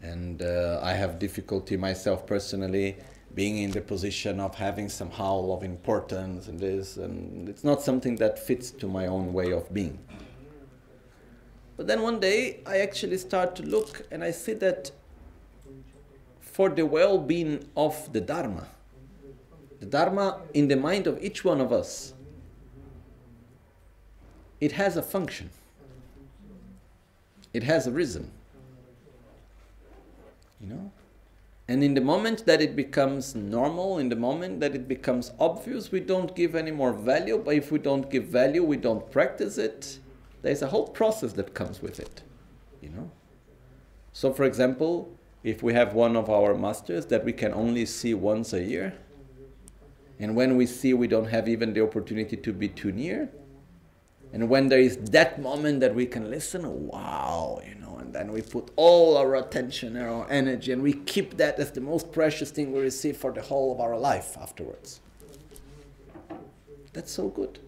And 0.00 0.42
uh, 0.42 0.80
I 0.82 0.92
have 0.92 1.18
difficulty 1.18 1.76
myself 1.76 2.26
personally 2.26 2.96
being 3.34 3.58
in 3.58 3.70
the 3.70 3.80
position 3.80 4.40
of 4.40 4.54
having 4.54 4.88
some 4.88 5.10
howl 5.10 5.52
of 5.52 5.62
importance 5.62 6.48
and 6.48 6.58
this, 6.58 6.96
and 6.96 7.48
it's 7.48 7.64
not 7.64 7.82
something 7.82 8.16
that 8.16 8.38
fits 8.38 8.70
to 8.70 8.88
my 8.88 9.06
own 9.06 9.32
way 9.32 9.52
of 9.52 9.72
being. 9.72 9.98
But 11.76 11.86
then 11.86 12.02
one 12.02 12.18
day 12.18 12.60
I 12.66 12.78
actually 12.78 13.18
start 13.18 13.54
to 13.56 13.62
look 13.62 14.06
and 14.10 14.24
I 14.24 14.32
see 14.32 14.54
that 14.54 14.90
for 16.40 16.68
the 16.68 16.84
well 16.84 17.18
being 17.18 17.68
of 17.76 18.12
the 18.12 18.20
Dharma, 18.20 18.66
the 19.80 19.86
Dharma 19.86 20.40
in 20.54 20.68
the 20.68 20.76
mind 20.76 21.06
of 21.06 21.22
each 21.22 21.44
one 21.44 21.60
of 21.60 21.72
us, 21.72 22.14
it 24.60 24.72
has 24.72 24.96
a 24.96 25.02
function, 25.02 25.50
it 27.52 27.62
has 27.62 27.86
a 27.86 27.90
reason. 27.90 28.30
You 30.60 30.68
know? 30.68 30.90
And 31.68 31.84
in 31.84 31.92
the 31.92 32.00
moment 32.00 32.46
that 32.46 32.62
it 32.62 32.74
becomes 32.74 33.34
normal, 33.34 33.98
in 33.98 34.08
the 34.08 34.16
moment 34.16 34.60
that 34.60 34.74
it 34.74 34.88
becomes 34.88 35.32
obvious, 35.38 35.92
we 35.92 36.00
don't 36.00 36.34
give 36.34 36.54
any 36.54 36.70
more 36.70 36.94
value. 36.94 37.40
But 37.44 37.56
if 37.56 37.70
we 37.70 37.78
don't 37.78 38.10
give 38.10 38.24
value, 38.24 38.64
we 38.64 38.78
don't 38.78 39.10
practice 39.12 39.58
it. 39.58 39.98
There's 40.40 40.62
a 40.62 40.68
whole 40.68 40.88
process 40.88 41.34
that 41.34 41.52
comes 41.52 41.82
with 41.82 42.00
it, 42.00 42.22
you 42.80 42.88
know. 42.88 43.10
So, 44.14 44.32
for 44.32 44.44
example, 44.44 45.12
if 45.44 45.62
we 45.62 45.74
have 45.74 45.92
one 45.92 46.16
of 46.16 46.30
our 46.30 46.54
masters 46.54 47.06
that 47.06 47.24
we 47.24 47.32
can 47.32 47.52
only 47.52 47.84
see 47.84 48.14
once 48.14 48.52
a 48.54 48.62
year, 48.62 48.94
and 50.18 50.34
when 50.34 50.56
we 50.56 50.66
see, 50.66 50.94
we 50.94 51.06
don't 51.06 51.26
have 51.26 51.48
even 51.48 51.72
the 51.72 51.82
opportunity 51.82 52.36
to 52.36 52.52
be 52.52 52.68
too 52.68 52.92
near, 52.92 53.30
and 54.32 54.48
when 54.48 54.68
there 54.68 54.80
is 54.80 54.96
that 55.10 55.40
moment 55.40 55.80
that 55.80 55.94
we 55.94 56.04
can 56.06 56.30
listen, 56.30 56.86
wow, 56.86 57.60
you 57.66 57.74
know, 57.76 57.96
and 57.98 58.12
then 58.12 58.30
we 58.30 58.42
put 58.42 58.70
all 58.76 59.16
our 59.16 59.36
attention 59.36 59.96
and 59.96 60.06
our 60.06 60.30
energy, 60.30 60.72
and 60.72 60.82
we 60.82 60.92
keep 60.92 61.36
that 61.38 61.58
as 61.58 61.72
the 61.72 61.80
most 61.80 62.12
precious 62.12 62.50
thing 62.50 62.72
we 62.72 62.80
receive 62.80 63.16
for 63.16 63.32
the 63.32 63.42
whole 63.42 63.72
of 63.72 63.80
our 63.80 63.96
life 63.96 64.36
afterwards. 64.40 65.00
That's 66.92 67.12
so 67.12 67.28
good. 67.28 67.58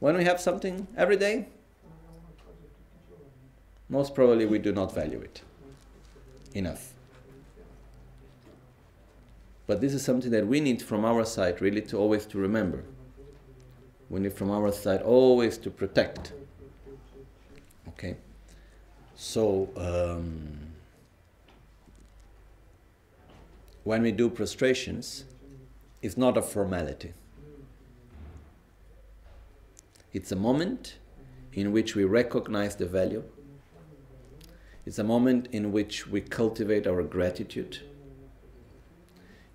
When 0.00 0.16
we 0.16 0.24
have 0.24 0.40
something 0.40 0.86
every 0.96 1.16
day, 1.16 1.48
most 3.88 4.14
probably 4.14 4.44
we 4.44 4.58
do 4.58 4.72
not 4.72 4.94
value 4.94 5.20
it 5.20 5.40
enough. 6.52 6.93
But 9.66 9.80
this 9.80 9.94
is 9.94 10.04
something 10.04 10.30
that 10.30 10.46
we 10.46 10.60
need 10.60 10.82
from 10.82 11.04
our 11.04 11.24
side 11.24 11.60
really 11.60 11.80
to 11.82 11.96
always 11.96 12.26
to 12.26 12.38
remember. 12.38 12.84
We 14.10 14.20
need 14.20 14.34
from 14.34 14.50
our 14.50 14.70
side 14.72 15.00
always 15.00 15.56
to 15.58 15.70
protect. 15.70 16.32
Okay? 17.88 18.16
So, 19.14 19.68
um, 19.76 20.58
when 23.84 24.02
we 24.02 24.12
do 24.12 24.28
prostrations, 24.28 25.24
it's 26.02 26.16
not 26.16 26.36
a 26.36 26.42
formality. 26.42 27.14
It's 30.12 30.32
a 30.32 30.36
moment 30.36 30.96
in 31.52 31.72
which 31.72 31.94
we 31.94 32.04
recognize 32.04 32.76
the 32.76 32.86
value. 32.86 33.24
It's 34.86 34.98
a 34.98 35.04
moment 35.04 35.48
in 35.52 35.72
which 35.72 36.06
we 36.06 36.20
cultivate 36.20 36.86
our 36.86 37.02
gratitude. 37.02 37.80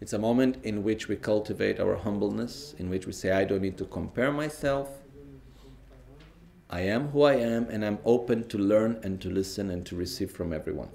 It's 0.02 0.14
a 0.14 0.20
moment 0.20 0.64
in 0.64 0.84
which 0.84 1.10
we 1.10 1.18
cultivate 1.18 1.80
our 1.80 1.95
humbleness, 1.95 2.74
in 2.78 2.89
which 2.89 3.06
we 3.06 3.12
say, 3.12 3.32
I 3.32 3.43
don't 3.43 3.62
need 3.62 3.78
to 3.80 3.86
compare 3.86 4.32
myself. 4.32 4.89
I 6.70 6.82
am 6.82 7.10
who 7.10 7.24
I 7.24 7.34
am, 7.34 7.68
and 7.70 7.84
I'm 7.84 8.00
open 8.06 8.47
to 8.47 8.58
learn 8.58 9.00
and 9.04 9.20
to 9.22 9.30
listen 9.30 9.70
and 9.70 9.86
to 9.88 9.95
receive 9.95 10.32
from 10.32 10.54
everyone. 10.54 10.89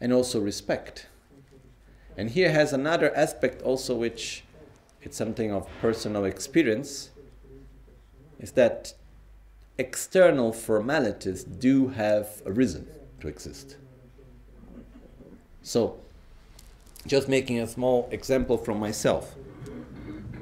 And 0.00 0.12
also 0.12 0.40
respect. 0.40 1.06
And 2.16 2.30
here 2.30 2.52
has 2.52 2.72
another 2.72 3.14
aspect 3.16 3.62
also 3.62 3.96
which 3.96 4.44
it's 5.02 5.16
something 5.16 5.52
of 5.52 5.68
personal 5.80 6.24
experience 6.24 7.10
is 8.38 8.52
that 8.52 8.94
external 9.76 10.52
formalities 10.52 11.42
do 11.42 11.88
have 11.88 12.42
a 12.44 12.52
reason 12.52 12.86
to 13.20 13.28
exist. 13.28 13.76
So, 15.68 16.00
just 17.06 17.28
making 17.28 17.60
a 17.60 17.66
small 17.66 18.08
example 18.10 18.56
from 18.56 18.80
myself. 18.80 19.34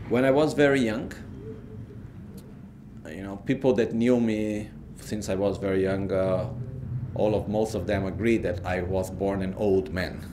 When 0.09 0.25
I 0.25 0.31
was 0.31 0.53
very 0.53 0.81
young, 0.81 1.13
you 3.09 3.25
know, 3.25 3.35
people 3.39 3.73
that 3.73 3.93
knew 3.93 4.21
me 4.21 4.71
since 5.01 5.29
I 5.29 5.35
was 5.35 5.59
very 5.59 5.83
young, 5.83 6.13
uh, 6.13 6.49
all 7.17 7.35
of 7.35 7.49
most 7.49 7.75
of 7.75 7.89
them 7.89 8.07
agree 8.07 8.39
that 8.39 8.65
I 8.65 8.83
was 8.83 9.11
born 9.11 9.43
an 9.43 9.55
old 9.55 9.93
man. 9.93 10.25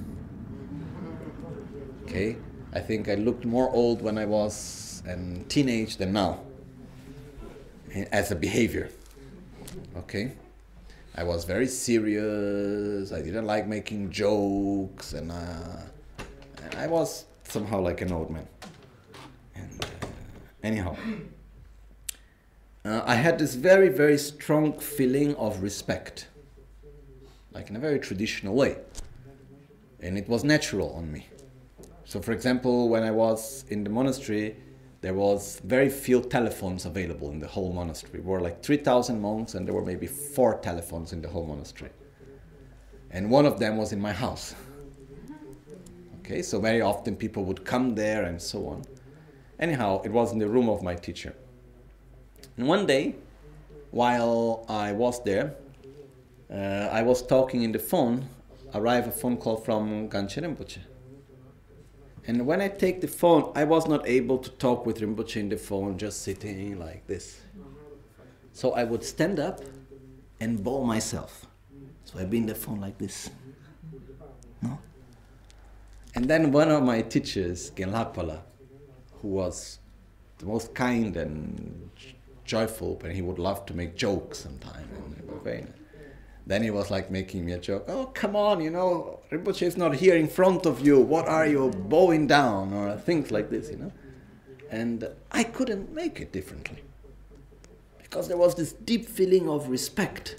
Okay, 2.03 2.37
I 2.71 2.79
think 2.79 3.09
I 3.09 3.15
looked 3.15 3.45
more 3.45 3.71
old 3.71 4.03
when 4.03 4.19
I 4.19 4.25
was 4.25 5.01
a 5.07 5.17
teenage 5.49 5.97
than 5.97 6.13
now, 6.13 6.41
as 8.11 8.29
a 8.29 8.35
behavior. 8.35 8.91
Okay, 9.97 10.33
I 11.15 11.23
was 11.23 11.45
very 11.45 11.67
serious. 11.67 13.11
I 13.11 13.21
didn't 13.21 13.45
like 13.45 13.67
making 13.67 14.09
jokes, 14.09 15.13
and, 15.13 15.31
uh, 15.31 15.77
and 16.63 16.75
I 16.75 16.87
was 16.87 17.25
somehow 17.43 17.81
like 17.81 18.01
an 18.01 18.11
old 18.11 18.31
man. 18.31 18.47
And 19.55 19.83
uh, 19.83 20.07
anyhow, 20.63 20.95
uh, 22.83 23.01
I 23.05 23.15
had 23.15 23.37
this 23.37 23.53
very, 23.53 23.89
very 23.89 24.17
strong 24.17 24.79
feeling 24.79 25.35
of 25.35 25.61
respect, 25.61 26.27
like 27.51 27.69
in 27.69 27.75
a 27.75 27.79
very 27.79 27.99
traditional 27.99 28.55
way. 28.55 28.77
And 29.99 30.17
it 30.17 30.27
was 30.27 30.43
natural 30.43 30.93
on 30.93 31.11
me. 31.11 31.27
So, 32.05 32.21
for 32.21 32.31
example, 32.31 32.89
when 32.89 33.03
I 33.03 33.11
was 33.11 33.65
in 33.69 33.83
the 33.83 33.89
monastery, 33.89 34.57
there 35.03 35.13
was 35.13 35.59
very 35.65 35.89
few 35.89 36.21
telephones 36.21 36.85
available 36.85 37.29
in 37.29 37.37
the 37.37 37.47
whole 37.47 37.73
monastery. 37.73 38.21
There 38.21 38.31
were 38.31 38.39
like 38.39 38.63
3,000 38.63 39.19
monks, 39.19 39.53
and 39.53 39.67
there 39.67 39.73
were 39.73 39.83
maybe 39.83 40.07
four 40.07 40.59
telephones 40.59 41.11
in 41.11 41.21
the 41.21 41.27
whole 41.27 41.45
monastery. 41.45 41.91
And 43.11 43.29
one 43.29 43.45
of 43.45 43.59
them 43.59 43.75
was 43.75 43.91
in 43.91 43.99
my 43.99 44.13
house. 44.13 44.55
Okay, 46.19 46.41
so 46.41 46.57
very 46.61 46.79
often 46.79 47.17
people 47.17 47.43
would 47.43 47.65
come 47.65 47.95
there 47.95 48.23
and 48.23 48.41
so 48.41 48.65
on. 48.65 48.83
Anyhow, 49.59 50.01
it 50.05 50.11
was 50.11 50.31
in 50.31 50.39
the 50.39 50.47
room 50.47 50.69
of 50.69 50.81
my 50.81 50.95
teacher. 50.95 51.35
And 52.55 52.65
one 52.65 52.85
day, 52.85 53.15
while 53.91 54.65
I 54.69 54.93
was 54.93 55.21
there, 55.25 55.53
uh, 56.49 56.87
I 56.99 57.01
was 57.01 57.21
talking 57.21 57.63
in 57.63 57.73
the 57.73 57.79
phone, 57.79 58.29
arrived 58.73 59.09
a 59.09 59.11
phone 59.11 59.35
call 59.35 59.57
from 59.57 60.07
Gangchen 60.07 60.45
Rinpoche. 60.45 60.79
And 62.25 62.45
when 62.45 62.61
I 62.61 62.69
take 62.69 63.01
the 63.01 63.07
phone, 63.07 63.51
I 63.55 63.65
was 63.65 63.87
not 63.87 64.07
able 64.07 64.37
to 64.37 64.49
talk 64.51 64.85
with 64.85 64.99
Rinpoche 65.01 65.37
in 65.37 65.49
the 65.49 65.57
phone, 65.57 65.97
just 65.97 66.21
sitting 66.21 66.79
like 66.79 67.05
this. 67.05 67.41
So 68.53 68.73
I 68.73 68.83
would 68.83 69.03
stand 69.03 69.39
up 69.39 69.61
and 70.39 70.63
bow 70.63 70.83
myself. 70.83 71.45
So 72.05 72.19
I'd 72.19 72.29
be 72.29 72.37
in 72.37 72.45
the 72.45 72.55
phone 72.55 72.79
like 72.79 72.97
this. 72.97 73.29
No? 74.61 74.79
And 76.15 76.29
then 76.29 76.51
one 76.51 76.69
of 76.69 76.83
my 76.83 77.01
teachers, 77.01 77.71
Genlakpala, 77.71 78.41
who 79.21 79.27
was 79.29 79.79
the 80.37 80.45
most 80.45 80.73
kind 80.73 81.17
and 81.17 81.89
joyful, 82.45 82.95
but 83.01 83.11
he 83.11 83.21
would 83.21 83.39
love 83.39 83.65
to 83.65 83.73
make 83.73 83.95
jokes 83.95 84.39
sometimes. 84.39 84.87
Then 86.45 86.61
he 86.61 86.71
was 86.71 86.91
like 86.91 87.09
making 87.09 87.45
me 87.45 87.53
a 87.53 87.57
joke. 87.57 87.85
Oh, 87.87 88.07
come 88.07 88.35
on, 88.35 88.61
you 88.61 88.69
know, 88.69 89.19
Rinpoche 89.31 89.61
is 89.61 89.77
not 89.77 89.95
here 89.95 90.15
in 90.15 90.27
front 90.27 90.65
of 90.65 90.85
you. 90.85 90.99
What 90.99 91.27
are 91.27 91.47
you 91.47 91.69
bowing 91.69 92.27
down? 92.27 92.73
Or 92.73 92.97
things 92.97 93.31
like 93.31 93.49
this, 93.49 93.69
you 93.69 93.77
know. 93.77 93.91
And 94.69 95.07
I 95.31 95.43
couldn't 95.43 95.93
make 95.93 96.19
it 96.19 96.33
differently. 96.33 96.83
Because 98.01 98.27
there 98.27 98.37
was 98.37 98.55
this 98.55 98.73
deep 98.73 99.07
feeling 99.07 99.47
of 99.47 99.69
respect. 99.69 100.35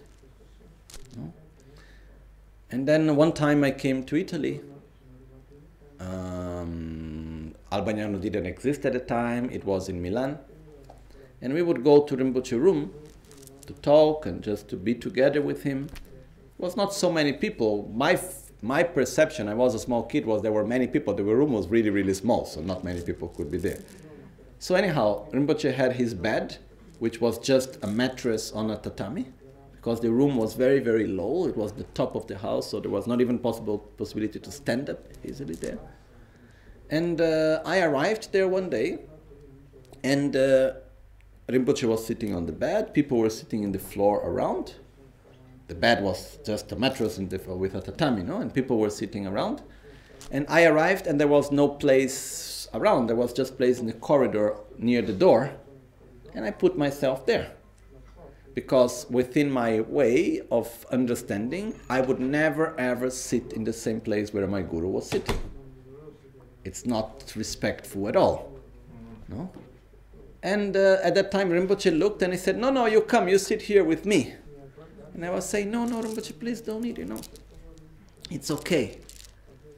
And 2.71 2.89
then 2.89 3.15
one 3.15 3.33
time 3.33 3.63
I 3.63 3.71
came 3.71 4.05
to 4.05 4.17
Italy. 4.17 4.61
Um, 6.01 7.55
Albagnano 7.71 8.21
didn't 8.21 8.47
exist 8.47 8.85
at 8.85 8.93
the 8.93 8.99
time, 8.99 9.49
it 9.51 9.65
was 9.65 9.89
in 9.89 10.03
Milan. 10.03 10.39
And 11.41 11.55
we 11.55 11.63
would 11.63 11.85
go 11.85 12.03
to 12.03 12.17
Rinpoche 12.17 12.61
room 12.61 12.93
to 13.67 13.73
talk 13.75 14.27
and 14.27 14.43
just 14.43 14.69
to 14.69 14.77
be 14.77 14.95
together 14.95 15.41
with 15.43 15.63
him. 15.63 15.89
It 15.93 16.63
was 16.63 16.77
not 16.77 16.95
so 16.95 17.11
many 17.11 17.33
people. 17.33 17.91
My, 17.95 18.21
my 18.63 18.83
perception, 18.83 19.49
I 19.49 19.55
was 19.55 19.75
a 19.75 19.79
small 19.79 20.05
kid, 20.05 20.27
was 20.27 20.43
there 20.43 20.53
were 20.53 20.67
many 20.67 20.87
people. 20.87 21.15
The 21.15 21.25
room 21.25 21.53
was 21.53 21.69
really, 21.69 21.91
really 21.91 22.15
small, 22.15 22.45
so 22.45 22.61
not 22.61 22.85
many 22.85 23.01
people 23.03 23.29
could 23.29 23.51
be 23.51 23.59
there. 23.59 23.81
So 24.59 24.75
anyhow, 24.75 25.29
Rinpoche 25.33 25.75
had 25.75 25.95
his 25.95 26.15
bed, 26.15 26.59
which 26.99 27.21
was 27.21 27.39
just 27.39 27.79
a 27.83 27.87
mattress 27.87 28.53
on 28.53 28.71
a 28.71 28.77
tatami, 28.79 29.27
because 29.73 30.01
the 30.01 30.11
room 30.11 30.37
was 30.37 30.55
very, 30.55 30.79
very 30.79 31.07
low. 31.07 31.47
It 31.47 31.57
was 31.57 31.73
the 31.73 31.85
top 31.95 32.15
of 32.15 32.27
the 32.27 32.39
house, 32.39 32.71
so 32.71 32.81
there 32.81 32.91
was 32.91 33.07
not 33.07 33.21
even 33.21 33.39
possible 33.39 33.79
possibility 33.79 34.39
to 34.39 34.51
stand 34.51 34.89
up 34.89 35.01
easily 35.25 35.55
there. 35.55 35.79
And 36.89 37.21
uh, 37.21 37.61
I 37.65 37.81
arrived 37.83 38.33
there 38.33 38.49
one 38.49 38.71
day, 38.71 39.01
and 40.03 40.37
uh, 40.37 40.75
Rinpoche 41.49 41.85
was 41.85 42.07
sitting 42.07 42.35
on 42.35 42.47
the 42.47 42.53
bed, 42.53 42.95
people 42.95 43.19
were 43.19 43.31
sitting 43.31 43.63
in 43.63 43.73
the 43.73 43.79
floor 43.79 44.21
around. 44.25 44.75
The 45.69 45.75
bed 45.75 46.03
was 46.03 46.39
just 46.45 46.73
a 46.73 46.77
mattress 46.77 47.17
the, 47.17 47.41
uh, 47.51 47.55
with 47.55 47.75
a 47.75 47.81
tatami, 47.81 48.23
no? 48.23 48.39
and 48.39 48.53
people 48.53 48.79
were 48.79 48.91
sitting 48.91 49.27
around. 49.27 49.63
And 50.31 50.47
I 50.49 50.65
arrived, 50.65 51.07
and 51.07 51.21
there 51.21 51.29
was 51.29 51.53
no 51.53 51.69
place 51.69 52.69
around. 52.73 53.09
There 53.09 53.17
was 53.17 53.33
just 53.33 53.59
place 53.59 53.79
in 53.79 53.87
the 53.87 53.93
corridor 53.93 54.57
near 54.79 55.03
the 55.03 55.13
door, 55.13 55.51
and 56.35 56.45
I 56.45 56.51
put 56.51 56.79
myself 56.79 57.27
there. 57.27 57.53
Because 58.55 59.07
within 59.11 59.51
my 59.51 59.81
way 59.81 60.43
of 60.51 60.87
understanding, 60.91 61.79
I 61.91 62.01
would 62.01 62.21
never 62.21 62.79
ever 62.79 63.11
sit 63.11 63.53
in 63.53 63.65
the 63.65 63.73
same 63.73 64.01
place 64.01 64.33
where 64.33 64.47
my 64.47 64.63
guru 64.63 64.89
was 64.89 65.11
sitting. 65.11 65.39
It's 66.65 66.87
not 66.87 67.33
respectful 67.37 68.09
at 68.09 68.17
all. 68.17 68.53
No? 69.29 69.51
And 70.45 70.77
uh, 70.77 70.99
at 71.03 71.15
that 71.15 71.31
time, 71.31 71.49
Rinpoche 71.49 71.99
looked 71.99 72.21
and 72.21 72.35
he 72.35 72.39
said, 72.39 72.59
No, 72.59 72.71
no, 72.71 72.85
you 72.85 73.01
come, 73.01 73.29
you 73.29 73.39
sit 73.39 73.63
here 73.63 73.83
with 73.83 74.05
me. 74.05 74.35
And 75.15 75.25
I 75.25 75.31
was 75.31 75.49
saying, 75.49 75.71
No, 75.71 75.87
no, 75.87 76.03
Rinpoche, 76.03 76.39
please 76.39 76.61
don't 76.61 76.85
eat, 76.85 76.99
you 76.99 77.07
know. 77.07 77.21
It's 78.31 78.51
okay. 78.51 78.99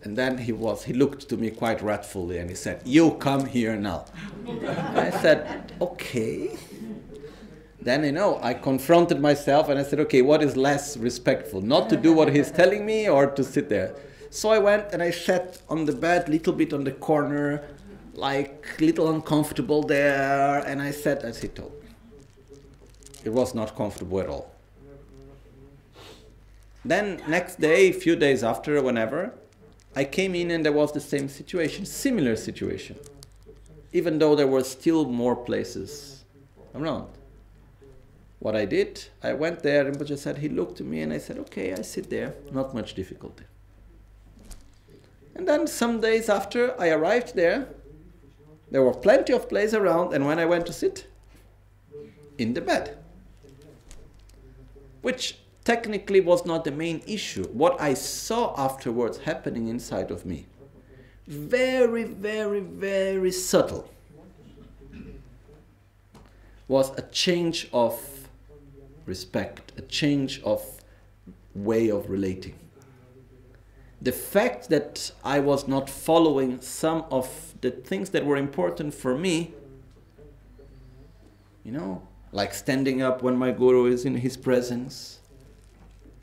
And 0.03 0.19
then 0.19 0.39
he 0.39 0.51
was, 0.51 0.83
he 0.83 0.93
looked 0.93 1.29
to 1.29 1.37
me 1.37 1.51
quite 1.51 1.81
wrathfully 1.83 2.39
and 2.39 2.51
he 2.51 2.57
said, 2.57 2.83
You 2.85 3.13
come 3.13 3.47
here 3.47 3.77
now. 3.77 4.07
I 4.49 5.11
said, 5.11 5.73
Okay. 5.81 6.59
Then, 7.81 8.03
you 8.03 8.11
know, 8.11 8.41
I 8.43 8.53
confronted 8.55 9.21
myself 9.21 9.69
and 9.69 9.79
I 9.79 9.85
said, 9.85 10.01
Okay, 10.01 10.21
what 10.21 10.43
is 10.43 10.57
less 10.57 10.97
respectful? 10.97 11.61
Not 11.61 11.89
to 11.91 11.97
do 11.97 12.13
what 12.13 12.35
he's 12.35 12.51
telling 12.51 12.85
me 12.85 13.09
or 13.09 13.31
to 13.31 13.45
sit 13.45 13.69
there? 13.69 13.95
So 14.31 14.49
I 14.49 14.59
went 14.59 14.93
and 14.93 15.01
I 15.01 15.13
sat 15.13 15.63
on 15.69 15.85
the 15.85 15.93
bed, 15.93 16.29
little 16.29 16.53
bit 16.53 16.73
on 16.73 16.83
the 16.83 16.91
corner, 16.91 17.63
like 18.17 18.67
a 18.79 18.85
little 18.85 19.11
uncomfortable 19.11 19.83
there, 19.83 20.59
and 20.67 20.81
I 20.81 20.91
said 20.91 21.23
as 21.23 21.41
he 21.43 21.49
told 21.49 21.73
me. 21.83 21.91
It 23.25 23.31
was 23.31 23.55
not 23.55 23.77
comfortable 23.77 24.21
at 24.21 24.29
all. 24.29 24.53
Then 26.85 27.21
next 27.29 27.61
day, 27.61 27.91
a 27.91 27.93
few 27.93 28.17
days 28.17 28.45
after, 28.45 28.81
whenever, 28.81 29.35
I 29.95 30.05
came 30.05 30.35
in 30.35 30.51
and 30.51 30.65
there 30.65 30.73
was 30.73 30.93
the 30.93 31.01
same 31.01 31.29
situation, 31.29 31.85
similar 31.85 32.37
situation, 32.37 32.97
even 33.93 34.19
though 34.19 34.37
there 34.37 34.47
were 34.47 34.63
still 34.63 35.05
more 35.05 35.35
places 35.35 36.25
around. 36.75 37.09
What 38.39 38.55
I 38.55 38.67
did, 38.67 39.05
I 39.23 39.33
went 39.33 39.63
there, 39.63 39.85
Rinpoche 39.85 40.19
said, 40.19 40.39
he 40.39 40.49
looked 40.49 40.81
at 40.81 40.87
me 40.87 41.01
and 41.01 41.13
I 41.13 41.19
said, 41.19 41.39
okay, 41.39 41.73
I 41.73 41.83
sit 41.83 42.11
there, 42.11 42.35
not 42.53 42.75
much 42.75 42.95
difficulty. 42.95 43.45
And 45.35 45.49
then 45.49 45.67
some 45.67 46.01
days 46.01 46.29
after 46.29 46.81
I 46.81 46.91
arrived 46.91 47.35
there, 47.35 47.69
there 48.71 48.83
were 48.83 48.95
plenty 48.95 49.33
of 49.33 49.49
places 49.49 49.75
around, 49.75 50.13
and 50.13 50.27
when 50.27 50.39
I 50.39 50.47
went 50.47 50.67
to 50.67 50.73
sit, 50.73 51.07
in 52.39 52.55
the 52.55 52.61
bed. 52.61 52.99
Which 55.03 55.39
technically 55.65 56.21
was 56.21 56.45
not 56.45 56.65
the 56.65 56.71
main 56.71 57.03
issue. 57.07 57.45
What 57.49 57.81
I 57.81 57.95
saw 57.95 58.55
afterwards 58.57 59.19
happening 59.19 59.69
inside 59.69 60.11
of 60.11 60.27
me, 60.27 60.47
very, 61.27 62.05
very, 62.05 62.61
very 62.61 63.33
subtle, 63.33 63.89
was 66.69 66.91
a 66.99 67.03
change 67.03 67.69
of 67.73 68.29
respect, 69.07 69.73
a 69.77 69.83
change 69.83 70.43
of 70.43 70.63
way 71.55 71.89
of 71.89 72.11
relating 72.11 72.55
the 74.07 74.13
fact 74.13 74.69
that 74.69 75.11
I 75.25 75.41
was 75.41 75.67
not 75.67 75.91
following 75.91 76.61
some 76.61 77.05
of 77.11 77.27
the 77.61 77.73
things 77.73 78.11
that 78.11 78.25
were 78.25 78.37
important 78.37 78.95
for 78.95 79.19
me, 79.19 79.53
you 81.65 81.73
know, 81.73 82.07
like 82.31 82.55
standing 82.55 83.03
up 83.03 83.25
when 83.25 83.37
my 83.37 83.51
guru 83.51 83.87
is 83.87 84.05
in 84.05 84.15
his 84.15 84.37
presence, 84.37 85.19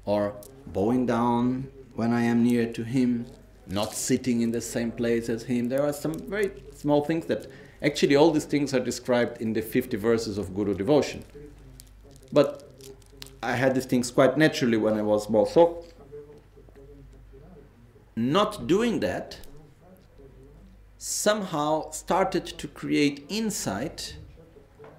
or 0.05 0.34
bowing 0.65 1.05
down 1.05 1.67
when 1.93 2.13
I 2.13 2.21
am 2.21 2.41
near 2.41 2.71
to 2.71 2.86
him, 2.86 3.25
not 3.67 3.93
sitting 3.93 4.39
in 4.39 4.51
the 4.51 4.61
same 4.61 4.89
place 4.89 5.27
as 5.27 5.43
him. 5.43 5.67
There 5.67 5.84
are 5.84 5.91
some 5.91 6.13
very 6.13 6.51
small 6.73 7.03
things 7.03 7.25
that 7.25 7.47
actually 7.81 8.15
all 8.15 8.31
these 8.31 8.45
things 8.45 8.73
are 8.73 8.79
described 8.79 9.41
in 9.41 9.51
the 9.51 9.61
50 9.61 9.97
verses 9.97 10.38
of 10.38 10.55
Guru 10.55 10.73
devotion. 10.73 11.25
But 12.31 12.63
I 13.41 13.57
had 13.57 13.75
these 13.75 13.86
things 13.86 14.09
quite 14.09 14.38
naturally 14.38 14.77
when 14.77 14.93
I 14.93 15.01
was 15.01 15.25
small. 15.25 15.45
So 15.45 15.84
not 18.16 18.68
doing 18.68 18.99
that 18.99 19.39
somehow 20.97 21.91
started 21.91 22.45
to 22.45 22.68
create 22.68 23.26
insight 23.28 24.16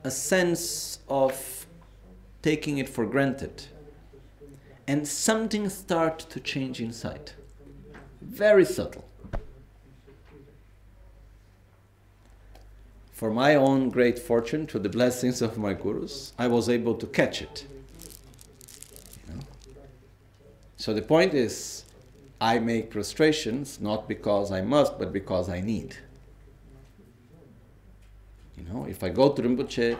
a 0.02 0.10
sense 0.10 0.98
of 1.08 1.66
taking 2.42 2.78
it 2.78 2.88
for 2.88 3.06
granted. 3.06 3.64
And 4.86 5.08
something 5.08 5.70
started 5.70 6.28
to 6.28 6.40
change 6.40 6.78
inside. 6.80 7.32
Very 8.20 8.66
subtle. 8.66 9.06
For 13.12 13.30
my 13.30 13.54
own 13.54 13.88
great 13.88 14.18
fortune, 14.18 14.66
to 14.66 14.78
the 14.78 14.90
blessings 14.90 15.40
of 15.40 15.56
my 15.56 15.72
gurus, 15.72 16.34
I 16.38 16.48
was 16.48 16.68
able 16.68 16.94
to 16.96 17.06
catch 17.06 17.40
it. 17.40 17.66
So 20.76 20.92
the 20.92 21.00
point 21.00 21.32
is, 21.32 21.84
I 22.40 22.58
make 22.58 22.90
prostrations 22.90 23.80
not 23.80 24.08
because 24.08 24.52
I 24.52 24.60
must, 24.60 24.98
but 24.98 25.12
because 25.12 25.48
I 25.48 25.60
need. 25.60 25.96
You 28.56 28.64
know, 28.64 28.84
if 28.84 29.02
I 29.02 29.08
go 29.08 29.32
to 29.32 29.42
Rinpoche, 29.42 29.96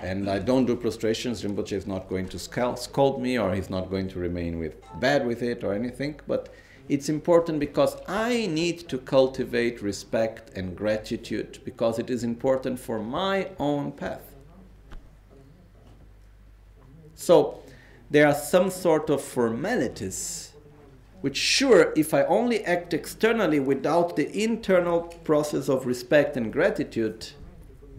and 0.00 0.30
I 0.30 0.38
don't 0.38 0.64
do 0.64 0.76
prostrations, 0.76 1.42
Rinpoche 1.42 1.72
is 1.72 1.86
not 1.86 2.08
going 2.08 2.28
to 2.28 2.38
scold 2.38 3.20
me 3.20 3.38
or 3.38 3.54
he's 3.54 3.68
not 3.68 3.90
going 3.90 4.08
to 4.08 4.18
remain 4.18 4.58
with 4.58 4.76
bad 5.00 5.26
with 5.26 5.42
it 5.42 5.62
or 5.64 5.74
anything. 5.74 6.20
But 6.26 6.48
it's 6.88 7.08
important 7.08 7.60
because 7.60 7.96
I 8.08 8.46
need 8.46 8.88
to 8.88 8.98
cultivate 8.98 9.82
respect 9.82 10.56
and 10.56 10.76
gratitude 10.76 11.58
because 11.64 11.98
it 11.98 12.10
is 12.10 12.24
important 12.24 12.78
for 12.78 12.98
my 13.00 13.50
own 13.58 13.92
path. 13.92 14.34
So 17.14 17.62
there 18.10 18.26
are 18.26 18.34
some 18.34 18.70
sort 18.70 19.10
of 19.10 19.22
formalities 19.22 20.51
which 21.22 21.36
sure 21.36 21.92
if 21.96 22.12
I 22.12 22.24
only 22.24 22.64
act 22.64 22.92
externally 22.92 23.60
without 23.60 24.16
the 24.16 24.28
internal 24.42 25.02
process 25.22 25.68
of 25.68 25.86
respect 25.86 26.36
and 26.36 26.52
gratitude, 26.52 27.28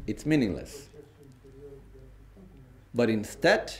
it's 0.05 0.25
meaningless. 0.25 0.89
But 2.93 3.09
instead, 3.09 3.75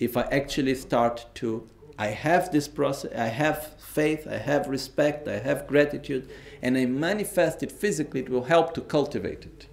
if 0.00 0.16
I 0.16 0.22
actually 0.22 0.74
start 0.74 1.26
to, 1.36 1.68
I 2.00 2.08
have 2.08 2.50
this 2.50 2.66
process, 2.66 3.12
I 3.16 3.28
have 3.28 3.74
faith, 3.78 4.26
I 4.26 4.38
have 4.38 4.66
respect, 4.66 5.28
I 5.28 5.38
have 5.38 5.68
gratitude, 5.68 6.28
and 6.60 6.76
I 6.76 6.84
manifest 6.86 7.62
it 7.62 7.70
physically, 7.70 8.20
it 8.20 8.28
will 8.28 8.44
help 8.44 8.74
to 8.74 8.80
cultivate 8.80 9.44
it. 9.44 9.68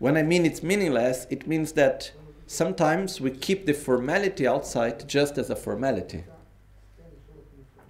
When 0.00 0.16
I 0.16 0.24
mean 0.24 0.44
it's 0.44 0.62
meaningless, 0.62 1.28
it 1.30 1.46
means 1.46 1.72
that 1.72 2.10
sometimes 2.48 3.20
we 3.20 3.30
keep 3.30 3.64
the 3.64 3.74
formality 3.74 4.44
outside 4.44 5.08
just 5.08 5.38
as 5.38 5.50
a 5.50 5.56
formality 5.56 6.24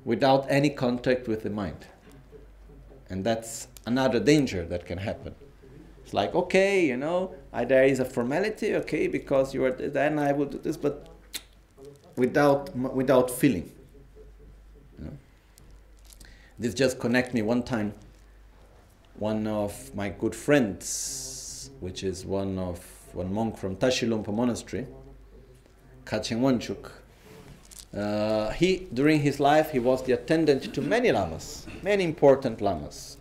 without 0.06 0.46
any 0.48 0.70
contact 0.70 1.26
with 1.26 1.42
the 1.42 1.50
mind. 1.50 1.84
And 3.10 3.24
that's 3.24 3.66
another 3.86 4.20
danger 4.20 4.64
that 4.64 4.86
can 4.86 4.98
happen. 4.98 5.34
It's 6.04 6.14
like, 6.14 6.32
okay, 6.32 6.86
you 6.86 6.96
know, 6.96 7.34
I, 7.52 7.64
there 7.64 7.82
is 7.82 7.98
a 7.98 8.04
formality, 8.04 8.76
okay, 8.76 9.08
because 9.08 9.52
you 9.52 9.64
are, 9.64 9.72
then 9.72 10.20
I 10.20 10.30
will 10.32 10.46
do 10.46 10.58
this, 10.58 10.76
but 10.76 11.08
without, 12.14 12.74
without 12.76 13.30
feeling. 13.32 13.72
You 14.96 15.04
know? 15.06 15.12
This 16.56 16.72
just 16.72 17.00
connect 17.00 17.34
me 17.34 17.42
one 17.42 17.64
time. 17.64 17.92
One 19.18 19.48
of 19.48 19.92
my 19.92 20.10
good 20.10 20.36
friends, 20.36 21.70
which 21.80 22.04
is 22.04 22.24
one 22.24 22.60
of 22.60 22.78
one 23.12 23.32
monk 23.32 23.56
from 23.56 23.74
Tashilhunpo 23.74 24.32
Monastery, 24.32 24.86
Kachin 26.04 26.40
Wanchuk, 26.40 26.90
uh, 27.96 28.50
he 28.52 28.88
during 28.92 29.20
his 29.20 29.40
life 29.40 29.70
he 29.70 29.78
was 29.78 30.02
the 30.04 30.12
attendant 30.12 30.74
to 30.74 30.82
many 30.82 31.10
lamas, 31.12 31.66
many 31.82 32.04
important 32.04 32.60
lamas. 32.60 33.16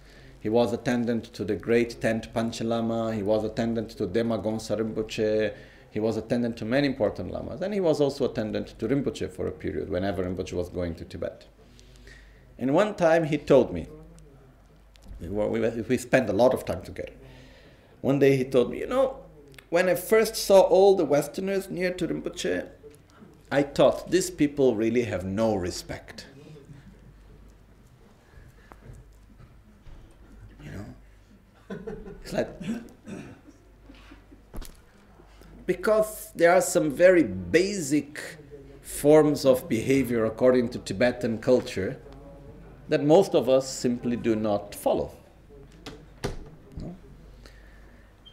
He 0.45 0.49
was 0.49 0.73
attendant 0.73 1.34
to 1.34 1.43
the 1.43 1.55
great 1.55 1.99
tenth 1.99 2.32
Panchen 2.32 2.67
Lama. 2.67 3.15
He 3.15 3.23
was 3.23 3.43
attendant 3.43 3.89
to 3.97 4.05
Dema 4.05 4.43
Gonsa 4.43 4.78
Rinpoche. 4.78 5.55
He 5.89 5.99
was 5.99 6.17
attendant 6.17 6.55
to 6.57 6.65
many 6.65 6.86
important 6.86 7.32
lamas. 7.32 7.61
And 7.61 7.73
he 7.73 7.80
was 7.80 7.99
also 7.99 8.26
attendant 8.26 8.78
to 8.78 8.88
Rinpoche 8.88 9.32
for 9.32 9.47
a 9.47 9.51
period 9.51 9.89
whenever 9.89 10.23
Rinpoche 10.23 10.53
was 10.53 10.69
going 10.69 10.93
to 10.95 11.03
Tibet. 11.03 11.47
And 12.59 12.76
one 12.76 12.93
time 12.93 13.23
he 13.23 13.39
told 13.39 13.73
me, 13.73 13.88
we, 15.19 15.30
were, 15.30 15.47
we, 15.47 15.59
we 15.82 15.97
spent 15.97 16.30
a 16.30 16.34
lot 16.34 16.53
of 16.53 16.63
time 16.63 16.84
together. 16.84 17.13
One 18.01 18.19
day 18.19 18.38
he 18.38 18.43
told 18.43 18.69
me, 18.69 18.82
you 18.82 18.88
know, 18.88 19.17
when 19.71 19.89
I 19.89 19.95
first 19.95 20.36
saw 20.36 20.61
all 20.61 20.95
the 20.95 21.05
Westerners 21.05 21.71
near 21.71 21.91
to 21.93 22.07
Rinpoche, 22.07 22.67
I 23.52 23.64
thought 23.64 24.10
these 24.10 24.30
people 24.30 24.76
really 24.76 25.04
have 25.04 25.24
no 25.24 25.56
respect. 25.56 26.26
You 30.64 30.72
know? 30.72 31.80
It's 32.22 32.34
like 32.34 32.50
because 35.66 36.32
there 36.36 36.52
are 36.52 36.62
some 36.62 36.91
very 36.91 37.24
basic 37.24 38.22
forms 38.82 39.46
of 39.46 39.68
behavior 39.68 40.26
according 40.26 40.70
to 40.70 40.80
Tibetan 40.80 41.39
culture 41.39 42.00
that 42.88 43.04
most 43.04 43.34
of 43.34 43.50
us 43.50 43.68
simply 43.70 44.16
do 44.16 44.36
not 44.36 44.76
follow. 44.76 45.12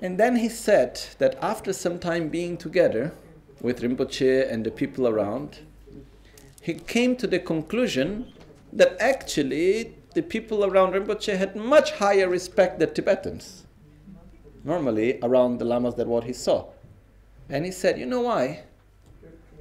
And 0.00 0.18
then 0.18 0.36
he 0.36 0.48
said 0.48 1.00
that 1.18 1.36
after 1.40 1.72
some 1.72 1.98
time 1.98 2.28
being 2.28 2.56
together 2.56 3.12
with 3.62 3.80
Rinpoche 3.80 4.50
and 4.52 4.66
the 4.66 4.70
people 4.70 5.06
around, 5.06 5.60
he 6.60 6.74
came 6.74 7.16
to 7.16 7.26
the 7.26 7.38
conclusion 7.38 8.32
that 8.72 8.96
actually 9.00 9.94
the 10.14 10.22
people 10.22 10.64
around 10.64 10.92
Rinpoche 10.92 11.36
had 11.36 11.56
much 11.56 11.92
higher 11.92 12.28
respect 12.28 12.80
than 12.80 12.92
Tibetans. 12.92 13.66
Normally, 14.64 15.18
around 15.22 15.58
the 15.58 15.64
lamas, 15.64 15.94
that 15.94 16.06
what 16.06 16.24
he 16.24 16.32
saw. 16.32 16.66
And 17.48 17.64
he 17.64 17.72
said, 17.72 17.98
You 17.98 18.06
know 18.06 18.20
why? 18.20 18.64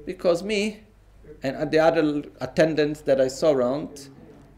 Because 0.04 0.42
me 0.42 0.80
and 1.42 1.70
the 1.70 1.78
other 1.78 2.22
attendants 2.40 3.00
that 3.02 3.20
I 3.20 3.28
saw 3.28 3.52
around, 3.52 4.08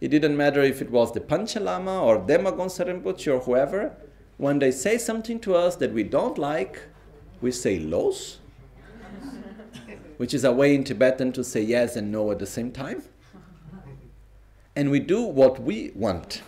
it 0.01 0.09
didn't 0.09 0.37
matter 0.37 0.63
if 0.63 0.83
it 0.83 0.91
was 0.91 1.13
the 1.13 1.21
Panchen 1.21 1.63
Lama 1.63 2.03
or 2.03 2.19
Dema 2.19 2.53
Gonsa 2.53 2.87
Rinpoche 2.87 3.35
or 3.35 3.41
whoever, 3.41 3.97
when 4.37 4.59
they 4.59 4.71
say 4.71 4.99
something 4.99 5.39
to 5.41 5.55
us 5.55 5.77
that 5.77 5.93
we 5.93 6.03
don't 6.03 6.37
like, 6.37 6.83
we 7.41 7.51
say 7.51 7.79
los, 7.79 8.39
which 10.17 10.35
is 10.35 10.45
a 10.45 10.53
way 10.53 10.75
in 10.75 10.85
Tibetan 10.85 11.33
to 11.33 11.45
say 11.45 11.63
yes 11.63 11.97
and 11.97 12.11
no 12.11 12.31
at 12.31 12.39
the 12.39 12.47
same 12.47 12.71
time 12.71 13.03
and 14.77 14.91
we 14.91 15.01
do 15.01 15.23
what 15.23 15.61
we 15.61 15.93
want. 15.95 16.43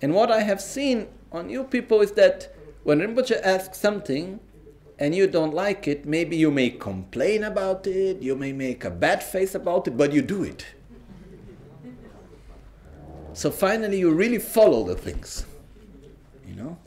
And 0.00 0.14
what 0.14 0.30
I 0.30 0.40
have 0.40 0.60
seen 0.60 1.08
on 1.32 1.50
you 1.50 1.64
people 1.64 2.00
is 2.00 2.12
that 2.12 2.54
when 2.82 3.00
Rinpoche 3.00 3.40
asks 3.42 3.78
something 3.78 4.40
and 4.98 5.14
you 5.14 5.26
don't 5.26 5.54
like 5.54 5.88
it, 5.88 6.06
maybe 6.06 6.36
you 6.36 6.50
may 6.50 6.70
complain 6.70 7.44
about 7.44 7.86
it, 7.86 8.22
you 8.22 8.36
may 8.36 8.52
make 8.52 8.84
a 8.84 8.90
bad 8.90 9.22
face 9.22 9.54
about 9.54 9.88
it, 9.88 9.96
but 9.96 10.12
you 10.12 10.22
do 10.22 10.42
it. 10.42 10.64
So 13.32 13.50
finally, 13.50 13.98
you 13.98 14.12
really 14.12 14.38
follow 14.38 14.84
the 14.84 14.94
things, 14.94 15.44
you 16.46 16.54
know. 16.54 16.78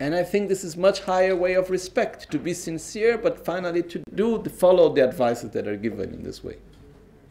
And 0.00 0.14
I 0.14 0.22
think 0.24 0.48
this 0.48 0.64
is 0.64 0.78
much 0.78 1.00
higher 1.00 1.36
way 1.36 1.52
of 1.52 1.68
respect 1.68 2.30
to 2.30 2.38
be 2.38 2.54
sincere, 2.54 3.18
but 3.18 3.44
finally 3.44 3.82
to 3.82 4.02
do 4.14 4.38
the, 4.38 4.48
follow 4.48 4.88
the 4.92 5.02
advices 5.02 5.50
that 5.50 5.68
are 5.68 5.76
given 5.76 6.14
in 6.14 6.22
this 6.22 6.42
way, 6.42 6.56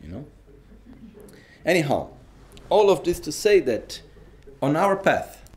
you 0.03 0.09
know. 0.09 0.25
Anyhow, 1.65 2.09
all 2.69 2.91
of 2.91 3.03
this 3.03 3.19
to 3.21 3.31
say 3.31 3.59
that 3.61 4.03
on 4.61 4.75
our 4.75 4.95
path, 4.95 5.49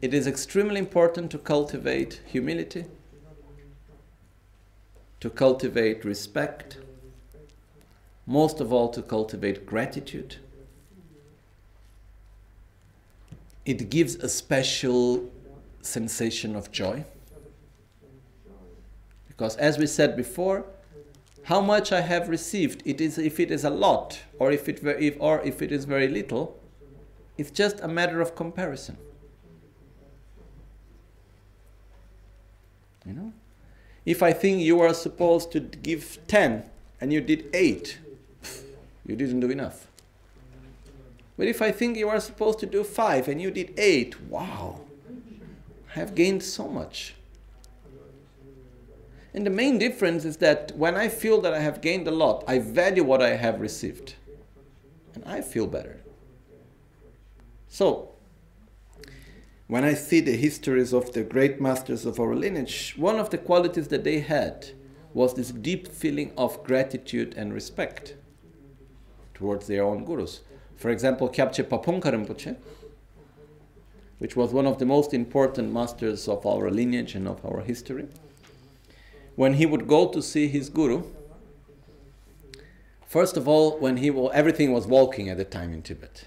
it 0.00 0.14
is 0.14 0.28
extremely 0.28 0.78
important 0.78 1.32
to 1.32 1.38
cultivate 1.38 2.20
humility, 2.24 2.84
to 5.18 5.28
cultivate 5.28 6.04
respect, 6.04 6.78
most 8.26 8.60
of 8.60 8.72
all, 8.72 8.88
to 8.90 9.02
cultivate 9.02 9.66
gratitude. 9.66 10.36
It 13.66 13.90
gives 13.90 14.14
a 14.14 14.28
special 14.28 15.28
sensation 15.82 16.56
of 16.56 16.70
joy. 16.70 17.04
Because, 19.26 19.56
as 19.56 19.78
we 19.78 19.86
said 19.86 20.16
before, 20.16 20.64
how 21.44 21.60
much 21.60 21.92
I 21.92 22.00
have 22.00 22.28
received, 22.28 22.82
it 22.84 23.00
is 23.00 23.16
if 23.18 23.40
it 23.40 23.50
is 23.50 23.64
a 23.64 23.70
lot 23.70 24.20
or 24.38 24.52
if 24.52 24.68
it 24.68 24.82
were 24.82 24.92
if 24.92 25.16
or 25.18 25.40
if 25.42 25.62
it 25.62 25.72
is 25.72 25.84
very 25.84 26.08
little, 26.08 26.58
it's 27.38 27.50
just 27.50 27.80
a 27.80 27.88
matter 27.88 28.20
of 28.20 28.34
comparison. 28.34 28.98
You 33.06 33.14
know? 33.14 33.32
If 34.04 34.22
I 34.22 34.32
think 34.32 34.60
you 34.60 34.80
are 34.80 34.92
supposed 34.92 35.52
to 35.52 35.60
give 35.60 36.18
10 36.26 36.64
and 37.00 37.12
you 37.12 37.20
did 37.20 37.48
8, 37.54 37.98
you 39.06 39.16
didn't 39.16 39.40
do 39.40 39.50
enough. 39.50 39.86
But 41.38 41.46
if 41.46 41.62
I 41.62 41.70
think 41.70 41.96
you 41.96 42.08
are 42.08 42.20
supposed 42.20 42.58
to 42.58 42.66
do 42.66 42.82
5 42.82 43.28
and 43.28 43.40
you 43.40 43.50
did 43.50 43.72
8, 43.78 44.20
wow, 44.22 44.80
have 45.98 46.14
gained 46.14 46.42
so 46.42 46.66
much. 46.66 47.14
And 49.34 49.44
the 49.44 49.50
main 49.50 49.78
difference 49.78 50.24
is 50.24 50.38
that 50.38 50.72
when 50.76 50.96
I 50.96 51.08
feel 51.08 51.40
that 51.42 51.52
I 51.52 51.60
have 51.60 51.80
gained 51.80 52.08
a 52.08 52.10
lot, 52.10 52.42
I 52.48 52.58
value 52.58 53.04
what 53.04 53.22
I 53.22 53.36
have 53.36 53.60
received. 53.60 54.14
And 55.14 55.22
I 55.24 55.42
feel 55.42 55.66
better. 55.66 56.00
So, 57.68 58.10
when 59.66 59.84
I 59.84 59.92
see 59.92 60.20
the 60.20 60.36
histories 60.36 60.94
of 60.94 61.12
the 61.12 61.22
great 61.22 61.60
masters 61.60 62.06
of 62.06 62.18
our 62.18 62.34
lineage, 62.34 62.94
one 62.96 63.18
of 63.18 63.28
the 63.30 63.38
qualities 63.38 63.88
that 63.88 64.02
they 64.02 64.20
had 64.20 64.70
was 65.12 65.34
this 65.34 65.50
deep 65.50 65.86
feeling 65.88 66.32
of 66.38 66.64
gratitude 66.64 67.34
and 67.36 67.52
respect 67.52 68.14
towards 69.34 69.66
their 69.66 69.84
own 69.84 70.04
gurus. 70.04 70.40
For 70.76 70.90
example, 70.90 71.28
Kyabje 71.28 71.64
Rinpoche, 71.64 72.56
which 74.18 74.36
was 74.36 74.52
one 74.52 74.66
of 74.66 74.78
the 74.78 74.86
most 74.86 75.14
important 75.14 75.72
masters 75.72 76.28
of 76.28 76.44
our 76.44 76.70
lineage 76.70 77.14
and 77.14 77.28
of 77.28 77.44
our 77.44 77.60
history 77.60 78.08
when 79.38 79.54
he 79.54 79.64
would 79.64 79.86
go 79.86 80.08
to 80.08 80.20
see 80.20 80.48
his 80.48 80.68
guru, 80.68 81.04
first 83.06 83.36
of 83.36 83.46
all, 83.46 83.78
when 83.78 83.98
he 83.98 84.08
everything 84.32 84.72
was 84.72 84.84
walking 84.84 85.28
at 85.28 85.36
the 85.36 85.44
time 85.44 85.72
in 85.72 85.80
Tibet. 85.80 86.26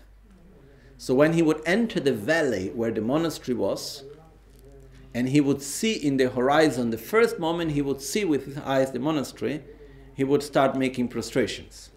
So 0.97 1.13
when 1.13 1.33
he 1.33 1.41
would 1.41 1.61
enter 1.65 1.99
the 1.99 2.13
valley 2.13 2.69
where 2.69 2.89
the 2.89 3.01
monastery 3.01 3.53
was, 3.53 4.05
and 5.13 5.27
he 5.27 5.41
would 5.41 5.61
see 5.61 5.91
in 5.91 6.15
the 6.15 6.29
horizon, 6.29 6.91
the 6.91 6.97
first 6.97 7.37
moment 7.37 7.71
he 7.71 7.81
would 7.81 8.01
see 8.01 8.23
with 8.23 8.45
his 8.45 8.57
eyes 8.59 8.91
the 8.93 8.99
monastery, 8.99 9.61
he 10.13 10.23
would 10.23 10.41
start 10.41 10.77
making 10.77 11.09
prostrations. 11.09 11.89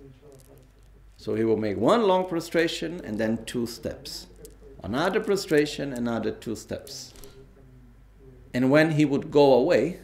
So 1.16 1.37
he 1.37 1.45
would 1.45 1.61
make 1.61 1.77
one 1.77 2.09
long 2.09 2.29
prostration 2.29 3.01
and 3.05 3.19
then 3.19 3.45
two 3.45 3.69
steps. 3.69 4.27
Another 4.85 5.19
prostration, 5.19 5.94
another 5.94 6.31
two 6.31 6.55
steps. 6.55 7.15
And 8.52 8.70
when 8.70 8.90
he 8.90 9.06
would 9.06 9.31
go 9.31 9.55
away, 9.55 9.98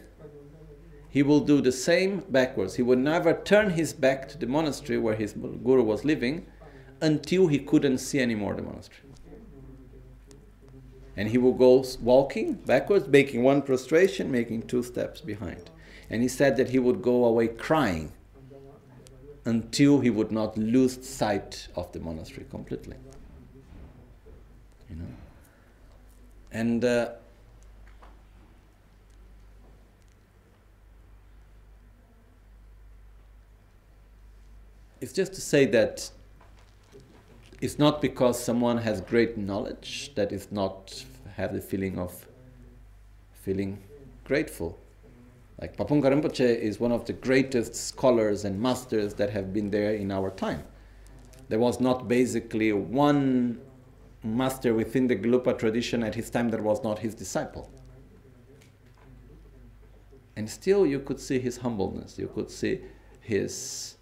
he 1.07 1.21
will 1.21 1.39
do 1.39 1.61
the 1.61 1.71
same 1.71 2.23
backwards. 2.29 2.77
He 2.77 2.81
would 2.81 2.97
never 2.97 3.31
turn 3.31 3.69
his 3.69 3.93
back 3.93 4.27
to 4.29 4.39
the 4.39 4.47
monastery 4.47 4.97
where 4.97 5.13
his 5.13 5.33
guru 5.33 5.83
was 5.83 6.03
living 6.03 6.47
until 6.99 7.45
he 7.45 7.59
couldn't 7.59 7.99
see 7.99 8.19
anymore 8.19 8.55
the 8.55 8.63
monastery. 8.63 9.07
And 11.15 11.29
he 11.29 11.37
will 11.37 11.53
go 11.53 11.85
walking 12.01 12.53
backwards, 12.53 13.07
making 13.07 13.43
one 13.43 13.61
prostration, 13.61 14.31
making 14.31 14.63
two 14.63 14.81
steps 14.81 15.21
behind. 15.21 15.69
And 16.09 16.23
he 16.23 16.27
said 16.27 16.57
that 16.57 16.69
he 16.69 16.79
would 16.79 17.03
go 17.03 17.25
away 17.25 17.49
crying 17.49 18.13
until 19.45 19.99
he 19.99 20.09
would 20.09 20.31
not 20.31 20.57
lose 20.57 21.07
sight 21.07 21.67
of 21.75 21.91
the 21.91 21.99
monastery 21.99 22.47
completely. 22.49 22.95
You 24.91 24.97
know? 24.97 25.05
And 26.51 26.83
uh, 26.83 27.11
it's 34.99 35.13
just 35.13 35.33
to 35.33 35.41
say 35.41 35.65
that 35.67 36.11
it's 37.61 37.79
not 37.79 38.01
because 38.01 38.43
someone 38.43 38.77
has 38.79 38.99
great 38.99 39.37
knowledge 39.37 40.11
that 40.15 40.33
is 40.33 40.51
not 40.51 41.05
have 41.37 41.53
the 41.53 41.61
feeling 41.61 41.97
of 41.97 42.27
feeling 43.33 43.81
grateful. 44.25 44.77
Like 45.61 45.77
Pabongka 45.77 46.11
Rinpoche 46.11 46.57
is 46.57 46.79
one 46.79 46.91
of 46.91 47.05
the 47.05 47.13
greatest 47.13 47.75
scholars 47.75 48.43
and 48.43 48.59
masters 48.59 49.13
that 49.13 49.29
have 49.29 49.53
been 49.53 49.69
there 49.69 49.93
in 49.93 50.11
our 50.11 50.31
time. 50.31 50.63
There 51.47 51.59
was 51.59 51.79
not 51.79 52.07
basically 52.07 52.73
one 52.73 53.61
master 54.23 54.73
within 54.73 55.07
the 55.07 55.15
Gelugpa 55.15 55.57
tradition 55.57 56.03
at 56.03 56.15
his 56.15 56.29
time 56.29 56.49
that 56.49 56.61
was 56.61 56.83
not 56.83 56.99
his 56.99 57.15
disciple. 57.15 57.69
And 60.35 60.49
still 60.49 60.85
you 60.85 60.99
could 60.99 61.19
see 61.19 61.39
his 61.39 61.57
humbleness, 61.57 62.17
you 62.17 62.27
could 62.27 62.49
see 62.49 62.81
his 63.19 63.95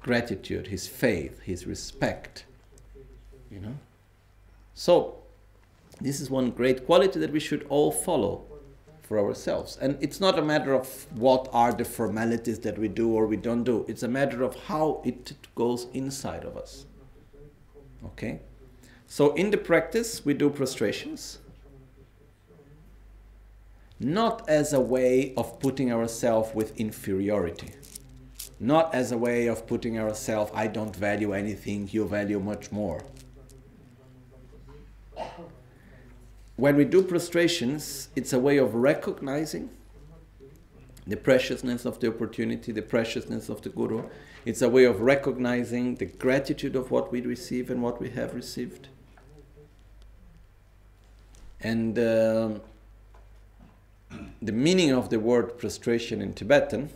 gratitude, 0.00 0.66
his 0.68 0.86
faith, 0.86 1.40
his 1.40 1.66
respect. 1.66 2.44
You 3.50 3.60
know? 3.60 3.74
So, 4.74 5.22
this 6.00 6.20
is 6.20 6.30
one 6.30 6.50
great 6.50 6.84
quality 6.86 7.18
that 7.20 7.32
we 7.32 7.40
should 7.40 7.66
all 7.68 7.90
follow 7.90 8.44
for 9.02 9.18
ourselves. 9.18 9.78
And 9.80 9.96
it's 10.00 10.20
not 10.20 10.38
a 10.38 10.42
matter 10.42 10.74
of 10.74 11.06
what 11.12 11.48
are 11.52 11.72
the 11.72 11.84
formalities 11.84 12.58
that 12.60 12.78
we 12.78 12.88
do 12.88 13.12
or 13.12 13.26
we 13.26 13.36
don't 13.36 13.64
do, 13.64 13.84
it's 13.88 14.02
a 14.02 14.08
matter 14.08 14.42
of 14.42 14.56
how 14.64 15.00
it 15.04 15.32
goes 15.54 15.86
inside 15.92 16.44
of 16.44 16.56
us. 16.56 16.86
Okay? 18.04 18.40
So, 19.08 19.34
in 19.34 19.50
the 19.50 19.58
practice, 19.58 20.24
we 20.24 20.34
do 20.34 20.50
prostrations. 20.50 21.38
Not 23.98 24.48
as 24.48 24.72
a 24.72 24.80
way 24.80 25.32
of 25.36 25.58
putting 25.60 25.92
ourselves 25.92 26.54
with 26.54 26.78
inferiority 26.78 27.72
not 28.58 28.94
as 28.94 29.12
a 29.12 29.18
way 29.18 29.46
of 29.46 29.66
putting 29.66 29.98
ourselves, 29.98 30.50
I 30.54 30.66
don't 30.66 30.94
value 30.94 31.32
anything, 31.32 31.88
you 31.92 32.06
value 32.06 32.40
much 32.40 32.72
more. 32.72 33.04
When 36.56 36.76
we 36.76 36.84
do 36.84 37.02
prostrations, 37.02 38.08
it's 38.16 38.32
a 38.32 38.38
way 38.38 38.56
of 38.56 38.74
recognizing 38.74 39.68
the 41.06 41.16
preciousness 41.16 41.84
of 41.84 42.00
the 42.00 42.08
opportunity, 42.08 42.72
the 42.72 42.82
preciousness 42.82 43.48
of 43.50 43.60
the 43.60 43.68
Guru. 43.68 44.04
It's 44.46 44.62
a 44.62 44.68
way 44.68 44.84
of 44.84 45.00
recognizing 45.00 45.96
the 45.96 46.06
gratitude 46.06 46.74
of 46.74 46.90
what 46.90 47.12
we 47.12 47.20
receive 47.20 47.70
and 47.70 47.82
what 47.82 48.00
we 48.00 48.10
have 48.10 48.34
received. 48.34 48.88
And 51.60 51.98
uh, 51.98 52.50
the 54.42 54.52
meaning 54.52 54.92
of 54.92 55.10
the 55.10 55.18
word 55.18 55.58
prostration 55.58 56.20
in 56.20 56.34
Tibetan 56.34 56.90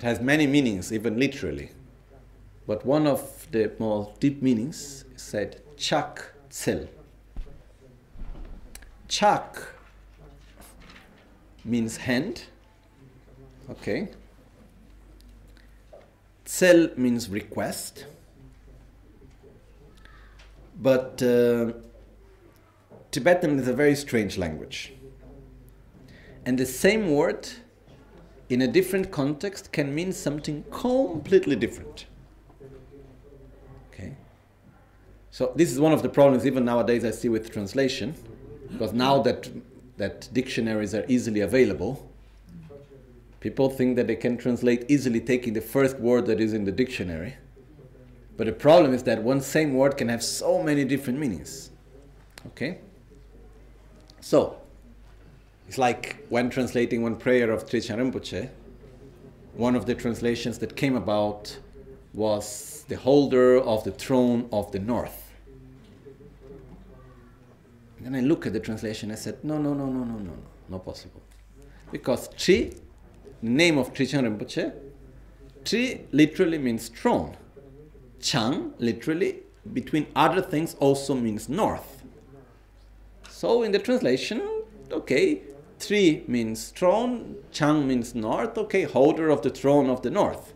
it 0.00 0.04
has 0.04 0.18
many 0.18 0.46
meanings, 0.46 0.94
even 0.94 1.18
literally. 1.18 1.72
But 2.66 2.86
one 2.86 3.06
of 3.06 3.46
the 3.50 3.70
more 3.78 4.14
deep 4.18 4.40
meanings 4.40 5.04
is 5.14 5.20
said 5.20 5.60
chak 5.76 6.24
tsel. 6.48 6.88
Chak 9.08 9.58
means 11.66 11.98
hand. 11.98 12.44
Okay. 13.68 14.08
Tsel 16.46 16.96
means 16.96 17.28
request. 17.28 18.06
But 20.80 21.22
uh, 21.22 21.72
Tibetan 23.10 23.58
is 23.58 23.68
a 23.68 23.72
very 23.72 23.94
strange 23.94 24.38
language. 24.38 24.92
And 26.46 26.58
the 26.58 26.66
same 26.66 27.10
word 27.10 27.48
in 28.48 28.62
a 28.62 28.68
different 28.68 29.10
context 29.10 29.72
can 29.72 29.94
mean 29.94 30.12
something 30.12 30.64
completely 30.70 31.56
different. 31.56 32.06
Okay? 33.92 34.14
So 35.30 35.52
this 35.54 35.72
is 35.72 35.80
one 35.80 35.92
of 35.92 36.02
the 36.02 36.08
problems 36.08 36.46
even 36.46 36.64
nowadays 36.64 37.04
I 37.04 37.10
see 37.10 37.28
with 37.28 37.52
translation, 37.52 38.14
because 38.70 38.92
now 38.92 39.22
that 39.22 39.48
that 40.00 40.28
dictionaries 40.32 40.94
are 40.94 41.04
easily 41.08 41.40
available, 41.40 42.10
people 43.40 43.68
think 43.68 43.96
that 43.96 44.06
they 44.06 44.16
can 44.16 44.38
translate 44.38 44.86
easily 44.88 45.20
taking 45.20 45.52
the 45.52 45.60
first 45.60 45.98
word 45.98 46.24
that 46.26 46.40
is 46.40 46.54
in 46.54 46.64
the 46.64 46.72
dictionary. 46.72 47.34
But 48.38 48.46
the 48.46 48.52
problem 48.54 48.94
is 48.94 49.02
that 49.02 49.22
one 49.22 49.42
same 49.42 49.74
word 49.74 49.98
can 49.98 50.08
have 50.08 50.22
so 50.22 50.62
many 50.62 50.84
different 50.84 51.18
meanings. 51.18 51.70
Okay? 52.46 52.78
So, 54.20 54.60
it's 55.66 55.78
like 55.78 56.26
when 56.28 56.50
translating 56.50 57.02
one 57.02 57.16
prayer 57.16 57.50
of 57.50 57.66
Trijang 57.66 57.98
Rinpoche, 57.98 58.50
one 59.54 59.74
of 59.74 59.86
the 59.86 59.94
translations 59.94 60.58
that 60.58 60.76
came 60.76 60.96
about 60.96 61.58
was 62.12 62.84
the 62.88 62.96
holder 62.96 63.58
of 63.58 63.84
the 63.84 63.92
throne 63.92 64.48
of 64.52 64.72
the 64.72 64.78
north. 64.78 65.30
And 67.96 68.06
then 68.06 68.14
I 68.14 68.20
look 68.20 68.46
at 68.46 68.52
the 68.52 68.60
translation, 68.60 69.10
I 69.10 69.14
said, 69.14 69.42
no, 69.44 69.58
no, 69.58 69.74
no, 69.74 69.86
no, 69.86 70.04
no, 70.04 70.14
no, 70.14 70.18
no, 70.18 70.32
not 70.68 70.84
possible. 70.84 71.22
Because 71.92 72.28
Tri, 72.36 72.72
name 73.42 73.78
of 73.78 73.92
Trijang 73.92 74.24
Rinpoche, 74.24 74.72
Tri 75.64 76.00
literally 76.12 76.58
means 76.58 76.88
throne. 76.88 77.36
Chang, 78.20 78.72
literally, 78.78 79.40
between 79.72 80.06
other 80.16 80.42
things, 80.42 80.74
also 80.74 81.14
means 81.14 81.48
north. 81.48 81.99
So 83.40 83.62
in 83.62 83.72
the 83.72 83.78
translation, 83.78 84.42
okay, 84.92 85.40
Tri 85.78 86.24
means 86.26 86.68
throne, 86.68 87.36
Chang 87.50 87.88
means 87.88 88.14
north, 88.14 88.58
okay, 88.58 88.82
holder 88.82 89.30
of 89.30 89.40
the 89.40 89.48
throne 89.48 89.88
of 89.88 90.02
the 90.02 90.10
north. 90.10 90.52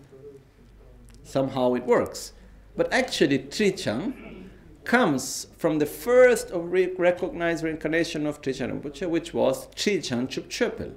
Somehow 1.23 1.73
it 1.73 1.87
works. 1.87 2.35
But 2.77 2.93
actually, 2.93 3.39
Trichang 3.39 4.51
comes 4.85 5.47
from 5.57 5.79
the 5.79 5.87
first 5.87 6.51
of 6.51 6.71
re- 6.71 6.93
recognized 6.99 7.65
reincarnation 7.65 8.27
of 8.27 8.43
Trijang 8.43 8.79
Rinpoche, 8.79 9.09
which 9.09 9.33
was 9.33 9.67
Trichang 9.69 10.29
Chupchöpel. 10.29 10.93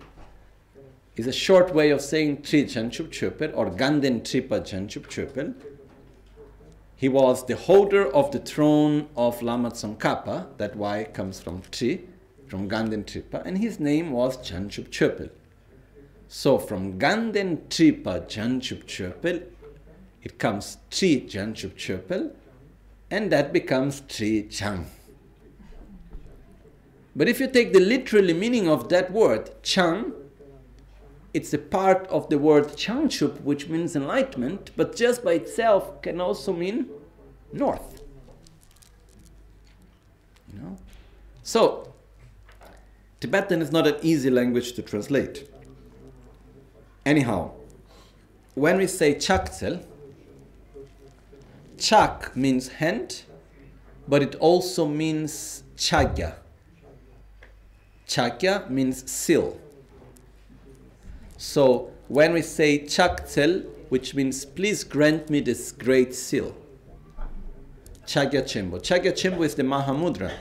It's 1.15 1.27
a 1.27 1.31
short 1.31 1.73
way 1.73 1.91
of 1.91 2.01
saying 2.01 2.39
Trichang 2.39 2.89
Chupchöpel 2.89 3.55
or 3.55 3.69
Ganden 3.69 4.30
Tripa 4.30 4.59
Chan 4.59 4.89
Chupchöpel. 4.89 5.53
He 6.98 7.07
was 7.07 7.45
the 7.45 7.56
holder 7.56 8.11
of 8.11 8.32
the 8.32 8.40
throne 8.40 9.07
of 9.15 9.44
Lama 9.44 9.69
Tsongkhapa, 9.69 10.57
that 10.57 10.76
Y 10.76 11.03
comes 11.14 11.40
from 11.40 11.61
Tri 11.72 11.99
from 12.48 12.68
Ganden 12.68 13.06
Tripa, 13.06 13.44
and 13.45 13.60
his 13.60 13.80
name 13.80 14.11
was 14.11 14.38
Chanchup 14.38 14.90
Chöpel. 14.90 15.30
So 16.28 16.57
from 16.57 16.98
Ganden 16.98 17.69
Tripa 17.69 18.22
Chanchup 18.22 18.86
Chöpel, 18.86 19.44
it 20.24 20.40
comes 20.40 20.78
Tri 20.90 21.26
Chanchup 21.28 21.76
Chöpel, 21.76 22.32
and 23.11 23.32
that 23.32 23.53
becomes 23.53 24.02
Tri 24.02 24.48
Chang. 24.49 24.88
But 27.15 27.28
if 27.28 27.40
you 27.40 27.48
take 27.48 27.74
the 27.74 27.80
literally 27.80 28.34
meaning 28.34 28.68
of 28.68 28.90
that 28.90 29.11
word, 29.11 29.52
Chang, 29.61 30.14
it's 31.38 31.53
a 31.53 31.59
part 31.59 32.07
of 32.07 32.30
the 32.30 32.39
word 32.39 32.69
Changchup, 32.69 33.41
which 33.41 33.68
means 33.68 33.95
enlightenment, 33.95 34.72
but 34.76 34.95
just 34.95 35.23
by 35.23 35.34
itself 35.34 36.01
can 36.01 36.19
also 36.19 36.51
mean 36.51 36.88
north. 37.53 38.01
You 40.51 40.59
know? 40.61 40.77
So 41.43 41.93
Tibetan 43.19 43.61
is 43.61 43.72
not 43.72 43.85
an 43.85 43.97
easy 44.01 44.31
language 44.31 44.73
to 44.73 44.81
translate. 44.81 45.47
Anyhow, 47.05 47.51
when 48.55 48.77
we 48.77 48.88
say 48.88 49.14
chaktsel, 49.14 49.84
chak 51.77 52.35
means 52.35 52.68
hand, 52.81 53.22
but 54.07 54.23
it 54.23 54.34
also 54.39 54.88
means 54.88 55.61
chagya. 55.76 56.34
Chakya 58.07 58.68
means 58.72 59.07
seal. 59.11 59.59
So 61.38 61.91
when 62.07 62.34
we 62.34 62.41
say 62.41 62.80
Chaktsel, 62.80 63.65
which 63.89 64.15
means 64.15 64.43
please 64.43 64.84
grant 64.84 65.30
me 65.30 65.39
this 65.39 65.72
great 65.72 66.14
seal. 66.14 66.55
Chagya 68.05 68.43
Chimbo. 68.43 68.80
Chagya 68.81 69.11
Chimbo 69.11 69.45
is 69.45 69.55
the 69.55 69.64
Mahamudra, 69.64 70.31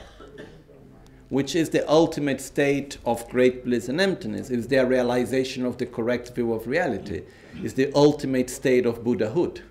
which 1.29 1.55
is 1.55 1.69
the 1.69 1.89
ultimate 1.89 2.41
state 2.41 2.97
of 3.05 3.27
great 3.29 3.63
bliss 3.63 3.89
and 3.89 4.01
emptiness. 4.01 4.49
It's 4.49 4.67
their 4.67 4.85
realization 4.85 5.65
of 5.65 5.77
the 5.77 5.85
correct 5.85 6.33
view 6.33 6.53
of 6.53 6.67
reality. 6.67 7.23
It's 7.61 7.73
the 7.73 7.91
ultimate 7.93 8.49
state 8.49 8.85
of 8.85 9.03
Buddhahood. 9.03 9.61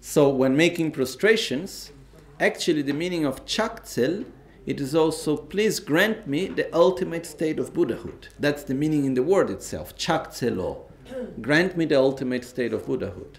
So 0.00 0.28
when 0.28 0.56
making 0.56 0.92
prostrations, 0.92 1.92
actually 2.38 2.82
the 2.82 2.92
meaning 2.92 3.24
of 3.24 3.44
Chaktsel, 3.44 4.24
it 4.68 4.82
is 4.82 4.94
also 4.94 5.34
please 5.34 5.80
grant 5.80 6.26
me 6.26 6.46
the 6.46 6.68
ultimate 6.76 7.24
state 7.24 7.58
of 7.58 7.72
Buddhahood. 7.72 8.28
That's 8.38 8.64
the 8.64 8.74
meaning 8.74 9.06
in 9.06 9.14
the 9.14 9.22
word 9.22 9.48
itself, 9.48 9.96
Chaktselo. 9.96 10.82
Grant 11.40 11.78
me 11.78 11.86
the 11.86 11.98
ultimate 11.98 12.44
state 12.44 12.74
of 12.74 12.84
Buddhahood. 12.84 13.38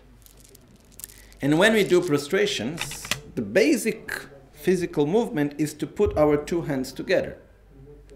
And 1.39 1.59
when 1.59 1.73
we 1.73 1.83
do 1.83 2.01
prostrations, 2.01 3.05
the 3.35 3.43
basic 3.43 4.11
physical 4.53 5.05
movement 5.05 5.53
is 5.59 5.75
to 5.75 5.85
put 5.85 6.17
our 6.17 6.35
two 6.35 6.63
hands 6.63 6.91
together. 6.91 7.37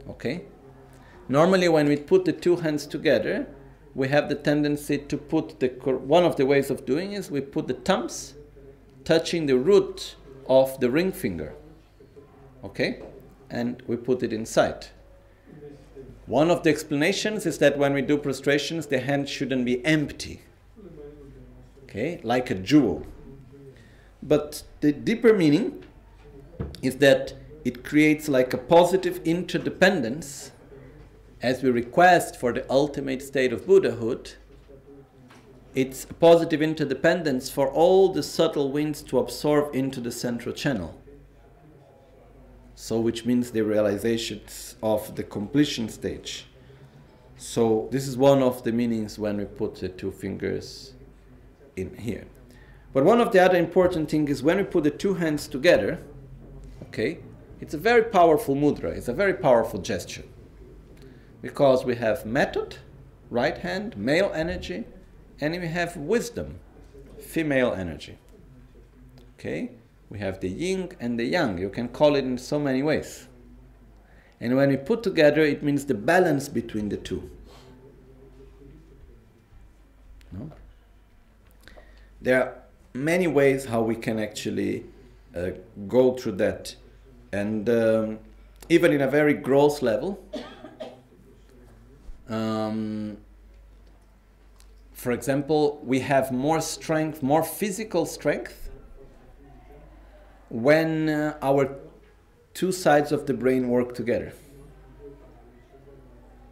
Okay? 0.10 0.45
Normally, 1.30 1.69
when 1.69 1.88
we 1.88 1.98
put 1.98 2.26
the 2.26 2.34
two 2.34 2.56
hands 2.56 2.88
together, 2.88 3.45
we 3.94 4.07
have 4.07 4.27
the 4.27 4.35
tendency 4.35 4.98
to 4.98 5.18
put 5.18 5.60
the 5.60 5.68
one 5.68 6.23
of 6.23 6.38
the 6.38 6.48
ways 6.48 6.72
of 6.72 6.84
doing 6.84 7.14
is 7.14 7.30
we 7.30 7.41
put 7.41 7.68
the 7.68 7.76
thumbs 7.76 8.34
touching 9.03 9.45
the 9.45 9.60
root 9.60 10.15
of 10.48 10.80
the 10.80 10.90
ring 10.90 11.11
finger. 11.11 11.53
Okay? 12.64 13.02
And 13.49 13.81
we 13.88 13.95
put 13.95 14.23
it 14.23 14.34
inside. 14.34 14.88
One 16.26 16.49
of 16.49 16.64
the 16.64 16.69
explanations 16.69 17.45
is 17.45 17.57
that 17.57 17.77
when 17.77 17.94
we 17.94 18.02
do 18.02 18.18
prostrations, 18.18 18.88
the 18.88 18.99
hand 18.99 19.27
shouldn't 19.27 19.65
be 19.65 19.85
empty. 19.85 20.41
Okay? 21.84 22.19
Like 22.23 22.49
a 22.49 22.56
jewel. 22.56 23.06
But 24.22 24.64
the 24.80 24.94
deeper 24.94 25.34
meaning 25.34 25.84
is 26.81 26.98
that 26.98 27.34
it 27.65 27.84
creates 27.84 28.30
like 28.30 28.53
a 28.53 28.57
positive 28.57 29.19
interdependence 29.26 30.52
as 31.41 31.61
we 31.61 31.69
request 31.69 32.40
for 32.40 32.53
the 32.53 32.69
ultimate 32.72 33.22
state 33.22 33.52
of 33.52 33.68
Buddhahood 33.68 34.34
it's 35.76 36.03
a 36.03 36.14
positive 36.14 36.61
interdependence 36.61 37.49
for 37.49 37.68
all 37.68 38.10
the 38.10 38.22
subtle 38.22 38.72
winds 38.72 39.02
to 39.02 39.18
absorb 39.18 39.73
into 39.73 39.99
the 39.99 40.11
central 40.11 40.53
channel. 40.53 41.02
So, 42.75 42.99
which 42.99 43.25
means 43.25 43.51
the 43.51 43.61
realizations 43.61 44.75
of 44.81 45.15
the 45.15 45.23
completion 45.23 45.89
stage. 45.89 46.45
So, 47.37 47.87
this 47.91 48.07
is 48.07 48.17
one 48.17 48.41
of 48.41 48.63
the 48.63 48.71
meanings 48.71 49.19
when 49.19 49.37
we 49.37 49.45
put 49.45 49.75
the 49.75 49.89
two 49.89 50.11
fingers 50.11 50.93
in 51.75 51.95
here. 51.97 52.25
But 52.93 53.05
one 53.05 53.21
of 53.21 53.31
the 53.31 53.39
other 53.39 53.57
important 53.57 54.09
things 54.09 54.29
is 54.29 54.43
when 54.43 54.57
we 54.57 54.63
put 54.63 54.83
the 54.83 54.91
two 54.91 55.15
hands 55.15 55.47
together, 55.47 55.99
okay, 56.83 57.19
it's 57.59 57.73
a 57.73 57.77
very 57.77 58.03
powerful 58.03 58.55
mudra, 58.55 58.95
it's 58.95 59.07
a 59.07 59.13
very 59.13 59.33
powerful 59.33 59.79
gesture. 59.79 60.23
Because 61.41 61.85
we 61.85 61.95
have 61.95 62.25
method, 62.25 62.77
right 63.29 63.57
hand, 63.57 63.97
male 63.97 64.31
energy, 64.33 64.85
and 65.41 65.59
we 65.59 65.67
have 65.67 65.97
wisdom, 65.97 66.59
female 67.19 67.73
energy. 67.73 68.17
Okay? 69.35 69.71
We 70.14 70.19
have 70.19 70.40
the 70.41 70.48
yin 70.48 70.91
and 70.99 71.19
the 71.19 71.26
yang. 71.26 71.57
You 71.57 71.69
can 71.69 71.88
call 71.88 72.15
it 72.15 72.23
in 72.23 72.38
so 72.38 72.60
many 72.60 72.84
ways. 72.84 73.27
And 74.40 74.56
when 74.56 74.69
we 74.69 74.77
put 74.77 75.02
together, 75.02 75.41
it 75.41 75.64
means 75.64 75.85
the 75.85 75.95
balance 75.95 76.48
between 76.48 76.90
the 76.90 76.98
two. 76.98 77.31
No? 80.31 80.52
There 82.22 82.44
are 82.44 82.53
many 82.94 83.26
ways 83.26 83.65
how 83.65 83.81
we 83.81 83.95
can 83.95 84.19
actually 84.19 84.85
uh, 85.35 85.49
go 85.88 86.14
through 86.14 86.34
that. 86.34 86.76
And 87.31 87.68
um, 87.68 88.19
even 88.69 88.94
in 88.94 89.02
a 89.02 89.07
very 89.07 89.34
gross 89.34 89.81
level, 89.81 90.23
um, 92.30 93.18
for 94.94 95.11
example, 95.11 95.81
we 95.84 96.02
have 96.02 96.31
more 96.31 96.61
strength, 96.61 97.23
more 97.23 97.41
physical 97.41 98.06
strength 98.06 98.62
when 100.53 101.09
uh, 101.09 101.35
our 101.41 101.80
two 102.53 102.71
sides 102.71 103.11
of 103.11 103.25
the 103.25 103.34
brain 103.34 103.69
work 103.69 103.95
together. 103.95 104.31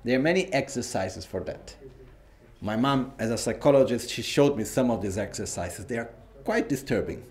There 0.03 0.17
are 0.17 0.21
many 0.21 0.51
exercises 0.51 1.23
for 1.23 1.41
that. 1.41 1.75
My 2.61 2.75
mom, 2.75 3.13
as 3.19 3.29
a 3.29 3.37
psychologist, 3.37 4.09
she 4.09 4.23
showed 4.23 4.57
me 4.57 4.63
some 4.63 4.89
of 4.89 5.03
these 5.03 5.19
exercises. 5.19 5.85
They 5.85 5.99
are 5.99 6.09
quite 6.43 6.67
disturbing 6.67 7.23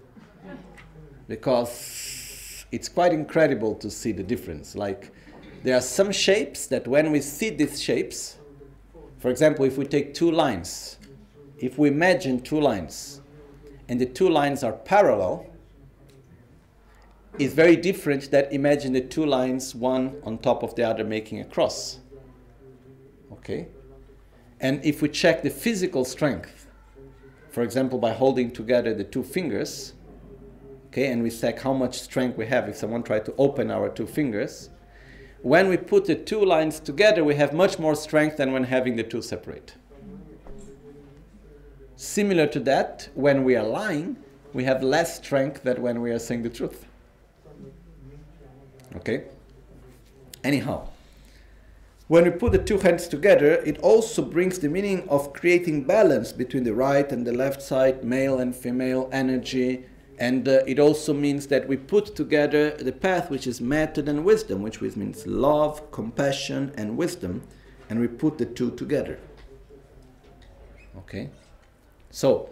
because 1.27 2.65
it's 2.71 2.89
quite 2.89 3.13
incredible 3.13 3.75
to 3.75 3.91
see 3.91 4.13
the 4.13 4.23
difference. 4.23 4.77
Like, 4.77 5.13
there 5.65 5.77
are 5.77 5.81
some 5.81 6.13
shapes 6.13 6.67
that 6.67 6.87
when 6.87 7.11
we 7.11 7.21
see 7.21 7.51
these 7.51 7.83
shapes, 7.83 8.37
for 9.19 9.29
example, 9.29 9.65
if 9.65 9.77
we 9.77 9.87
take 9.87 10.15
two 10.15 10.31
lines, 10.31 10.99
if 11.59 11.79
we 11.79 11.89
imagine 11.89 12.41
two 12.41 12.61
lines 12.61 13.21
and 13.89 14.01
the 14.01 14.07
two 14.07 14.29
lines 14.29 14.63
are 14.63 14.73
parallel, 14.73 15.50
it's 17.39 17.55
very 17.55 17.77
different 17.77 18.31
that 18.31 18.53
imagine 18.53 18.93
the 18.93 19.01
two 19.01 19.25
lines 19.25 19.75
one 19.75 20.17
on 20.25 20.39
top 20.39 20.63
of 20.63 20.75
the 20.75 20.83
other 20.83 21.05
making 21.05 21.41
a 21.41 21.45
cross. 21.45 22.01
Okay? 23.33 23.69
And 24.61 24.85
if 24.85 25.01
we 25.01 25.09
check 25.09 25.43
the 25.43 25.51
physical 25.51 26.05
strength, 26.05 26.67
for 27.51 27.63
example, 27.63 27.99
by 27.99 28.13
holding 28.13 28.51
together 28.51 28.95
the 28.95 29.05
two 29.05 29.23
fingers, 29.23 29.95
okay, 30.89 31.11
and 31.11 31.23
we 31.23 31.31
check 31.31 31.61
how 31.61 31.73
much 31.73 31.99
strength 31.99 32.37
we 32.37 32.47
have 32.47 32.69
if 32.69 32.77
someone 32.77 33.03
tried 33.03 33.25
to 33.25 33.35
open 33.39 33.71
our 33.71 33.89
two 33.89 34.07
fingers, 34.07 34.71
when 35.43 35.69
we 35.69 35.79
put 35.79 36.05
the 36.05 36.15
two 36.15 36.45
lines 36.45 36.79
together, 36.79 37.25
we 37.25 37.35
have 37.37 37.55
much 37.55 37.79
more 37.79 37.95
strength 37.95 38.37
than 38.37 38.53
when 38.53 38.65
having 38.65 38.97
the 38.97 39.03
two 39.03 39.23
separate. 39.23 39.75
Similar 41.97 42.47
to 42.49 42.61
that, 42.61 43.09
when 43.15 43.45
we 43.45 43.57
are 43.57 43.67
lying, 43.67 44.17
we 44.53 44.65
have 44.65 44.83
less 44.83 45.17
strength 45.17 45.63
than 45.63 45.81
when 45.81 46.03
we 46.03 46.11
are 46.11 46.19
saying 46.19 46.43
the 46.43 46.51
truth. 46.51 46.87
Okay? 48.97 49.25
Anyhow, 50.43 50.89
when 52.09 52.25
we 52.25 52.31
put 52.31 52.51
the 52.51 52.59
two 52.59 52.79
hands 52.79 53.07
together, 53.07 53.53
it 53.65 53.79
also 53.79 54.23
brings 54.23 54.59
the 54.59 54.69
meaning 54.69 55.09
of 55.09 55.33
creating 55.33 55.85
balance 55.85 56.33
between 56.33 56.65
the 56.65 56.75
right 56.75 57.11
and 57.13 57.25
the 57.25 57.33
left 57.33 57.63
side, 57.63 58.03
male 58.03 58.41
and 58.41 58.55
female 58.55 59.09
energy. 59.13 59.85
And 60.19 60.49
uh, 60.49 60.63
it 60.67 60.79
also 60.79 61.15
means 61.15 61.47
that 61.47 61.69
we 61.69 61.77
put 61.77 62.17
together 62.17 62.73
the 62.73 62.93
path 62.93 63.31
which 63.31 63.47
is 63.47 63.61
method 63.61 64.09
and 64.09 64.25
wisdom, 64.25 64.61
which 64.61 64.81
means 64.81 65.27
love, 65.27 65.91
compassion, 65.93 66.73
and 66.77 66.97
wisdom, 66.97 67.43
and 67.89 68.01
we 68.01 68.09
put 68.09 68.39
the 68.39 68.47
two 68.47 68.73
together. 68.73 69.19
Okay? 70.99 71.31
So, 72.11 72.51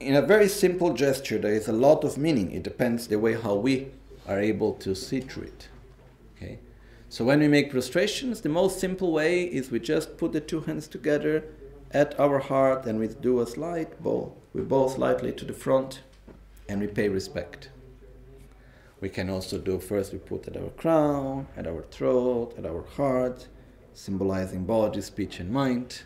in 0.00 0.14
a 0.14 0.22
very 0.22 0.48
simple 0.48 0.94
gesture, 0.94 1.38
there 1.38 1.52
is 1.52 1.68
a 1.68 1.72
lot 1.72 2.04
of 2.04 2.16
meaning. 2.16 2.52
It 2.52 2.62
depends 2.62 3.08
the 3.08 3.18
way 3.18 3.34
how 3.34 3.54
we 3.54 3.88
are 4.26 4.38
able 4.38 4.74
to 4.74 4.94
see 4.94 5.20
through 5.20 5.44
it. 5.44 5.68
Okay? 6.36 6.58
So 7.08 7.24
when 7.24 7.40
we 7.40 7.48
make 7.48 7.70
prostrations, 7.70 8.40
the 8.40 8.48
most 8.48 8.78
simple 8.78 9.12
way 9.12 9.42
is 9.42 9.70
we 9.70 9.80
just 9.80 10.16
put 10.16 10.32
the 10.32 10.40
two 10.40 10.60
hands 10.60 10.86
together 10.86 11.44
at 11.90 12.18
our 12.20 12.38
heart 12.38 12.84
and 12.86 12.98
we 12.98 13.08
do 13.08 13.40
a 13.40 13.46
slight 13.46 14.00
bow. 14.02 14.34
We 14.52 14.62
bow 14.62 14.88
slightly 14.88 15.32
to 15.32 15.44
the 15.44 15.52
front 15.52 16.02
and 16.68 16.80
we 16.80 16.86
pay 16.86 17.08
respect. 17.08 17.70
We 19.00 19.08
can 19.08 19.30
also 19.30 19.58
do 19.58 19.78
first 19.78 20.12
we 20.12 20.18
put 20.18 20.48
at 20.48 20.56
our 20.56 20.70
crown, 20.70 21.46
at 21.56 21.66
our 21.66 21.82
throat, 21.82 22.54
at 22.58 22.66
our 22.66 22.82
heart, 22.82 23.46
symbolizing 23.94 24.64
body, 24.64 25.00
speech, 25.00 25.40
and 25.40 25.50
mind 25.50 26.02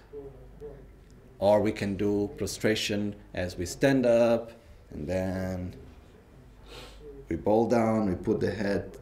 or 1.43 1.61
we 1.61 1.73
can 1.73 1.97
do 1.97 2.31
prostration 2.37 3.17
as 3.35 3.59
we 3.59 3.67
stand 3.67 4.07
up 4.07 4.53
and 4.93 5.09
then 5.09 5.75
we 7.29 7.35
bow 7.35 7.69
down, 7.69 8.09
we 8.09 8.15
put 8.15 8.39
the 8.39 8.53
head 8.53 8.97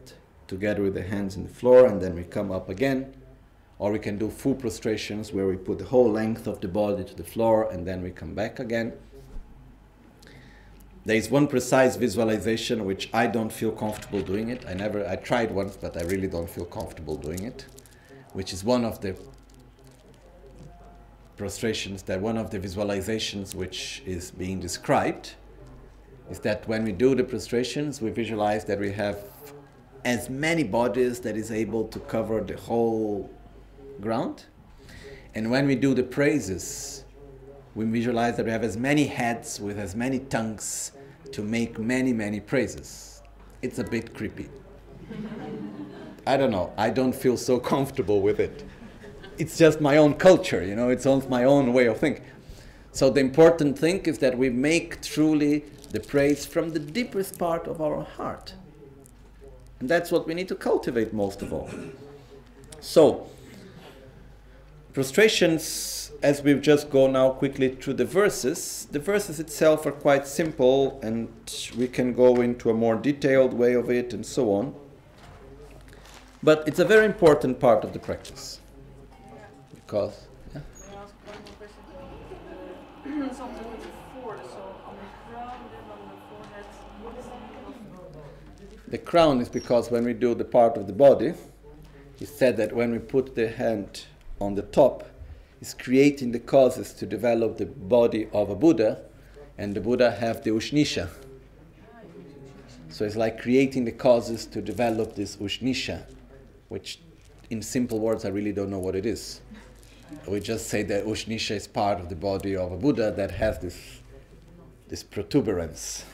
together 0.46 0.80
with 0.80 0.94
the 0.94 1.02
hands 1.02 1.36
in 1.36 1.42
the 1.42 1.50
floor 1.50 1.84
and 1.84 2.00
then 2.00 2.14
we 2.14 2.22
come 2.22 2.50
up 2.50 2.70
again. 2.70 3.12
Or 3.78 3.92
we 3.92 3.98
can 3.98 4.16
do 4.16 4.30
full 4.30 4.54
prostrations 4.54 5.34
where 5.34 5.46
we 5.46 5.56
put 5.56 5.80
the 5.80 5.84
whole 5.84 6.10
length 6.10 6.46
of 6.46 6.62
the 6.62 6.68
body 6.68 7.04
to 7.04 7.14
the 7.14 7.24
floor 7.24 7.70
and 7.70 7.86
then 7.86 8.00
we 8.00 8.10
come 8.10 8.34
back 8.34 8.58
again. 8.58 8.94
There 11.04 11.16
is 11.16 11.28
one 11.28 11.46
precise 11.46 11.96
visualization 11.96 12.86
which 12.86 13.10
I 13.12 13.26
don't 13.26 13.52
feel 13.52 13.72
comfortable 13.72 14.22
doing 14.22 14.48
it. 14.48 14.64
I 14.66 14.72
never 14.72 15.06
I 15.06 15.16
tried 15.16 15.50
once 15.50 15.76
but 15.76 15.94
I 15.94 16.04
really 16.04 16.28
don't 16.28 16.48
feel 16.48 16.64
comfortable 16.64 17.16
doing 17.16 17.42
it, 17.42 17.66
which 18.32 18.54
is 18.54 18.64
one 18.64 18.86
of 18.86 19.02
the 19.02 19.14
prostrations 21.40 22.02
that 22.02 22.20
one 22.20 22.36
of 22.36 22.50
the 22.50 22.60
visualizations 22.60 23.54
which 23.54 24.02
is 24.04 24.30
being 24.30 24.60
described 24.60 25.30
is 26.30 26.38
that 26.40 26.68
when 26.68 26.84
we 26.84 26.92
do 26.92 27.14
the 27.14 27.24
prostrations, 27.24 28.02
we 28.02 28.10
visualize 28.10 28.66
that 28.66 28.78
we 28.78 28.92
have 28.92 29.16
as 30.04 30.28
many 30.28 30.62
bodies 30.62 31.18
that 31.20 31.38
is 31.38 31.50
able 31.50 31.88
to 31.88 31.98
cover 32.00 32.42
the 32.42 32.58
whole 32.58 33.30
ground. 34.02 34.44
And 35.34 35.50
when 35.50 35.66
we 35.66 35.76
do 35.76 35.94
the 35.94 36.02
praises, 36.02 37.06
we 37.74 37.86
visualize 37.86 38.36
that 38.36 38.44
we 38.44 38.52
have 38.52 38.62
as 38.62 38.76
many 38.76 39.06
heads 39.06 39.58
with 39.58 39.78
as 39.78 39.96
many 39.96 40.18
tongues 40.18 40.92
to 41.32 41.40
make 41.40 41.78
many, 41.78 42.12
many 42.12 42.40
praises. 42.40 43.22
It's 43.62 43.78
a 43.78 43.84
bit 43.84 44.12
creepy. 44.12 44.50
I 46.26 46.36
don't 46.36 46.50
know. 46.50 46.70
I 46.76 46.90
don't 46.90 47.14
feel 47.14 47.38
so 47.38 47.58
comfortable 47.58 48.20
with 48.20 48.40
it. 48.40 48.62
It's 49.40 49.56
just 49.56 49.80
my 49.80 49.96
own 49.96 50.16
culture, 50.16 50.62
you 50.62 50.76
know, 50.76 50.90
it's 50.90 51.06
my 51.06 51.44
own 51.44 51.72
way 51.72 51.86
of 51.86 51.96
thinking. 51.96 52.26
So 52.92 53.08
the 53.08 53.20
important 53.20 53.78
thing 53.78 54.00
is 54.00 54.18
that 54.18 54.36
we 54.36 54.50
make 54.50 55.00
truly 55.00 55.64
the 55.92 56.00
praise 56.00 56.44
from 56.44 56.72
the 56.72 56.78
deepest 56.78 57.38
part 57.38 57.66
of 57.66 57.80
our 57.80 58.04
heart. 58.04 58.52
And 59.78 59.88
that's 59.88 60.12
what 60.12 60.26
we 60.26 60.34
need 60.34 60.48
to 60.48 60.54
cultivate 60.54 61.14
most 61.14 61.40
of 61.40 61.54
all. 61.54 61.70
So, 62.80 63.28
prostrations, 64.92 66.12
as 66.22 66.42
we've 66.42 66.60
just 66.60 66.90
gone 66.90 67.14
now 67.14 67.30
quickly 67.30 67.74
through 67.76 67.94
the 67.94 68.04
verses, 68.04 68.88
the 68.92 68.98
verses 68.98 69.40
itself 69.40 69.86
are 69.86 69.92
quite 69.92 70.26
simple 70.26 71.00
and 71.02 71.30
we 71.78 71.88
can 71.88 72.12
go 72.12 72.42
into 72.42 72.68
a 72.68 72.74
more 72.74 72.96
detailed 72.96 73.54
way 73.54 73.72
of 73.72 73.88
it 73.90 74.12
and 74.12 74.26
so 74.26 74.52
on. 74.52 74.74
But 76.42 76.68
it's 76.68 76.78
a 76.78 76.84
very 76.84 77.06
important 77.06 77.58
part 77.58 77.84
of 77.84 77.94
the 77.94 77.98
practice. 77.98 78.59
Because, 79.90 80.28
yeah? 80.54 80.60
The 88.86 88.98
crown 88.98 89.40
is 89.40 89.48
because 89.48 89.90
when 89.90 90.04
we 90.04 90.14
do 90.14 90.36
the 90.36 90.44
part 90.44 90.76
of 90.76 90.86
the 90.86 90.92
body, 90.92 91.34
he 92.16 92.24
said 92.24 92.56
that 92.58 92.72
when 92.72 92.92
we 92.92 92.98
put 92.98 93.34
the 93.34 93.48
hand 93.48 94.04
on 94.40 94.54
the 94.54 94.62
top, 94.62 95.10
it's 95.60 95.74
creating 95.74 96.30
the 96.30 96.38
causes 96.38 96.92
to 96.94 97.06
develop 97.06 97.56
the 97.56 97.66
body 97.66 98.28
of 98.32 98.50
a 98.50 98.54
Buddha, 98.54 99.02
and 99.58 99.74
the 99.74 99.80
Buddha 99.80 100.12
have 100.12 100.44
the 100.44 100.50
Ushnisha. 100.50 101.08
So 102.90 103.04
it's 103.04 103.16
like 103.16 103.40
creating 103.40 103.86
the 103.86 103.92
causes 103.92 104.46
to 104.46 104.62
develop 104.62 105.16
this 105.16 105.36
Ushnisha, 105.36 106.04
which 106.68 107.00
in 107.50 107.60
simple 107.60 107.98
words 107.98 108.24
I 108.24 108.28
really 108.28 108.52
don't 108.52 108.70
know 108.70 108.78
what 108.78 108.94
it 108.94 109.04
is. 109.04 109.40
We 110.26 110.40
just 110.40 110.68
say 110.68 110.82
that 110.84 111.06
Ushnisha 111.06 111.52
is 111.52 111.66
part 111.66 112.00
of 112.00 112.08
the 112.08 112.16
body 112.16 112.56
of 112.56 112.72
a 112.72 112.76
Buddha 112.76 113.10
that 113.12 113.30
has 113.32 113.58
this, 113.58 114.02
this 114.88 115.02
protuberance 115.02 116.04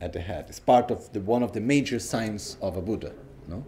at 0.00 0.12
the 0.12 0.20
head. 0.20 0.46
It's 0.48 0.60
part 0.60 0.90
of 0.90 1.12
the, 1.12 1.20
one 1.20 1.42
of 1.42 1.52
the 1.52 1.60
major 1.60 1.98
signs 1.98 2.56
of 2.60 2.76
a 2.76 2.82
Buddha. 2.82 3.12
No? 3.48 3.64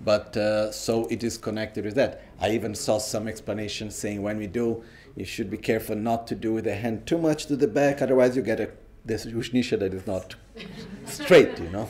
But 0.00 0.36
uh, 0.36 0.72
so 0.72 1.06
it 1.06 1.24
is 1.24 1.38
connected 1.38 1.84
with 1.84 1.94
that. 1.94 2.22
I 2.40 2.50
even 2.50 2.74
saw 2.74 2.98
some 2.98 3.26
explanation 3.28 3.90
saying 3.90 4.22
when 4.22 4.36
we 4.36 4.46
do, 4.46 4.84
you 5.16 5.24
should 5.24 5.50
be 5.50 5.56
careful 5.56 5.96
not 5.96 6.26
to 6.26 6.34
do 6.34 6.52
with 6.52 6.64
the 6.64 6.74
hand 6.74 7.06
too 7.06 7.18
much 7.18 7.46
to 7.46 7.56
the 7.56 7.66
back, 7.66 8.02
otherwise 8.02 8.36
you 8.36 8.42
get 8.42 8.60
a 8.60 8.70
this 9.06 9.24
ushnisha 9.24 9.78
that 9.78 9.94
is 9.94 10.06
not 10.06 10.34
straight, 11.06 11.58
you 11.60 11.70
know. 11.70 11.88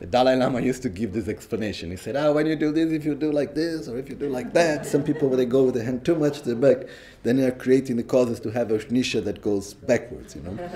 The 0.00 0.06
Dalai 0.06 0.34
Lama 0.34 0.62
used 0.62 0.80
to 0.82 0.88
give 0.88 1.12
this 1.12 1.28
explanation. 1.28 1.90
He 1.90 1.96
said, 1.98 2.16
"Ah, 2.16 2.32
when 2.32 2.46
you 2.46 2.56
do 2.56 2.72
this, 2.72 2.90
if 2.90 3.04
you 3.04 3.14
do 3.14 3.30
like 3.30 3.54
this 3.54 3.86
or 3.86 3.98
if 3.98 4.08
you 4.08 4.16
do 4.16 4.30
like 4.30 4.54
that, 4.54 4.86
some 4.86 5.02
people 5.02 5.28
when 5.28 5.36
they 5.38 5.44
go 5.44 5.64
with 5.64 5.74
the 5.74 5.84
hand 5.84 6.06
too 6.06 6.14
much 6.14 6.40
to 6.40 6.48
the 6.48 6.56
back, 6.56 6.88
then 7.22 7.36
they 7.36 7.44
are 7.44 7.52
creating 7.52 7.96
the 7.96 8.02
causes 8.02 8.40
to 8.40 8.50
have 8.50 8.70
a 8.70 8.78
ushnisha 8.78 9.22
that 9.24 9.42
goes 9.42 9.74
backwards, 9.74 10.34
you 10.34 10.42
know." 10.42 10.58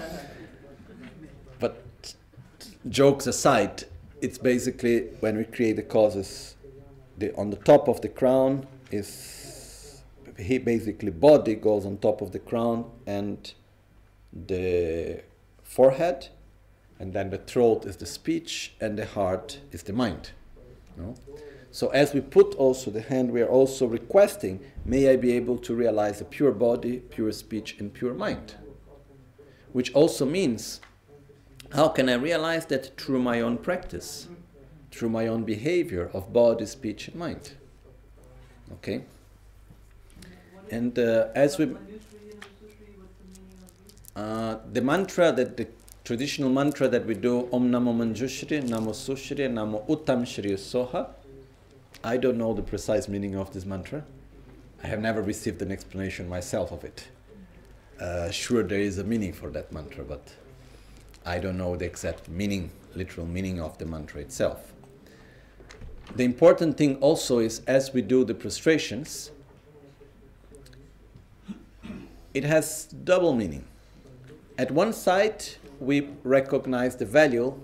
But 1.58 2.14
jokes 2.88 3.26
aside, 3.26 3.84
it's 4.20 4.36
basically 4.36 5.08
when 5.20 5.38
we 5.38 5.44
create 5.44 5.76
the 5.76 5.82
causes, 5.82 6.56
the, 7.16 7.34
on 7.34 7.48
the 7.48 7.56
top 7.56 7.88
of 7.88 8.02
the 8.02 8.08
crown 8.08 8.66
is 8.90 10.02
he 10.38 10.58
basically 10.58 11.10
body 11.10 11.54
goes 11.54 11.86
on 11.86 11.96
top 11.98 12.20
of 12.20 12.32
the 12.32 12.38
crown 12.38 12.90
and 13.06 13.54
the 14.32 15.22
forehead, 15.62 16.28
and 16.98 17.12
then 17.12 17.30
the 17.30 17.38
throat 17.38 17.84
is 17.84 17.96
the 17.96 18.06
speech, 18.06 18.74
and 18.80 18.98
the 18.98 19.06
heart 19.06 19.60
is 19.72 19.82
the 19.82 19.92
mind. 19.92 20.30
No? 20.96 21.14
So 21.70 21.88
as 21.88 22.14
we 22.14 22.20
put 22.20 22.54
also 22.54 22.90
the 22.90 23.00
hand, 23.00 23.32
we 23.32 23.42
are 23.42 23.48
also 23.48 23.86
requesting, 23.86 24.60
may 24.84 25.10
I 25.10 25.16
be 25.16 25.32
able 25.32 25.58
to 25.58 25.74
realize 25.74 26.20
a 26.20 26.24
pure 26.24 26.52
body, 26.52 27.00
pure 27.00 27.32
speech, 27.32 27.76
and 27.80 27.92
pure 27.92 28.14
mind. 28.14 28.54
Which 29.72 29.92
also 29.92 30.24
means 30.24 30.80
how 31.72 31.88
can 31.88 32.08
I 32.08 32.14
realize 32.14 32.66
that 32.66 32.96
through 32.96 33.20
my 33.20 33.40
own 33.40 33.58
practice, 33.58 34.28
through 34.92 35.08
my 35.08 35.26
own 35.26 35.42
behavior 35.42 36.10
of 36.14 36.32
body, 36.32 36.64
speech, 36.66 37.08
and 37.08 37.16
mind? 37.16 37.54
Okay? 38.74 39.02
And 40.70 40.96
uh, 40.96 41.26
as 41.34 41.58
we. 41.58 41.74
Uh, 44.14 44.58
the 44.72 44.80
mantra 44.80 45.32
that 45.32 45.56
the 45.56 45.66
traditional 46.04 46.50
mantra 46.50 46.86
that 46.86 47.06
we 47.06 47.14
do 47.14 47.48
Om 47.50 47.70
Namo 47.70 47.94
Manjushri, 47.94 48.62
Namo 48.62 48.90
Sushri, 48.90 49.48
Namo 49.50 49.86
Uttam 49.88 50.26
Shri 50.26 50.50
Soha. 50.50 51.08
I 52.04 52.18
don't 52.18 52.36
know 52.36 52.52
the 52.52 52.60
precise 52.60 53.08
meaning 53.08 53.34
of 53.36 53.54
this 53.54 53.64
mantra. 53.64 54.04
I 54.82 54.86
have 54.86 55.00
never 55.00 55.22
received 55.22 55.62
an 55.62 55.72
explanation 55.72 56.28
myself 56.28 56.72
of 56.72 56.84
it. 56.84 57.08
Uh, 57.98 58.30
sure, 58.30 58.62
there 58.62 58.80
is 58.80 58.98
a 58.98 59.04
meaning 59.04 59.32
for 59.32 59.48
that 59.52 59.72
mantra, 59.72 60.04
but 60.04 60.34
I 61.24 61.38
don't 61.38 61.56
know 61.56 61.74
the 61.74 61.86
exact 61.86 62.28
meaning, 62.28 62.70
literal 62.94 63.26
meaning 63.26 63.58
of 63.58 63.78
the 63.78 63.86
mantra 63.86 64.20
itself. 64.20 64.74
The 66.16 66.24
important 66.24 66.76
thing 66.76 66.96
also 66.96 67.38
is 67.38 67.62
as 67.66 67.94
we 67.94 68.02
do 68.02 68.26
the 68.26 68.34
prostrations, 68.34 69.30
it 72.34 72.44
has 72.44 72.84
double 72.84 73.32
meaning. 73.32 73.64
At 74.58 74.70
one 74.70 74.92
side, 74.92 75.42
we 75.84 76.08
recognize 76.22 76.96
the 76.96 77.06
value 77.06 77.58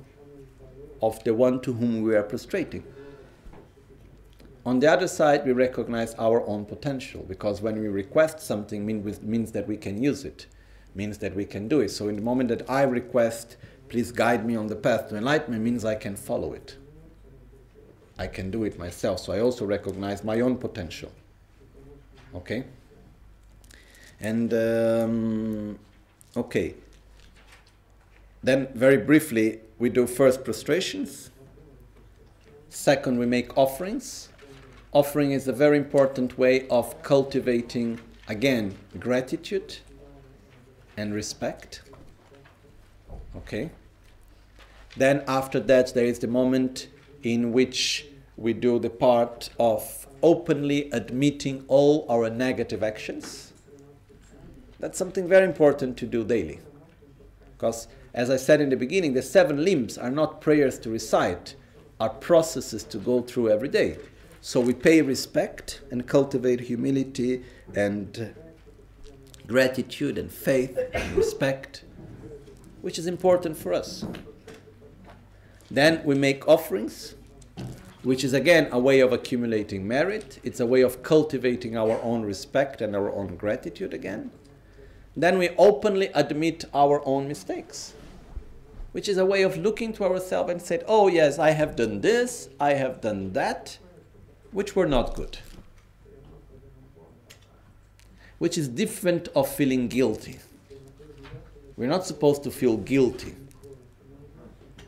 of 1.03 1.23
the 1.25 1.35
one 1.35 1.61
to 1.63 1.73
whom 1.73 2.03
we 2.03 2.15
are 2.15 2.23
prostrating. 2.23 2.85
On 4.67 4.79
the 4.79 4.91
other 4.93 5.09
side, 5.09 5.47
we 5.47 5.53
recognize 5.53 6.15
our 6.15 6.47
own 6.47 6.67
potential 6.67 7.25
because 7.27 7.63
when 7.63 7.81
we 7.81 7.89
request 7.89 8.41
something, 8.41 8.85
means 8.87 9.53
that 9.53 9.67
we 9.67 9.77
can 9.77 10.03
use 10.03 10.25
it 10.25 10.47
means 10.95 11.19
that 11.19 11.35
we 11.35 11.45
can 11.45 11.69
do 11.69 11.81
it. 11.81 11.91
So 11.91 12.09
in 12.09 12.17
the 12.17 12.23
moment 12.23 12.49
that 12.49 12.69
I 12.69 12.83
request, 12.83 13.57
please 13.89 14.13
guide 14.13 14.45
me 14.47 14.57
on 14.57 14.67
the 14.67 14.77
path 14.77 15.09
to 15.09 15.17
enlightenment, 15.17 15.63
means 15.63 15.85
I 15.85 15.95
can 15.95 16.17
follow 16.17 16.53
it. 16.53 16.77
I 18.19 18.27
can 18.27 18.51
do 18.51 18.65
it 18.65 18.79
myself. 18.79 19.21
So 19.21 19.33
I 19.33 19.41
also 19.41 19.65
recognize 19.65 20.23
my 20.25 20.41
own 20.41 20.57
potential. 20.57 21.11
Okay? 22.35 22.65
And, 24.21 24.53
um, 24.53 25.79
okay. 26.37 26.75
Then, 28.43 28.69
very 28.75 28.97
briefly, 28.97 29.61
we 29.79 29.91
do 29.91 30.07
first 30.07 30.45
prostrations. 30.45 31.31
Second, 32.71 33.19
we 33.19 33.27
make 33.27 33.57
offerings. 33.57 34.29
Offering 34.93 35.33
is 35.33 35.47
a 35.47 35.53
very 35.53 35.77
important 35.77 36.39
way 36.39 36.67
of 36.69 37.03
cultivating, 37.03 38.01
again, 38.29 38.77
gratitude 38.99 39.79
and 40.97 41.15
respect. 41.15 41.83
Okay? 43.37 43.71
Then, 44.97 45.23
after 45.29 45.61
that, 45.61 45.95
there 45.95 46.07
is 46.07 46.19
the 46.19 46.27
moment 46.27 46.89
in 47.23 47.53
which 47.53 48.07
we 48.37 48.53
do 48.53 48.79
the 48.79 48.91
part 48.91 49.51
of 49.59 50.07
openly 50.23 50.91
admitting 50.93 51.65
all 51.69 52.07
our 52.09 52.31
negative 52.31 52.83
actions. 52.83 53.53
That's 54.79 54.99
something 54.99 55.29
very 55.29 55.45
important 55.45 55.97
to 55.99 56.07
do 56.07 56.25
daily. 56.25 56.61
Because, 57.53 57.87
as 58.13 58.31
I 58.31 58.37
said 58.37 58.61
in 58.61 58.71
the 58.71 58.77
beginning, 58.77 59.15
the 59.15 59.23
seven 59.23 59.65
limbs 59.65 59.97
are 59.97 60.11
not 60.11 60.41
prayers 60.41 60.79
to 60.81 60.91
recite, 60.91 61.55
are 61.99 62.11
processes 62.11 62.83
to 62.85 62.99
go 62.99 63.21
through 63.23 63.51
every 63.51 63.69
day. 63.69 63.99
So 64.41 64.61
we 64.61 64.73
pay 64.73 65.03
respect 65.03 65.83
and 65.91 66.07
cultivate 66.07 66.61
humility 66.61 67.43
and 67.75 68.35
gratitude 69.47 70.17
and 70.17 70.31
faith 70.31 70.79
and 70.95 71.17
respect, 71.17 71.85
which 72.81 72.99
is 72.99 73.07
important 73.07 73.57
for 73.57 73.73
us. 73.73 74.05
Then 75.71 76.03
we 76.05 76.15
make 76.15 76.49
offerings, 76.49 77.15
which 78.03 78.25
is 78.25 78.33
again 78.33 78.69
a 78.73 78.79
way 78.79 79.01
of 79.01 79.13
accumulating 79.13 79.87
merit. 79.87 80.41
It's 80.43 80.59
a 80.59 80.67
way 80.67 80.81
of 80.81 81.03
cultivating 81.03 81.77
our 81.77 82.01
own 82.03 82.23
respect 82.23 82.81
and 82.81 82.97
our 82.97 83.13
own 83.13 83.37
gratitude 83.37 83.93
again. 83.93 84.31
Then 85.17 85.39
we 85.39 85.51
openly 85.51 86.11
admit 86.15 86.65
our 86.73 87.03
own 87.05 87.29
mistakes, 87.29 87.95
which 88.93 89.09
is 89.09 89.19
a 89.19 89.25
way 89.25 89.43
of 89.43 89.57
looking 89.57 89.93
to 89.95 90.05
ourselves 90.05 90.51
and 90.51 90.61
said, 90.61 90.85
oh, 90.87 91.09
yes, 91.09 91.39
I 91.39 91.51
have 91.51 91.77
done 91.77 92.01
this, 92.01 92.49
I 92.59 92.75
have 92.75 93.01
done 93.01 93.33
that, 93.33 93.79
which 94.53 94.75
were 94.75 94.87
not 94.87 95.15
good 95.15 95.39
which 98.41 98.57
is 98.57 98.69
different 98.69 99.29
of 99.37 99.47
feeling 99.47 99.87
guilty. 99.87 100.39
We're 101.77 101.91
not 101.91 102.07
supposed 102.07 102.43
to 102.45 102.51
feel 102.51 102.79
guilty. 102.79 103.35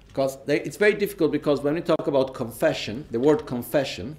Because 0.09 0.39
it's 0.47 0.79
very 0.79 0.95
difficult 0.95 1.33
because 1.33 1.61
when 1.61 1.75
we 1.75 1.83
talk 1.83 2.07
about 2.07 2.33
confession, 2.33 3.05
the 3.11 3.21
word 3.21 3.47
confession 3.47 4.17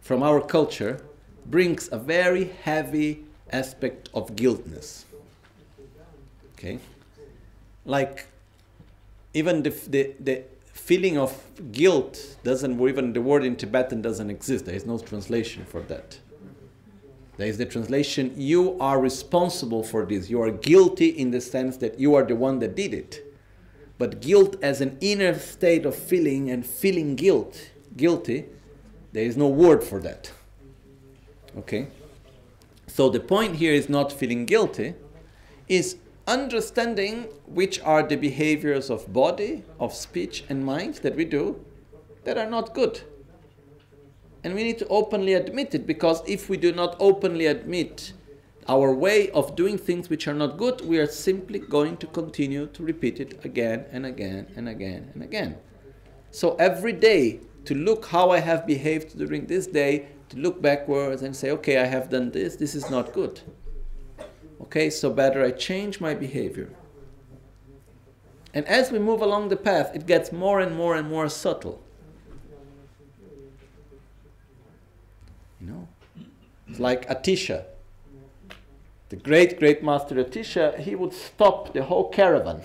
from 0.00 0.24
our 0.24 0.40
culture 0.40 1.00
brings 1.46 1.88
a 1.92 1.98
very 1.98 2.50
heavy 2.64 3.24
aspect 3.52 4.08
of 4.12 4.34
guiltness. 4.34 5.06
Okay? 6.54 6.80
Like, 7.84 8.26
even 9.38 9.62
the, 9.62 9.70
the, 9.70 10.14
the 10.18 10.44
feeling 10.72 11.16
of 11.16 11.32
guilt 11.72 12.36
doesn't, 12.42 12.80
even 12.80 13.12
the 13.12 13.22
word 13.22 13.44
in 13.44 13.56
Tibetan 13.56 14.02
doesn't 14.02 14.30
exist. 14.30 14.66
There 14.66 14.74
is 14.74 14.84
no 14.84 14.98
translation 14.98 15.64
for 15.64 15.80
that. 15.82 16.18
There 17.36 17.46
is 17.46 17.56
the 17.56 17.66
translation, 17.66 18.34
you 18.36 18.76
are 18.80 19.00
responsible 19.00 19.84
for 19.84 20.04
this. 20.04 20.28
You 20.28 20.42
are 20.42 20.50
guilty 20.50 21.08
in 21.08 21.30
the 21.30 21.40
sense 21.40 21.76
that 21.76 22.00
you 22.00 22.16
are 22.16 22.24
the 22.24 22.34
one 22.34 22.58
that 22.58 22.74
did 22.74 22.92
it. 22.92 23.24
But 23.96 24.20
guilt 24.20 24.56
as 24.60 24.80
an 24.80 24.98
inner 25.00 25.38
state 25.38 25.86
of 25.86 25.94
feeling 25.94 26.50
and 26.50 26.66
feeling 26.66 27.14
guilt, 27.14 27.70
guilty, 27.96 28.46
there 29.12 29.24
is 29.24 29.36
no 29.36 29.46
word 29.46 29.84
for 29.84 30.00
that. 30.00 30.32
Okay? 31.56 31.88
So 32.88 33.08
the 33.08 33.20
point 33.20 33.56
here 33.56 33.72
is 33.72 33.88
not 33.88 34.12
feeling 34.12 34.44
guilty, 34.44 34.94
is 35.68 35.96
understanding 36.28 37.24
which 37.46 37.80
are 37.80 38.02
the 38.02 38.16
behaviors 38.16 38.90
of 38.90 39.12
body, 39.12 39.64
of 39.80 39.94
speech, 39.94 40.44
and 40.48 40.64
mind 40.64 40.96
that 40.96 41.16
we 41.16 41.24
do 41.24 41.64
that 42.24 42.36
are 42.36 42.48
not 42.48 42.74
good. 42.74 43.00
And 44.44 44.54
we 44.54 44.62
need 44.62 44.78
to 44.78 44.86
openly 44.88 45.32
admit 45.32 45.74
it 45.74 45.86
because 45.86 46.22
if 46.26 46.48
we 46.48 46.58
do 46.58 46.70
not 46.70 46.96
openly 47.00 47.46
admit 47.46 48.12
our 48.68 48.92
way 48.92 49.30
of 49.30 49.56
doing 49.56 49.78
things 49.78 50.10
which 50.10 50.28
are 50.28 50.34
not 50.34 50.58
good, 50.58 50.82
we 50.82 50.98
are 50.98 51.06
simply 51.06 51.58
going 51.58 51.96
to 51.96 52.06
continue 52.06 52.66
to 52.68 52.82
repeat 52.82 53.18
it 53.18 53.42
again 53.44 53.86
and 53.90 54.04
again 54.04 54.46
and 54.54 54.68
again 54.68 55.10
and 55.14 55.22
again. 55.22 55.56
So 56.30 56.54
every 56.56 56.92
day, 56.92 57.40
to 57.64 57.74
look 57.74 58.06
how 58.06 58.30
I 58.30 58.40
have 58.40 58.66
behaved 58.66 59.16
during 59.18 59.46
this 59.46 59.66
day, 59.66 60.08
to 60.28 60.36
look 60.36 60.60
backwards 60.60 61.22
and 61.22 61.34
say, 61.34 61.50
okay, 61.52 61.78
I 61.78 61.86
have 61.86 62.10
done 62.10 62.30
this, 62.30 62.56
this 62.56 62.74
is 62.74 62.90
not 62.90 63.14
good. 63.14 63.40
Okay, 64.62 64.90
so 64.90 65.10
better 65.10 65.42
I 65.42 65.50
change 65.50 66.00
my 66.00 66.14
behavior. 66.14 66.70
And 68.54 68.66
as 68.66 68.90
we 68.90 68.98
move 68.98 69.20
along 69.22 69.48
the 69.48 69.56
path, 69.56 69.94
it 69.94 70.06
gets 70.06 70.32
more 70.32 70.60
and 70.60 70.74
more 70.74 70.96
and 70.96 71.08
more 71.08 71.28
subtle. 71.28 71.80
You 75.60 75.66
know? 75.66 75.88
It's 76.66 76.80
like 76.80 77.08
Atisha. 77.08 77.64
The 79.10 79.16
great, 79.16 79.58
great 79.58 79.82
master 79.82 80.16
Atisha, 80.16 80.78
he 80.78 80.94
would 80.94 81.12
stop 81.12 81.72
the 81.72 81.84
whole 81.84 82.08
caravan 82.10 82.62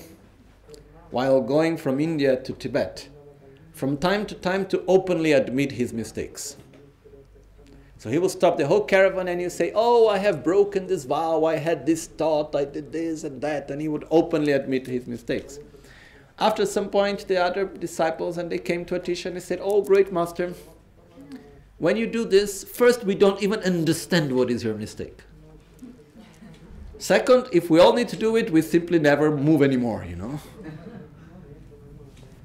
while 1.11 1.41
going 1.41 1.77
from 1.77 1.99
India 1.99 2.35
to 2.41 2.53
Tibet 2.53 3.07
from 3.73 3.97
time 3.97 4.25
to 4.27 4.35
time 4.35 4.65
to 4.67 4.83
openly 4.87 5.33
admit 5.33 5.73
his 5.73 5.91
mistakes. 5.91 6.55
So 8.03 8.09
he 8.09 8.17
will 8.17 8.27
stop 8.27 8.57
the 8.57 8.67
whole 8.67 8.83
caravan 8.83 9.29
and 9.29 9.39
he'll 9.39 9.49
say, 9.49 9.71
Oh, 9.73 10.09
I 10.09 10.17
have 10.17 10.43
broken 10.43 10.87
this 10.87 11.05
vow, 11.05 11.45
I 11.45 11.55
had 11.55 11.85
this 11.85 12.05
thought, 12.05 12.53
I 12.53 12.65
did 12.65 12.91
this 12.91 13.23
and 13.23 13.39
that, 13.39 13.71
and 13.71 13.79
he 13.79 13.87
would 13.87 14.05
openly 14.11 14.51
admit 14.51 14.87
his 14.87 15.07
mistakes. 15.07 15.57
After 16.37 16.65
some 16.65 16.89
point, 16.89 17.25
the 17.29 17.41
other 17.41 17.63
disciples 17.65 18.37
and 18.37 18.51
they 18.51 18.57
came 18.57 18.83
to 18.87 18.99
Atisha 18.99 19.27
and 19.27 19.37
they 19.37 19.39
said, 19.39 19.59
Oh, 19.61 19.81
great 19.81 20.11
master, 20.11 20.53
when 21.77 21.95
you 21.95 22.05
do 22.05 22.25
this, 22.25 22.65
first 22.65 23.05
we 23.05 23.15
don't 23.15 23.41
even 23.41 23.61
understand 23.61 24.35
what 24.35 24.51
is 24.51 24.65
your 24.65 24.75
mistake. 24.75 25.21
Second, 26.97 27.47
if 27.53 27.69
we 27.69 27.79
all 27.79 27.93
need 27.93 28.09
to 28.09 28.17
do 28.17 28.35
it, 28.35 28.51
we 28.51 28.61
simply 28.61 28.99
never 28.99 29.33
move 29.33 29.63
anymore, 29.63 30.05
you 30.09 30.17
know. 30.17 30.41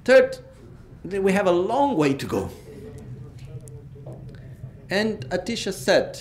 Third, 0.05 0.39
we 1.03 1.33
have 1.33 1.49
a 1.49 1.53
long 1.73 1.97
way 1.97 2.15
to 2.15 2.27
go. 2.27 2.49
And 4.91 5.29
Atisha 5.31 5.73
said, 5.73 6.21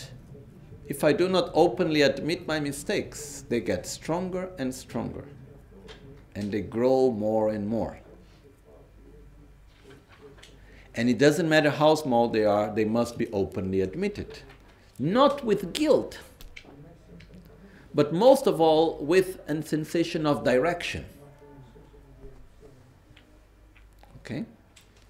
if 0.87 1.03
I 1.03 1.13
do 1.13 1.27
not 1.27 1.51
openly 1.53 2.01
admit 2.01 2.47
my 2.47 2.59
mistakes, 2.59 3.43
they 3.49 3.59
get 3.59 3.85
stronger 3.85 4.49
and 4.57 4.73
stronger. 4.73 5.25
And 6.35 6.51
they 6.51 6.61
grow 6.61 7.11
more 7.11 7.49
and 7.49 7.67
more. 7.67 7.99
And 10.95 11.09
it 11.09 11.17
doesn't 11.17 11.47
matter 11.47 11.69
how 11.69 11.95
small 11.95 12.27
they 12.27 12.43
are, 12.43 12.73
they 12.73 12.85
must 12.85 13.17
be 13.17 13.27
openly 13.31 13.81
admitted. 13.81 14.39
Not 14.97 15.45
with 15.45 15.73
guilt, 15.73 16.17
but 17.93 18.13
most 18.13 18.47
of 18.47 18.59
all 18.59 18.97
with 18.97 19.39
a 19.47 19.61
sensation 19.61 20.25
of 20.25 20.43
direction. 20.43 21.05
Okay? 24.21 24.45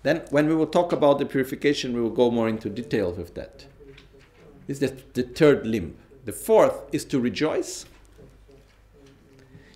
Then, 0.04 0.24
when 0.30 0.48
we 0.48 0.56
will 0.56 0.68
talk 0.68 0.92
about 0.92 1.20
the 1.20 1.26
purification, 1.26 1.94
we 1.94 2.02
will 2.02 2.10
go 2.10 2.32
more 2.32 2.48
into 2.48 2.70
details 2.70 3.18
with 3.18 3.34
that. 3.36 3.66
This 4.68 4.82
is 4.82 4.92
the, 4.92 5.22
the 5.22 5.24
third 5.24 5.66
limb. 5.66 5.96
The 6.26 6.32
fourth 6.34 6.90
is 6.92 7.06
to 7.06 7.20
rejoice, 7.20 7.86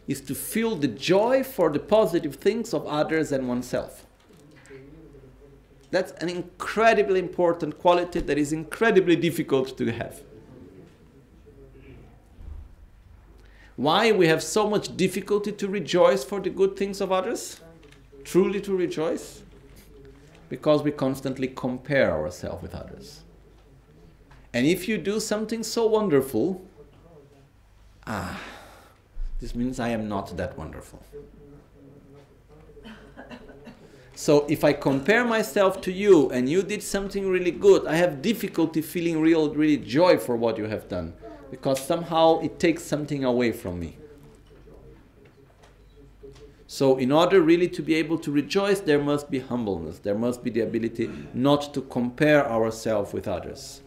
is 0.08 0.22
to 0.22 0.36
feel 0.36 0.76
the 0.76 0.88
joy 0.88 1.44
for 1.44 1.70
the 1.70 1.80
positive 1.80 2.36
things 2.36 2.74
of 2.74 2.86
others 2.86 3.32
and 3.32 3.48
oneself. 3.48 4.06
That's 5.92 6.12
an 6.14 6.30
incredibly 6.30 7.20
important 7.20 7.80
quality 7.80 8.20
that 8.22 8.38
is 8.38 8.54
incredibly 8.54 9.16
difficult 9.16 9.78
to 9.78 9.92
have. 9.92 10.22
Why 13.76 14.12
we 14.12 14.28
have 14.28 14.44
so 14.44 14.70
much 14.70 14.96
difficulty 14.96 15.52
to 15.54 15.68
rejoice 15.68 16.24
for 16.24 16.40
the 16.40 16.50
good 16.50 16.78
things 16.78 17.02
of 17.02 17.12
others? 17.12 17.60
Truly 18.24 18.62
to 18.62 18.76
rejoice? 18.76 19.44
Because 20.52 20.84
we 20.84 20.92
constantly 20.92 21.48
compare 21.48 22.12
ourselves 22.12 22.62
with 22.62 22.76
others. 22.76 23.22
And 24.54 24.68
if 24.68 24.86
you 24.86 24.98
do 24.98 25.22
something 25.22 25.64
so 25.64 25.86
wonderful, 25.88 26.62
ah, 28.06 28.38
this 29.40 29.56
means 29.56 29.80
I 29.80 29.88
am 29.88 30.10
not 30.10 30.36
that 30.36 30.58
wonderful. 30.58 31.02
So 34.14 34.46
if 34.50 34.66
I 34.66 34.74
compare 34.74 35.24
myself 35.24 35.80
to 35.82 35.92
you 35.92 36.30
and 36.32 36.50
you 36.50 36.64
did 36.64 36.84
something 36.84 37.30
really 37.30 37.52
good, 37.52 37.88
I 37.88 37.96
have 37.96 38.22
difficulty 38.22 38.82
feeling 38.82 39.22
real, 39.22 39.54
really 39.54 39.78
joy 39.78 40.18
for 40.18 40.36
what 40.36 40.58
you 40.58 40.66
have 40.66 40.90
done 40.90 41.14
because 41.50 41.80
somehow 41.80 42.42
it 42.42 42.60
takes 42.60 42.84
something 42.84 43.24
away 43.24 43.54
from 43.54 43.80
me. 43.80 43.96
So, 46.72 46.96
in 46.96 47.12
order 47.12 47.42
really 47.42 47.68
to 47.68 47.82
be 47.82 47.96
able 47.96 48.18
to 48.20 48.32
rejoice, 48.32 48.80
there 48.80 49.04
must 49.04 49.30
be 49.30 49.40
humbleness. 49.40 50.00
There 50.00 50.16
must 50.16 50.42
be 50.42 50.50
the 50.50 50.62
ability 50.62 51.10
not 51.34 51.74
to 51.74 51.82
compare 51.82 52.50
ourselves 52.50 53.12
with 53.12 53.28
others. 53.28 53.82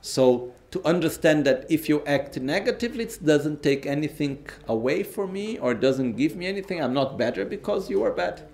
So, 0.00 0.52
to 0.70 0.80
understand 0.84 1.44
that 1.46 1.66
if 1.68 1.88
you 1.88 2.04
act 2.06 2.38
negatively, 2.38 3.02
it 3.02 3.18
doesn't 3.24 3.64
take 3.64 3.84
anything 3.84 4.46
away 4.68 5.02
from 5.02 5.32
me 5.32 5.58
or 5.58 5.74
doesn't 5.74 6.12
give 6.12 6.36
me 6.36 6.46
anything. 6.46 6.80
I'm 6.80 6.94
not 6.94 7.18
better 7.18 7.44
because 7.44 7.90
you 7.90 8.04
are 8.04 8.12
bad. 8.12 8.46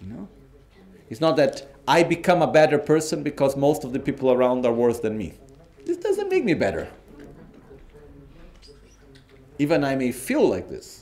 You 0.00 0.08
know? 0.08 0.28
It's 1.10 1.20
not 1.20 1.36
that 1.36 1.70
I 1.86 2.02
become 2.02 2.40
a 2.40 2.50
better 2.50 2.78
person 2.78 3.22
because 3.22 3.58
most 3.58 3.84
of 3.84 3.92
the 3.92 4.00
people 4.00 4.32
around 4.32 4.64
are 4.64 4.72
worse 4.72 5.00
than 5.00 5.18
me. 5.18 5.34
This 5.84 5.98
doesn't 5.98 6.30
make 6.30 6.44
me 6.44 6.54
better. 6.54 6.88
Even 9.58 9.84
I 9.84 9.96
may 9.96 10.12
feel 10.12 10.48
like 10.48 10.70
this. 10.70 11.01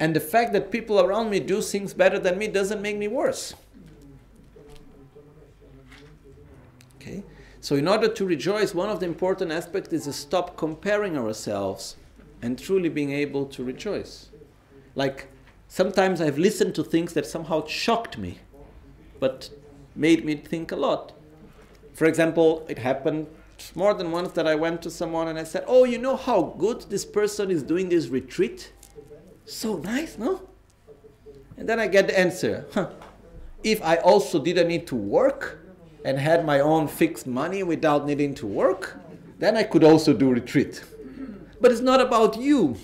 And 0.00 0.14
the 0.14 0.20
fact 0.20 0.52
that 0.52 0.70
people 0.70 1.00
around 1.00 1.30
me 1.30 1.40
do 1.40 1.60
things 1.60 1.94
better 1.94 2.18
than 2.18 2.38
me 2.38 2.48
doesn't 2.48 2.82
make 2.82 2.96
me 2.96 3.08
worse. 3.08 3.54
Okay? 6.96 7.22
So, 7.60 7.76
in 7.76 7.86
order 7.86 8.08
to 8.08 8.26
rejoice, 8.26 8.74
one 8.74 8.88
of 8.88 9.00
the 9.00 9.06
important 9.06 9.52
aspects 9.52 9.92
is 9.92 10.04
to 10.04 10.12
stop 10.12 10.56
comparing 10.56 11.16
ourselves 11.16 11.96
and 12.42 12.58
truly 12.58 12.88
being 12.88 13.12
able 13.12 13.46
to 13.46 13.64
rejoice. 13.64 14.28
Like, 14.94 15.28
sometimes 15.68 16.20
I've 16.20 16.38
listened 16.38 16.74
to 16.74 16.84
things 16.84 17.14
that 17.14 17.26
somehow 17.26 17.66
shocked 17.66 18.18
me, 18.18 18.40
but 19.18 19.50
made 19.94 20.24
me 20.24 20.34
think 20.36 20.72
a 20.72 20.76
lot. 20.76 21.12
For 21.94 22.06
example, 22.06 22.66
it 22.68 22.78
happened 22.78 23.28
more 23.74 23.94
than 23.94 24.10
once 24.10 24.32
that 24.32 24.46
I 24.46 24.56
went 24.56 24.82
to 24.82 24.90
someone 24.90 25.28
and 25.28 25.38
I 25.38 25.44
said, 25.44 25.64
Oh, 25.66 25.84
you 25.84 25.98
know 25.98 26.16
how 26.16 26.54
good 26.58 26.82
this 26.90 27.04
person 27.04 27.50
is 27.50 27.62
doing 27.62 27.88
this 27.88 28.08
retreat? 28.08 28.72
So 29.46 29.76
nice, 29.76 30.18
no? 30.18 30.48
And 31.56 31.68
then 31.68 31.78
I 31.78 31.86
get 31.86 32.08
the 32.08 32.18
answer. 32.18 32.66
Huh. 32.72 32.90
If 33.62 33.82
I 33.82 33.96
also 33.96 34.42
didn't 34.42 34.68
need 34.68 34.86
to 34.88 34.94
work 34.94 35.58
and 36.04 36.18
had 36.18 36.44
my 36.44 36.60
own 36.60 36.88
fixed 36.88 37.26
money 37.26 37.62
without 37.62 38.06
needing 38.06 38.34
to 38.36 38.46
work, 38.46 38.98
then 39.38 39.56
I 39.56 39.62
could 39.62 39.84
also 39.84 40.12
do 40.12 40.30
retreat. 40.30 40.82
But 41.60 41.72
it's 41.72 41.80
not 41.80 42.00
about 42.00 42.36
you. 42.36 42.76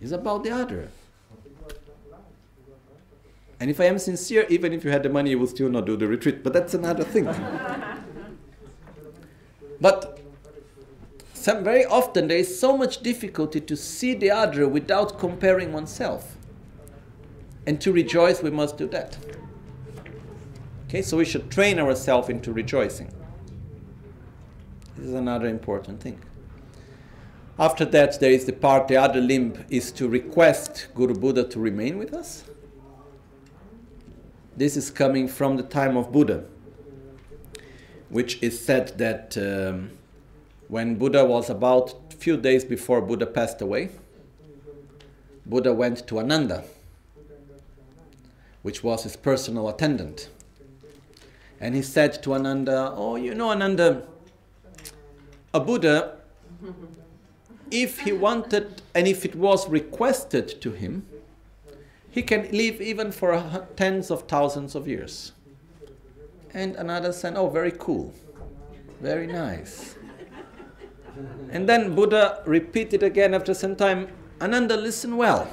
It's 0.00 0.10
about 0.10 0.42
the 0.42 0.50
other. 0.50 0.88
And 3.60 3.70
if 3.70 3.78
I 3.78 3.84
am 3.84 4.00
sincere, 4.00 4.44
even 4.48 4.72
if 4.72 4.84
you 4.84 4.90
had 4.90 5.04
the 5.04 5.08
money, 5.08 5.30
you 5.30 5.38
will 5.38 5.46
still 5.46 5.68
not 5.68 5.86
do 5.86 5.96
the 5.96 6.08
retreat. 6.08 6.42
But 6.42 6.52
that's 6.52 6.74
another 6.74 7.04
thing. 7.04 7.26
but 9.80 10.11
some, 11.42 11.64
very 11.64 11.84
often 11.84 12.28
there 12.28 12.38
is 12.38 12.60
so 12.60 12.76
much 12.76 13.02
difficulty 13.02 13.60
to 13.60 13.76
see 13.76 14.14
the 14.14 14.30
other 14.30 14.68
without 14.68 15.18
comparing 15.18 15.72
oneself. 15.72 16.36
And 17.66 17.80
to 17.80 17.92
rejoice, 17.92 18.42
we 18.42 18.50
must 18.50 18.76
do 18.76 18.86
that. 18.88 19.16
Okay, 20.86 21.02
so 21.02 21.16
we 21.16 21.24
should 21.24 21.50
train 21.50 21.80
ourselves 21.80 22.28
into 22.28 22.52
rejoicing. 22.52 23.12
This 24.96 25.06
is 25.08 25.14
another 25.14 25.48
important 25.48 26.00
thing. 26.00 26.20
After 27.58 27.84
that, 27.86 28.20
there 28.20 28.30
is 28.30 28.44
the 28.44 28.52
part, 28.52 28.86
the 28.86 28.96
other 28.96 29.20
limb 29.20 29.64
is 29.68 29.90
to 29.92 30.08
request 30.08 30.88
Guru 30.94 31.14
Buddha 31.14 31.44
to 31.48 31.58
remain 31.58 31.98
with 31.98 32.14
us. 32.14 32.44
This 34.56 34.76
is 34.76 34.90
coming 34.90 35.26
from 35.26 35.56
the 35.56 35.62
time 35.62 35.96
of 35.96 36.12
Buddha, 36.12 36.44
which 38.10 38.40
is 38.42 38.64
said 38.64 38.98
that 38.98 39.36
um, 39.36 39.90
when 40.72 40.94
Buddha 40.94 41.22
was 41.22 41.50
about 41.50 41.94
a 42.14 42.16
few 42.16 42.34
days 42.34 42.64
before 42.64 43.02
Buddha 43.02 43.26
passed 43.26 43.60
away, 43.60 43.90
Buddha 45.44 45.74
went 45.74 46.06
to 46.06 46.18
Ananda, 46.18 46.64
which 48.62 48.82
was 48.82 49.02
his 49.02 49.14
personal 49.14 49.68
attendant. 49.68 50.30
And 51.60 51.74
he 51.74 51.82
said 51.82 52.22
to 52.22 52.32
Ananda, 52.32 52.90
Oh, 52.96 53.16
you 53.16 53.34
know, 53.34 53.50
Ananda, 53.50 54.04
a 55.52 55.60
Buddha 55.60 56.16
if 57.70 58.00
he 58.00 58.12
wanted 58.12 58.80
and 58.94 59.06
if 59.06 59.26
it 59.26 59.34
was 59.34 59.68
requested 59.68 60.58
to 60.62 60.70
him, 60.70 61.06
he 62.08 62.22
can 62.22 62.50
live 62.50 62.80
even 62.80 63.12
for 63.12 63.68
tens 63.76 64.10
of 64.10 64.22
thousands 64.22 64.74
of 64.74 64.88
years. 64.88 65.32
And 66.54 66.78
Ananda 66.78 67.12
said, 67.12 67.36
Oh, 67.36 67.50
very 67.50 67.72
cool, 67.72 68.14
very 69.02 69.26
nice. 69.26 69.96
And 71.50 71.68
then 71.68 71.94
Buddha 71.94 72.42
repeated 72.46 73.02
again 73.02 73.34
after 73.34 73.54
some 73.54 73.76
time, 73.76 74.08
Ananda, 74.40 74.76
listen 74.76 75.16
well. 75.16 75.48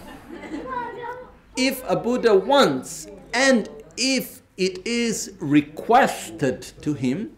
If 1.55 1.83
a 1.89 1.95
Buddha 1.95 2.35
wants 2.35 3.07
and 3.33 3.69
if 3.97 4.41
it 4.57 4.85
is 4.87 5.33
requested 5.39 6.61
to 6.81 6.93
him, 6.93 7.35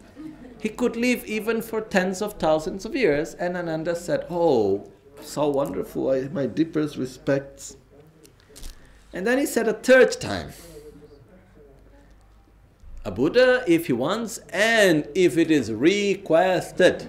he 0.60 0.68
could 0.68 0.96
live 0.96 1.24
even 1.24 1.60
for 1.60 1.80
tens 1.80 2.22
of 2.22 2.34
thousands 2.34 2.84
of 2.84 2.94
years. 2.94 3.34
And 3.34 3.56
Ananda 3.56 3.96
said, 3.96 4.26
Oh, 4.30 4.90
so 5.20 5.48
wonderful, 5.48 6.10
I, 6.10 6.22
my 6.28 6.46
deepest 6.46 6.96
respects. 6.96 7.76
And 9.12 9.26
then 9.26 9.38
he 9.38 9.46
said 9.46 9.68
a 9.68 9.74
third 9.74 10.12
time, 10.20 10.52
a 13.04 13.10
Buddha, 13.10 13.64
if 13.66 13.86
he 13.86 13.92
wants, 13.92 14.38
and 14.50 15.08
if 15.14 15.36
it 15.36 15.50
is 15.50 15.72
requested 15.72 17.00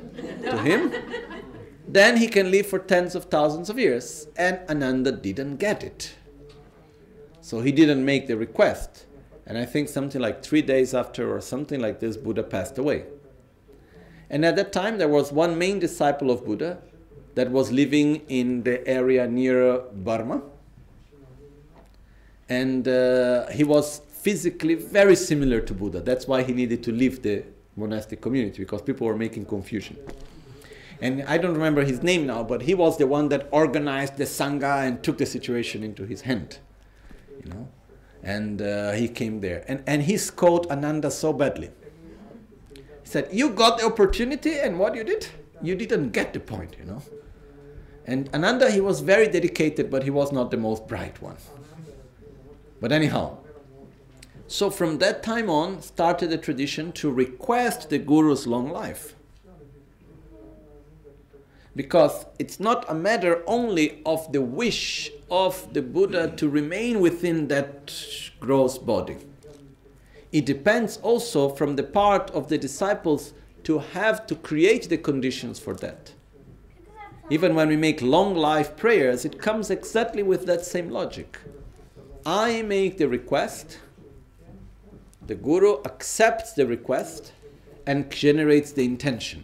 to 0.44 0.57
him, 0.57 0.91
then 1.88 2.18
he 2.18 2.28
can 2.28 2.49
live 2.49 2.65
for 2.65 2.80
tens 2.80 3.14
of 3.14 3.26
thousands 3.26 3.70
of 3.70 3.78
years. 3.78 4.28
And 4.36 4.60
Ananda 4.70 5.11
didn't 5.11 5.57
get 5.57 5.84
it. 5.84 6.15
So 7.41 7.61
he 7.61 7.72
didn't 7.72 8.03
make 8.03 8.28
the 8.28 8.38
request. 8.38 9.06
And 9.45 9.57
I 9.57 9.65
think 9.65 9.90
something 9.90 10.22
like 10.22 10.41
three 10.41 10.61
days 10.61 10.94
after, 10.94 11.36
or 11.36 11.41
something 11.41 11.80
like 11.80 11.99
this, 11.99 12.18
Buddha 12.18 12.44
passed 12.44 12.78
away. 12.78 13.06
And 14.30 14.44
at 14.45 14.56
that 14.56 14.74
time, 14.74 14.98
there 14.98 15.10
was 15.10 15.32
one 15.32 15.57
main 15.57 15.78
disciple 15.78 16.32
of 16.32 16.45
Buddha 16.45 16.80
that 17.36 17.52
was 17.52 17.72
living 17.72 18.22
in 18.30 18.64
the 18.64 18.88
area 18.88 19.28
near 19.28 19.80
Burma. 19.94 20.41
And 22.49 22.88
uh, 22.88 23.48
he 23.49 23.64
was 23.64 24.02
physically 24.24 24.76
very 24.76 25.18
similar 25.18 25.60
to 25.60 25.74
Buddha. 25.74 26.00
That's 26.00 26.28
why 26.28 26.44
he 26.44 26.54
needed 26.54 26.82
to 26.84 26.91
leave 26.91 27.22
the 27.22 27.44
monastic 27.76 28.22
community 28.22 28.60
because 28.64 28.82
people 28.82 29.06
were 29.06 29.18
making 29.18 29.45
confusion. 29.45 29.98
And 31.02 31.24
I 31.24 31.38
don't 31.38 31.54
remember 31.54 31.84
his 31.84 32.02
name 32.02 32.26
now, 32.26 32.41
but 32.44 32.62
he 32.62 32.74
was 32.74 32.98
the 32.98 33.06
one 33.06 33.28
that 33.30 33.50
organized 33.52 34.16
the 34.16 34.24
Sangha 34.24 34.88
and 34.88 35.04
took 35.04 35.18
the 35.18 35.26
situation 35.26 35.84
into 35.84 36.06
his 36.06 36.22
hand. 36.22 36.60
You 37.44 37.52
know? 37.52 37.68
And 38.24 38.62
uh, 38.62 38.94
he 38.94 39.10
came 39.10 39.41
there. 39.41 39.66
And, 39.68 39.84
and 39.86 40.04
he 40.04 40.16
scolded 40.16 40.72
Ananda 40.72 41.12
so 41.12 41.34
badly 41.34 41.72
He 42.74 42.82
said, 43.04 43.28
You 43.34 43.50
got 43.50 43.80
the 43.80 43.86
opportunity, 43.86 44.58
and 44.60 44.80
what 44.80 44.95
you 44.95 45.04
did? 45.04 45.28
You 45.62 45.76
didn't 45.76 46.12
get 46.12 46.32
the 46.32 46.40
point, 46.40 46.78
you 46.80 46.86
know. 46.86 47.02
And 48.06 48.30
Ananda, 48.34 48.72
he 48.72 48.80
was 48.80 49.02
very 49.02 49.28
dedicated, 49.28 49.91
but 49.91 50.04
he 50.04 50.10
was 50.10 50.32
not 50.32 50.52
the 50.52 50.58
most 50.58 50.88
bright 50.88 51.22
one. 51.22 51.38
But 52.80 52.94
anyhow, 52.94 53.43
so 54.48 54.70
from 54.70 54.99
that 54.99 55.24
time 55.24 55.49
on 55.49 55.82
started 55.82 56.30
the 56.30 56.38
tradition 56.38 56.91
to 56.94 57.11
request 57.11 57.90
the 57.90 57.99
Guru's 57.99 58.45
long 58.48 58.70
life. 58.70 59.15
Because 61.76 62.26
it's 62.38 62.60
not 62.60 62.86
a 62.88 62.94
matter 62.94 63.41
only 63.48 64.02
of 64.06 64.32
the 64.32 64.41
wish 64.41 65.11
of 65.32 65.74
the 65.74 65.82
Buddha 65.82 66.32
to 66.38 66.48
remain 66.48 66.99
within 66.99 67.48
that 67.48 67.91
gross 68.40 68.78
body 68.78 69.18
it 70.34 70.48
depends 70.48 70.98
also 71.03 71.48
from 71.48 71.76
the 71.76 71.84
part 71.84 72.32
of 72.32 72.49
the 72.49 72.57
disciples 72.57 73.34
to 73.64 73.78
have 73.78 74.26
to 74.26 74.36
create 74.36 74.90
the 74.90 74.98
conditions 74.98 75.60
for 75.60 75.76
that. 75.76 76.11
Even 77.30 77.53
when 77.53 77.70
we 77.70 77.78
make 77.78 78.02
long 78.02 78.36
life 78.36 78.76
prayers, 78.76 79.26
it 79.26 79.40
comes 79.40 79.70
exactly 79.70 80.24
with 80.24 80.48
that 80.48 80.65
same 80.65 80.90
logic. 80.90 81.38
I 82.26 82.64
make 82.64 82.98
the 82.98 83.07
request, 83.07 83.78
the 85.28 85.36
Guru 85.36 85.82
accepts 85.86 86.54
the 86.54 86.68
request 86.68 87.32
and 87.86 88.12
generates 88.12 88.72
the 88.72 88.84
intention. 88.84 89.44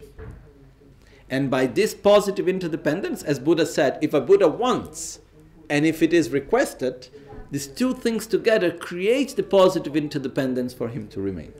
And 1.28 1.50
by 1.50 1.66
this 1.66 1.94
positive 1.94 2.48
interdependence, 2.48 3.22
as 3.22 3.38
Buddha 3.38 3.64
said, 3.64 3.98
if 4.02 4.12
a 4.12 4.20
Buddha 4.20 4.48
wants 4.48 5.20
and 5.68 5.86
if 5.86 6.02
it 6.02 6.12
is 6.12 6.30
requested, 6.30 7.08
these 7.50 7.66
two 7.66 7.94
things 7.94 8.26
together 8.26 8.70
create 8.70 9.36
the 9.36 9.42
positive 9.42 9.96
interdependence 9.96 10.74
for 10.74 10.88
him 10.88 11.08
to 11.08 11.20
remain. 11.20 11.52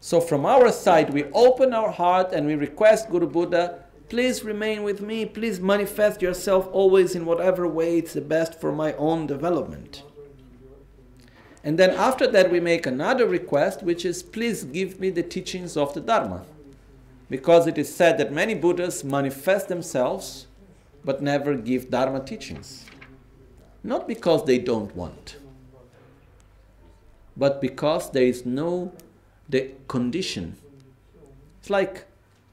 So, 0.00 0.20
from 0.20 0.46
our 0.46 0.70
side, 0.70 1.12
we 1.12 1.24
open 1.32 1.74
our 1.74 1.90
heart 1.90 2.32
and 2.32 2.46
we 2.46 2.54
request 2.54 3.10
Guru 3.10 3.26
Buddha, 3.26 3.84
please 4.08 4.44
remain 4.44 4.84
with 4.84 5.02
me, 5.02 5.26
please 5.26 5.60
manifest 5.60 6.22
yourself 6.22 6.68
always 6.72 7.14
in 7.14 7.26
whatever 7.26 7.66
way 7.66 7.98
it's 7.98 8.14
the 8.14 8.20
best 8.20 8.60
for 8.60 8.72
my 8.72 8.92
own 8.94 9.26
development. 9.26 10.04
And 11.68 11.78
then 11.78 11.90
after 11.90 12.26
that, 12.28 12.50
we 12.50 12.60
make 12.60 12.86
another 12.86 13.26
request, 13.26 13.82
which 13.82 14.06
is 14.06 14.22
please 14.22 14.64
give 14.64 14.98
me 15.00 15.10
the 15.10 15.22
teachings 15.22 15.76
of 15.76 15.92
the 15.92 16.00
Dharma. 16.00 16.46
Because 17.28 17.66
it 17.66 17.76
is 17.76 17.94
said 17.94 18.16
that 18.16 18.32
many 18.32 18.54
Buddhas 18.54 19.04
manifest 19.04 19.68
themselves 19.68 20.46
but 21.04 21.20
never 21.20 21.54
give 21.56 21.90
Dharma 21.90 22.20
teachings. 22.24 22.86
Not 23.84 24.08
because 24.08 24.46
they 24.46 24.56
don't 24.56 24.96
want, 24.96 25.36
but 27.36 27.60
because 27.60 28.12
there 28.12 28.22
is 28.22 28.46
no 28.46 28.90
the 29.46 29.72
condition. 29.88 30.56
It's 31.60 31.68
like 31.68 32.06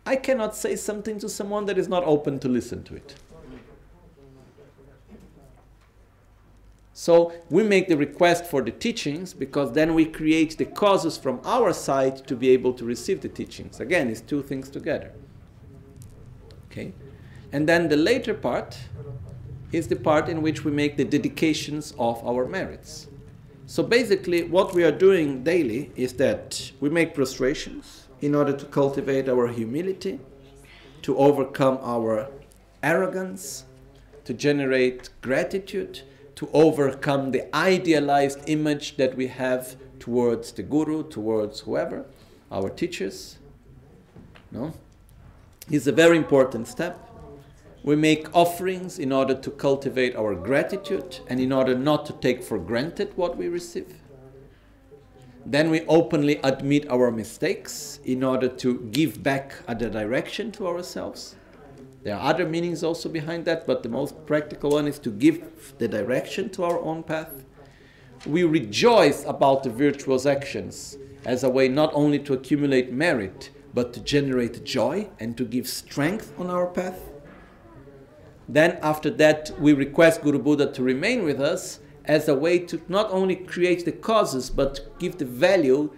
I 0.05 0.17
cannot 0.17 0.57
say 0.57 0.75
something 0.75 1.19
to 1.19 1.29
someone 1.29 1.67
that 1.67 1.77
is 1.77 1.87
not 1.87 2.03
open 2.03 2.37
to 2.39 2.49
listen 2.49 2.83
to 2.83 2.95
it. 2.95 3.15
So 6.97 7.33
we 7.49 7.61
make 7.61 7.89
the 7.89 7.97
request 7.97 8.45
for 8.45 8.61
the 8.61 8.71
teachings 8.71 9.33
because 9.33 9.73
then 9.73 9.95
we 9.95 10.05
create 10.05 10.57
the 10.57 10.63
causes 10.63 11.17
from 11.17 11.41
our 11.43 11.73
side 11.73 12.25
to 12.27 12.37
be 12.37 12.51
able 12.51 12.71
to 12.71 12.85
receive 12.85 13.19
the 13.19 13.27
teachings. 13.27 13.81
Again, 13.81 14.09
it's 14.09 14.21
two 14.21 14.41
things 14.41 14.69
together. 14.69 15.11
Okay? 16.71 16.93
And 17.51 17.67
then 17.67 17.89
the 17.89 17.97
later 17.97 18.33
part 18.33 18.77
is 19.73 19.89
the 19.89 19.97
part 19.97 20.29
in 20.29 20.41
which 20.41 20.63
we 20.63 20.71
make 20.71 20.95
the 20.95 21.03
dedications 21.03 21.93
of 21.99 22.25
our 22.25 22.47
merits. 22.47 23.07
So 23.65 23.83
basically, 23.83 24.43
what 24.43 24.73
we 24.73 24.85
are 24.85 24.91
doing 24.91 25.43
daily 25.43 25.91
is 25.97 26.13
that 26.13 26.71
we 26.79 26.89
make 26.89 27.13
prostrations 27.13 28.07
in 28.21 28.33
order 28.33 28.55
to 28.55 28.65
cultivate 28.67 29.27
our 29.27 29.49
humility, 29.49 30.21
to 31.01 31.17
overcome 31.17 31.77
our 31.81 32.29
arrogance, 32.81 33.65
to 34.23 34.33
generate 34.33 35.09
gratitude, 35.21 36.03
to 36.35 36.49
overcome 36.53 37.31
the 37.31 37.55
idealized 37.55 38.47
image 38.47 38.97
that 38.97 39.15
we 39.15 39.27
have 39.27 39.75
towards 39.99 40.51
the 40.51 40.63
guru, 40.63 41.03
towards 41.07 41.61
whoever, 41.61 42.05
our 42.51 42.69
teachers. 42.69 43.37
No? 44.51 44.73
It's 45.69 45.87
a 45.87 45.91
very 45.91 46.17
important 46.17 46.67
step. 46.67 46.99
We 47.83 47.95
make 47.95 48.35
offerings 48.35 48.99
in 48.99 49.11
order 49.11 49.35
to 49.35 49.51
cultivate 49.51 50.15
our 50.15 50.35
gratitude 50.35 51.19
and 51.27 51.39
in 51.39 51.51
order 51.51 51.75
not 51.75 52.05
to 52.07 52.13
take 52.13 52.43
for 52.43 52.57
granted 52.57 53.13
what 53.15 53.37
we 53.37 53.47
receive. 53.47 53.93
Then 55.45 55.69
we 55.69 55.81
openly 55.81 56.39
admit 56.43 56.89
our 56.89 57.11
mistakes 57.11 57.99
in 58.03 58.23
order 58.23 58.47
to 58.47 58.79
give 58.91 59.21
back 59.21 59.53
other 59.67 59.89
direction 59.89 60.51
to 60.53 60.67
ourselves. 60.67 61.35
There 62.05 62.15
are 62.15 62.29
other 62.29 62.45
meanings 62.45 62.83
also 62.83 63.09
behind 63.09 63.45
that, 63.45 63.65
but 63.65 63.81
the 63.81 63.89
most 63.89 64.27
practical 64.27 64.73
one 64.73 64.87
is 64.87 64.99
to 64.99 65.09
give 65.09 65.73
the 65.79 65.87
direction 65.87 66.51
to 66.51 66.63
our 66.63 66.79
own 66.79 67.01
path. 67.01 67.43
We 68.27 68.43
rejoice 68.43 69.25
about 69.25 69.63
the 69.63 69.71
virtuous 69.71 70.27
actions 70.27 70.99
as 71.25 71.43
a 71.43 71.49
way 71.49 71.67
not 71.67 71.91
only 71.95 72.19
to 72.19 72.33
accumulate 72.33 72.93
merit, 72.93 73.49
but 73.73 73.91
to 73.93 73.99
generate 74.01 74.63
joy 74.63 75.09
and 75.19 75.35
to 75.35 75.45
give 75.45 75.67
strength 75.67 76.31
on 76.37 76.51
our 76.51 76.67
path. 76.67 77.09
Then, 78.47 78.77
after 78.83 79.09
that, 79.09 79.59
we 79.59 79.73
request 79.73 80.21
Guru 80.21 80.37
Buddha 80.37 80.71
to 80.73 80.83
remain 80.83 81.23
with 81.23 81.41
us 81.41 81.79
as 82.05 82.27
a 82.27 82.35
way 82.35 82.59
to 82.59 82.79
not 82.87 83.09
only 83.09 83.35
create 83.35 83.83
the 83.83 83.91
causes 83.91 84.51
but 84.51 84.99
give 84.99 85.17
the 85.17 85.25
value 85.25 85.91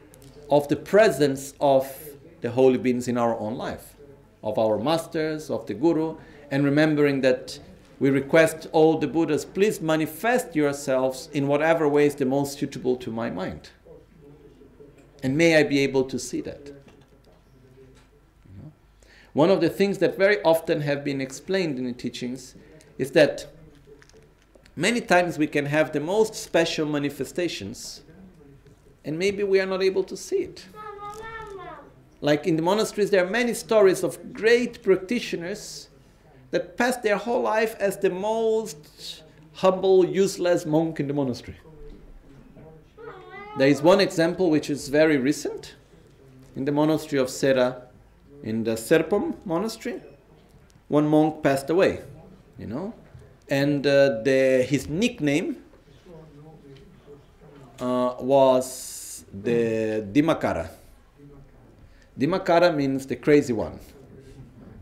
of 0.50 0.70
the 0.70 0.78
presence 0.78 1.54
of 1.60 1.94
the 2.40 2.52
holy 2.52 2.78
beings 2.78 3.10
in 3.10 3.18
our 3.18 3.38
own 3.38 3.56
life, 3.56 3.97
of 4.44 4.58
our 4.58 4.78
masters, 4.78 5.50
of 5.50 5.66
the 5.66 5.74
Guru, 5.74 6.18
and 6.52 6.64
remembering 6.64 7.22
that 7.22 7.60
we 8.00 8.10
request 8.10 8.68
all 8.72 8.98
the 8.98 9.08
Buddhas, 9.08 9.44
please 9.44 9.82
manifest 9.82 10.56
yourselves 10.56 11.30
in 11.34 11.48
whatever 11.48 11.88
way 11.88 12.06
is 12.06 12.16
the 12.16 12.26
most 12.26 12.60
suitable 12.60 12.96
to 12.98 13.12
my 13.12 13.30
mind. 13.30 13.70
And 15.24 15.36
may 15.36 15.58
I 15.58 15.64
be 15.64 15.80
able 15.80 16.04
to 16.06 16.20
see 16.20 16.42
that. 16.42 16.74
One 19.34 19.50
of 19.50 19.62
the 19.62 19.70
things 19.70 20.00
that 20.00 20.18
very 20.18 20.42
often 20.42 20.82
have 20.82 21.04
been 21.04 21.22
explained 21.22 21.78
in 21.78 21.86
the 21.86 21.94
teachings 21.94 22.56
is 22.98 23.12
that 23.12 23.48
many 24.76 25.02
times 25.02 25.38
we 25.38 25.48
can 25.48 25.66
have 25.66 25.92
the 25.92 26.00
most 26.00 26.34
special 26.34 26.88
manifestations 26.88 28.02
and 29.06 29.18
maybe 29.18 29.44
we 29.44 29.60
are 29.60 29.66
not 29.66 29.82
able 29.82 30.04
to 30.04 30.18
see 30.18 30.38
it. 30.38 30.66
Like 32.22 32.48
in 32.48 32.56
the 32.56 32.62
monasteries, 32.62 33.12
there 33.12 33.26
are 33.26 33.30
many 33.30 33.54
stories 33.54 34.04
of 34.04 34.34
great 34.34 34.82
practitioners 34.82 35.90
that 36.52 36.78
passed 36.78 37.04
their 37.04 37.18
whole 37.18 37.42
life 37.42 37.76
as 37.80 37.98
the 37.98 38.10
most 38.10 39.24
humble, 39.54 40.06
useless 40.06 40.66
monk 40.66 41.00
in 41.00 41.08
the 41.08 41.14
monastery. 41.14 41.58
There 43.58 43.68
is 43.68 43.82
one 43.82 44.00
example 44.00 44.50
which 44.50 44.70
is 44.70 44.90
very 44.90 45.18
recent 45.18 45.76
in 46.56 46.66
the 46.66 46.72
monastery 46.72 47.20
of 47.20 47.30
Sera, 47.30 47.84
in 48.44 48.64
the 48.64 48.78
Serpom 48.78 49.36
monastery. 49.46 50.02
One 50.88 51.08
monk 51.08 51.44
passed 51.44 51.70
away, 51.70 52.02
you 52.58 52.68
know, 52.68 52.94
and 53.50 53.86
uh, 53.86 54.22
the, 54.22 54.66
his 54.68 54.88
nickname 54.88 55.58
uh, 57.80 58.16
was 58.20 59.26
the 59.34 60.06
Dimakara. 60.12 60.70
Dimakara 62.18 62.76
means 62.76 63.06
the 63.06 63.16
crazy 63.16 63.54
one, 63.54 63.80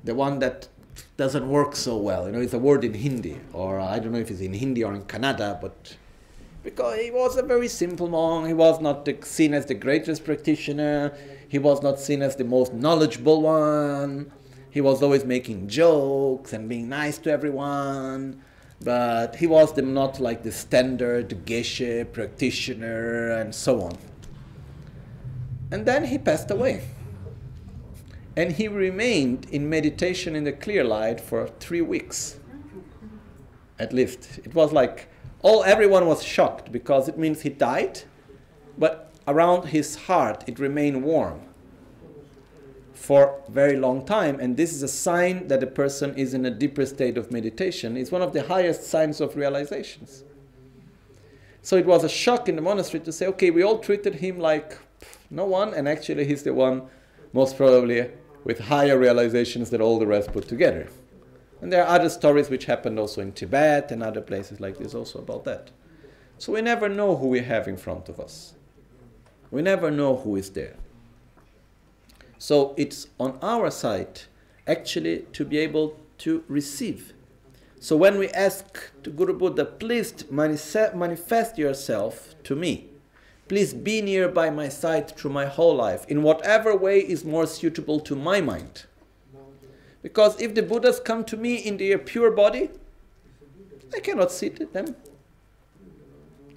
the 0.04 0.16
one 0.16 0.40
that 0.40 0.70
doesn't 1.18 1.48
work 1.48 1.76
so 1.76 1.98
well. 1.98 2.26
You 2.28 2.32
know, 2.32 2.42
it's 2.42 2.54
a 2.54 2.60
word 2.60 2.84
in 2.84 2.94
Hindi, 2.94 3.40
or 3.52 3.80
I 3.80 4.00
don't 4.00 4.14
know 4.14 4.20
if 4.20 4.32
it's 4.32 4.40
in 4.40 4.54
Hindi 4.54 4.84
or 4.84 4.94
in 4.94 5.04
Kannada, 5.04 5.60
but 5.60 5.98
because 6.64 7.00
he 7.00 7.12
was 7.12 7.38
a 7.38 7.44
very 7.44 7.68
simple 7.68 8.08
monk, 8.08 8.48
he 8.48 8.54
was 8.54 8.80
not 8.80 9.08
seen 9.24 9.54
as 9.54 9.66
the 9.66 9.76
greatest 9.76 10.24
practitioner, 10.24 11.14
he 11.48 11.60
was 11.60 11.84
not 11.84 12.00
seen 12.00 12.22
as 12.22 12.36
the 12.38 12.44
most 12.44 12.74
knowledgeable 12.74 13.42
one, 13.42 14.32
he 14.72 14.82
was 14.82 15.04
always 15.04 15.26
making 15.26 15.68
jokes 15.68 16.54
and 16.54 16.68
being 16.68 16.90
nice 16.90 17.18
to 17.20 17.32
everyone. 17.32 18.42
But 18.82 19.38
he 19.38 19.48
was 19.48 19.74
the, 19.74 19.82
not 19.82 20.20
like 20.20 20.44
the 20.44 20.52
standard 20.52 21.30
geshe 21.46 22.12
practitioner 22.12 23.32
and 23.32 23.56
so 23.56 23.82
on. 23.82 23.98
And 25.72 25.86
then 25.86 26.04
he 26.06 26.18
passed 26.18 26.52
away. 26.52 26.84
And 28.38 28.52
he 28.52 28.68
remained 28.68 29.48
in 29.52 29.70
meditation 29.70 30.36
in 30.36 30.44
the 30.44 30.52
clear 30.52 30.84
light 30.84 31.22
for 31.22 31.48
three 31.60 31.82
weeks, 31.82 32.38
at 33.80 33.94
least. 33.94 34.40
It 34.44 34.54
was 34.54 34.74
like 34.74 35.08
all 35.42 35.64
everyone 35.64 36.06
was 36.06 36.24
shocked 36.24 36.72
because 36.72 37.08
it 37.08 37.18
means 37.18 37.42
he 37.42 37.50
died, 37.50 38.02
but 38.78 39.14
around 39.28 39.68
his 39.68 39.96
heart 39.96 40.44
it 40.48 40.60
remained 40.60 41.04
warm 41.04 41.42
for 42.94 43.40
a 43.48 43.52
very 43.52 43.78
long 43.78 44.06
time. 44.06 44.40
And 44.40 44.58
this 44.58 44.74
is 44.74 44.84
a 44.84 44.88
sign 44.88 45.48
that 45.48 45.64
a 45.64 45.68
person 45.68 46.16
is 46.16 46.34
in 46.34 46.46
a 46.46 46.52
deeper 46.52 46.86
state 46.86 47.18
of 47.18 47.32
meditation. 47.32 47.96
It's 47.96 48.12
one 48.12 48.22
of 48.22 48.34
the 48.34 48.44
highest 48.44 48.84
signs 48.84 49.22
of 49.22 49.36
realizations. 49.36 50.24
So 51.62 51.78
it 51.78 51.86
was 51.86 52.04
a 52.04 52.10
shock 52.10 52.50
in 52.50 52.56
the 52.56 52.62
monastery 52.62 53.04
to 53.04 53.12
say 53.12 53.26
okay 53.28 53.50
we 53.50 53.64
all 53.64 53.80
treated 53.80 54.16
him 54.16 54.40
like 54.40 54.78
no 55.32 55.46
one 55.46 55.74
and 55.74 55.88
actually 55.88 56.26
he's 56.26 56.44
the 56.44 56.54
one 56.54 56.84
most 57.34 57.58
probably 57.58 58.12
with 58.46 58.60
higher 58.60 58.98
realizations 58.98 59.72
than 59.72 59.82
all 59.82 60.00
the 60.00 60.08
rest 60.08 60.32
put 60.32 60.48
together. 60.48 60.88
And 61.62 61.74
there 61.74 61.84
are 61.84 61.96
other 61.96 62.10
stories 62.10 62.50
which 62.50 62.66
happened 62.66 63.00
also 63.00 63.20
in 63.20 63.34
Tibet 63.34 63.92
and 63.92 64.02
other 64.02 64.22
places 64.22 64.62
like 64.62 64.78
this 64.78 64.94
also 64.94 65.20
about 65.20 65.44
that. 65.46 65.72
So 66.38 66.54
we 66.54 66.62
never 66.62 66.88
know 66.88 67.18
who 67.18 67.28
we 67.28 67.42
have 67.42 67.68
in 67.68 67.76
front 67.76 68.08
of 68.08 68.20
us. 68.20 68.54
We 69.50 69.62
never 69.62 69.90
know 69.90 70.18
who 70.18 70.36
is 70.36 70.52
there. 70.52 70.76
So 72.38 72.76
it's 72.78 73.08
on 73.20 73.40
our 73.42 73.72
side 73.72 74.22
actually 74.68 75.26
to 75.34 75.44
be 75.44 75.58
able 75.58 75.98
to 76.20 76.44
receive. 76.48 77.14
So 77.80 77.98
when 77.98 78.20
we 78.20 78.30
ask 78.30 78.92
to 79.04 79.10
Guru 79.10 79.34
Buddha, 79.38 79.66
please 79.66 80.30
manifest 80.30 81.58
yourself 81.58 82.36
to 82.44 82.56
me 82.56 82.90
Please 83.48 83.74
be 83.74 84.02
near 84.02 84.28
by 84.28 84.50
my 84.50 84.70
side 84.70 85.16
through 85.16 85.32
my 85.32 85.46
whole 85.46 85.76
life, 85.76 86.06
in 86.08 86.24
whatever 86.24 86.76
way 86.76 87.00
is 87.00 87.24
more 87.24 87.46
suitable 87.46 88.00
to 88.00 88.16
my 88.16 88.42
mind. 88.42 88.86
Because 90.02 90.40
if 90.42 90.56
the 90.56 90.64
Buddhas 90.64 91.00
come 91.00 91.24
to 91.26 91.38
me 91.38 91.56
in 91.56 91.78
their 91.78 91.98
pure 91.98 92.32
body, 92.32 92.70
I 93.96 94.00
cannot 94.00 94.32
see 94.32 94.50
them. 94.50 94.96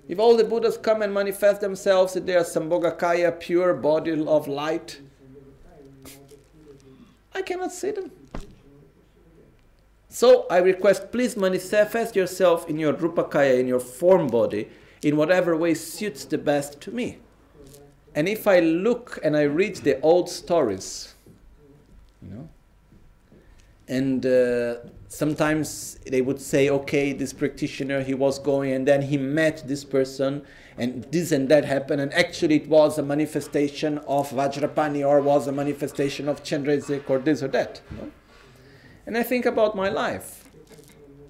If 0.09 0.19
all 0.19 0.37
the 0.37 0.45
Buddhas 0.45 0.79
come 0.79 1.03
and 1.03 1.13
manifest 1.13 1.61
themselves 1.61 2.17
in 2.17 2.25
their 2.25 2.41
Sambhogakaya, 2.41 3.39
pure 3.39 3.75
body 3.75 4.25
of 4.27 4.49
light, 4.49 5.01
I 7.35 7.43
cannot 7.43 7.73
see 7.73 7.91
them. 7.91 8.11
So 10.09 10.47
I 10.51 10.59
request, 10.59 11.13
please 11.13 11.37
manifest 11.37 12.17
yourself 12.17 12.69
in 12.69 12.79
your 12.79 12.95
Rupakaya, 12.95 13.61
in 13.61 13.69
your 13.69 13.81
form 13.81 14.27
body, 14.29 14.69
in 15.03 15.17
whatever 15.17 15.57
way 15.57 15.75
suits 15.75 16.25
the 16.25 16.39
best 16.39 16.81
to 16.83 16.91
me. 16.91 17.19
And 18.15 18.29
if 18.29 18.47
I 18.47 18.61
look 18.61 19.19
and 19.23 19.37
I 19.37 19.43
read 19.43 19.77
the 19.77 20.01
old 20.01 20.29
stories, 20.29 21.15
you 22.23 22.31
know, 22.31 22.49
and 23.87 24.27
uh, 24.27 24.77
sometimes 25.09 25.99
they 26.07 26.21
would 26.21 26.41
say, 26.41 26.69
okay, 26.69 27.13
this 27.13 27.33
practitioner, 27.33 28.03
he 28.03 28.15
was 28.15 28.39
going 28.39 28.73
and 28.73 28.87
then 28.87 29.03
he 29.03 29.17
met 29.17 29.67
this 29.67 29.85
person 29.85 30.45
and 30.77 31.05
this 31.11 31.33
and 31.33 31.49
that 31.49 31.65
happened, 31.65 32.01
and 32.01 32.13
actually 32.15 32.57
it 32.57 32.69
was 32.69 32.99
a 32.99 33.03
manifestation 33.03 33.99
of 34.07 34.31
Vajrapani 34.31 35.07
or 35.07 35.21
was 35.21 35.49
a 35.49 35.53
manifestation 35.53 36.29
of 36.29 36.45
Chenrezig 36.45 37.11
or 37.11 37.19
this 37.19 37.43
or 37.43 37.49
that. 37.49 37.81
You 37.91 37.97
know? 37.97 38.11
And 39.07 39.19
I 39.19 39.23
think 39.25 39.45
about 39.45 39.75
my 39.75 39.89
life. 39.89 40.48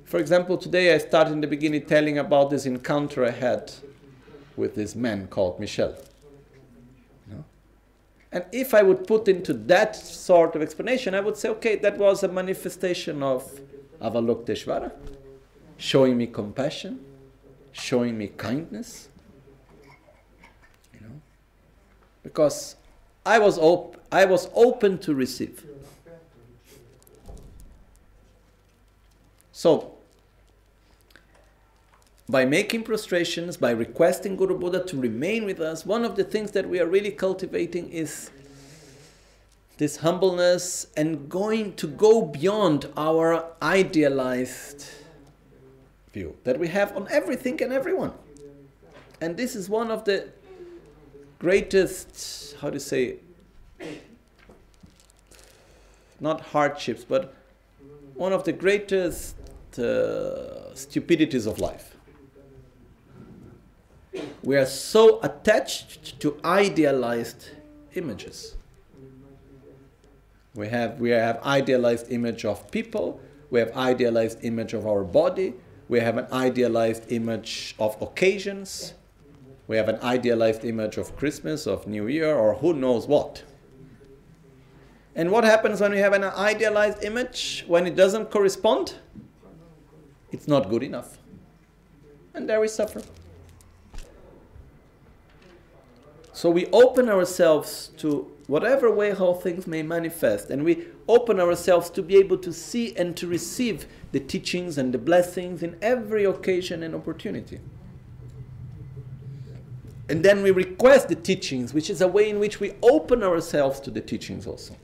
For 0.08 0.18
example, 0.18 0.56
today 0.56 0.94
I 0.94 0.98
started 0.98 1.34
in 1.34 1.42
the 1.42 1.46
beginning 1.46 1.84
telling 1.84 2.16
about 2.16 2.48
this 2.48 2.64
encounter 2.64 3.26
I 3.26 3.30
had 3.30 3.70
with 4.56 4.74
this 4.74 4.94
man 4.94 5.26
called 5.26 5.60
Michel. 5.60 5.94
And 8.32 8.44
if 8.50 8.72
I 8.72 8.82
would 8.82 9.06
put 9.06 9.28
into 9.28 9.52
that 9.52 9.96
sort 9.96 10.56
of 10.56 10.62
explanation, 10.62 11.14
I 11.14 11.20
would 11.20 11.36
say, 11.36 11.50
okay, 11.50 11.76
that 11.76 11.98
was 11.98 12.22
a 12.22 12.28
manifestation 12.28 13.22
of 13.22 13.60
Avalokiteshvara, 14.00 14.92
showing 15.76 16.16
me 16.16 16.26
compassion, 16.26 17.04
showing 17.72 18.16
me 18.16 18.28
kindness. 18.28 19.08
You 20.94 21.00
know, 21.00 21.20
because 22.22 22.76
I 23.26 23.38
was 23.38 23.58
op- 23.58 23.96
I 24.10 24.24
was 24.24 24.48
open 24.54 24.98
to 24.98 25.14
receive. 25.14 25.64
So 29.52 29.97
by 32.28 32.44
making 32.44 32.82
prostrations, 32.82 33.56
by 33.56 33.70
requesting 33.70 34.36
Guru 34.36 34.58
Buddha 34.58 34.84
to 34.84 35.00
remain 35.00 35.44
with 35.46 35.60
us, 35.60 35.86
one 35.86 36.04
of 36.04 36.14
the 36.14 36.24
things 36.24 36.50
that 36.50 36.68
we 36.68 36.78
are 36.78 36.86
really 36.86 37.10
cultivating 37.10 37.88
is 37.90 38.30
this 39.78 39.98
humbleness 39.98 40.88
and 40.96 41.28
going 41.30 41.74
to 41.76 41.86
go 41.86 42.20
beyond 42.20 42.86
our 42.96 43.46
idealized 43.62 44.84
view 46.12 46.36
that 46.44 46.58
we 46.58 46.68
have 46.68 46.94
on 46.96 47.06
everything 47.10 47.62
and 47.62 47.72
everyone. 47.72 48.12
And 49.20 49.36
this 49.36 49.56
is 49.56 49.70
one 49.70 49.90
of 49.90 50.04
the 50.04 50.28
greatest, 51.38 52.56
how 52.60 52.68
to 52.70 52.80
say, 52.80 53.16
not 56.20 56.40
hardships, 56.40 57.04
but 57.04 57.34
one 58.14 58.32
of 58.32 58.44
the 58.44 58.52
greatest 58.52 59.36
uh, 59.78 60.74
stupidities 60.74 61.46
of 61.46 61.58
life 61.60 61.87
we 64.42 64.56
are 64.56 64.66
so 64.66 65.20
attached 65.22 66.18
to 66.20 66.38
idealized 66.44 67.50
images. 67.94 68.56
We 70.54 70.68
have, 70.68 70.98
we 70.98 71.10
have 71.10 71.42
idealized 71.42 72.10
image 72.10 72.44
of 72.44 72.70
people, 72.70 73.20
we 73.50 73.60
have 73.60 73.76
idealized 73.76 74.38
image 74.42 74.72
of 74.72 74.86
our 74.86 75.04
body, 75.04 75.54
we 75.88 76.00
have 76.00 76.16
an 76.16 76.26
idealized 76.32 77.10
image 77.12 77.74
of 77.78 78.00
occasions, 78.02 78.94
we 79.68 79.76
have 79.76 79.88
an 79.88 80.00
idealized 80.02 80.64
image 80.64 80.96
of 80.96 81.16
Christmas, 81.16 81.66
of 81.66 81.86
New 81.86 82.06
Year, 82.08 82.34
or 82.34 82.54
who 82.54 82.72
knows 82.72 83.06
what. 83.06 83.42
And 85.14 85.30
what 85.30 85.44
happens 85.44 85.80
when 85.80 85.92
we 85.92 85.98
have 85.98 86.12
an 86.12 86.24
idealized 86.24 87.02
image? 87.02 87.64
When 87.66 87.86
it 87.86 87.96
doesn't 87.96 88.30
correspond, 88.30 88.94
it's 90.30 90.46
not 90.46 90.70
good 90.70 90.82
enough. 90.82 91.18
And 92.34 92.48
there 92.48 92.60
we 92.60 92.68
suffer. 92.68 93.02
So 96.38 96.50
we 96.50 96.66
open 96.66 97.08
ourselves 97.08 97.90
to 97.96 98.30
whatever 98.46 98.92
way 98.92 99.12
how 99.12 99.34
things 99.34 99.66
may 99.66 99.82
manifest, 99.82 100.50
and 100.50 100.64
we 100.64 100.86
open 101.08 101.40
ourselves 101.40 101.90
to 101.90 102.00
be 102.00 102.14
able 102.14 102.38
to 102.38 102.52
see 102.52 102.94
and 102.96 103.16
to 103.16 103.26
receive 103.26 103.88
the 104.12 104.20
teachings 104.20 104.78
and 104.78 104.94
the 104.94 104.98
blessings 104.98 105.64
in 105.64 105.76
every 105.82 106.24
occasion 106.24 106.84
and 106.84 106.94
opportunity. 106.94 107.58
And 110.08 110.24
then 110.24 110.44
we 110.44 110.52
request 110.52 111.08
the 111.08 111.16
teachings, 111.16 111.74
which 111.74 111.90
is 111.90 112.02
a 112.02 112.06
way 112.06 112.30
in 112.30 112.38
which 112.38 112.60
we 112.60 112.74
open 112.82 113.24
ourselves 113.24 113.80
to 113.80 113.90
the 113.90 114.00
teachings 114.00 114.46
also. 114.46 114.76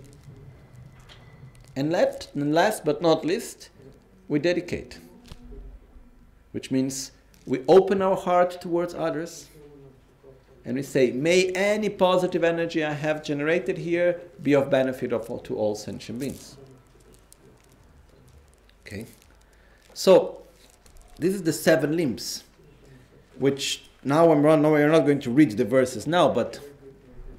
And, 1.77 1.93
let, 1.93 2.27
and 2.35 2.53
last 2.53 2.85
but 2.85 3.01
not 3.01 3.25
least, 3.25 3.71
we 4.27 4.41
dedicate, 4.41 4.99
which 6.51 6.73
means 6.73 7.13
we 7.47 7.63
open 7.69 8.03
our 8.03 8.17
heart 8.17 8.61
towards 8.61 8.93
others 8.93 9.51
and 10.65 10.77
we 10.77 10.83
say, 10.83 11.11
May 11.11 11.51
any 11.51 11.89
positive 11.89 12.43
energy 12.43 12.83
I 12.85 12.93
have 12.93 13.23
generated 13.23 13.79
here 13.79 14.21
be 14.43 14.55
of 14.55 14.71
benefit 14.71 15.13
of, 15.13 15.43
to 15.45 15.57
all 15.57 15.75
sentient 15.75 16.21
beings. 16.21 16.57
Okay? 18.87 19.07
So, 19.93 20.43
this 21.19 21.35
is 21.35 21.43
the 21.43 21.53
seven 21.53 21.97
limbs, 21.97 22.45
which 23.39 23.85
now 24.03 24.33
I'm 24.33 24.43
run, 24.43 24.63
no, 24.63 24.73
we're 24.73 24.89
not 24.89 25.07
going 25.07 25.21
to 25.21 25.31
read 25.31 25.53
the 25.53 25.65
verses 25.65 26.07
now, 26.07 26.29
but 26.29 26.61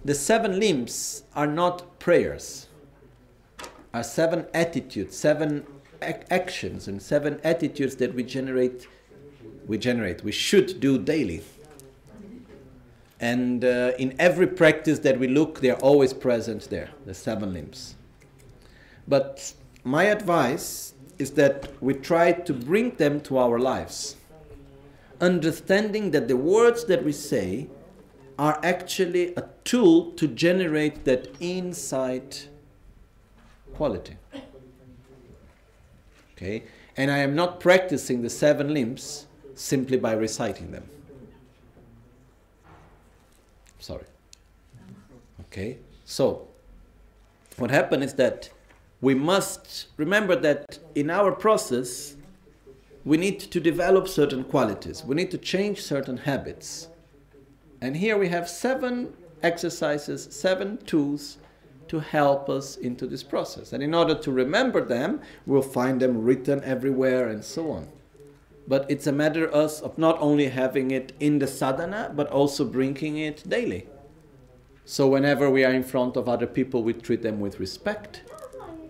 the 0.03 0.15
seven 0.15 0.59
limbs 0.59 1.23
are 1.35 1.47
not 1.47 1.99
prayers, 1.99 2.67
are 3.93 4.03
seven 4.03 4.45
attitudes, 4.53 5.17
seven 5.17 5.65
ac- 6.01 6.23
actions, 6.29 6.87
and 6.87 7.01
seven 7.01 7.39
attitudes 7.43 7.95
that 7.97 8.13
we 8.13 8.23
generate. 8.23 8.87
We 9.67 9.79
generate. 9.79 10.23
We 10.23 10.31
should 10.31 10.79
do 10.79 10.99
daily. 10.99 11.43
And 13.19 13.63
uh, 13.63 13.93
in 13.97 14.15
every 14.19 14.47
practice 14.47 14.99
that 14.99 15.19
we 15.19 15.27
look, 15.27 15.61
they're 15.61 15.79
always 15.79 16.13
present 16.13 16.69
there, 16.69 16.89
the 17.05 17.13
seven 17.13 17.53
limbs. 17.53 17.95
But 19.07 19.53
my 19.83 20.03
advice 20.03 20.93
is 21.17 21.31
that 21.31 21.71
we 21.81 21.93
try 21.93 22.33
to 22.33 22.53
bring 22.53 22.95
them 22.95 23.21
to 23.21 23.37
our 23.37 23.57
lives 23.57 24.17
understanding 25.21 26.11
that 26.11 26.27
the 26.27 26.37
words 26.37 26.85
that 26.85 27.03
we 27.03 27.11
say 27.11 27.67
are 28.37 28.59
actually 28.63 29.33
a 29.35 29.43
tool 29.63 30.11
to 30.11 30.27
generate 30.27 31.05
that 31.05 31.27
insight 31.39 32.49
quality. 33.73 34.17
Okay? 36.33 36.63
And 36.97 37.09
I 37.09 37.19
am 37.19 37.35
not 37.35 37.59
practicing 37.59 38.21
the 38.21 38.29
seven 38.29 38.73
limbs 38.73 39.25
simply 39.53 39.97
by 39.97 40.13
reciting 40.13 40.71
them. 40.71 40.83
Sorry. 43.85 44.05
Okay? 45.41 45.77
So, 46.05 46.47
what 47.57 47.69
happened 47.69 48.03
is 48.03 48.15
that 48.15 48.49
we 48.99 49.13
must 49.13 49.89
remember 49.97 50.35
that 50.37 50.79
in 50.95 51.11
our 51.11 51.31
process, 51.31 52.15
we 53.03 53.17
need 53.17 53.39
to 53.39 53.59
develop 53.59 54.07
certain 54.07 54.43
qualities. 54.43 55.03
We 55.05 55.13
need 55.13 55.29
to 55.29 55.37
change 55.37 55.83
certain 55.83 56.17
habits. 56.17 56.87
And 57.79 57.95
here 57.95 58.17
we 58.17 58.27
have 58.29 58.49
seven 58.49 59.13
exercises, 59.43 60.29
seven 60.31 60.77
tools 60.87 61.37
to 61.87 61.99
help 61.99 62.49
us 62.49 62.77
into 62.77 63.05
this 63.05 63.21
process. 63.21 63.71
And 63.71 63.83
in 63.83 63.93
order 63.93 64.15
to 64.15 64.31
remember 64.31 64.83
them, 64.83 65.21
we'll 65.45 65.61
find 65.61 66.01
them 66.01 66.23
written 66.23 66.63
everywhere 66.63 67.27
and 67.27 67.45
so 67.45 67.69
on. 67.69 67.87
But 68.67 68.89
it's 68.89 69.05
a 69.05 69.11
matter 69.11 69.47
of 69.47 69.97
not 69.97 70.19
only 70.19 70.47
having 70.47 70.91
it 70.91 71.13
in 71.19 71.39
the 71.39 71.47
sadhana, 71.47 72.11
but 72.15 72.27
also 72.29 72.65
bringing 72.65 73.17
it 73.17 73.47
daily. 73.47 73.87
So 74.85 75.07
whenever 75.07 75.49
we 75.49 75.63
are 75.63 75.73
in 75.73 75.83
front 75.83 76.17
of 76.17 76.27
other 76.27 76.47
people, 76.47 76.83
we 76.83 76.93
treat 76.93 77.21
them 77.21 77.39
with 77.39 77.59
respect. 77.59 78.23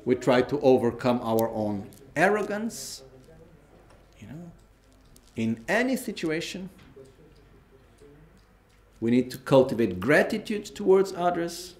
We 0.05 0.15
try 0.15 0.41
to 0.43 0.59
overcome 0.61 1.19
our 1.23 1.49
own 1.49 1.89
arrogance 2.15 3.03
you 4.19 4.27
know 4.27 4.51
in 5.35 5.63
any 5.67 5.95
situation, 5.95 6.69
we 9.01 9.11
need 9.11 9.29
to 9.31 9.37
cultivate 9.37 9.99
gratitude 9.99 10.65
towards 10.65 11.13
others 11.13 11.75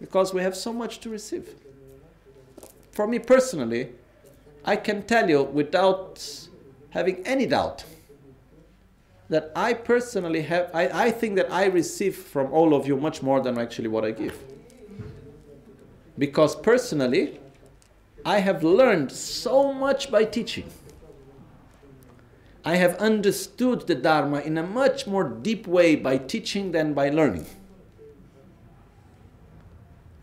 because 0.00 0.34
we 0.34 0.42
have 0.42 0.56
so 0.56 0.72
much 0.72 0.98
to 1.00 1.08
receive. 1.08 1.54
For 2.90 3.06
me 3.06 3.20
personally, 3.20 3.90
I 4.64 4.76
can 4.76 5.02
tell 5.02 5.28
you 5.28 5.42
without 5.42 6.48
having 6.90 7.26
any 7.26 7.46
doubt 7.46 7.84
that 9.28 9.50
I 9.56 9.72
personally 9.72 10.42
have, 10.42 10.70
I, 10.74 11.06
I 11.06 11.10
think 11.10 11.36
that 11.36 11.50
I 11.50 11.64
receive 11.64 12.16
from 12.16 12.52
all 12.52 12.74
of 12.74 12.86
you 12.86 12.96
much 12.96 13.22
more 13.22 13.40
than 13.40 13.58
actually 13.58 13.88
what 13.88 14.04
I 14.04 14.10
give. 14.10 14.38
Because 16.18 16.54
personally, 16.54 17.40
I 18.24 18.38
have 18.38 18.62
learned 18.62 19.10
so 19.10 19.72
much 19.72 20.10
by 20.10 20.24
teaching. 20.24 20.70
I 22.64 22.76
have 22.76 22.94
understood 22.96 23.86
the 23.86 23.94
Dharma 23.94 24.40
in 24.40 24.56
a 24.58 24.62
much 24.62 25.06
more 25.06 25.24
deep 25.24 25.66
way 25.66 25.96
by 25.96 26.18
teaching 26.18 26.70
than 26.70 26.94
by 26.94 27.08
learning. 27.08 27.46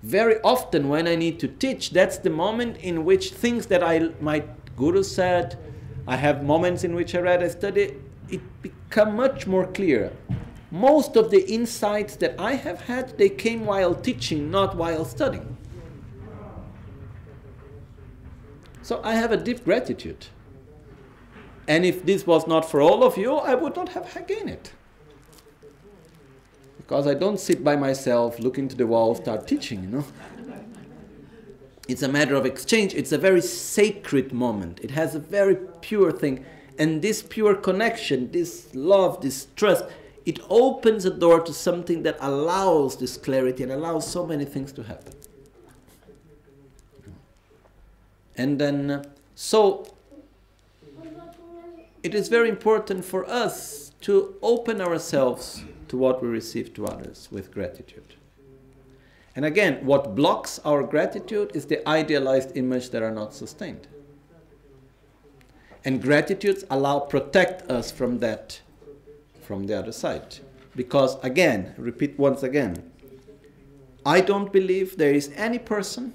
Very 0.02 0.40
often, 0.42 0.88
when 0.88 1.08
I 1.08 1.16
need 1.16 1.40
to 1.40 1.48
teach, 1.48 1.92
that's 1.92 2.18
the 2.18 2.30
moment 2.30 2.78
in 2.78 3.04
which 3.04 3.32
things 3.32 3.66
that 3.68 3.84
I, 3.84 4.12
my 4.22 4.44
guru 4.78 5.04
said, 5.04 5.58
I 6.08 6.16
have 6.16 6.44
moments 6.44 6.84
in 6.84 6.96
which 6.96 7.14
I 7.14 7.20
read, 7.20 7.44
I 7.44 7.50
study, 7.50 7.96
it 8.30 8.42
become 8.62 9.16
much 9.16 9.46
more 9.46 9.68
clear. 9.68 10.14
Most 10.72 11.16
of 11.18 11.32
the 11.32 11.52
insights 11.52 12.16
that 12.18 12.40
I 12.40 12.54
have 12.54 12.82
had, 12.82 13.18
they 13.18 13.30
came 13.30 13.66
while 13.66 13.94
teaching, 13.94 14.50
not 14.50 14.76
while 14.76 15.04
studying. 15.04 15.58
So 18.82 19.02
I 19.04 19.16
have 19.16 19.32
a 19.32 19.38
deep 19.38 19.66
gratitude. 19.66 20.28
And 21.68 21.86
if 21.86 22.06
this 22.06 22.26
was 22.26 22.48
not 22.48 22.70
for 22.70 22.82
all 22.82 23.04
of 23.04 23.18
you, 23.18 23.36
I 23.36 23.54
would 23.54 23.76
not 23.76 23.90
have 23.90 24.28
gained 24.28 24.50
it. 24.50 24.74
Because 26.90 27.06
I 27.06 27.14
don't 27.14 27.40
sit 27.40 27.64
by 27.64 27.76
myself, 27.76 28.40
look 28.40 28.58
into 28.58 28.76
the 28.76 28.88
wall, 28.88 29.14
start 29.14 29.48
teaching, 29.48 29.84
you 29.84 29.90
know. 29.90 30.06
It's 31.88 32.02
a 32.02 32.08
matter 32.08 32.34
of 32.34 32.48
exchange. 32.48 32.96
It's 32.96 33.12
a 33.12 33.18
very 33.20 33.42
sacred 33.42 34.34
moment. 34.34 34.80
It 34.82 34.90
has 34.90 35.14
a 35.14 35.20
very 35.20 35.56
pure 35.82 36.12
thing. 36.12 36.44
And 36.80 37.04
this 37.04 37.22
pure 37.22 37.54
connection, 37.54 38.32
this 38.32 38.74
love, 38.74 39.22
this 39.22 39.50
trust, 39.56 39.86
it 40.26 40.40
opens 40.50 41.06
a 41.06 41.12
door 41.12 41.42
to 41.42 41.54
something 41.54 42.02
that 42.02 42.18
allows 42.20 42.98
this 42.98 43.18
clarity 43.18 43.62
and 43.62 43.72
allows 43.72 44.12
so 44.12 44.26
many 44.26 44.46
things 44.46 44.72
to 44.72 44.82
happen. 44.82 45.14
And 48.36 48.60
then, 48.60 49.06
so 49.36 49.94
it 52.02 52.16
is 52.16 52.30
very 52.30 52.50
important 52.50 53.06
for 53.06 53.30
us 53.30 53.92
to 54.02 54.34
open 54.42 54.82
ourselves 54.82 55.64
to 55.90 55.98
what 55.98 56.22
we 56.22 56.30
receive 56.30 56.74
to 56.76 56.86
others 56.86 57.28
with 57.32 57.52
gratitude. 57.54 58.16
And 59.36 59.46
again, 59.46 59.86
what 59.86 60.16
blocks 60.16 60.60
our 60.66 60.84
gratitude 60.84 61.52
is 61.54 61.66
the 61.66 61.88
idealized 61.88 62.58
image 62.58 62.90
that 62.90 63.04
are 63.04 63.12
not 63.12 63.34
sustained. 63.34 63.88
And 65.86 66.02
gratitudes 66.02 66.66
allow 66.70 67.00
protect 67.00 67.70
us 67.70 67.92
from 67.92 68.20
that 68.20 68.62
from 69.42 69.66
the 69.66 69.78
other 69.78 69.92
side. 69.92 70.38
Because 70.76 71.18
again, 71.24 71.74
repeat 71.78 72.20
once 72.20 72.44
again, 72.44 72.92
I 74.06 74.22
don't 74.22 74.52
believe 74.52 74.98
there 74.98 75.14
is 75.14 75.32
any 75.36 75.60
person 75.60 76.14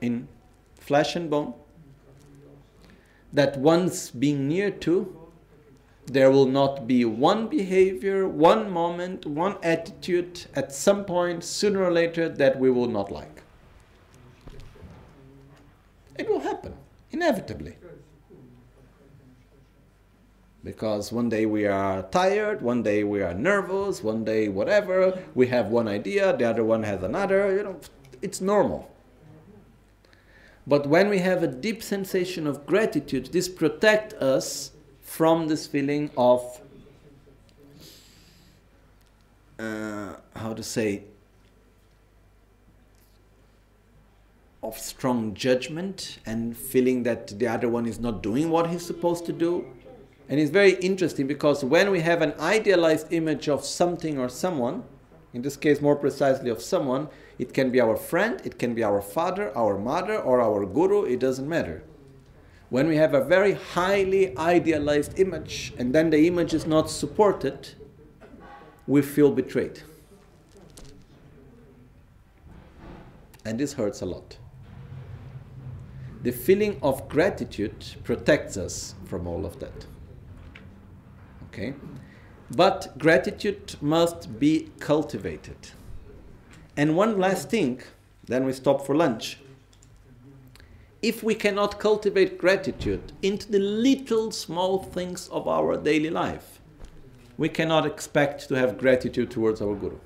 in 0.00 0.28
flesh 0.76 1.16
and 1.16 1.30
bone 1.30 1.54
that 3.32 3.58
once 3.58 4.10
being 4.10 4.48
near 4.48 4.70
to, 4.70 5.23
there 6.06 6.30
will 6.30 6.46
not 6.46 6.86
be 6.86 7.04
one 7.04 7.48
behavior, 7.48 8.28
one 8.28 8.70
moment, 8.70 9.26
one 9.26 9.56
attitude 9.62 10.46
at 10.54 10.72
some 10.72 11.04
point, 11.04 11.42
sooner 11.42 11.82
or 11.82 11.90
later, 11.90 12.28
that 12.28 12.58
we 12.58 12.70
will 12.70 12.88
not 12.88 13.10
like. 13.10 13.42
It 16.18 16.28
will 16.28 16.40
happen, 16.40 16.74
inevitably. 17.10 17.76
Because 20.62 21.12
one 21.12 21.28
day 21.28 21.44
we 21.44 21.66
are 21.66 22.02
tired, 22.04 22.62
one 22.62 22.82
day 22.82 23.04
we 23.04 23.20
are 23.20 23.34
nervous, 23.34 24.02
one 24.02 24.24
day 24.24 24.48
whatever, 24.48 25.18
we 25.34 25.48
have 25.48 25.66
one 25.66 25.88
idea, 25.88 26.34
the 26.36 26.44
other 26.44 26.64
one 26.64 26.82
has 26.84 27.02
another, 27.02 27.54
you 27.54 27.62
know, 27.62 27.80
it's 28.22 28.40
normal. 28.40 28.90
But 30.66 30.86
when 30.86 31.10
we 31.10 31.18
have 31.18 31.42
a 31.42 31.46
deep 31.46 31.82
sensation 31.82 32.46
of 32.46 32.64
gratitude, 32.64 33.26
this 33.26 33.48
protects 33.48 34.14
us 34.14 34.70
from 35.16 35.46
this 35.46 35.64
feeling 35.64 36.10
of 36.16 36.60
uh, 39.60 40.16
how 40.34 40.52
to 40.52 40.60
say, 40.60 41.04
of 44.60 44.76
strong 44.76 45.32
judgment 45.32 46.18
and 46.26 46.56
feeling 46.56 47.04
that 47.04 47.28
the 47.38 47.46
other 47.46 47.68
one 47.68 47.86
is 47.86 48.00
not 48.00 48.24
doing 48.24 48.50
what 48.50 48.68
he's 48.68 48.84
supposed 48.84 49.24
to 49.24 49.32
do. 49.32 49.64
And 50.28 50.40
it's 50.40 50.50
very 50.50 50.72
interesting 50.80 51.28
because 51.28 51.64
when 51.64 51.92
we 51.92 52.00
have 52.00 52.20
an 52.20 52.34
idealized 52.40 53.12
image 53.12 53.48
of 53.48 53.64
something 53.64 54.18
or 54.18 54.28
someone, 54.28 54.82
in 55.32 55.42
this 55.42 55.56
case 55.56 55.80
more 55.80 55.94
precisely 55.94 56.50
of 56.50 56.60
someone, 56.60 57.06
it 57.38 57.54
can 57.54 57.70
be 57.70 57.80
our 57.80 57.96
friend, 57.96 58.40
it 58.44 58.58
can 58.58 58.74
be 58.74 58.82
our 58.82 59.00
father, 59.00 59.56
our 59.56 59.78
mother, 59.78 60.18
or 60.18 60.40
our 60.40 60.66
guru, 60.66 61.04
it 61.04 61.20
doesn't 61.20 61.48
matter. 61.48 61.84
When 62.74 62.88
we 62.88 62.96
have 62.96 63.14
a 63.14 63.22
very 63.22 63.52
highly 63.52 64.36
idealized 64.36 65.20
image 65.20 65.72
and 65.78 65.94
then 65.94 66.10
the 66.10 66.26
image 66.26 66.52
is 66.52 66.66
not 66.66 66.90
supported, 66.90 67.68
we 68.88 69.00
feel 69.00 69.30
betrayed. 69.30 69.80
And 73.44 73.60
this 73.60 73.74
hurts 73.74 74.00
a 74.00 74.06
lot 74.06 74.38
the 76.24 76.32
feeling 76.32 76.80
of 76.82 77.08
gratitude 77.08 77.84
protects 78.02 78.56
us 78.56 78.96
from 79.04 79.28
all 79.28 79.46
of 79.46 79.60
that. 79.60 79.86
Okay? 81.46 81.74
But 82.50 82.98
gratitude 82.98 83.76
must 83.80 84.40
be 84.40 84.70
cultivated. 84.80 85.70
And 86.76 86.96
one 86.96 87.20
last 87.20 87.50
thing, 87.50 87.82
then 88.26 88.44
we 88.44 88.52
stop 88.52 88.84
for 88.84 88.96
lunch. 88.96 89.38
If 91.04 91.22
we 91.22 91.34
cannot 91.34 91.78
cultivate 91.78 92.38
gratitude 92.38 93.12
into 93.20 93.52
the 93.52 93.58
little 93.58 94.30
small 94.30 94.78
things 94.78 95.28
of 95.28 95.46
our 95.46 95.76
daily 95.76 96.08
life, 96.08 96.62
we 97.36 97.50
cannot 97.50 97.84
expect 97.84 98.48
to 98.48 98.54
have 98.54 98.78
gratitude 98.78 99.30
towards 99.30 99.60
our 99.60 99.74
Guru. 99.74 99.98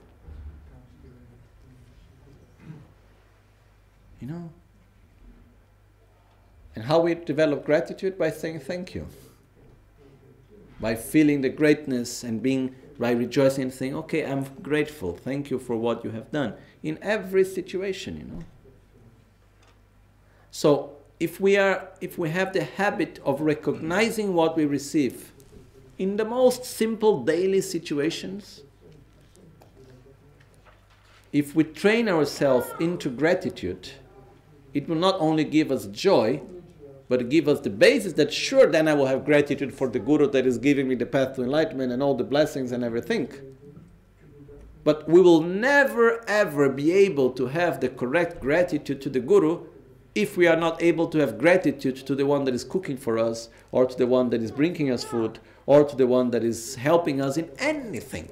You 4.20 4.26
know, 4.26 4.50
and 6.74 6.84
how 6.86 6.98
we 6.98 7.14
develop 7.14 7.64
gratitude? 7.64 8.18
By 8.18 8.30
saying 8.30 8.58
thank 8.58 8.92
you. 8.96 9.06
By 10.80 10.96
feeling 10.96 11.42
the 11.42 11.48
greatness 11.48 12.24
and 12.24 12.42
being, 12.42 12.74
by 12.98 13.12
rejoicing 13.12 13.62
and 13.62 13.72
saying, 13.72 13.94
okay, 13.94 14.26
I'm 14.26 14.46
grateful. 14.62 15.16
Thank 15.16 15.48
you 15.48 15.60
for 15.60 15.76
what 15.76 16.02
you 16.02 16.10
have 16.10 16.32
done. 16.32 16.54
In 16.82 16.98
every 17.02 17.44
situation, 17.44 18.16
you 18.16 18.24
know. 18.24 18.44
So 20.50 20.98
if 21.20 21.40
we 21.40 21.56
are 21.56 21.88
if 22.00 22.18
we 22.18 22.30
have 22.30 22.52
the 22.52 22.64
habit 22.64 23.18
of 23.24 23.40
recognizing 23.40 24.34
what 24.34 24.56
we 24.56 24.64
receive 24.64 25.32
in 25.98 26.16
the 26.16 26.24
most 26.24 26.64
simple 26.64 27.24
daily 27.24 27.60
situations 27.60 28.62
if 31.32 31.54
we 31.54 31.64
train 31.64 32.08
ourselves 32.08 32.68
into 32.78 33.10
gratitude 33.10 33.90
it 34.72 34.88
will 34.88 34.96
not 34.96 35.16
only 35.18 35.42
give 35.42 35.72
us 35.72 35.86
joy 35.86 36.40
but 37.08 37.30
give 37.30 37.48
us 37.48 37.60
the 37.60 37.70
basis 37.70 38.12
that 38.14 38.32
sure 38.32 38.66
then 38.66 38.86
I 38.86 38.94
will 38.94 39.06
have 39.06 39.24
gratitude 39.24 39.74
for 39.74 39.88
the 39.88 39.98
Guru 39.98 40.30
that 40.30 40.46
is 40.46 40.58
giving 40.58 40.88
me 40.88 40.94
the 40.94 41.06
path 41.06 41.34
to 41.36 41.42
enlightenment 41.42 41.90
and 41.90 42.02
all 42.02 42.14
the 42.14 42.24
blessings 42.24 42.70
and 42.70 42.84
everything. 42.84 43.32
But 44.84 45.08
we 45.08 45.22
will 45.22 45.40
never 45.40 46.22
ever 46.28 46.68
be 46.68 46.92
able 46.92 47.30
to 47.32 47.46
have 47.46 47.80
the 47.80 47.88
correct 47.88 48.40
gratitude 48.40 49.00
to 49.00 49.08
the 49.08 49.20
Guru 49.20 49.67
if 50.18 50.36
we 50.36 50.48
are 50.48 50.56
not 50.56 50.82
able 50.82 51.06
to 51.06 51.18
have 51.18 51.38
gratitude 51.38 51.94
to 51.94 52.12
the 52.16 52.26
one 52.26 52.44
that 52.44 52.52
is 52.52 52.64
cooking 52.64 52.96
for 52.96 53.18
us, 53.18 53.50
or 53.70 53.86
to 53.86 53.96
the 53.96 54.06
one 54.06 54.30
that 54.30 54.42
is 54.42 54.50
bringing 54.50 54.90
us 54.90 55.04
food, 55.04 55.38
or 55.64 55.84
to 55.84 55.94
the 55.94 56.08
one 56.08 56.30
that 56.32 56.42
is 56.42 56.74
helping 56.74 57.20
us 57.20 57.36
in 57.36 57.48
anything. 57.60 58.28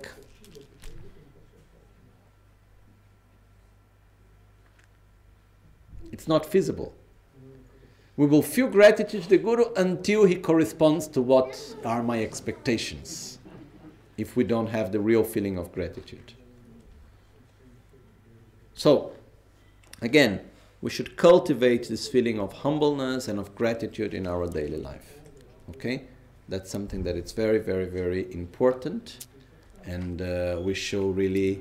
It's 6.11 6.27
not 6.27 6.45
feasible. 6.45 6.93
We 8.17 8.27
will 8.27 8.43
feel 8.43 8.67
gratitude 8.67 9.23
to 9.23 9.29
the 9.29 9.39
Guru 9.39 9.73
until 9.77 10.25
he 10.25 10.35
corresponds 10.35 11.07
to 11.09 11.23
what 11.23 11.77
are 11.85 12.03
my 12.03 12.21
expectations, 12.21 13.39
if 14.17 14.35
we 14.35 14.43
don't 14.43 14.69
have 14.69 14.91
the 14.91 14.99
real 14.99 15.23
feeling 15.23 15.57
of 15.57 15.73
gratitude. 15.73 16.33
So, 18.75 19.13
again, 20.03 20.41
we 20.87 20.91
should 20.91 21.17
cultivate 21.17 21.89
this 21.89 22.07
feeling 22.07 22.39
of 22.39 22.53
humbleness 22.53 23.27
and 23.27 23.41
of 23.41 23.53
gratitude 23.57 24.15
in 24.15 24.25
our 24.25 24.47
daily 24.47 24.77
life. 24.77 25.19
Okay? 25.71 26.05
That's 26.49 26.71
something 26.71 27.03
that 27.03 27.17
is 27.17 27.33
very, 27.33 27.59
very, 27.59 27.87
very 27.87 28.33
important, 28.33 29.27
and 29.85 30.23
uh, 30.23 30.61
we 30.63 30.75
should 30.75 31.17
really 31.17 31.61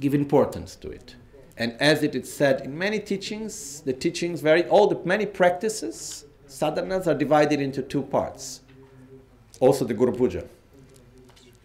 give 0.00 0.12
importance 0.12 0.76
to 0.76 0.90
it. 0.90 1.16
And 1.56 1.74
as 1.80 2.02
it 2.02 2.14
is 2.14 2.30
said 2.30 2.60
in 2.60 2.76
many 2.76 3.00
teachings, 3.00 3.80
the 3.80 3.94
teachings 3.94 4.42
vary, 4.42 4.64
all 4.64 4.86
the 4.86 5.00
many 5.06 5.24
practices, 5.24 6.26
sadhanas 6.46 7.06
are 7.06 7.14
divided 7.14 7.58
into 7.58 7.80
two 7.80 8.02
parts. 8.02 8.60
Also 9.60 9.86
the 9.86 9.94
Guru 9.94 10.12
Puja. 10.12 10.44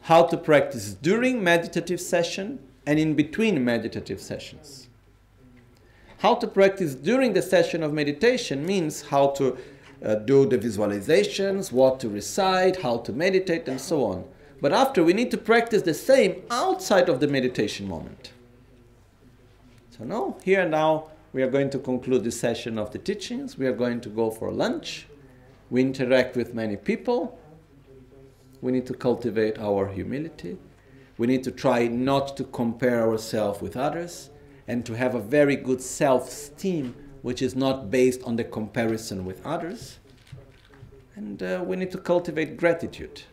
How 0.03 0.23
to 0.23 0.37
practice 0.37 0.93
during 0.93 1.43
meditative 1.43 1.99
session 1.99 2.59
and 2.85 2.97
in 2.97 3.13
between 3.13 3.65
meditative 3.65 4.21
sessions. 4.21 4.88
How 6.19 6.35
to 6.35 6.47
practice 6.47 6.95
during 6.95 7.31
the 7.31 7.41
session 7.41 7.81
of 7.81 7.93
meditation 7.93 8.65
means 8.65 9.03
how 9.03 9.27
to 9.31 9.57
uh, 10.03 10.15
do 10.15 10.45
the 10.45 10.57
visualizations, 10.57 11.71
what 11.71 12.01
to 12.01 12.09
recite, 12.09 12.81
how 12.81 12.97
to 12.97 13.13
meditate, 13.13 13.69
and 13.69 13.79
so 13.79 14.03
on. 14.03 14.25
But 14.59 14.73
after, 14.73 15.01
we 15.01 15.13
need 15.13 15.31
to 15.31 15.37
practice 15.37 15.81
the 15.81 15.93
same 15.93 16.43
outside 16.51 17.07
of 17.07 17.21
the 17.21 17.27
meditation 17.29 17.87
moment. 17.87 18.33
So 19.97 20.03
now, 20.03 20.35
here 20.43 20.59
and 20.59 20.71
now, 20.71 21.09
we 21.31 21.41
are 21.41 21.49
going 21.49 21.69
to 21.69 21.79
conclude 21.79 22.25
this 22.25 22.37
session 22.37 22.77
of 22.77 22.91
the 22.91 22.97
teachings. 22.97 23.57
We 23.57 23.67
are 23.67 23.73
going 23.73 24.01
to 24.01 24.09
go 24.09 24.29
for 24.29 24.51
lunch. 24.51 25.07
We 25.69 25.79
interact 25.79 26.35
with 26.35 26.53
many 26.53 26.75
people. 26.75 27.39
We 28.61 28.73
need 28.73 28.87
to 28.87 28.93
cultivate 28.93 29.57
our 29.57 29.87
humility. 29.87 30.57
We 31.17 31.27
need 31.27 31.45
to 31.45 31.51
try 31.51 31.87
not 31.87 32.35
to 32.35 32.43
compare 32.43 33.07
ourselves 33.07 33.61
with 33.61 33.77
others 33.77 34.31
and 34.69 34.85
to 34.85 34.93
have 34.93 35.15
a 35.15 35.19
very 35.19 35.55
good 35.55 35.81
self 35.81 36.27
esteem, 36.29 36.95
which 37.23 37.41
is 37.41 37.55
not 37.55 37.89
based 37.89 38.21
on 38.23 38.35
the 38.35 38.43
comparison 38.43 39.25
with 39.25 39.43
others. 39.43 39.97
And 41.15 41.41
uh, 41.41 41.63
we 41.65 41.75
need 41.75 41.91
to 41.91 41.97
cultivate 41.97 42.55
gratitude. 42.55 43.23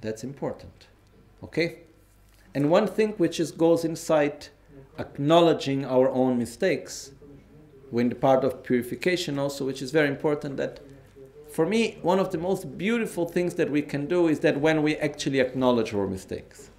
That's 0.00 0.24
important. 0.24 0.86
Okay? 1.44 1.80
And 2.54 2.70
one 2.70 2.86
thing 2.86 3.10
which 3.18 3.38
is, 3.38 3.52
goes 3.52 3.84
inside 3.84 4.48
acknowledging 4.98 5.84
our 5.84 6.08
own 6.08 6.38
mistakes, 6.38 7.12
when 7.90 8.08
the 8.08 8.14
part 8.14 8.44
of 8.44 8.64
purification 8.64 9.38
also, 9.38 9.66
which 9.66 9.82
is 9.82 9.90
very 9.90 10.08
important 10.08 10.56
that 10.56 10.80
for 11.50 11.66
me, 11.66 11.98
one 12.02 12.18
of 12.18 12.32
the 12.32 12.38
most 12.38 12.78
beautiful 12.78 13.26
things 13.26 13.54
that 13.54 13.70
we 13.70 13.82
can 13.82 14.06
do 14.06 14.26
is 14.28 14.40
that 14.40 14.60
when 14.60 14.82
we 14.82 14.96
actually 14.96 15.40
acknowledge 15.40 15.92
our 15.92 16.06
mistakes. 16.06 16.70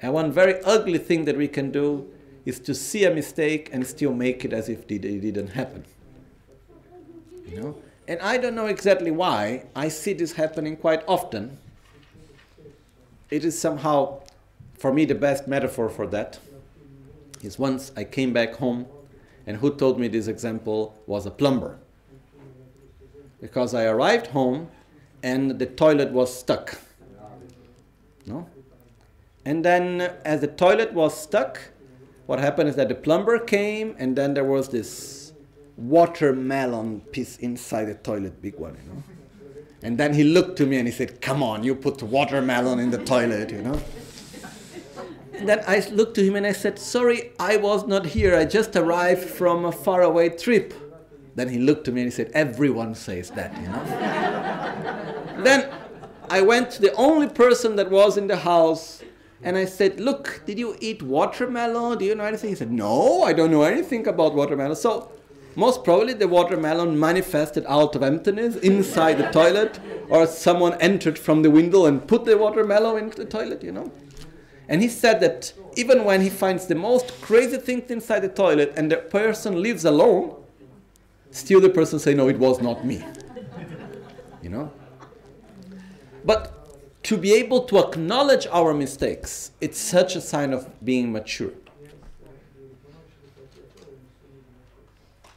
And 0.00 0.12
one 0.12 0.32
very 0.32 0.60
ugly 0.62 0.98
thing 0.98 1.24
that 1.24 1.36
we 1.36 1.48
can 1.48 1.70
do 1.70 2.06
is 2.44 2.60
to 2.60 2.74
see 2.74 3.04
a 3.04 3.10
mistake 3.10 3.70
and 3.72 3.86
still 3.86 4.12
make 4.12 4.44
it 4.44 4.52
as 4.52 4.68
if 4.68 4.90
it 4.90 5.00
didn't 5.00 5.48
happen. 5.48 5.84
You 7.48 7.60
know? 7.60 7.76
And 8.08 8.20
I 8.20 8.36
don't 8.38 8.54
know 8.54 8.66
exactly 8.66 9.10
why. 9.10 9.66
I 9.74 9.88
see 9.88 10.12
this 10.12 10.32
happening 10.32 10.76
quite 10.76 11.02
often. 11.08 11.58
It 13.30 13.44
is 13.44 13.58
somehow 13.58 14.20
for 14.78 14.92
me, 14.92 15.04
the 15.04 15.14
best 15.14 15.48
metaphor 15.48 15.88
for 15.88 16.06
that 16.08 16.38
is 17.42 17.58
once 17.58 17.92
I 17.96 18.04
came 18.04 18.32
back 18.32 18.56
home, 18.56 18.86
and 19.46 19.56
who 19.56 19.74
told 19.74 19.98
me 19.98 20.08
this 20.08 20.26
example 20.26 20.94
was 21.06 21.24
a 21.24 21.30
plumber. 21.30 21.78
Because 23.40 23.74
I 23.74 23.84
arrived 23.84 24.28
home 24.28 24.68
and 25.22 25.58
the 25.58 25.66
toilet 25.66 26.10
was 26.10 26.36
stuck. 26.36 26.78
No? 28.26 28.48
And 29.46 29.64
then, 29.64 30.00
as 30.24 30.40
the 30.40 30.48
toilet 30.48 30.92
was 30.92 31.16
stuck, 31.16 31.60
what 32.26 32.40
happened 32.40 32.68
is 32.68 32.74
that 32.74 32.88
the 32.88 32.96
plumber 32.96 33.38
came, 33.38 33.94
and 33.96 34.16
then 34.16 34.34
there 34.34 34.44
was 34.44 34.68
this 34.68 35.32
watermelon 35.76 37.02
piece 37.12 37.36
inside 37.36 37.84
the 37.84 37.94
toilet, 37.94 38.42
big 38.42 38.58
one, 38.58 38.76
you 38.82 38.92
know. 38.92 39.02
And 39.84 39.96
then 39.96 40.14
he 40.14 40.24
looked 40.24 40.58
to 40.58 40.66
me 40.66 40.78
and 40.78 40.88
he 40.88 40.92
said, 40.92 41.20
"Come 41.20 41.44
on, 41.44 41.62
you 41.62 41.76
put 41.76 42.02
watermelon 42.02 42.80
in 42.80 42.90
the 42.90 42.98
toilet, 42.98 43.52
you 43.52 43.62
know." 43.62 43.80
And 45.34 45.48
then 45.48 45.62
I 45.68 45.78
looked 45.92 46.16
to 46.16 46.24
him 46.24 46.34
and 46.34 46.44
I 46.46 46.52
said, 46.52 46.78
Sorry, 46.78 47.30
I 47.38 47.56
was 47.56 47.86
not 47.86 48.06
here. 48.06 48.34
I 48.34 48.46
just 48.46 48.74
arrived 48.74 49.22
from 49.22 49.66
a 49.66 49.70
faraway 49.70 50.30
trip. 50.30 50.74
Then 51.36 51.50
he 51.50 51.58
looked 51.58 51.84
to 51.84 51.92
me 51.92 52.00
and 52.00 52.10
he 52.10 52.16
said, 52.16 52.30
Everyone 52.32 52.94
says 52.94 53.30
that, 53.32 53.54
you 53.60 53.68
know. 53.68 53.84
then 55.44 55.70
I 56.30 56.40
went 56.40 56.70
to 56.72 56.80
the 56.80 56.94
only 56.94 57.28
person 57.28 57.76
that 57.76 57.90
was 57.90 58.16
in 58.16 58.26
the 58.26 58.38
house 58.38 59.02
and 59.42 59.56
I 59.56 59.64
said, 59.64 60.00
Look, 60.00 60.42
did 60.46 60.58
you 60.58 60.76
eat 60.80 61.02
watermelon? 61.02 61.98
Do 61.98 62.04
you 62.04 62.14
know 62.14 62.24
anything? 62.24 62.50
He 62.50 62.56
said, 62.56 62.72
No, 62.72 63.22
I 63.22 63.32
don't 63.32 63.50
know 63.50 63.62
anything 63.62 64.06
about 64.06 64.34
watermelon. 64.34 64.76
So, 64.76 65.10
most 65.54 65.84
probably 65.84 66.12
the 66.12 66.28
watermelon 66.28 66.98
manifested 66.98 67.64
out 67.66 67.94
of 67.96 68.02
emptiness 68.02 68.56
inside 68.56 69.14
the 69.14 69.30
toilet, 69.30 69.80
or 70.08 70.26
someone 70.26 70.74
entered 70.80 71.18
from 71.18 71.42
the 71.42 71.50
window 71.50 71.86
and 71.86 72.06
put 72.06 72.24
the 72.24 72.36
watermelon 72.36 73.04
into 73.04 73.16
the 73.16 73.24
toilet, 73.24 73.62
you 73.62 73.72
know. 73.72 73.90
And 74.68 74.82
he 74.82 74.88
said 74.88 75.20
that 75.20 75.52
even 75.76 76.04
when 76.04 76.20
he 76.20 76.28
finds 76.28 76.66
the 76.66 76.74
most 76.74 77.20
crazy 77.22 77.56
things 77.56 77.90
inside 77.90 78.20
the 78.20 78.28
toilet 78.28 78.74
and 78.76 78.90
the 78.90 78.96
person 78.96 79.62
lives 79.62 79.84
alone, 79.84 80.42
still 81.30 81.60
the 81.60 81.70
person 81.70 81.98
say, 81.98 82.14
no, 82.14 82.28
it 82.28 82.38
was 82.38 82.60
not 82.60 82.84
me. 82.84 83.04
you 84.42 84.50
know? 84.50 84.72
But 86.24 86.55
to 87.06 87.16
be 87.16 87.32
able 87.34 87.60
to 87.62 87.78
acknowledge 87.78 88.48
our 88.48 88.74
mistakes, 88.74 89.52
it's 89.60 89.78
such 89.78 90.16
a 90.16 90.20
sign 90.20 90.52
of 90.52 90.68
being 90.84 91.12
mature. 91.12 91.52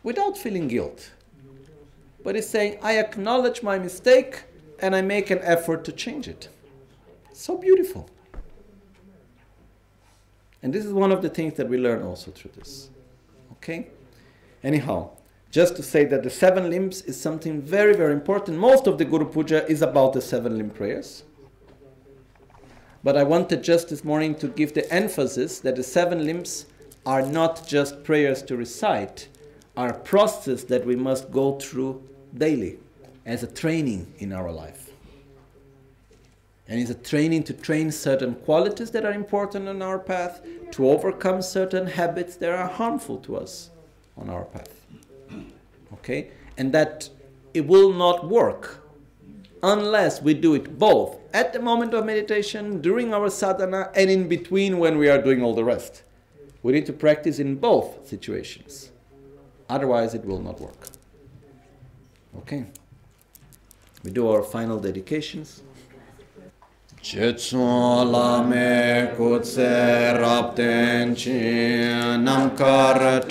Without 0.02 0.36
feeling 0.36 0.68
guilt. 0.68 1.12
But 2.24 2.36
it's 2.36 2.50
saying, 2.50 2.80
I 2.82 2.98
acknowledge 2.98 3.62
my 3.62 3.78
mistake 3.78 4.46
and 4.80 4.96
I 4.96 5.04
make 5.04 5.30
an 5.30 5.38
effort 5.44 5.84
to 5.86 5.92
change 5.92 6.28
it. 6.28 6.50
So 7.34 7.56
beautiful. 7.56 8.10
And 10.64 10.74
this 10.74 10.86
is 10.86 10.92
one 10.92 11.12
of 11.12 11.22
the 11.22 11.30
things 11.30 11.54
that 11.58 11.70
we 11.70 11.78
learn 11.78 12.02
also 12.02 12.32
through 12.32 12.54
this. 12.56 12.90
Okay? 13.52 13.90
Anyhow, 14.64 15.12
just 15.52 15.76
to 15.76 15.84
say 15.84 16.04
that 16.06 16.24
the 16.24 16.32
seven 16.32 16.72
limbs 16.72 17.04
is 17.04 17.22
something 17.22 17.62
very, 17.62 17.94
very 17.94 18.14
important. 18.14 18.58
Most 18.58 18.88
of 18.88 18.98
the 18.98 19.06
Guru 19.06 19.26
Puja 19.26 19.68
is 19.68 19.84
about 19.84 20.14
the 20.14 20.22
seven 20.22 20.58
limb 20.58 20.72
prayers. 20.72 21.26
But 23.04 23.18
I 23.18 23.24
wanted 23.24 23.64
just 23.64 23.90
this 23.90 24.04
morning 24.04 24.36
to 24.36 24.48
give 24.48 24.74
the 24.74 24.92
emphasis 24.94 25.60
that 25.60 25.76
the 25.76 25.84
seven 25.84 26.26
limbs 26.26 26.66
are 27.06 27.22
not 27.22 27.68
just 27.68 28.04
prayers 28.04 28.42
to 28.44 28.58
recite, 28.58 29.30
are 29.78 29.90
a 29.90 30.00
process 30.00 30.64
that 30.66 30.86
we 30.86 30.96
must 30.96 31.32
go 31.32 31.58
through 31.60 32.04
daily 32.38 32.78
as 33.26 33.44
a 33.44 33.48
training 33.48 34.14
in 34.20 34.34
our 34.34 34.52
life 34.52 34.90
and 36.70 36.80
it's 36.80 36.92
a 36.92 36.96
training 36.96 37.44
to 37.44 37.54
train 37.54 37.92
certain 37.92 38.36
qualities 38.36 38.92
that 38.92 39.04
are 39.04 39.12
important 39.12 39.68
on 39.68 39.82
our 39.82 39.98
path, 39.98 40.42
to 40.72 40.88
overcome 40.88 41.42
certain 41.42 41.88
habits 41.88 42.36
that 42.36 42.52
are 42.52 42.68
harmful 42.68 43.18
to 43.18 43.36
us 43.38 43.72
on 44.16 44.30
our 44.30 44.44
path. 44.46 44.86
Okay? 45.94 46.30
And 46.60 46.72
that 46.72 47.10
it 47.56 47.66
will 47.66 47.92
not 47.92 48.30
work 48.30 48.86
unless 49.64 50.22
we 50.22 50.36
do 50.36 50.54
it 50.54 50.78
both 50.78 51.18
at 51.34 51.54
the 51.54 51.60
moment 51.60 51.94
of 51.94 52.06
meditation, 52.06 52.82
during 52.82 53.14
our 53.14 53.30
sadhana, 53.30 53.92
and 53.96 54.10
in 54.10 54.28
between 54.28 54.80
when 54.80 54.98
we 54.98 55.10
are 55.10 55.22
doing 55.22 55.42
all 55.44 55.54
the 55.54 55.64
rest. 55.64 56.04
We 56.62 56.74
need 56.74 56.86
to 56.88 56.94
practice 56.94 57.40
in 57.40 57.56
both 57.56 58.08
situations. 58.08 58.92
Otherwise, 59.70 60.14
it 60.14 60.26
will 60.26 60.42
not 60.42 60.60
work. 60.60 60.88
Okay? 62.38 62.66
We 64.04 64.12
do 64.12 64.28
our 64.30 64.44
final 64.44 64.80
dedications. 64.80 65.62
Kutse 67.02 67.56
rapten 70.20 71.16
chi 71.16 72.18
namkar 72.18 73.24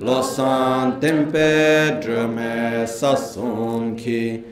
losan 0.00 1.00
tempe 1.00 2.00
drume 2.02 2.86
sasun 2.86 3.96
ki 3.96 4.44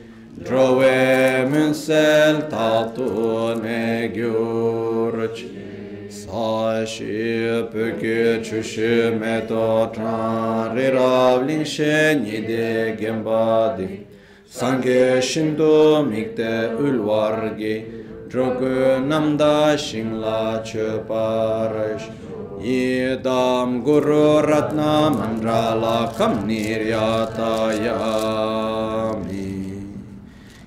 drove 0.45 1.45
münsel 1.51 2.49
tatu 2.49 3.63
ne 3.63 4.11
gyurç 4.15 5.45
sashi 6.09 7.65
pöke 7.73 8.43
çüşü 8.43 9.17
meto 9.19 9.91
tanri 9.95 10.93
ravlin 10.93 11.63
şenyi 11.63 12.47
de 12.47 12.95
gembadi. 12.99 14.07
Sange 14.45 15.21
şindu 15.21 16.03
mikte 16.03 16.69
ulvargi 16.79 17.85
drogu 18.33 19.09
namda 19.09 19.77
şingla 19.77 20.63
çöparış 20.63 22.03
Yedam 22.59 23.83
Guru 23.83 24.41
Ratna 24.41 25.11
Mandrala 25.13 26.11
Kham 26.15 26.47
Niryatayami 26.47 27.13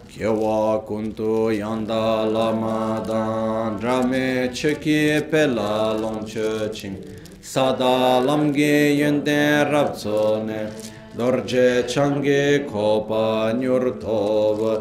Kyewa 0.09 0.87
Kuntu 0.87 1.51
Yanda 1.51 2.31
Lama 2.33 3.03
Dan 3.05 3.81
Drame 3.81 4.49
Cheki 4.51 5.21
Pela 5.29 5.97
Longche 5.99 6.73
Ching. 6.73 6.97
Sada 7.41 8.21
Lamge 8.23 8.97
yende 8.97 9.65
Rabzone 9.69 10.71
Dorje 11.17 11.89
Change 11.89 12.67
Kopa 12.71 13.53
Nyurtova 13.59 14.81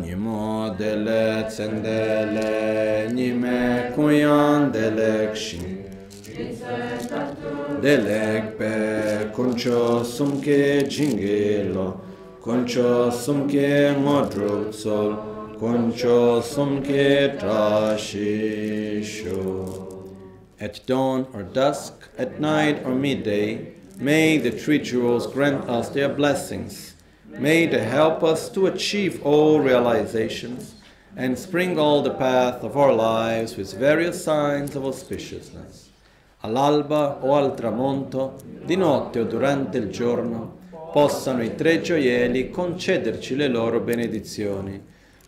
nimo 0.00 0.74
dele 0.78 1.44
tsendele 1.48 3.08
nime 3.12 3.92
kuyan 3.94 4.72
delekshin 4.72 5.84
delek 7.82 8.58
pe 8.58 8.72
kuncho 9.34 10.04
sumke 10.04 10.88
kuncho 12.42 13.10
sumke 13.10 13.94
kuncho 15.58 16.42
sumke 16.42 17.38
trashisho 17.38 19.40
at 20.60 20.86
dawn 20.86 21.26
or 21.32 21.42
dusk, 21.42 21.94
at 22.18 22.38
night 22.38 22.84
or 22.84 22.94
midday, 22.94 23.72
May 24.00 24.38
the 24.38 24.50
three 24.50 24.78
jewels 24.78 25.26
grant 25.26 25.68
us 25.68 25.90
their 25.90 26.08
blessings. 26.08 26.89
May 27.38 27.66
they 27.66 27.84
help 27.84 28.22
us 28.22 28.50
to 28.50 28.66
achieve 28.66 29.24
all 29.24 29.60
realizations 29.60 30.74
and 31.16 31.38
sprinkle 31.38 32.02
the 32.02 32.10
path 32.10 32.62
of 32.64 32.76
our 32.76 32.92
lives 32.92 33.56
with 33.56 33.72
various 33.74 34.22
signs 34.22 34.74
of 34.74 34.84
auspiciousness. 34.84 35.88
All'alba 36.42 37.18
o 37.22 37.36
al 37.36 37.54
tramonto, 37.54 38.36
di 38.64 38.76
notte 38.76 39.20
o 39.20 39.24
durante 39.24 39.78
il 39.78 39.90
giorno, 39.90 40.58
possano 40.92 41.42
i 41.42 41.54
tre 41.54 41.80
gioielli 41.80 42.50
concederci 42.50 43.36
le 43.36 43.48
loro 43.48 43.80
benedizioni, 43.80 44.82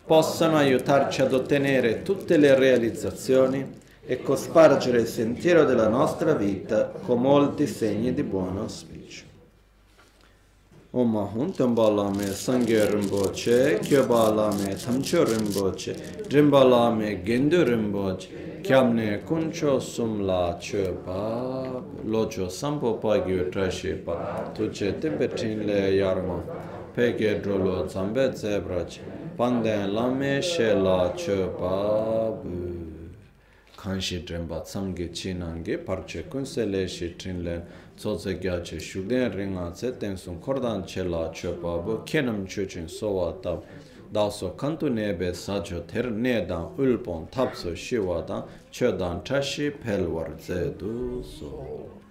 possano 0.04 0.56
aiutarci 0.56 1.22
ad 1.22 1.32
ottenere 1.32 2.02
tutte 2.02 2.36
le 2.36 2.54
realizzazioni 2.54 3.80
e 4.04 4.20
cospargere 4.20 5.00
il 5.00 5.06
sentiero 5.06 5.64
della 5.64 5.88
nostra 5.88 6.34
vita 6.34 6.86
con 6.86 7.20
molti 7.20 7.66
segni 7.66 8.12
di 8.12 8.22
buon 8.24 8.58
auspicio. 8.58 8.91
Oma 10.94 11.24
hun 11.24 11.50
tamba 11.52 11.88
lame 11.88 12.26
sangye 12.34 12.86
rinpoche, 12.86 13.80
kyoba 13.80 14.28
lame 14.36 14.74
tamcho 14.74 15.24
rinpoche, 15.24 15.96
rinpa 16.28 16.62
lame 16.68 17.22
gendu 17.24 17.64
rinpoche, 17.64 18.60
kyamne 18.62 19.24
kuncho 19.24 19.80
sumla 19.80 20.54
chepa, 20.60 21.82
locho 22.04 22.46
sampo 22.50 22.98
pagyo 23.00 23.48
trashepa, 23.50 24.52
tuche 24.54 24.92
tempe 25.00 25.28
tinle 25.28 25.96
yarma, 25.96 26.42
peke 26.94 27.40
drolo 27.40 27.86
zambe 27.88 28.30
zebrache, 28.34 29.00
panden 29.34 29.94
lame 29.94 30.42
she 30.42 30.74
la 30.74 31.10
chepa 31.16 32.38
bu. 32.42 32.90
Kanshi 33.74 34.22
rinpa 34.26 34.60
tsamge 34.60 35.08
chinange 35.10 35.78
parche 35.78 36.22
kunsele 36.28 36.86
shi 36.86 37.14
tinle 37.16 37.62
tsotse 37.96 38.38
kya 38.38 38.62
che 38.62 38.78
shukden 38.78 39.32
ringa 39.32 39.70
tse 39.70 39.96
tengsung 39.98 40.40
kordan 40.40 40.84
che 40.84 41.02
la 41.02 41.30
che 41.30 41.48
pabu 41.48 42.02
kenam 42.04 42.46
che 42.46 42.66
chin 42.66 42.88
sowa 42.88 43.32
tab 43.40 43.64
daso 44.10 44.54
kantu 44.54 44.88
nebe 44.88 45.34
sacho 45.34 45.80
ter 45.86 46.10
ne 46.10 46.44
dan 46.46 46.74
ulpon 46.76 47.28
tapso 47.30 47.74
shiwa 47.74 48.26
dan 48.26 48.44
che 48.70 48.90
dan 48.96 49.22
tashi 49.22 49.70
pelwar 49.70 50.36
tse 50.36 50.76
du 50.76 51.22
so. 51.22 52.01